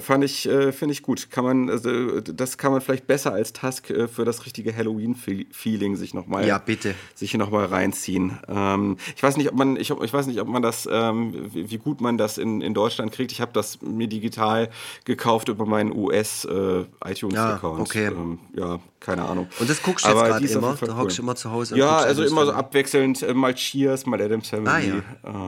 fand 0.00 0.24
ich, 0.24 0.48
äh, 0.48 0.72
finde 0.72 0.92
ich 0.92 1.02
gut. 1.02 1.30
Kann 1.30 1.44
man, 1.44 1.70
also, 1.70 2.20
das 2.20 2.58
kann 2.58 2.72
man 2.72 2.80
vielleicht 2.80 3.06
besser 3.06 3.32
als 3.32 3.52
Task 3.52 3.90
äh, 3.90 4.08
für 4.08 4.24
das 4.24 4.46
richtige 4.46 4.74
Halloween-Feeling 4.74 5.96
sich 5.96 6.14
nochmal 6.14 6.46
Ja, 6.46 6.58
bitte. 6.58 6.94
sich 7.14 7.34
noch 7.34 7.50
mal 7.50 7.64
reinziehen. 7.66 8.38
Ähm, 8.48 8.96
ich 9.16 9.22
weiß 9.22 9.36
nicht, 9.36 9.50
ob 9.50 9.56
man, 9.56 9.76
ich, 9.76 9.90
ich 9.90 10.12
weiß 10.12 10.26
nicht, 10.26 10.40
ob 10.40 10.48
man 10.48 10.62
das, 10.62 10.88
ähm, 10.90 11.50
wie, 11.52 11.78
gut 11.78 12.00
man 12.00 12.18
das 12.18 12.38
in, 12.38 12.60
in 12.60 12.74
Deutschland 12.74 13.12
kriegt. 13.12 13.32
Ich 13.32 13.40
habe 13.40 13.52
das 13.52 13.80
mir 13.82 14.08
digital 14.08 14.70
gekauft 15.04 15.48
über 15.48 15.66
meinen 15.66 15.92
US 15.96 16.44
äh, 16.44 16.84
iTunes-Account. 17.04 17.78
Ah, 17.78 17.82
okay. 17.82 18.06
Ähm, 18.06 18.38
ja, 18.56 18.80
keine 19.00 19.24
Ahnung. 19.24 19.48
Und 19.60 19.68
das 19.68 19.82
guckst 19.82 20.04
du 20.06 20.10
jetzt 20.10 20.24
gerade 20.24 20.46
immer? 20.46 20.76
Da 20.80 20.96
hockst 20.96 21.18
du 21.18 21.22
immer 21.22 21.36
zu 21.36 21.50
Hause 21.50 21.76
Ja, 21.76 21.98
also 21.98 22.24
immer 22.24 22.46
so 22.46 22.52
abwechselnd, 22.52 23.22
äh, 23.22 23.34
mal 23.34 23.54
Cheers, 23.54 24.06
mal 24.06 24.20
Adams 24.20 24.48
Family. 24.48 24.70
Ah, 24.70 24.78
ja. 24.78 25.02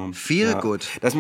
ähm, 0.05 0.15
Feel 0.15 0.55
good. 0.57 0.87
Das, 1.01 1.15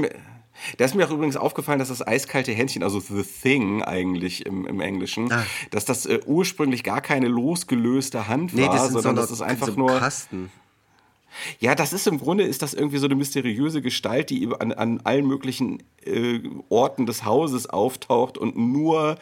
Da 0.78 0.84
ist 0.84 0.94
mir 0.94 1.06
auch 1.06 1.10
übrigens 1.10 1.36
aufgefallen, 1.36 1.78
dass 1.78 1.88
das 1.88 2.06
eiskalte 2.06 2.52
Händchen, 2.52 2.82
also 2.82 3.00
The 3.00 3.22
Thing 3.22 3.82
eigentlich 3.82 4.46
im, 4.46 4.66
im 4.66 4.80
Englischen, 4.80 5.30
Ah. 5.32 5.44
dass 5.70 5.84
das 5.84 6.06
äh, 6.06 6.20
ursprünglich 6.26 6.82
gar 6.84 7.00
keine 7.00 7.28
losgelöste 7.28 8.28
Hand 8.28 8.54
Nee, 8.54 8.66
war, 8.66 8.78
sind 8.78 8.92
so, 8.92 9.00
sondern 9.00 9.18
eine, 9.24 9.28
das 9.28 9.42
einfach 9.42 9.66
so 9.68 9.72
nur. 9.74 9.98
Kasten. 9.98 10.50
Ja, 11.60 11.74
das 11.74 11.92
ist 11.92 12.06
im 12.06 12.18
Grunde 12.18 12.44
ist 12.44 12.62
das 12.62 12.74
irgendwie 12.74 12.98
so 12.98 13.06
eine 13.06 13.14
mysteriöse 13.14 13.82
Gestalt, 13.82 14.30
die 14.30 14.48
an, 14.58 14.72
an 14.72 15.00
allen 15.04 15.26
möglichen 15.26 15.82
äh, 16.04 16.40
Orten 16.68 17.06
des 17.06 17.24
Hauses 17.24 17.68
auftaucht 17.68 18.38
und 18.38 18.56
nur 18.56 19.16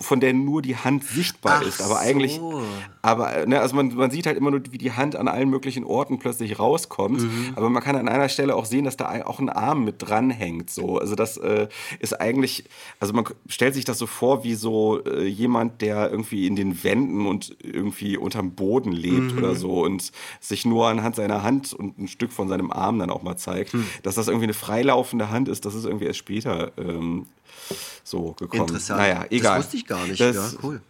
von 0.00 0.20
der 0.20 0.32
nur 0.32 0.62
die 0.62 0.76
Hand 0.76 1.04
sichtbar 1.04 1.60
Ach 1.62 1.66
ist. 1.66 1.80
Aber 1.80 2.00
eigentlich, 2.00 2.36
so. 2.36 2.62
aber 3.02 3.46
ne, 3.46 3.60
also 3.60 3.76
man, 3.76 3.94
man 3.94 4.10
sieht 4.10 4.26
halt 4.26 4.36
immer 4.36 4.50
nur, 4.50 4.62
wie 4.70 4.78
die 4.78 4.92
Hand 4.92 5.16
an 5.16 5.28
allen 5.28 5.48
möglichen 5.48 5.84
Orten 5.84 6.18
plötzlich 6.18 6.58
rauskommt. 6.58 7.22
Mhm. 7.22 7.52
Aber 7.56 7.70
man 7.70 7.82
kann 7.82 7.96
an 7.96 8.08
einer 8.08 8.28
Stelle 8.28 8.56
auch 8.56 8.64
sehen, 8.64 8.84
dass 8.84 8.96
da 8.96 9.24
auch 9.24 9.38
ein 9.38 9.48
Arm 9.48 9.84
mit 9.84 9.96
dranhängt. 9.98 10.70
So, 10.70 10.98
also 10.98 11.14
das 11.14 11.36
äh, 11.36 11.68
ist 12.00 12.20
eigentlich, 12.20 12.64
also 12.98 13.12
man 13.12 13.24
stellt 13.48 13.74
sich 13.74 13.84
das 13.84 13.98
so 13.98 14.06
vor 14.06 14.44
wie 14.44 14.54
so 14.54 15.02
äh, 15.04 15.26
jemand, 15.26 15.80
der 15.82 16.10
irgendwie 16.10 16.46
in 16.46 16.56
den 16.56 16.82
Wänden 16.82 17.26
und 17.26 17.56
irgendwie 17.62 18.16
unterm 18.16 18.52
Boden 18.52 18.92
lebt 18.92 19.32
Mhm. 19.32 19.38
oder 19.38 19.54
so 19.54 19.82
und 19.84 20.12
sich 20.40 20.64
nur 20.64 20.88
anhand 20.88 21.16
seiner 21.16 21.39
Hand 21.42 21.72
und 21.72 21.98
ein 21.98 22.08
Stück 22.08 22.32
von 22.32 22.48
seinem 22.48 22.70
Arm 22.70 22.98
dann 22.98 23.10
auch 23.10 23.22
mal 23.22 23.36
zeigt. 23.36 23.72
Hm. 23.72 23.86
Dass 24.02 24.14
das 24.14 24.28
irgendwie 24.28 24.44
eine 24.46 24.54
freilaufende 24.54 25.30
Hand 25.30 25.48
ist, 25.48 25.64
das 25.64 25.74
ist 25.74 25.84
irgendwie 25.84 26.06
erst 26.06 26.18
später 26.18 26.72
ähm, 26.78 27.26
so 28.04 28.32
gekommen. 28.38 28.62
Interessant. 28.62 29.00
Naja, 29.00 29.24
egal. 29.30 29.56
Das 29.58 29.64
wusste 29.66 29.76
ich 29.76 29.86
gar 29.86 30.06
nicht. 30.06 30.20
Das- 30.20 30.34
ja, 30.52 30.58
cool. 30.62 30.80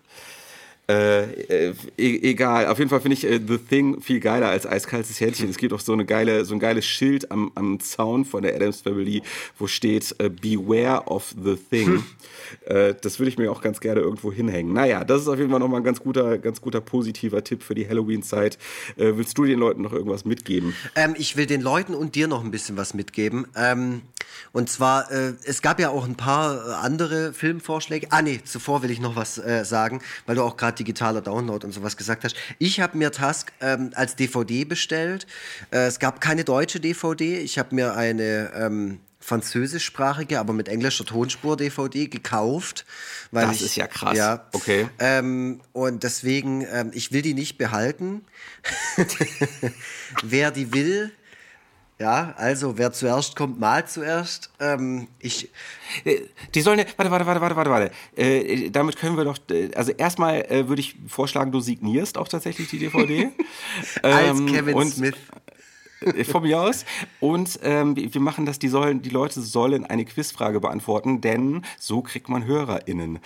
Äh, 0.90 1.68
äh, 1.68 1.74
e 1.96 2.30
egal, 2.30 2.66
auf 2.66 2.78
jeden 2.78 2.90
Fall 2.90 3.00
finde 3.00 3.14
ich 3.14 3.24
äh, 3.24 3.40
The 3.46 3.58
Thing 3.58 4.00
viel 4.00 4.18
geiler 4.18 4.48
als 4.48 4.66
eiskaltes 4.66 5.20
Händchen. 5.20 5.48
Es 5.48 5.56
gibt 5.56 5.72
auch 5.72 5.80
so, 5.80 5.92
eine 5.92 6.04
geile, 6.04 6.44
so 6.44 6.54
ein 6.54 6.58
geiles 6.58 6.84
Schild 6.84 7.30
am, 7.30 7.52
am 7.54 7.78
Zaun 7.78 8.24
von 8.24 8.42
der 8.42 8.56
Adams 8.56 8.80
Family, 8.80 9.22
wo 9.56 9.68
steht 9.68 10.16
äh, 10.18 10.28
Beware 10.28 11.06
of 11.06 11.32
the 11.40 11.56
Thing. 11.56 12.02
äh, 12.66 12.94
das 13.00 13.20
würde 13.20 13.28
ich 13.28 13.38
mir 13.38 13.52
auch 13.52 13.60
ganz 13.60 13.78
gerne 13.80 14.00
irgendwo 14.00 14.32
hinhängen. 14.32 14.72
Naja, 14.72 15.04
das 15.04 15.22
ist 15.22 15.28
auf 15.28 15.38
jeden 15.38 15.50
Fall 15.50 15.60
nochmal 15.60 15.80
ein 15.80 15.84
ganz 15.84 16.00
guter, 16.00 16.38
ganz 16.38 16.60
guter 16.60 16.80
positiver 16.80 17.44
Tipp 17.44 17.62
für 17.62 17.76
die 17.76 17.88
Halloween-Zeit. 17.88 18.58
Äh, 18.96 19.12
willst 19.14 19.38
du 19.38 19.44
den 19.44 19.60
Leuten 19.60 19.82
noch 19.82 19.92
irgendwas 19.92 20.24
mitgeben? 20.24 20.74
Ähm, 20.96 21.14
ich 21.16 21.36
will 21.36 21.46
den 21.46 21.60
Leuten 21.60 21.94
und 21.94 22.16
dir 22.16 22.26
noch 22.26 22.42
ein 22.42 22.50
bisschen 22.50 22.76
was 22.76 22.94
mitgeben. 22.94 23.46
Ähm, 23.54 24.02
und 24.52 24.70
zwar, 24.70 25.10
es 25.10 25.60
gab 25.60 25.80
ja 25.80 25.90
auch 25.90 26.06
ein 26.06 26.14
paar 26.14 26.82
andere 26.82 27.32
Filmvorschläge. 27.32 28.08
Ah 28.10 28.22
nee, 28.22 28.40
zuvor 28.44 28.82
will 28.82 28.90
ich 28.90 29.00
noch 29.00 29.16
was 29.16 29.40
sagen, 29.64 30.00
weil 30.26 30.36
du 30.36 30.42
auch 30.42 30.56
gerade 30.56 30.79
digitaler 30.80 31.20
Download 31.20 31.64
und 31.64 31.72
sowas 31.72 31.96
gesagt 31.96 32.24
hast. 32.24 32.34
Ich 32.58 32.80
habe 32.80 32.98
mir 32.98 33.12
Task 33.12 33.52
ähm, 33.60 33.90
als 33.94 34.16
DVD 34.16 34.64
bestellt. 34.64 35.26
Äh, 35.70 35.86
es 35.86 35.98
gab 36.00 36.20
keine 36.20 36.42
deutsche 36.44 36.80
DVD. 36.80 37.38
Ich 37.38 37.58
habe 37.58 37.74
mir 37.74 37.94
eine 37.94 38.50
ähm, 38.54 38.98
französischsprachige, 39.20 40.40
aber 40.40 40.54
mit 40.54 40.68
englischer 40.68 41.04
Tonspur 41.04 41.56
DVD 41.56 42.08
gekauft. 42.08 42.86
Weil 43.30 43.46
Das 43.46 43.56
ich, 43.56 43.66
ist 43.66 43.76
ja 43.76 43.86
krass. 43.86 44.16
Ja, 44.16 44.46
Okay. 44.52 44.88
ähm, 44.98 45.60
und 45.72 46.02
deswegen, 46.02 46.66
ähm, 46.72 46.90
ich 46.94 47.12
will 47.12 47.22
die 47.22 47.34
nicht 47.34 47.58
behalten. 47.58 48.22
wer 50.22 50.50
die 50.50 50.72
will, 50.72 51.12
ja, 52.00 52.34
also 52.38 52.78
wer 52.78 52.92
zuerst 52.92 53.36
kommt, 53.36 53.60
mal 53.60 53.86
zuerst. 53.86 54.50
Ähm, 54.58 55.08
ich, 55.18 55.50
Äh, 56.04 56.20
Die 56.54 56.60
sollen, 56.62 56.78
warte, 56.96 57.10
warte, 57.10 57.26
warte, 57.26 57.40
warte, 57.40 57.56
warte, 57.56 57.70
warte. 57.70 57.90
Äh, 58.16 58.70
damit 58.70 58.96
können 58.96 59.16
wir 59.16 59.24
doch, 59.24 59.38
äh, 59.50 59.70
also 59.74 59.92
erstmal 59.92 60.40
äh, 60.50 60.66
würde 60.68 60.80
ich 60.80 60.96
vorschlagen, 61.08 61.52
du 61.52 61.60
signierst 61.60 62.16
auch 62.16 62.28
tatsächlich 62.28 62.68
die 62.70 62.78
DVD. 62.78 63.30
als 64.02 64.38
Ähm, 64.38 64.46
Kevin 64.46 64.90
Smith. 64.90 65.16
Äh, 66.00 66.24
Von 66.24 66.42
mir 66.42 66.60
aus. 66.60 66.84
Und 67.20 67.58
ähm, 67.62 67.94
wir 67.96 68.20
machen 68.20 68.46
das, 68.46 68.58
die, 68.58 68.68
sollen, 68.68 69.02
die 69.02 69.10
Leute 69.10 69.40
sollen 69.40 69.84
eine 69.84 70.04
Quizfrage 70.04 70.60
beantworten, 70.60 71.20
denn 71.20 71.62
so 71.78 72.02
kriegt 72.02 72.28
man 72.28 72.44
HörerInnen. 72.46 73.18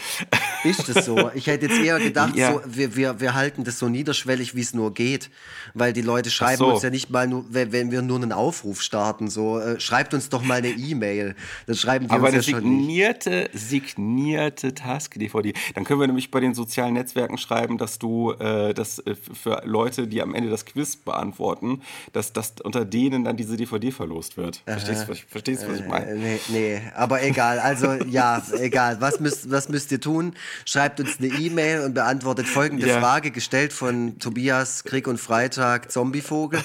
Ist 0.65 0.89
es 0.89 1.05
so? 1.05 1.31
Ich 1.35 1.47
hätte 1.47 1.67
jetzt 1.67 1.79
eher 1.79 1.99
gedacht, 1.99 2.37
Ja. 2.37 2.53
so, 2.55 2.61
wir, 2.67 2.97
wir, 2.97 3.21
wir 3.21 3.35
halten 3.35 3.65
das 3.65 3.79
so 3.79 3.89
niederschwellig, 3.89 4.55
wie 4.55 4.61
es 4.61 4.75
nur 4.75 4.93
geht. 4.95 5.31
Weil 5.75 5.93
die 5.93 6.03
Leute 6.03 6.31
schreiben 6.31 6.59
so. 6.59 6.73
uns 6.73 6.83
ja 6.83 6.91
nicht 6.91 7.11
mal 7.11 7.27
nur, 7.27 7.45
wenn, 7.51 7.73
wenn 7.73 7.91
wir 7.91 8.03
nur 8.03 8.17
einen 8.17 8.33
Aufruf 8.33 8.81
starten, 8.83 9.29
so, 9.29 9.59
äh, 9.59 9.79
schreibt 9.81 10.15
uns 10.15 10.29
doch 10.29 10.43
mal 10.43 10.59
eine 10.59 10.69
E-Mail. 10.71 11.35
Dann 11.67 11.77
schreiben 11.77 12.07
die 12.09 12.15
Aber 12.15 12.27
uns 12.29 12.35
ja 12.35 12.43
schon 12.43 12.63
nicht. 12.65 12.79
signierte, 13.25 13.51
signierte 13.53 14.75
Task-DVD. 14.75 15.53
Dann 15.75 15.85
können 15.85 16.01
wir 16.01 16.07
nämlich 16.07 16.31
bei 16.31 16.41
den 16.41 16.55
sozialen 16.55 16.95
Netzwerken 16.95 17.39
schreiben, 17.39 17.79
dass 17.79 17.99
du 17.99 18.33
äh, 18.33 18.75
das 18.75 18.99
äh, 19.01 19.15
für 19.15 19.63
Leute, 19.65 20.07
die 20.07 20.23
am 20.23 20.35
Ende 20.35 20.51
das 20.51 20.65
Quiz 20.65 20.97
beantworten, 20.97 21.83
dass, 22.13 22.33
dass 22.33 22.55
unter 22.65 22.85
denen 22.85 23.25
dann 23.25 23.37
diese 23.37 23.57
DVD 23.57 23.91
verlost 23.91 24.37
wird. 24.37 24.63
Verstehst 24.67 25.05
du, 25.05 25.09
was 25.11 25.19
ich- 25.19 25.25
verstehst, 25.27 25.67
was 25.69 25.79
ich 25.79 25.85
Äh, 25.85 25.89
meine? 25.89 26.15
nee, 26.17 26.39
nee, 26.49 26.83
aber 26.95 27.23
egal. 27.23 27.59
Also 27.59 27.93
ja, 28.09 28.43
egal. 28.59 29.01
Was 29.01 29.21
müsst, 29.21 29.51
was 29.51 29.69
müsst 29.69 29.93
ihr 29.93 30.01
tun? 30.01 30.35
Schreibt 30.65 30.99
uns 31.01 31.19
eine 31.19 31.29
E-Mail 31.29 31.81
und 31.83 31.95
beantwortet 31.95 32.47
folgende 32.49 32.87
Ja. 32.89 33.01
Frage, 33.01 33.31
gestellt 33.31 33.73
von 33.73 34.19
Tobias 34.19 34.85
Krieg 34.85 35.07
und 35.07 35.19
Freitag, 35.21 35.91
Zombievogel. 35.93 36.61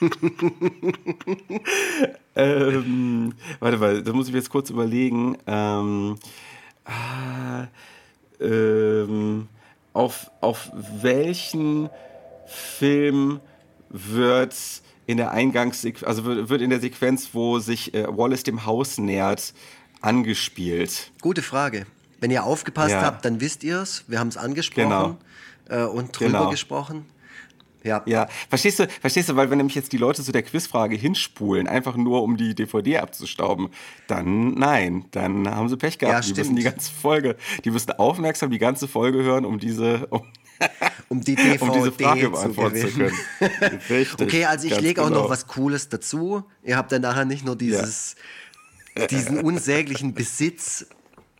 Ähm, 2.36 3.32
warte 3.60 3.76
mal, 3.78 4.02
da 4.02 4.12
muss 4.12 4.26
ich 4.26 4.32
mir 4.32 4.38
jetzt 4.40 4.50
kurz 4.50 4.68
überlegen. 4.70 5.36
Ähm, 5.46 6.16
ah, 6.84 7.66
ähm, 8.40 9.48
auf, 9.92 10.30
auf 10.40 10.70
welchen 11.00 11.88
Film 12.46 13.40
wird 13.96 14.56
in 15.06 15.16
der 15.18 15.30
Eingangssequenz, 15.30 16.02
also 16.06 16.24
wird, 16.24 16.60
in 16.60 16.70
der 16.70 16.80
Sequenz, 16.80 17.30
wo 17.32 17.58
sich 17.60 17.94
äh, 17.94 18.06
Wallace 18.08 18.42
dem 18.42 18.66
Haus 18.66 18.98
nähert, 18.98 19.54
angespielt? 20.00 21.12
Gute 21.20 21.42
Frage. 21.42 21.86
Wenn 22.20 22.30
ihr 22.30 22.44
aufgepasst 22.44 22.92
Ja. 22.92 23.02
habt, 23.02 23.24
dann 23.24 23.40
wisst 23.40 23.62
ihr 23.64 23.80
es. 23.80 24.04
Wir 24.08 24.18
haben 24.18 24.28
es 24.28 24.36
angesprochen 24.36 25.18
äh, 25.68 25.82
und 25.84 26.18
drüber 26.18 26.30
Genau. 26.38 26.50
gesprochen. 26.50 27.04
Ja. 27.82 28.02
Ja, 28.06 28.28
verstehst 28.48 28.78
du, 28.78 28.88
verstehst 28.88 29.28
du, 29.28 29.36
weil 29.36 29.50
wenn 29.50 29.58
nämlich 29.58 29.74
jetzt 29.74 29.92
die 29.92 29.98
Leute 29.98 30.22
zu 30.22 30.32
der 30.32 30.42
Quizfrage 30.42 30.96
hinspulen, 30.96 31.68
einfach 31.68 31.96
nur 31.96 32.22
um 32.22 32.38
die 32.38 32.54
DVD 32.54 32.96
abzustauben, 32.98 33.68
dann 34.06 34.54
nein, 34.54 35.04
dann 35.10 35.46
haben 35.54 35.68
sie 35.68 35.76
Pech 35.76 35.98
gehabt. 35.98 36.24
Ja, 36.26 36.32
die 36.32 36.38
müssen 36.40 36.56
die 36.56 36.62
ganze 36.62 36.90
Folge, 36.90 37.36
die 37.66 37.70
müssen 37.70 37.92
aufmerksam 37.92 38.50
die 38.50 38.58
ganze 38.58 38.88
Folge 38.88 39.22
hören, 39.22 39.44
um 39.44 39.58
diese, 39.58 40.06
um, 40.06 40.22
Um 41.08 41.20
die 41.20 41.34
DVD 41.34 41.60
um 41.62 41.72
diese 41.72 41.92
Frage 41.92 42.22
zu 42.22 42.30
beantworten 42.30 42.76
zu 42.76 42.86
gewinnen. 42.86 43.12
können. 43.38 43.80
Richtig. 43.90 44.20
Okay, 44.26 44.44
also 44.46 44.66
ich 44.66 44.80
lege 44.80 45.02
auch 45.02 45.08
genau. 45.08 45.22
noch 45.22 45.30
was 45.30 45.46
Cooles 45.46 45.88
dazu. 45.88 46.44
Ihr 46.62 46.76
habt 46.76 46.90
dann 46.92 47.02
nachher 47.02 47.24
nicht 47.24 47.44
nur 47.44 47.56
dieses, 47.56 48.16
diesen 49.10 49.40
unsäglichen 49.40 50.14
Besitz 50.14 50.86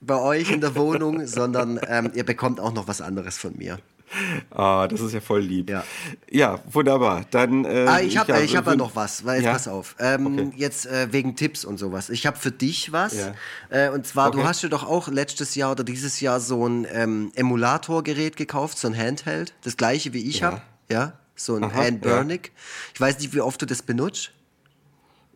bei 0.01 0.21
euch 0.21 0.51
in 0.51 0.61
der 0.61 0.77
Wohnung, 0.77 1.27
sondern 1.27 1.81
ähm, 1.89 2.13
ihr 2.15 2.25
bekommt 2.25 2.61
auch 2.61 2.73
noch 2.73 2.87
was 2.89 3.01
anderes 3.01 3.39
von 3.39 3.57
mir. 3.57 3.79
Ah, 4.51 4.87
das 4.89 5.01
ist 5.01 5.13
ja 5.13 5.21
voll 5.21 5.41
lieb. 5.41 5.69
Ja. 5.71 5.85
Ja, 6.31 6.61
wunderbar. 6.71 7.25
Dann. 7.31 7.65
Äh, 7.65 7.87
Ah, 7.89 8.01
ich 8.01 8.17
habe 8.17 8.33
ja, 8.33 8.41
ich 8.41 8.57
hab 8.57 8.67
ja 8.67 8.77
noch 8.77 8.95
was, 8.97 9.25
weil 9.25 9.43
Ja? 9.43 9.53
pass 9.53 9.67
auf. 9.69 9.97
Ähm, 9.99 10.27
Okay. 10.27 10.53
Jetzt 10.57 10.87
äh, 10.87 11.13
wegen 11.13 11.37
Tipps 11.37 11.65
und 11.65 11.79
sowas. 11.79 12.11
Ich 12.11 12.27
habe 12.27 12.37
für 12.39 12.51
dich 12.53 12.93
was. 12.93 13.15
Ja. 13.15 13.35
Äh, 13.71 13.91
und 13.91 14.07
zwar, 14.07 14.31
du 14.31 14.39
Okay. 14.39 14.47
hast 14.49 14.63
dir 14.63 14.69
doch 14.69 14.85
auch 14.85 15.09
letztes 15.09 15.55
Jahr 15.55 15.73
oder 15.73 15.85
dieses 15.85 16.21
Jahr 16.21 16.41
so 16.41 16.67
ein 16.67 16.87
ähm, 16.93 17.33
Emulatorgerät 17.35 18.37
gekauft, 18.37 18.79
so 18.79 18.89
ein 18.89 18.97
Handheld. 18.97 19.55
Das 19.63 19.77
gleiche 19.77 20.13
wie 20.13 20.29
ich 20.29 20.43
habe. 20.43 20.61
Ja, 20.91 21.15
so 21.35 21.57
ein 21.57 21.65
Aha, 21.65 21.75
Handburnic. 21.85 22.53
Ich 22.95 23.01
weiß 23.01 23.19
nicht, 23.19 23.35
wie 23.35 23.41
oft 23.41 23.61
du 23.63 23.67
das 23.67 23.83
benutzt. 23.83 24.31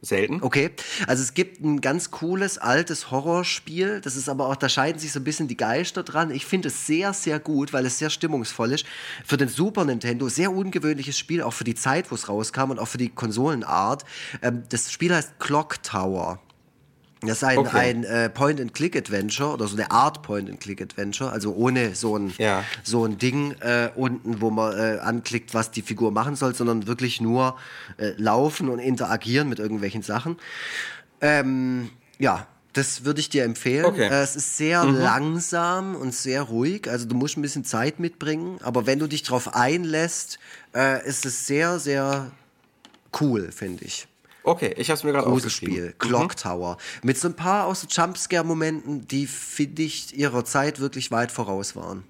Selten. 0.00 0.42
Okay, 0.42 0.70
also 1.06 1.22
es 1.22 1.34
gibt 1.34 1.60
ein 1.60 1.80
ganz 1.80 2.10
cooles 2.10 2.58
altes 2.58 3.10
Horrorspiel, 3.10 4.00
das 4.00 4.16
ist 4.16 4.28
aber 4.28 4.46
auch, 4.46 4.56
da 4.56 4.68
scheiden 4.68 5.00
sich 5.00 5.12
so 5.12 5.20
ein 5.20 5.24
bisschen 5.24 5.48
die 5.48 5.56
Geister 5.56 6.02
dran. 6.02 6.30
Ich 6.30 6.46
finde 6.46 6.68
es 6.68 6.86
sehr, 6.86 7.12
sehr 7.12 7.40
gut, 7.40 7.72
weil 7.72 7.84
es 7.84 7.98
sehr 7.98 8.10
stimmungsvoll 8.10 8.72
ist. 8.72 8.86
Für 9.24 9.36
den 9.36 9.48
Super 9.48 9.84
Nintendo 9.84 10.28
sehr 10.28 10.52
ungewöhnliches 10.52 11.18
Spiel, 11.18 11.42
auch 11.42 11.52
für 11.52 11.64
die 11.64 11.74
Zeit, 11.74 12.10
wo 12.10 12.14
es 12.14 12.28
rauskam 12.28 12.70
und 12.70 12.78
auch 12.78 12.88
für 12.88 12.98
die 12.98 13.08
Konsolenart. 13.08 14.04
Ähm, 14.42 14.62
das 14.68 14.92
Spiel 14.92 15.14
heißt 15.14 15.38
Clock 15.38 15.82
Tower. 15.82 16.40
Das 17.20 17.38
ist 17.38 17.44
ein, 17.44 17.58
Okay. 17.58 17.76
ein 17.76 18.04
äh, 18.04 18.30
Point-and-Click-Adventure 18.30 19.50
oder 19.52 19.66
so 19.66 19.76
eine 19.76 19.90
Art 19.90 20.22
Point-and-Click-Adventure, 20.22 21.32
also 21.32 21.52
ohne 21.54 21.94
so 21.96 22.16
ein, 22.16 22.32
Ja. 22.38 22.64
so 22.84 23.04
ein 23.04 23.18
Ding 23.18 23.52
äh, 23.60 23.90
unten, 23.96 24.40
wo 24.40 24.50
man 24.50 24.72
äh, 24.78 24.98
anklickt, 25.00 25.52
was 25.52 25.70
die 25.72 25.82
Figur 25.82 26.12
machen 26.12 26.36
soll, 26.36 26.54
sondern 26.54 26.86
wirklich 26.86 27.20
nur 27.20 27.56
äh, 27.96 28.12
laufen 28.16 28.68
und 28.68 28.78
interagieren 28.78 29.48
mit 29.48 29.58
irgendwelchen 29.58 30.02
Sachen. 30.02 30.36
Ähm, 31.20 31.90
ja, 32.18 32.46
das 32.74 33.04
würde 33.04 33.18
ich 33.20 33.28
dir 33.28 33.42
empfehlen. 33.44 33.86
Okay. 33.86 34.06
Äh, 34.08 34.22
es 34.22 34.36
ist 34.36 34.56
sehr 34.56 34.84
langsam 34.84 35.96
und 35.96 36.14
sehr 36.14 36.42
ruhig, 36.42 36.88
also 36.88 37.06
du 37.06 37.16
musst 37.16 37.36
ein 37.36 37.42
bisschen 37.42 37.64
Zeit 37.64 37.98
mitbringen, 37.98 38.58
aber 38.62 38.86
wenn 38.86 39.00
du 39.00 39.08
dich 39.08 39.24
darauf 39.24 39.56
einlässt, 39.56 40.38
äh, 40.74 41.04
ist 41.04 41.26
es 41.26 41.46
sehr, 41.46 41.80
sehr 41.80 42.30
cool, 43.20 43.50
finde 43.50 43.84
ich. 43.84 44.06
Okay, 44.48 44.74
ich 44.78 44.88
habe 44.88 44.96
es 44.96 45.04
mir 45.04 45.12
gerade 45.12 45.26
aufgeschrieben. 45.26 45.88
Mhm. 45.88 45.98
Clock 45.98 46.36
Tower. 46.36 46.78
Mit 47.02 47.18
so 47.18 47.28
ein 47.28 47.36
paar 47.36 47.66
auch 47.66 47.74
so 47.74 47.86
Jumpscare-Momenten, 47.86 49.06
die, 49.06 49.26
finde 49.26 49.82
ich, 49.82 50.16
ihrer 50.16 50.42
Zeit 50.44 50.80
wirklich 50.80 51.10
weit 51.10 51.30
voraus 51.30 51.76
waren. 51.76 52.04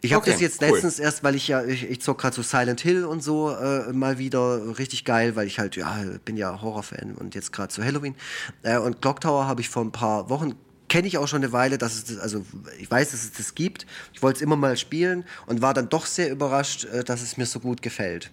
Ich 0.00 0.12
habe 0.14 0.22
Okay, 0.22 0.32
das 0.32 0.40
jetzt 0.40 0.62
cool. 0.62 0.68
letztens 0.68 0.98
erst, 0.98 1.22
weil 1.22 1.34
ich 1.34 1.48
ja, 1.48 1.62
ich, 1.64 1.90
ich 1.90 2.00
zock 2.00 2.18
gerade 2.18 2.34
so 2.34 2.42
Silent 2.42 2.80
Hill 2.80 3.04
und 3.04 3.22
so 3.22 3.50
äh, 3.50 3.92
mal 3.92 4.18
wieder 4.18 4.78
richtig 4.78 5.04
geil, 5.04 5.36
weil 5.36 5.46
ich 5.46 5.58
halt, 5.58 5.76
ja, 5.76 5.98
bin 6.24 6.36
ja 6.38 6.60
Horrorfan 6.62 7.14
und 7.14 7.34
jetzt 7.34 7.52
gerade 7.52 7.68
zu 7.68 7.82
Halloween. 7.84 8.14
Äh, 8.62 8.78
und 8.78 9.02
Clock 9.02 9.20
Tower 9.20 9.46
habe 9.46 9.60
ich 9.60 9.68
vor 9.68 9.82
ein 9.84 9.92
paar 9.92 10.30
Wochen, 10.30 10.54
kenne 10.88 11.06
ich 11.06 11.18
auch 11.18 11.28
schon 11.28 11.42
eine 11.42 11.52
Weile, 11.52 11.76
dass 11.76 11.94
es 11.94 12.04
das, 12.04 12.18
also 12.18 12.44
ich 12.78 12.90
weiß, 12.90 13.10
dass 13.10 13.24
es 13.24 13.32
das 13.32 13.54
gibt. 13.54 13.86
Ich 14.12 14.22
wollte 14.22 14.38
es 14.38 14.42
immer 14.42 14.56
mal 14.56 14.76
spielen 14.76 15.24
und 15.46 15.60
war 15.60 15.74
dann 15.74 15.88
doch 15.90 16.06
sehr 16.06 16.30
überrascht, 16.30 16.84
äh, 16.86 17.04
dass 17.04 17.20
es 17.22 17.36
mir 17.36 17.46
so 17.46 17.60
gut 17.60 17.82
gefällt. 17.82 18.30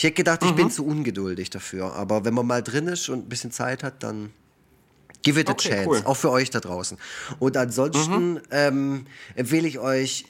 Ich 0.00 0.04
hätte 0.04 0.14
gedacht, 0.14 0.42
ich 0.42 0.52
Mhm. 0.52 0.56
bin 0.56 0.70
zu 0.70 0.86
ungeduldig 0.86 1.50
dafür, 1.50 1.92
aber 1.92 2.24
wenn 2.24 2.32
man 2.32 2.46
mal 2.46 2.62
drin 2.62 2.86
ist 2.86 3.10
und 3.10 3.26
ein 3.26 3.28
bisschen 3.28 3.50
Zeit 3.52 3.82
hat, 3.82 4.02
dann 4.02 4.30
Give 5.22 5.38
it 5.38 5.46
a 5.50 5.52
Okay, 5.52 5.68
chance, 5.68 5.86
cool. 5.86 6.00
auch 6.06 6.16
für 6.16 6.30
euch 6.30 6.48
da 6.48 6.58
draußen. 6.58 6.96
Und 7.38 7.54
ansonsten 7.58 8.32
Mhm. 8.36 8.40
ähm, 8.50 9.06
empfehle 9.34 9.68
ich 9.68 9.78
euch, 9.78 10.24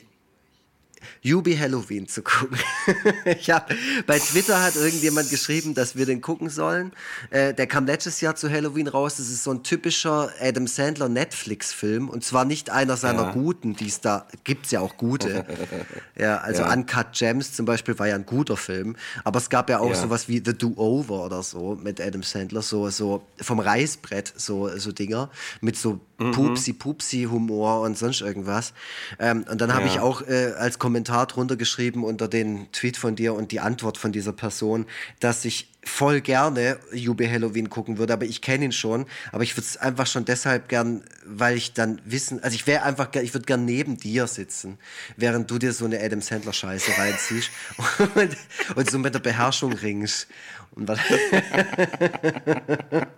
Yubi 1.23 1.57
Halloween 1.57 2.09
zu 2.09 2.23
gucken. 2.23 2.59
ich 3.25 3.51
hab, 3.51 3.71
bei 4.07 4.19
Twitter 4.19 4.63
hat 4.63 4.77
irgendjemand 4.77 5.31
geschrieben, 5.31 5.75
dass 5.75 5.97
wir 5.97 6.07
den 6.07 6.21
gucken 6.21 6.49
sollen. 6.51 6.93
Äh, 7.31 7.55
der 7.55 7.67
kam 7.67 7.87
letztes 7.87 8.21
Jahr 8.21 8.37
zu 8.37 8.51
Halloween 8.51 8.89
raus. 8.89 9.17
Das 9.17 9.29
ist 9.29 9.45
so 9.45 9.51
ein 9.53 9.63
typischer 9.63 10.31
Adam 10.41 10.67
Sandler 10.67 11.09
Netflix-Film. 11.09 12.09
Und 12.09 12.25
zwar 12.25 12.45
nicht 12.45 12.71
einer 12.71 12.97
seiner 12.97 13.25
Ja. 13.25 13.33
guten, 13.33 13.75
die 13.77 13.89
es 13.89 14.01
da 14.01 14.27
gibt 14.45 14.67
es 14.67 14.73
ja 14.73 14.81
auch 14.81 14.97
gute. 14.97 15.45
ja, 16.19 16.39
also 16.39 16.63
Ja. 16.63 16.73
Uncut 16.73 17.13
Gems 17.13 17.53
zum 17.53 17.67
Beispiel 17.67 17.99
war 17.99 18.09
ja 18.09 18.15
ein 18.15 18.27
guter 18.27 18.57
Film. 18.57 18.97
Aber 19.25 19.39
es 19.39 19.51
gab 19.51 19.71
ja 19.71 19.79
auch 19.81 19.91
Ja. 19.91 19.95
sowas 19.97 20.29
wie 20.29 20.43
The 20.45 20.55
Do-Over 20.57 21.25
oder 21.25 21.43
so 21.43 21.79
mit 21.83 22.01
Adam 22.01 22.23
Sandler. 22.23 22.63
So, 22.63 22.89
so 22.91 23.23
vom 23.41 23.59
Reißbrett, 23.61 24.33
so, 24.37 24.69
so 24.79 24.93
Dinger. 24.93 25.31
Mit 25.61 25.77
so 25.77 26.01
Mhm. 26.21 26.33
Pupsi-Pupsi-Humor 26.33 27.81
und 27.81 27.97
sonst 27.97 28.21
irgendwas. 28.21 28.75
Ähm, 29.19 29.45
und 29.51 29.59
dann 29.63 29.73
habe 29.73 29.87
ich 29.87 30.01
auch 30.01 30.21
äh, 30.29 30.53
als 30.59 30.79
Kommentar 30.79 30.90
drunter 30.93 31.57
geschrieben 31.57 32.05
unter 32.05 32.29
den 32.29 32.71
Tweet 32.73 32.97
von 32.97 33.17
dir 33.17 33.35
und 33.35 33.53
die 33.53 33.61
Antwort 33.61 33.99
von 33.99 34.13
dieser 34.13 34.33
Person, 34.33 34.87
dass 35.21 35.45
ich 35.45 35.69
voll 35.83 36.21
gerne 36.21 36.79
Jube 36.93 37.31
Halloween 37.31 37.71
gucken 37.71 37.99
würde, 37.99 38.13
aber 38.13 38.27
ich 38.27 38.43
kenne 38.43 38.67
ihn 38.67 38.73
schon, 38.73 39.07
aber 39.33 39.43
ich 39.43 39.57
würde 39.57 39.67
es 39.67 39.77
einfach 39.77 40.07
schon 40.07 40.25
deshalb 40.25 40.69
gern, 40.69 41.03
weil 41.25 41.57
ich 41.57 41.73
dann 41.73 42.01
wissen, 42.05 42.43
also 42.43 42.55
ich 42.55 42.67
wäre 42.67 42.83
einfach, 42.83 43.15
ich 43.15 43.33
würde 43.33 43.47
gern 43.47 43.65
neben 43.65 43.97
dir 43.97 44.27
sitzen, 44.27 44.79
während 45.17 45.51
du 45.51 45.59
dir 45.59 45.73
so 45.73 45.87
eine 45.87 46.03
Adam 46.03 46.21
Sandler 46.21 46.53
Scheiße 46.53 46.99
reinziehst 46.99 47.51
und, 48.15 48.37
und 48.77 48.91
so 48.91 48.99
mit 48.99 49.15
der 49.15 49.21
Beherrschung 49.21 49.73
ringst. 49.73 50.29
Und 50.73 50.87
dann, 50.87 51.01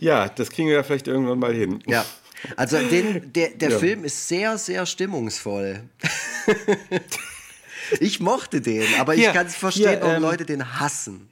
Ja, 0.00 0.28
das 0.28 0.50
kriegen 0.50 0.68
wir 0.68 0.76
ja 0.76 0.82
vielleicht 0.82 1.08
irgendwann 1.08 1.38
mal 1.38 1.54
hin. 1.54 1.82
ja. 1.86 2.04
Also 2.56 2.78
den, 2.78 3.32
der, 3.32 3.50
der 3.50 3.70
Ja. 3.70 3.78
Film 3.78 4.04
ist 4.04 4.28
sehr, 4.28 4.58
sehr 4.58 4.86
stimmungsvoll. 4.86 5.80
ich 8.00 8.20
mochte 8.20 8.60
den, 8.60 8.94
aber 8.98 9.14
ich 9.14 9.20
Hier, 9.22 9.32
kann 9.32 9.46
es 9.46 9.54
verstehen, 9.56 9.88
hier, 9.90 10.00
warum 10.00 10.16
ähm, 10.16 10.22
Leute 10.22 10.44
den 10.44 10.78
hassen. 10.80 11.28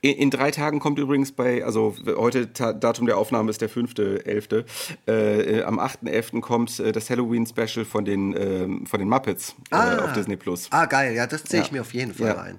In, 0.00 0.16
in 0.16 0.30
drei 0.30 0.50
Tagen 0.50 0.80
kommt 0.80 0.98
übrigens 0.98 1.30
bei, 1.30 1.64
also 1.64 1.94
heute 2.16 2.46
Datum 2.48 3.06
der 3.06 3.16
Aufnahme 3.18 3.50
ist 3.50 3.60
der 3.60 3.70
5.11. 3.70 4.64
Äh, 5.06 5.58
äh, 5.60 5.62
am 5.62 5.78
8.11. 5.78 6.40
kommt 6.40 6.80
äh, 6.80 6.90
das 6.90 7.08
Halloween-Special 7.08 7.84
von 7.84 8.04
den, 8.04 8.34
ähm, 8.36 8.86
von 8.86 8.98
den 8.98 9.08
Muppets 9.08 9.54
äh, 9.70 9.76
auf 9.76 10.12
Disney 10.12 10.36
Plus. 10.36 10.66
Ah, 10.70 10.86
geil, 10.86 11.14
ja, 11.14 11.26
das 11.26 11.44
zähle 11.44 11.62
ich 11.62 11.68
Ja. 11.68 11.74
mir 11.74 11.80
auf 11.82 11.94
jeden 11.94 12.14
Fall 12.14 12.26
Ja. 12.26 12.32
rein. 12.34 12.58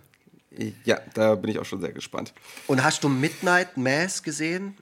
Ja, 0.86 1.00
da 1.16 1.34
bin 1.34 1.50
ich 1.50 1.58
auch 1.58 1.66
schon 1.66 1.82
sehr 1.82 1.92
gespannt. 1.92 2.32
Und 2.68 2.84
hast 2.84 3.04
du 3.04 3.10
Midnight 3.10 3.76
Mass 3.76 4.22
gesehen? 4.22 4.78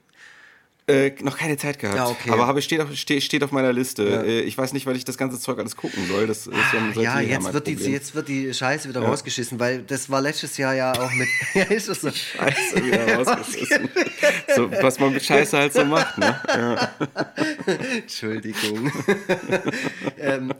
Äh, 0.88 1.12
noch 1.20 1.38
keine 1.38 1.56
Zeit 1.56 1.78
gehabt. 1.78 1.96
Ja, 1.96 2.08
okay. 2.08 2.30
Aber 2.30 2.48
habe, 2.48 2.60
steht, 2.60 2.80
auf, 2.80 2.92
steht, 2.94 3.22
steht 3.22 3.44
auf 3.44 3.52
meiner 3.52 3.72
Liste. 3.72 4.24
Äh, 4.26 4.40
ich 4.40 4.58
weiß 4.58 4.72
nicht, 4.72 4.84
weil 4.84 4.96
ich 4.96 5.04
das 5.04 5.16
ganze 5.16 5.38
Zeug 5.38 5.58
alles 5.60 5.76
gucken 5.76 6.08
soll. 6.08 6.26
Das 6.26 6.48
ist 6.48 6.56
ja, 6.56 6.80
seit 6.92 7.04
Ja, 7.04 7.20
jeher 7.20 7.38
jetzt 7.38 7.52
wird, 7.52 7.66
die, 7.68 7.74
jetzt 7.74 8.14
wird 8.16 8.26
die 8.26 8.52
Scheiße 8.52 8.88
wieder 8.88 9.00
rausgeschissen, 9.00 9.60
weil 9.60 9.82
das 9.82 10.10
war 10.10 10.20
letztes 10.20 10.56
Jahr 10.56 10.74
ja 10.74 10.92
auch 10.92 11.12
mit. 11.12 11.28
ja, 11.54 11.62
ist 11.64 11.88
das 11.88 12.00
so? 12.00 12.10
Scheiße 12.10 12.84
wieder 12.84 13.14
rausgeschissen. 13.14 13.88
so, 14.56 14.70
was 14.82 14.98
man 14.98 15.12
mit 15.12 15.24
Scheiße 15.24 15.56
halt 15.56 15.72
so 15.72 15.84
macht. 15.84 16.18
Ne? 16.18 16.40
Ja. 16.52 16.90
Entschuldigung. 17.66 18.92
ähm. 20.18 20.52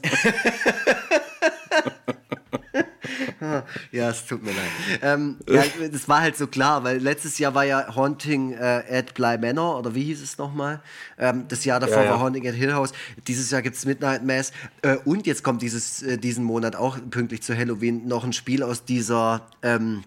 ja, 3.92 4.10
es 4.10 4.26
tut 4.26 4.42
mir 4.42 4.50
leid. 4.52 5.00
Ähm, 5.02 5.36
ja, 5.48 5.64
das 5.92 6.08
war 6.08 6.20
halt 6.20 6.36
so 6.36 6.46
klar, 6.46 6.84
weil 6.84 6.98
letztes 6.98 7.38
Jahr 7.38 7.54
war 7.54 7.64
ja 7.64 7.94
Haunting 7.94 8.52
äh, 8.52 8.82
at 8.90 9.14
Bly 9.14 9.38
Manor, 9.38 9.78
oder 9.78 9.94
wie 9.94 10.04
hieß 10.04 10.22
es 10.22 10.38
nochmal? 10.38 10.80
Ähm, 11.18 11.46
das 11.48 11.64
Jahr 11.64 11.80
davor 11.80 11.98
Ja, 11.98 12.04
ja. 12.04 12.10
war 12.12 12.20
Haunting 12.20 12.46
at 12.46 12.54
Hill 12.54 12.72
House. 12.72 12.92
Dieses 13.26 13.50
Jahr 13.50 13.62
gibt 13.62 13.76
es 13.76 13.84
Midnight 13.84 14.24
Mass. 14.24 14.52
Äh, 14.82 14.96
und 15.04 15.26
jetzt 15.26 15.42
kommt 15.42 15.62
dieses, 15.62 16.02
äh, 16.02 16.18
diesen 16.18 16.44
Monat 16.44 16.76
auch 16.76 16.98
pünktlich 17.10 17.42
zu 17.42 17.56
Halloween 17.56 18.06
noch 18.06 18.24
ein 18.24 18.32
Spiel 18.32 18.62
aus 18.62 18.84
dieser. 18.84 19.46
Ähm, 19.62 20.04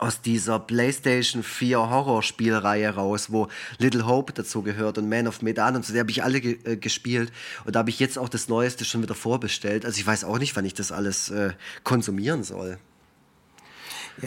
aus 0.00 0.20
dieser 0.22 0.58
PlayStation 0.58 1.42
4 1.42 1.78
Horrorspielreihe 1.90 2.90
raus, 2.94 3.30
wo 3.30 3.48
Little 3.78 4.06
Hope 4.06 4.32
dazu 4.32 4.62
gehört 4.62 4.98
und 4.98 5.08
Man 5.08 5.28
of 5.28 5.42
Medan 5.42 5.76
und 5.76 5.84
so, 5.84 5.92
die 5.92 6.00
habe 6.00 6.10
ich 6.10 6.24
alle 6.24 6.40
ge 6.40 6.58
äh, 6.64 6.76
gespielt 6.76 7.32
und 7.64 7.74
da 7.74 7.80
habe 7.80 7.90
ich 7.90 8.00
jetzt 8.00 8.18
auch 8.18 8.28
das 8.28 8.48
Neueste 8.48 8.84
schon 8.84 9.02
wieder 9.02 9.14
vorbestellt. 9.14 9.84
Also 9.84 9.98
ich 9.98 10.06
weiß 10.06 10.24
auch 10.24 10.38
nicht, 10.38 10.56
wann 10.56 10.64
ich 10.64 10.74
das 10.74 10.92
alles 10.92 11.30
äh, 11.30 11.52
konsumieren 11.84 12.42
soll. 12.42 12.78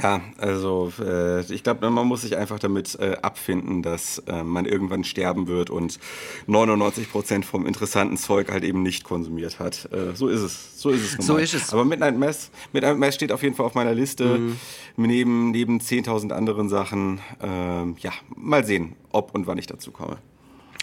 Ja, 0.02 0.22
also 0.38 0.92
äh, 1.00 1.42
ich 1.54 1.64
glaube, 1.64 1.90
man 1.90 2.08
muss 2.08 2.22
sich 2.22 2.36
einfach 2.36 2.60
damit 2.60 2.96
äh, 3.00 3.16
abfinden, 3.22 3.84
dass 3.84 4.20
äh, 4.28 4.44
man 4.44 4.66
irgendwann 4.66 5.04
sterben 5.04 5.48
wird 5.48 5.70
und 5.70 6.00
99 6.48 7.12
Prozent 7.12 7.46
vom 7.46 7.66
interessanten 7.66 8.18
Zeug 8.18 8.52
halt 8.52 8.64
eben 8.64 8.82
nicht 8.82 9.04
konsumiert 9.04 9.60
hat. 9.60 9.90
Äh, 9.92 10.16
so 10.16 10.28
ist 10.28 10.42
es. 10.42 10.82
So 10.82 10.90
ist 10.90 11.04
es. 11.04 11.18
nun 11.18 11.22
So 11.28 11.38
ist 11.38 11.54
es. 11.54 11.74
Aber 11.74 11.86
Midnight 11.86 12.18
Mass, 12.18 12.50
Midnight 12.72 12.98
Mass 12.98 13.16
steht 13.16 13.32
auf 13.32 13.44
jeden 13.44 13.56
Fall 13.56 13.66
auf 13.66 13.76
meiner 13.76 13.94
Liste 13.94 14.24
Mhm. 14.40 14.56
neben 14.98 15.52
neben 15.52 15.80
10.000 15.80 16.32
anderen 16.32 16.70
Sachen. 16.70 17.20
Ähm, 17.42 17.96
ja, 18.00 18.12
mal 18.36 18.66
sehen, 18.66 18.96
ob 19.12 19.34
und 19.36 19.48
wann 19.48 19.58
ich 19.58 19.68
dazu 19.68 19.92
komme. 19.92 20.18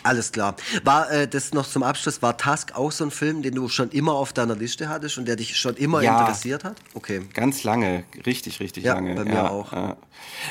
Alles 0.02 0.32
klar. 0.32 0.56
War 0.84 1.10
äh, 1.10 1.28
das 1.28 1.52
noch 1.52 1.66
zum 1.68 1.82
Abschluss, 1.82 2.22
war 2.22 2.36
Task 2.36 2.74
auch 2.76 2.90
so 2.92 3.04
ein 3.04 3.10
Film, 3.10 3.42
den 3.42 3.54
du 3.54 3.68
schon 3.68 3.90
immer 3.90 4.12
auf 4.14 4.32
deiner 4.32 4.56
Liste 4.56 4.88
hattest 4.88 5.18
und 5.18 5.26
der 5.26 5.36
dich 5.36 5.56
schon 5.56 5.76
immer 5.76 6.02
Ja. 6.02 6.20
interessiert 6.20 6.64
hat? 6.64 6.76
Okay. 6.94 7.20
Ganz 7.34 7.64
lange, 7.64 8.04
richtig, 8.26 8.60
richtig 8.60 8.84
Ja, 8.84 8.94
lange. 8.94 9.14
bei 9.14 9.24
mir 9.24 9.50
auch. 9.50 9.72
ja. 9.72 9.96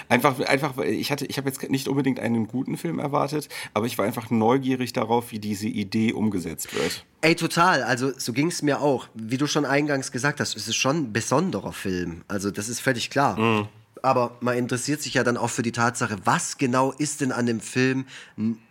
Einfach, 0.07 0.39
einfach, 0.41 0.77
ich 0.79 1.11
hatte, 1.11 1.25
ich 1.25 1.37
habe 1.37 1.47
jetzt 1.49 1.61
nicht 1.69 1.87
unbedingt 1.87 2.19
einen 2.19 2.47
guten 2.47 2.77
Film 2.77 2.99
erwartet, 2.99 3.49
aber 3.73 3.85
ich 3.85 3.97
war 3.97 4.05
einfach 4.05 4.29
neugierig 4.29 4.93
darauf, 4.93 5.31
wie 5.31 5.39
diese 5.39 5.67
Idee 5.67 6.13
umgesetzt 6.13 6.73
wird. 6.73 7.05
Ey, 7.21 7.35
total. 7.35 7.83
Also 7.83 8.11
so 8.17 8.33
ging 8.33 8.47
es 8.47 8.61
mir 8.61 8.81
auch. 8.81 9.07
Wie 9.13 9.37
du 9.37 9.45
schon 9.47 9.65
eingangs 9.65 10.11
gesagt 10.11 10.39
hast, 10.39 10.55
es 10.55 10.67
ist 10.67 10.75
schon 10.75 10.97
ein 10.97 11.13
besonderer 11.13 11.73
Film. 11.73 12.23
Also 12.27 12.49
das 12.51 12.69
ist 12.69 12.79
völlig 12.79 13.09
klar. 13.09 13.37
Mhm. 13.39 13.67
Aber 14.01 14.37
man 14.41 14.57
interessiert 14.57 15.01
sich 15.01 15.13
ja 15.13 15.23
dann 15.23 15.37
auch 15.37 15.49
für 15.49 15.61
die 15.61 15.71
Tatsache, 15.71 16.17
was 16.23 16.57
genau 16.57 16.91
ist 16.91 17.21
denn 17.21 17.31
an 17.31 17.45
dem 17.45 17.59
Film 17.59 18.05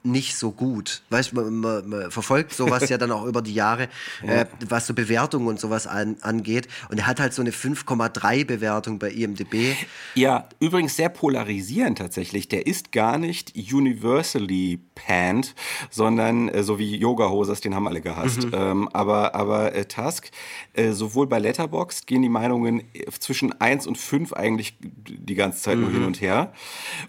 nicht 0.03 0.37
so 0.37 0.51
gut? 0.51 1.03
Weißt 1.11 1.33
du, 1.33 1.37
man, 1.37 1.55
man, 1.57 1.89
man 1.89 2.11
verfolgt 2.11 2.55
sowas 2.55 2.89
ja 2.89 2.99
dann 2.99 3.11
auch 3.11 3.25
über 3.25 3.43
die 3.43 3.55
Jahre, 3.55 3.89
äh, 4.27 4.47
was 4.69 4.87
so 4.87 4.95
Bewertungen 4.95 5.47
und 5.49 5.61
sowas 5.61 5.87
an, 5.87 6.17
angeht. 6.21 6.69
Und 6.91 6.99
er 6.99 7.07
hat 7.07 7.21
halt 7.21 7.35
so 7.35 7.43
eine 7.43 7.51
5,3 7.51 8.45
Bewertung 8.45 8.99
bei 8.99 9.11
IMDb. 9.11 9.77
Ja, 10.15 10.49
übrigens 10.61 10.97
sehr 10.97 11.09
polarisierend 11.09 11.99
tatsächlich. 11.99 12.49
Der 12.49 12.67
ist 12.67 12.93
gar 12.93 13.19
nicht 13.19 13.55
universally 13.57 14.81
panned, 14.95 15.55
sondern 15.91 16.49
äh, 16.49 16.63
so 16.63 16.79
wie 16.79 16.97
Yoga 16.97 17.29
Hosers, 17.29 17.61
den 17.61 17.75
haben 17.75 17.87
alle 17.87 18.01
gehasst. 18.01 18.45
Mhm. 18.45 18.53
Ähm, 18.55 18.89
aber 18.93 19.35
aber 19.35 19.75
äh, 19.75 19.85
Task, 19.85 20.31
äh, 20.75 20.93
sowohl 20.93 21.27
bei 21.27 21.39
Letterboxd 21.39 22.07
gehen 22.07 22.23
die 22.23 22.29
Meinungen 22.29 22.81
äh, 22.95 23.11
zwischen 23.19 23.59
1 23.61 23.87
und 23.87 23.99
5 23.99 24.33
eigentlich 24.33 24.77
die 25.19 25.35
ganze 25.35 25.61
Zeit 25.62 25.77
Mhm. 25.77 25.82
nur 25.82 25.90
hin 25.93 26.05
und 26.05 26.20
her. 26.20 26.53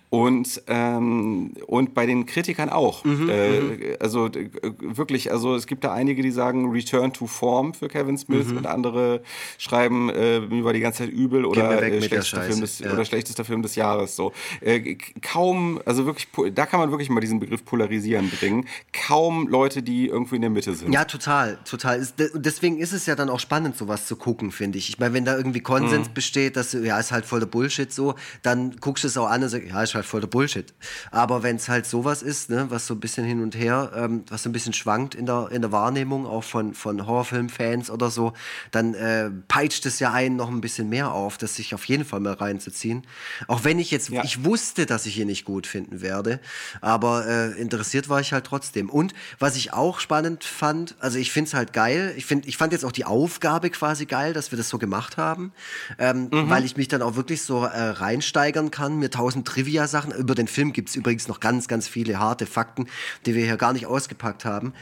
Und, 0.10 0.64
ähm, 0.68 1.53
und 1.68 1.94
bei 1.94 2.06
den 2.06 2.26
Kritikern 2.26 2.69
auch. 2.69 3.03
Mhm, 3.06 3.30
Äh, 3.30 3.98
also 3.99 4.26
äh, 4.27 4.49
wirklich, 4.80 5.31
also 5.31 5.56
es 5.56 5.68
gibt 5.68 5.84
da 5.84 5.94
einige, 5.94 6.23
die 6.23 6.31
sagen 6.31 6.72
Return 6.72 7.14
to 7.14 7.27
Form 7.27 7.73
für 7.73 7.88
Kevin 7.88 8.18
Smith 8.18 8.48
Mhm. 8.48 8.57
und 8.57 8.65
andere 8.68 9.22
schreiben, 9.57 10.10
äh, 10.10 10.40
mir 10.40 10.64
war 10.64 10.73
die 10.73 10.80
ganze 10.80 10.99
Zeit 11.03 11.10
übel 11.11 11.45
oder, 11.45 11.81
äh, 11.81 12.02
schlechtester, 12.02 12.41
Film 12.41 12.61
des, 12.61 12.80
ja. 12.80 12.91
oder 12.91 13.06
schlechtester 13.06 13.45
Film 13.45 13.61
des 13.61 13.76
Jahres. 13.76 14.15
So. 14.15 14.34
Äh, 14.61 14.98
kaum, 15.22 15.80
also 15.86 16.06
wirklich, 16.06 16.27
da 16.56 16.65
kann 16.65 16.80
man 16.80 16.90
wirklich 16.91 17.10
mal 17.10 17.19
diesen 17.19 17.40
Begriff 17.40 17.64
polarisieren 17.64 18.30
bringen. 18.31 18.65
Kaum 19.07 19.48
Leute, 19.48 19.84
die 19.84 20.07
irgendwo 20.07 20.36
in 20.36 20.41
der 20.41 20.49
Mitte 20.49 20.73
sind. 20.73 20.91
Ja, 20.91 21.06
total, 21.06 21.60
total. 21.65 22.07
Deswegen 22.34 22.80
ist 22.80 22.94
es 22.94 23.06
ja 23.06 23.15
dann 23.15 23.30
auch 23.30 23.40
spannend, 23.40 23.77
sowas 23.77 24.07
zu 24.07 24.15
gucken, 24.15 24.52
finde 24.52 24.77
ich. 24.80 24.90
Ich 24.90 24.99
meine, 24.99 25.14
wenn 25.14 25.26
da 25.26 25.38
irgendwie 25.38 25.60
Konsens 25.61 26.10
besteht, 26.10 26.56
dass 26.56 26.73
ja, 26.73 26.99
ist 26.99 27.11
halt 27.11 27.26
voll 27.26 27.40
der 27.40 27.48
Bullshit 27.48 27.91
so, 27.99 28.15
dann 28.41 28.76
guckst 28.77 29.03
du 29.03 29.07
es 29.09 29.17
auch 29.17 29.27
an 29.30 29.43
und 29.43 29.49
sagst, 29.49 29.67
ja, 29.67 29.84
ist 29.84 29.95
halt 29.95 30.05
voll 30.05 30.21
der 30.21 30.27
Bullshit. 30.27 30.73
Aber 31.11 31.43
wenn 31.43 31.55
es 31.57 31.67
halt 31.69 31.85
sowas 31.85 32.21
ist, 32.21 32.49
ne, 32.49 32.67
was 32.69 32.88
so 32.88 32.93
ein 32.93 32.99
bisschen 32.99 33.26
hin 33.26 33.41
und 33.41 33.55
her, 33.55 33.91
ähm, 33.95 34.23
was 34.30 34.43
so 34.43 34.49
ein 34.49 34.53
bisschen 34.53 34.73
schwankt 34.73 35.15
in 35.15 35.26
der, 35.26 35.49
in 35.51 35.61
der 35.61 35.71
Wahrnehmung, 35.71 36.26
auch 36.26 36.43
von, 36.43 36.73
von 36.73 37.05
Horrorfilmfans 37.05 37.89
oder 37.89 38.09
so, 38.11 38.34
dann 38.71 38.93
äh, 38.93 39.30
peitscht 39.47 39.85
es 39.85 39.99
ja 39.99 40.11
einen 40.11 40.35
noch 40.35 40.49
ein 40.49 40.61
bisschen 40.61 40.89
mehr 40.89 41.11
auf, 41.11 41.38
das 41.38 41.55
sich 41.55 41.73
auf 41.73 41.85
jeden 41.85 42.05
Fall 42.05 42.19
mal 42.19 42.34
reinzuziehen. 42.34 43.05
Auch 43.47 43.63
wenn 43.63 43.80
ich 43.80 43.89
jetzt, 43.91 44.09
Ja. 44.09 44.23
ich 44.23 44.43
wusste, 44.45 44.85
dass 44.85 45.05
ich 45.05 45.17
ihn 45.19 45.27
nicht 45.27 45.45
gut 45.45 45.65
finden 45.67 46.01
werde, 46.01 46.39
aber 46.81 47.26
äh, 47.27 47.51
in 47.59 47.69
interessiert 47.69 48.09
war 48.09 48.19
ich 48.19 48.34
halt 48.34 48.45
trotzdem. 48.45 48.89
Und 48.89 49.13
was 49.38 49.55
ich 49.55 49.73
auch 49.73 49.99
spannend 49.99 50.43
fand, 50.43 50.95
also 50.99 51.19
ich 51.19 51.31
finde 51.31 51.49
es 51.49 51.53
halt 51.53 51.71
geil, 51.71 52.13
ich, 52.17 52.26
find, 52.26 52.47
ich 52.47 52.57
fand 52.57 52.73
jetzt 52.73 52.84
auch 52.84 52.91
die 52.91 53.05
Aufgabe 53.05 53.69
quasi 53.69 54.07
geil, 54.07 54.34
dass 54.34 54.51
wir 54.51 54.57
das 54.57 54.69
so 54.69 54.80
gemacht 54.80 55.17
haben, 55.17 55.51
ähm, 55.99 56.30
Mhm. 56.31 56.49
weil 56.49 56.65
ich 56.65 56.76
mich 56.77 56.88
dann 56.88 57.03
auch 57.03 57.15
wirklich 57.15 57.43
so 57.43 57.63
äh, 57.65 57.89
reinsteigern 57.91 58.72
kann, 58.72 58.98
mir 58.98 59.10
tausend 59.10 59.48
Trivia-Sachen, 59.48 60.11
über 60.14 60.36
den 60.36 60.48
Film 60.48 60.74
gibt 60.74 60.90
es 60.90 60.95
übrigens 60.95 61.28
noch 61.28 61.40
ganz, 61.40 61.68
ganz 61.68 61.88
viele 61.88 62.20
harte 62.20 62.45
Fakten, 62.45 62.88
die 63.26 63.36
wir 63.36 63.45
hier 63.45 63.57
gar 63.57 63.74
nicht 63.74 63.86
ausgepackt 63.86 64.45
haben. 64.45 64.74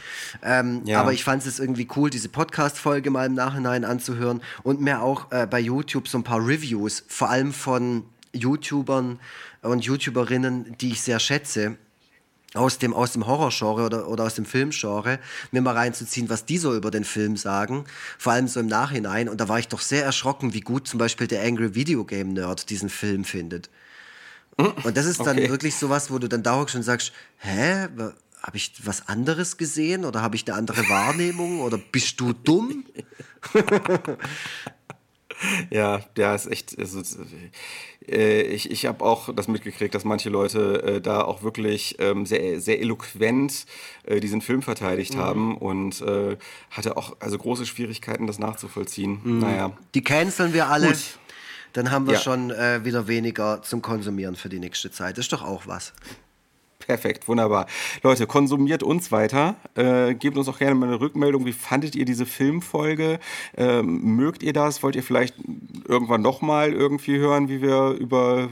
Ähm, 0.44 0.82
Ja. 0.86 1.02
Aber 1.02 1.14
ich 1.14 1.24
fand 1.24 1.46
es 1.46 1.60
irgendwie 1.60 1.88
cool, 1.96 2.10
diese 2.10 2.30
Podcast-Folge 2.30 3.10
mal 3.10 3.26
im 3.26 3.34
Nachhinein 3.34 3.86
anzuhören 3.86 4.42
und 4.64 4.82
mir 4.82 5.02
auch 5.02 5.32
äh, 5.32 5.48
bei 5.48 5.60
YouTube 5.60 6.08
so 6.08 6.18
ein 6.18 6.24
paar 6.24 6.46
Reviews, 6.46 7.04
vor 7.08 7.30
allem 7.30 7.54
von 7.54 8.04
YouTubern 8.34 9.20
und 9.62 9.84
YouTuberinnen, 9.84 10.78
die 10.80 10.92
ich 10.92 11.02
sehr 11.02 11.20
schätze, 11.20 11.78
aus 12.58 12.78
dem, 12.80 12.94
aus 12.94 13.14
dem 13.14 13.28
Horrorgenre 13.28 13.86
oder, 13.86 14.08
oder 14.08 14.24
aus 14.26 14.34
dem 14.36 14.46
Filmgenre, 14.46 15.20
mir 15.52 15.62
mal 15.62 15.76
reinzuziehen, 15.76 16.30
was 16.30 16.46
die 16.46 16.58
so 16.58 16.76
über 16.76 16.92
den 16.92 17.04
Film 17.06 17.38
sagen, 17.38 17.86
vor 18.18 18.34
allem 18.34 18.48
so 18.48 18.60
im 18.60 18.68
Nachhinein. 18.68 19.30
Und 19.30 19.40
da 19.40 19.48
war 19.48 19.60
ich 19.60 19.68
doch 19.68 19.82
sehr 19.82 20.04
erschrocken, 20.04 20.54
wie 20.54 20.62
gut 20.62 20.88
zum 20.88 20.98
Beispiel 20.98 21.28
der 21.28 21.44
Angry 21.44 21.76
Video 21.76 22.04
Game 22.04 22.34
Nerd 22.34 22.70
diesen 22.70 22.90
Film 22.90 23.24
findet. 23.24 23.70
Und 24.58 24.98
das 24.98 25.06
ist 25.06 25.20
dann 25.20 25.38
Okay. 25.38 25.50
wirklich 25.50 25.76
sowas, 25.76 26.10
wo 26.12 26.18
du 26.18 26.28
dann 26.28 26.42
dauernd 26.44 26.72
schon 26.72 26.84
sagst, 26.84 27.12
hä, 27.38 27.88
habe 28.42 28.58
ich 28.58 28.74
was 28.84 29.08
anderes 29.08 29.58
gesehen 29.58 30.04
oder 30.06 30.22
habe 30.22 30.36
ich 30.36 30.48
eine 30.48 30.58
andere 30.58 30.88
Wahrnehmung 30.90 31.60
oder 31.62 31.78
bist 31.78 32.20
du 32.20 32.34
dumm? 32.34 32.86
Ja, 35.70 36.02
ja, 36.18 36.34
ist 36.36 36.48
echt. 36.48 36.78
Also, 36.80 37.02
äh, 38.10 38.42
ich 38.42 38.72
ich 38.72 38.86
habe 38.86 39.04
auch 39.04 39.34
das 39.34 39.48
mitgekriegt, 39.48 39.94
dass 39.94 40.04
manche 40.06 40.30
Leute 40.30 40.82
äh, 40.84 41.02
da 41.02 41.22
auch 41.22 41.44
wirklich 41.44 41.96
ähm, 42.00 42.26
sehr, 42.26 42.60
sehr 42.62 42.80
eloquent 42.82 43.66
äh, 44.04 44.20
diesen 44.20 44.42
Film 44.42 44.62
verteidigt 44.62 45.14
Mhm. 45.16 45.20
haben 45.20 45.58
und 45.58 46.02
äh, 46.02 46.38
hatte 46.72 46.98
auch 46.98 47.16
also 47.20 47.38
große 47.38 47.66
Schwierigkeiten, 47.66 48.28
das 48.28 48.40
nachzuvollziehen. 48.40 49.20
Mhm. 49.24 49.40
Naja. 49.40 49.78
Die 49.94 50.04
canceln 50.04 50.54
wir 50.54 50.68
alle. 50.70 50.88
Gut. 50.88 51.20
Dann 51.74 51.92
haben 51.92 52.08
wir 52.08 52.14
Ja. 52.16 52.20
schon 52.20 52.50
äh, 52.50 52.84
wieder 52.86 53.08
weniger 53.08 53.62
zum 53.62 53.82
Konsumieren 53.84 54.36
für 54.36 54.50
die 54.50 54.60
nächste 54.60 54.90
Zeit. 54.90 55.18
Das 55.18 55.26
ist 55.26 55.34
doch 55.34 55.44
auch 55.44 55.68
was. 55.68 55.94
Perfekt, 56.88 57.28
wunderbar. 57.28 57.68
Leute, 58.02 58.26
konsumiert 58.28 58.82
uns 58.82 59.12
weiter. 59.12 59.56
Äh, 59.76 60.16
gebt 60.16 60.38
uns 60.38 60.48
auch 60.48 60.58
gerne 60.58 60.74
mal 60.74 60.88
eine 60.88 61.02
Rückmeldung. 61.02 61.46
Wie 61.46 61.52
fandet 61.52 61.96
ihr 61.96 62.06
diese 62.06 62.26
Filmfolge? 62.26 63.20
Ähm, 63.58 64.16
mögt 64.16 64.42
ihr 64.42 64.54
das? 64.54 64.82
Wollt 64.84 64.96
ihr 64.96 65.04
vielleicht 65.04 65.36
irgendwann 65.86 66.22
nochmal 66.22 66.72
irgendwie 66.72 67.18
hören, 67.18 67.50
wie 67.50 67.62
wir 67.62 67.90
über, 68.00 68.48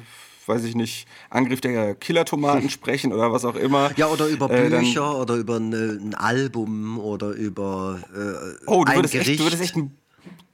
weiß 0.47 0.65
ich 0.65 0.75
nicht, 0.75 1.07
Angriff 1.29 1.61
der 1.61 1.95
Killertomaten 1.95 2.69
sprechen 2.77 3.13
oder 3.13 3.31
was 3.31 3.45
auch 3.45 3.55
immer? 3.55 3.91
Ja, 3.95 4.07
oder 4.07 4.27
über 4.27 4.49
Äh, 4.51 4.69
Bücher 4.69 5.17
oder 5.17 5.35
über 5.35 5.55
ein, 5.55 5.73
ein 5.73 6.13
Album 6.13 6.99
oder 6.99 7.29
über 7.31 8.01
äh, 8.13 8.63
Oh, 8.67 8.83
du 8.83 8.91
ein 8.91 8.97
würdest, 8.97 9.13
Gericht. 9.13 9.29
echt, 9.31 9.39
du, 9.39 9.43
würdest 9.45 9.63
echt 9.63 9.75
ein, 9.77 9.95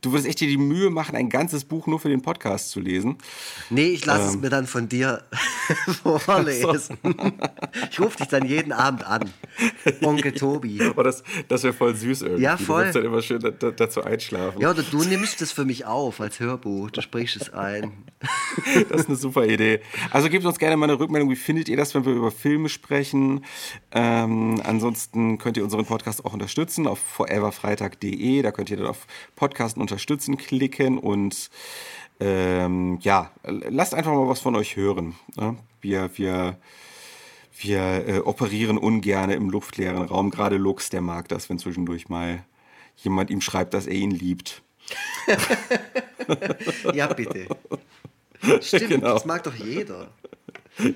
du 0.02 0.11
würdest 0.11 0.28
echt 0.28 0.40
dir 0.40 0.48
die 0.48 0.57
Mühe 0.57 0.90
machen, 0.90 1.15
ein 1.15 1.30
ganzes 1.30 1.64
Buch 1.65 1.88
nur 1.88 1.99
für 1.99 2.10
den 2.10 2.22
Podcast 2.22 2.72
zu 2.72 2.80
lesen. 2.80 3.18
Nee, 3.69 3.88
ich 3.90 4.06
lasse 4.06 4.28
es 4.30 4.34
Ähm. 4.36 4.41
mir 4.41 4.49
dann 4.49 4.68
von 4.68 4.90
dir 4.90 5.23
vorlesen. 6.03 6.98
Ich 7.91 7.99
rufe 7.99 8.18
dich 8.18 8.28
dann 8.28 8.45
jeden 8.45 8.72
Abend 8.72 9.06
an. 9.06 9.30
Onkel 10.02 10.32
Tobi. 10.34 10.82
Aber 10.84 11.03
das, 11.06 11.23
das 11.48 11.64
wäre 11.64 11.73
voll 11.73 11.95
süß 11.95 12.23
irgendwie. 12.23 12.44
Ja, 12.44 12.57
voll. 12.57 12.65
Du 12.65 12.73
würdest 12.86 12.95
dann 12.95 13.06
immer 13.06 13.22
schön 13.22 13.40
da, 13.40 13.52
da, 13.52 13.72
dazu 13.72 14.03
einschlafen. 14.03 14.60
Ja, 14.61 14.72
oder 14.72 14.84
du 14.84 15.03
nimmst 15.03 15.41
es 15.41 15.52
für 15.52 15.65
mich 15.65 15.86
auf 15.86 16.19
als 16.22 16.40
Hörbuch. 16.40 16.91
Du 16.91 17.02
sprichst 17.02 17.36
es 17.41 17.53
ein. 17.53 17.91
Das 18.90 19.02
ist 19.02 19.07
eine 19.07 19.15
super 19.18 19.48
Idee. 19.48 19.80
Also 20.11 20.30
gebt 20.30 20.45
uns 20.45 20.60
gerne 20.60 20.78
mal 20.78 20.88
eine 20.88 20.99
Rückmeldung. 20.99 21.30
Wie 21.32 21.36
findet 21.36 21.69
ihr 21.69 21.78
das, 21.78 21.95
wenn 21.95 22.06
wir 22.06 22.14
über 22.14 22.30
Filme 22.32 22.69
sprechen? 22.69 23.44
Ähm, 23.91 24.61
ansonsten 24.64 25.38
könnt 25.40 25.57
ihr 25.57 25.64
unseren 25.64 25.86
Podcast 25.86 26.23
auch 26.23 26.34
unterstützen 26.34 26.86
auf 26.86 26.99
foreverfreitag.de. 26.99 28.41
Da 28.44 28.52
könnt 28.52 28.69
ihr 28.69 28.78
dann 28.78 28.88
auf 28.88 29.07
Podcasten 29.36 29.82
unterstützen 29.91 30.38
klicken 30.38 30.97
und 30.97 31.49
ähm, 32.22 32.97
ja, 33.01 33.31
lasst 33.43 33.93
einfach 33.93 34.13
mal 34.13 34.30
was 34.30 34.39
von 34.39 34.55
euch 34.55 34.77
hören. 34.77 35.15
Ne? 35.35 35.57
Wir, 35.81 36.09
wir, 36.18 36.57
wir 37.59 38.07
äh, 38.07 38.19
operieren 38.19 38.77
ungern 38.77 39.31
im 39.31 39.49
luftleeren 39.49 40.03
Raum. 40.03 40.30
Gerade 40.30 40.55
Lux, 40.57 40.89
der 40.91 41.01
mag 41.01 41.27
das, 41.27 41.49
wenn 41.49 41.59
zwischendurch 41.59 42.07
mal 42.07 42.43
jemand 42.95 43.30
ihm 43.31 43.41
schreibt, 43.41 43.73
dass 43.73 43.85
er 43.88 43.93
ihn 43.95 44.11
liebt. 44.11 44.63
Ja, 46.93 47.07
bitte. 47.07 47.47
Stimmt, 48.61 48.89
Genau. 48.89 49.13
das 49.13 49.26
mag 49.26 49.43
doch 49.43 49.55
jeder. 49.55 50.11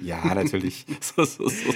Ja, 0.01 0.33
natürlich. 0.33 0.85
so, 1.01 1.23
so, 1.25 1.47
so. 1.47 1.73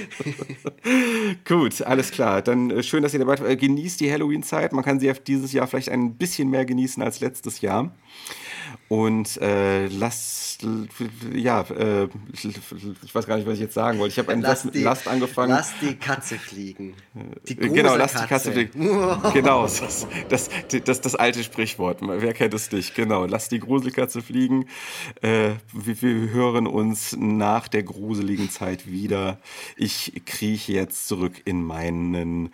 Gut, 1.46 1.82
alles 1.82 2.12
klar. 2.12 2.42
Dann 2.42 2.72
äh, 2.72 2.84
schön, 2.84 3.04
dass 3.04 3.14
ihr 3.14 3.20
dabei 3.20 3.36
seid. 3.36 3.50
Äh, 3.50 3.56
Genießt 3.58 4.00
die 4.00 4.12
Halloween-Zeit. 4.12 4.74
Man 4.74 4.84
kann 4.84 5.00
sie 5.00 5.12
dieses 5.28 5.54
Jahr 5.54 5.68
vielleicht 5.68 5.90
ein 5.90 6.16
bisschen 6.16 6.50
mehr 6.50 6.66
genießen 6.66 7.04
als 7.04 7.20
letztes 7.20 7.62
Jahr. 7.62 7.94
Und 8.88 9.38
äh, 9.42 9.88
lasst, 9.88 10.66
ja, 11.34 11.62
äh, 11.62 12.08
ich 12.34 13.14
weiß 13.16 13.28
gar 13.28 13.38
nicht, 13.38 13.48
was 13.48 13.56
ich 13.56 13.60
jetzt 13.62 13.74
sagen 13.74 14.00
wollte. 14.00 14.14
Ich 14.14 14.20
habe 14.20 14.32
einen 14.32 14.42
Satz 14.42 14.66
mit 14.66 14.76
Last 14.76 15.08
angefangen. 15.08 15.52
Lass 15.52 15.74
die 15.82 15.96
Katze 15.96 16.38
fliegen. 16.38 16.96
Die 17.48 17.60
Äh, 17.60 17.70
Genau, 17.70 17.96
lass 17.96 18.14
die 18.14 18.28
Katze 18.28 18.52
fliegen. 18.52 18.72
Genau, 19.34 19.64
das, 19.64 20.08
das, 20.30 20.50
das, 20.84 21.02
das 21.02 21.16
alte 21.16 21.44
Sprichwort. 21.44 22.00
Wer 22.02 22.34
kennt 22.34 22.54
es 22.54 22.72
nicht? 22.72 22.96
Genau, 22.96 23.26
lass 23.26 23.50
die 23.50 23.60
Gruselkatze 23.60 24.22
fliegen. 24.22 24.66
Äh, 25.22 25.52
wir, 25.74 26.02
wir 26.02 26.30
hören 26.32 26.68
uns 26.68 27.16
nach 27.18 27.68
der 27.68 27.84
gruseligen 27.84 28.50
Zeit 28.50 28.88
wieder. 28.88 29.38
Ich 29.78 30.22
krieche 30.26 30.74
jetzt 30.74 31.08
zurück 31.08 31.34
in 31.46 31.64
meinen, 31.64 32.52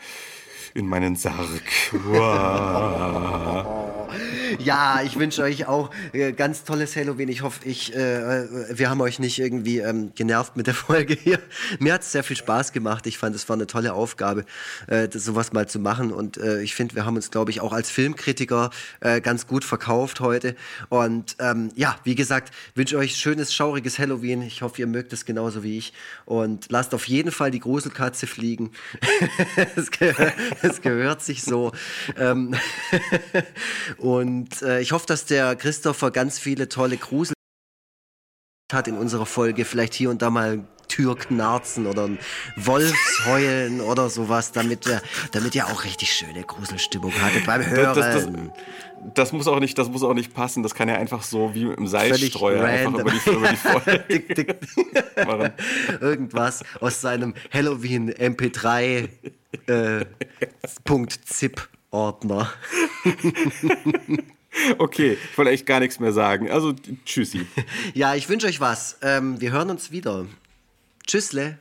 in 0.76 0.88
meinen 0.88 1.16
Sarg. 1.16 1.64
Uah. 2.12 3.86
Ja, 4.60 5.02
ich 5.04 5.18
wünsche 5.18 5.44
euch 5.44 5.68
auch 5.68 5.92
äh, 6.14 6.32
ganz 6.32 6.64
tolles 6.64 6.96
Halloween. 6.96 7.30
Ich 7.30 7.42
hoffe, 7.42 7.68
ich, 7.68 7.96
äh, 7.96 8.78
wir 8.78 8.90
haben 8.90 9.02
euch 9.02 9.20
nicht 9.20 9.40
irgendwie 9.40 9.80
ähm, 9.80 10.12
genervt 10.16 10.56
mit 10.56 10.68
der 10.68 10.74
Folge 10.74 11.16
hier. 11.16 11.40
Mir 11.80 11.94
hat 11.94 12.02
es 12.02 12.12
sehr 12.12 12.24
viel 12.24 12.38
Spaß 12.38 12.72
gemacht. 12.72 13.08
Ich 13.08 13.18
fand, 13.18 13.36
es 13.36 13.48
war 13.50 13.56
eine 13.56 13.68
tolle 13.68 13.94
Aufgabe, 13.94 14.46
äh, 14.88 15.08
das, 15.08 15.26
sowas 15.26 15.54
mal 15.54 15.68
zu 15.68 15.80
machen. 15.80 16.12
Und 16.12 16.38
äh, 16.38 16.62
ich 16.62 16.76
finde, 16.76 16.96
wir 16.96 17.06
haben 17.06 17.16
uns, 17.16 17.32
glaube 17.32 17.52
ich, 17.52 17.62
auch 17.62 17.74
als 17.74 17.90
Filmkritiker 17.90 18.70
äh, 19.00 19.22
ganz 19.22 19.48
gut 19.48 19.64
verkauft 19.64 20.20
heute. 20.20 20.56
Und 20.90 21.36
ähm, 21.40 21.70
ja, 21.76 21.98
wie 22.04 22.16
gesagt, 22.16 22.54
wünsche 22.76 22.98
euch 22.98 23.16
schönes, 23.16 23.54
schauriges 23.54 24.00
Halloween. 24.00 24.42
Ich 24.42 24.62
hoffe, 24.62 24.82
ihr 24.82 24.88
mögt 24.88 25.14
es 25.14 25.26
genauso 25.26 25.64
wie 25.64 25.78
ich. 25.78 25.94
Und 26.26 26.68
lasst 26.70 26.94
auf 26.94 27.08
jeden 27.08 27.32
Fall 27.32 27.52
die 27.52 27.60
Gruselkatze 27.60 28.28
fliegen. 28.28 28.72
es, 30.66 30.82
gehört, 30.82 30.82
es 30.82 30.82
gehört 30.82 31.22
sich 31.22 31.44
so. 31.44 31.72
Ähm, 32.18 32.56
und 33.98 34.62
äh, 34.62 34.82
ich 34.82 34.92
hoffe, 34.92 35.06
dass 35.08 35.26
der 35.26 35.56
Christopher 35.56 36.12
ganz 36.12 36.40
viele 36.40 36.70
tolle 36.70 36.98
Grusel 36.98 37.36
hat 38.72 38.88
in 38.88 38.98
unserer 38.98 39.26
Folge. 39.26 39.66
Vielleicht 39.66 39.94
hier 39.94 40.10
und 40.10 40.22
da 40.22 40.30
mal 40.30 40.68
Türknarzen 40.96 41.88
oder 41.88 42.06
ein 42.06 42.20
Wolfsheulen 42.56 43.82
oder 43.82 44.10
sowas, 44.10 44.54
damit 44.54 44.86
wir, 44.88 45.02
damit 45.34 45.54
ihr 45.54 45.68
auch 45.68 45.84
richtig 45.84 46.14
schöne 46.14 46.44
Gruselstimmung 46.44 47.12
hattet 47.22 47.46
beim 47.46 47.66
Hören. 47.66 47.96
Das, 47.96 48.26
das, 48.26 48.30
das, 49.14 49.34
muss 49.34 49.48
auch 49.48 49.60
nicht, 49.60 49.78
das 49.78 49.90
muss 49.90 50.04
auch 50.04 50.14
nicht 50.14 50.34
passen. 50.34 50.64
Das 50.64 50.74
kann 50.74 50.88
ja 50.88 50.96
einfach 50.96 51.24
so 51.24 51.54
wie 51.54 51.64
im 51.64 51.86
Seilstreuer 51.86 52.64
einfach 52.64 53.00
über 53.00 53.12
die, 53.12 53.30
über 53.30 53.50
die 53.50 53.56
Folge 53.58 54.06
Tick, 54.08 54.36
tick. 54.36 54.56
machen. 55.26 55.52
Irgendwas 56.00 56.64
aus 56.80 57.02
seinem 57.02 57.34
Halloween 57.52 58.14
MP3 58.14 59.10
äh, 59.68 60.06
Punkt 60.86 61.20
ZIP 61.26 61.68
Ordner. 61.92 62.54
Okay, 64.78 65.18
ich 65.22 65.38
wollte 65.38 65.52
echt 65.52 65.66
gar 65.66 65.82
nichts 65.82 66.00
mehr 66.00 66.14
sagen. 66.14 66.50
Also 66.50 66.74
tschüssi. 67.04 67.46
Ja, 67.94 68.16
ich 68.16 68.30
wünsche 68.30 68.48
euch 68.48 68.62
was. 68.62 68.98
Ähm, 69.02 69.42
wir 69.42 69.52
hören 69.52 69.70
uns 69.70 69.92
wieder. 69.92 70.26
Tschüssle. 71.06 71.60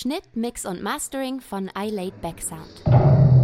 Schnitt, 0.00 0.22
Mix 0.34 0.64
und 0.64 0.80
Mastering 0.80 1.40
von 1.40 1.68
iLaid 1.76 2.20
Back 2.20 2.40
Sound. 2.40 3.37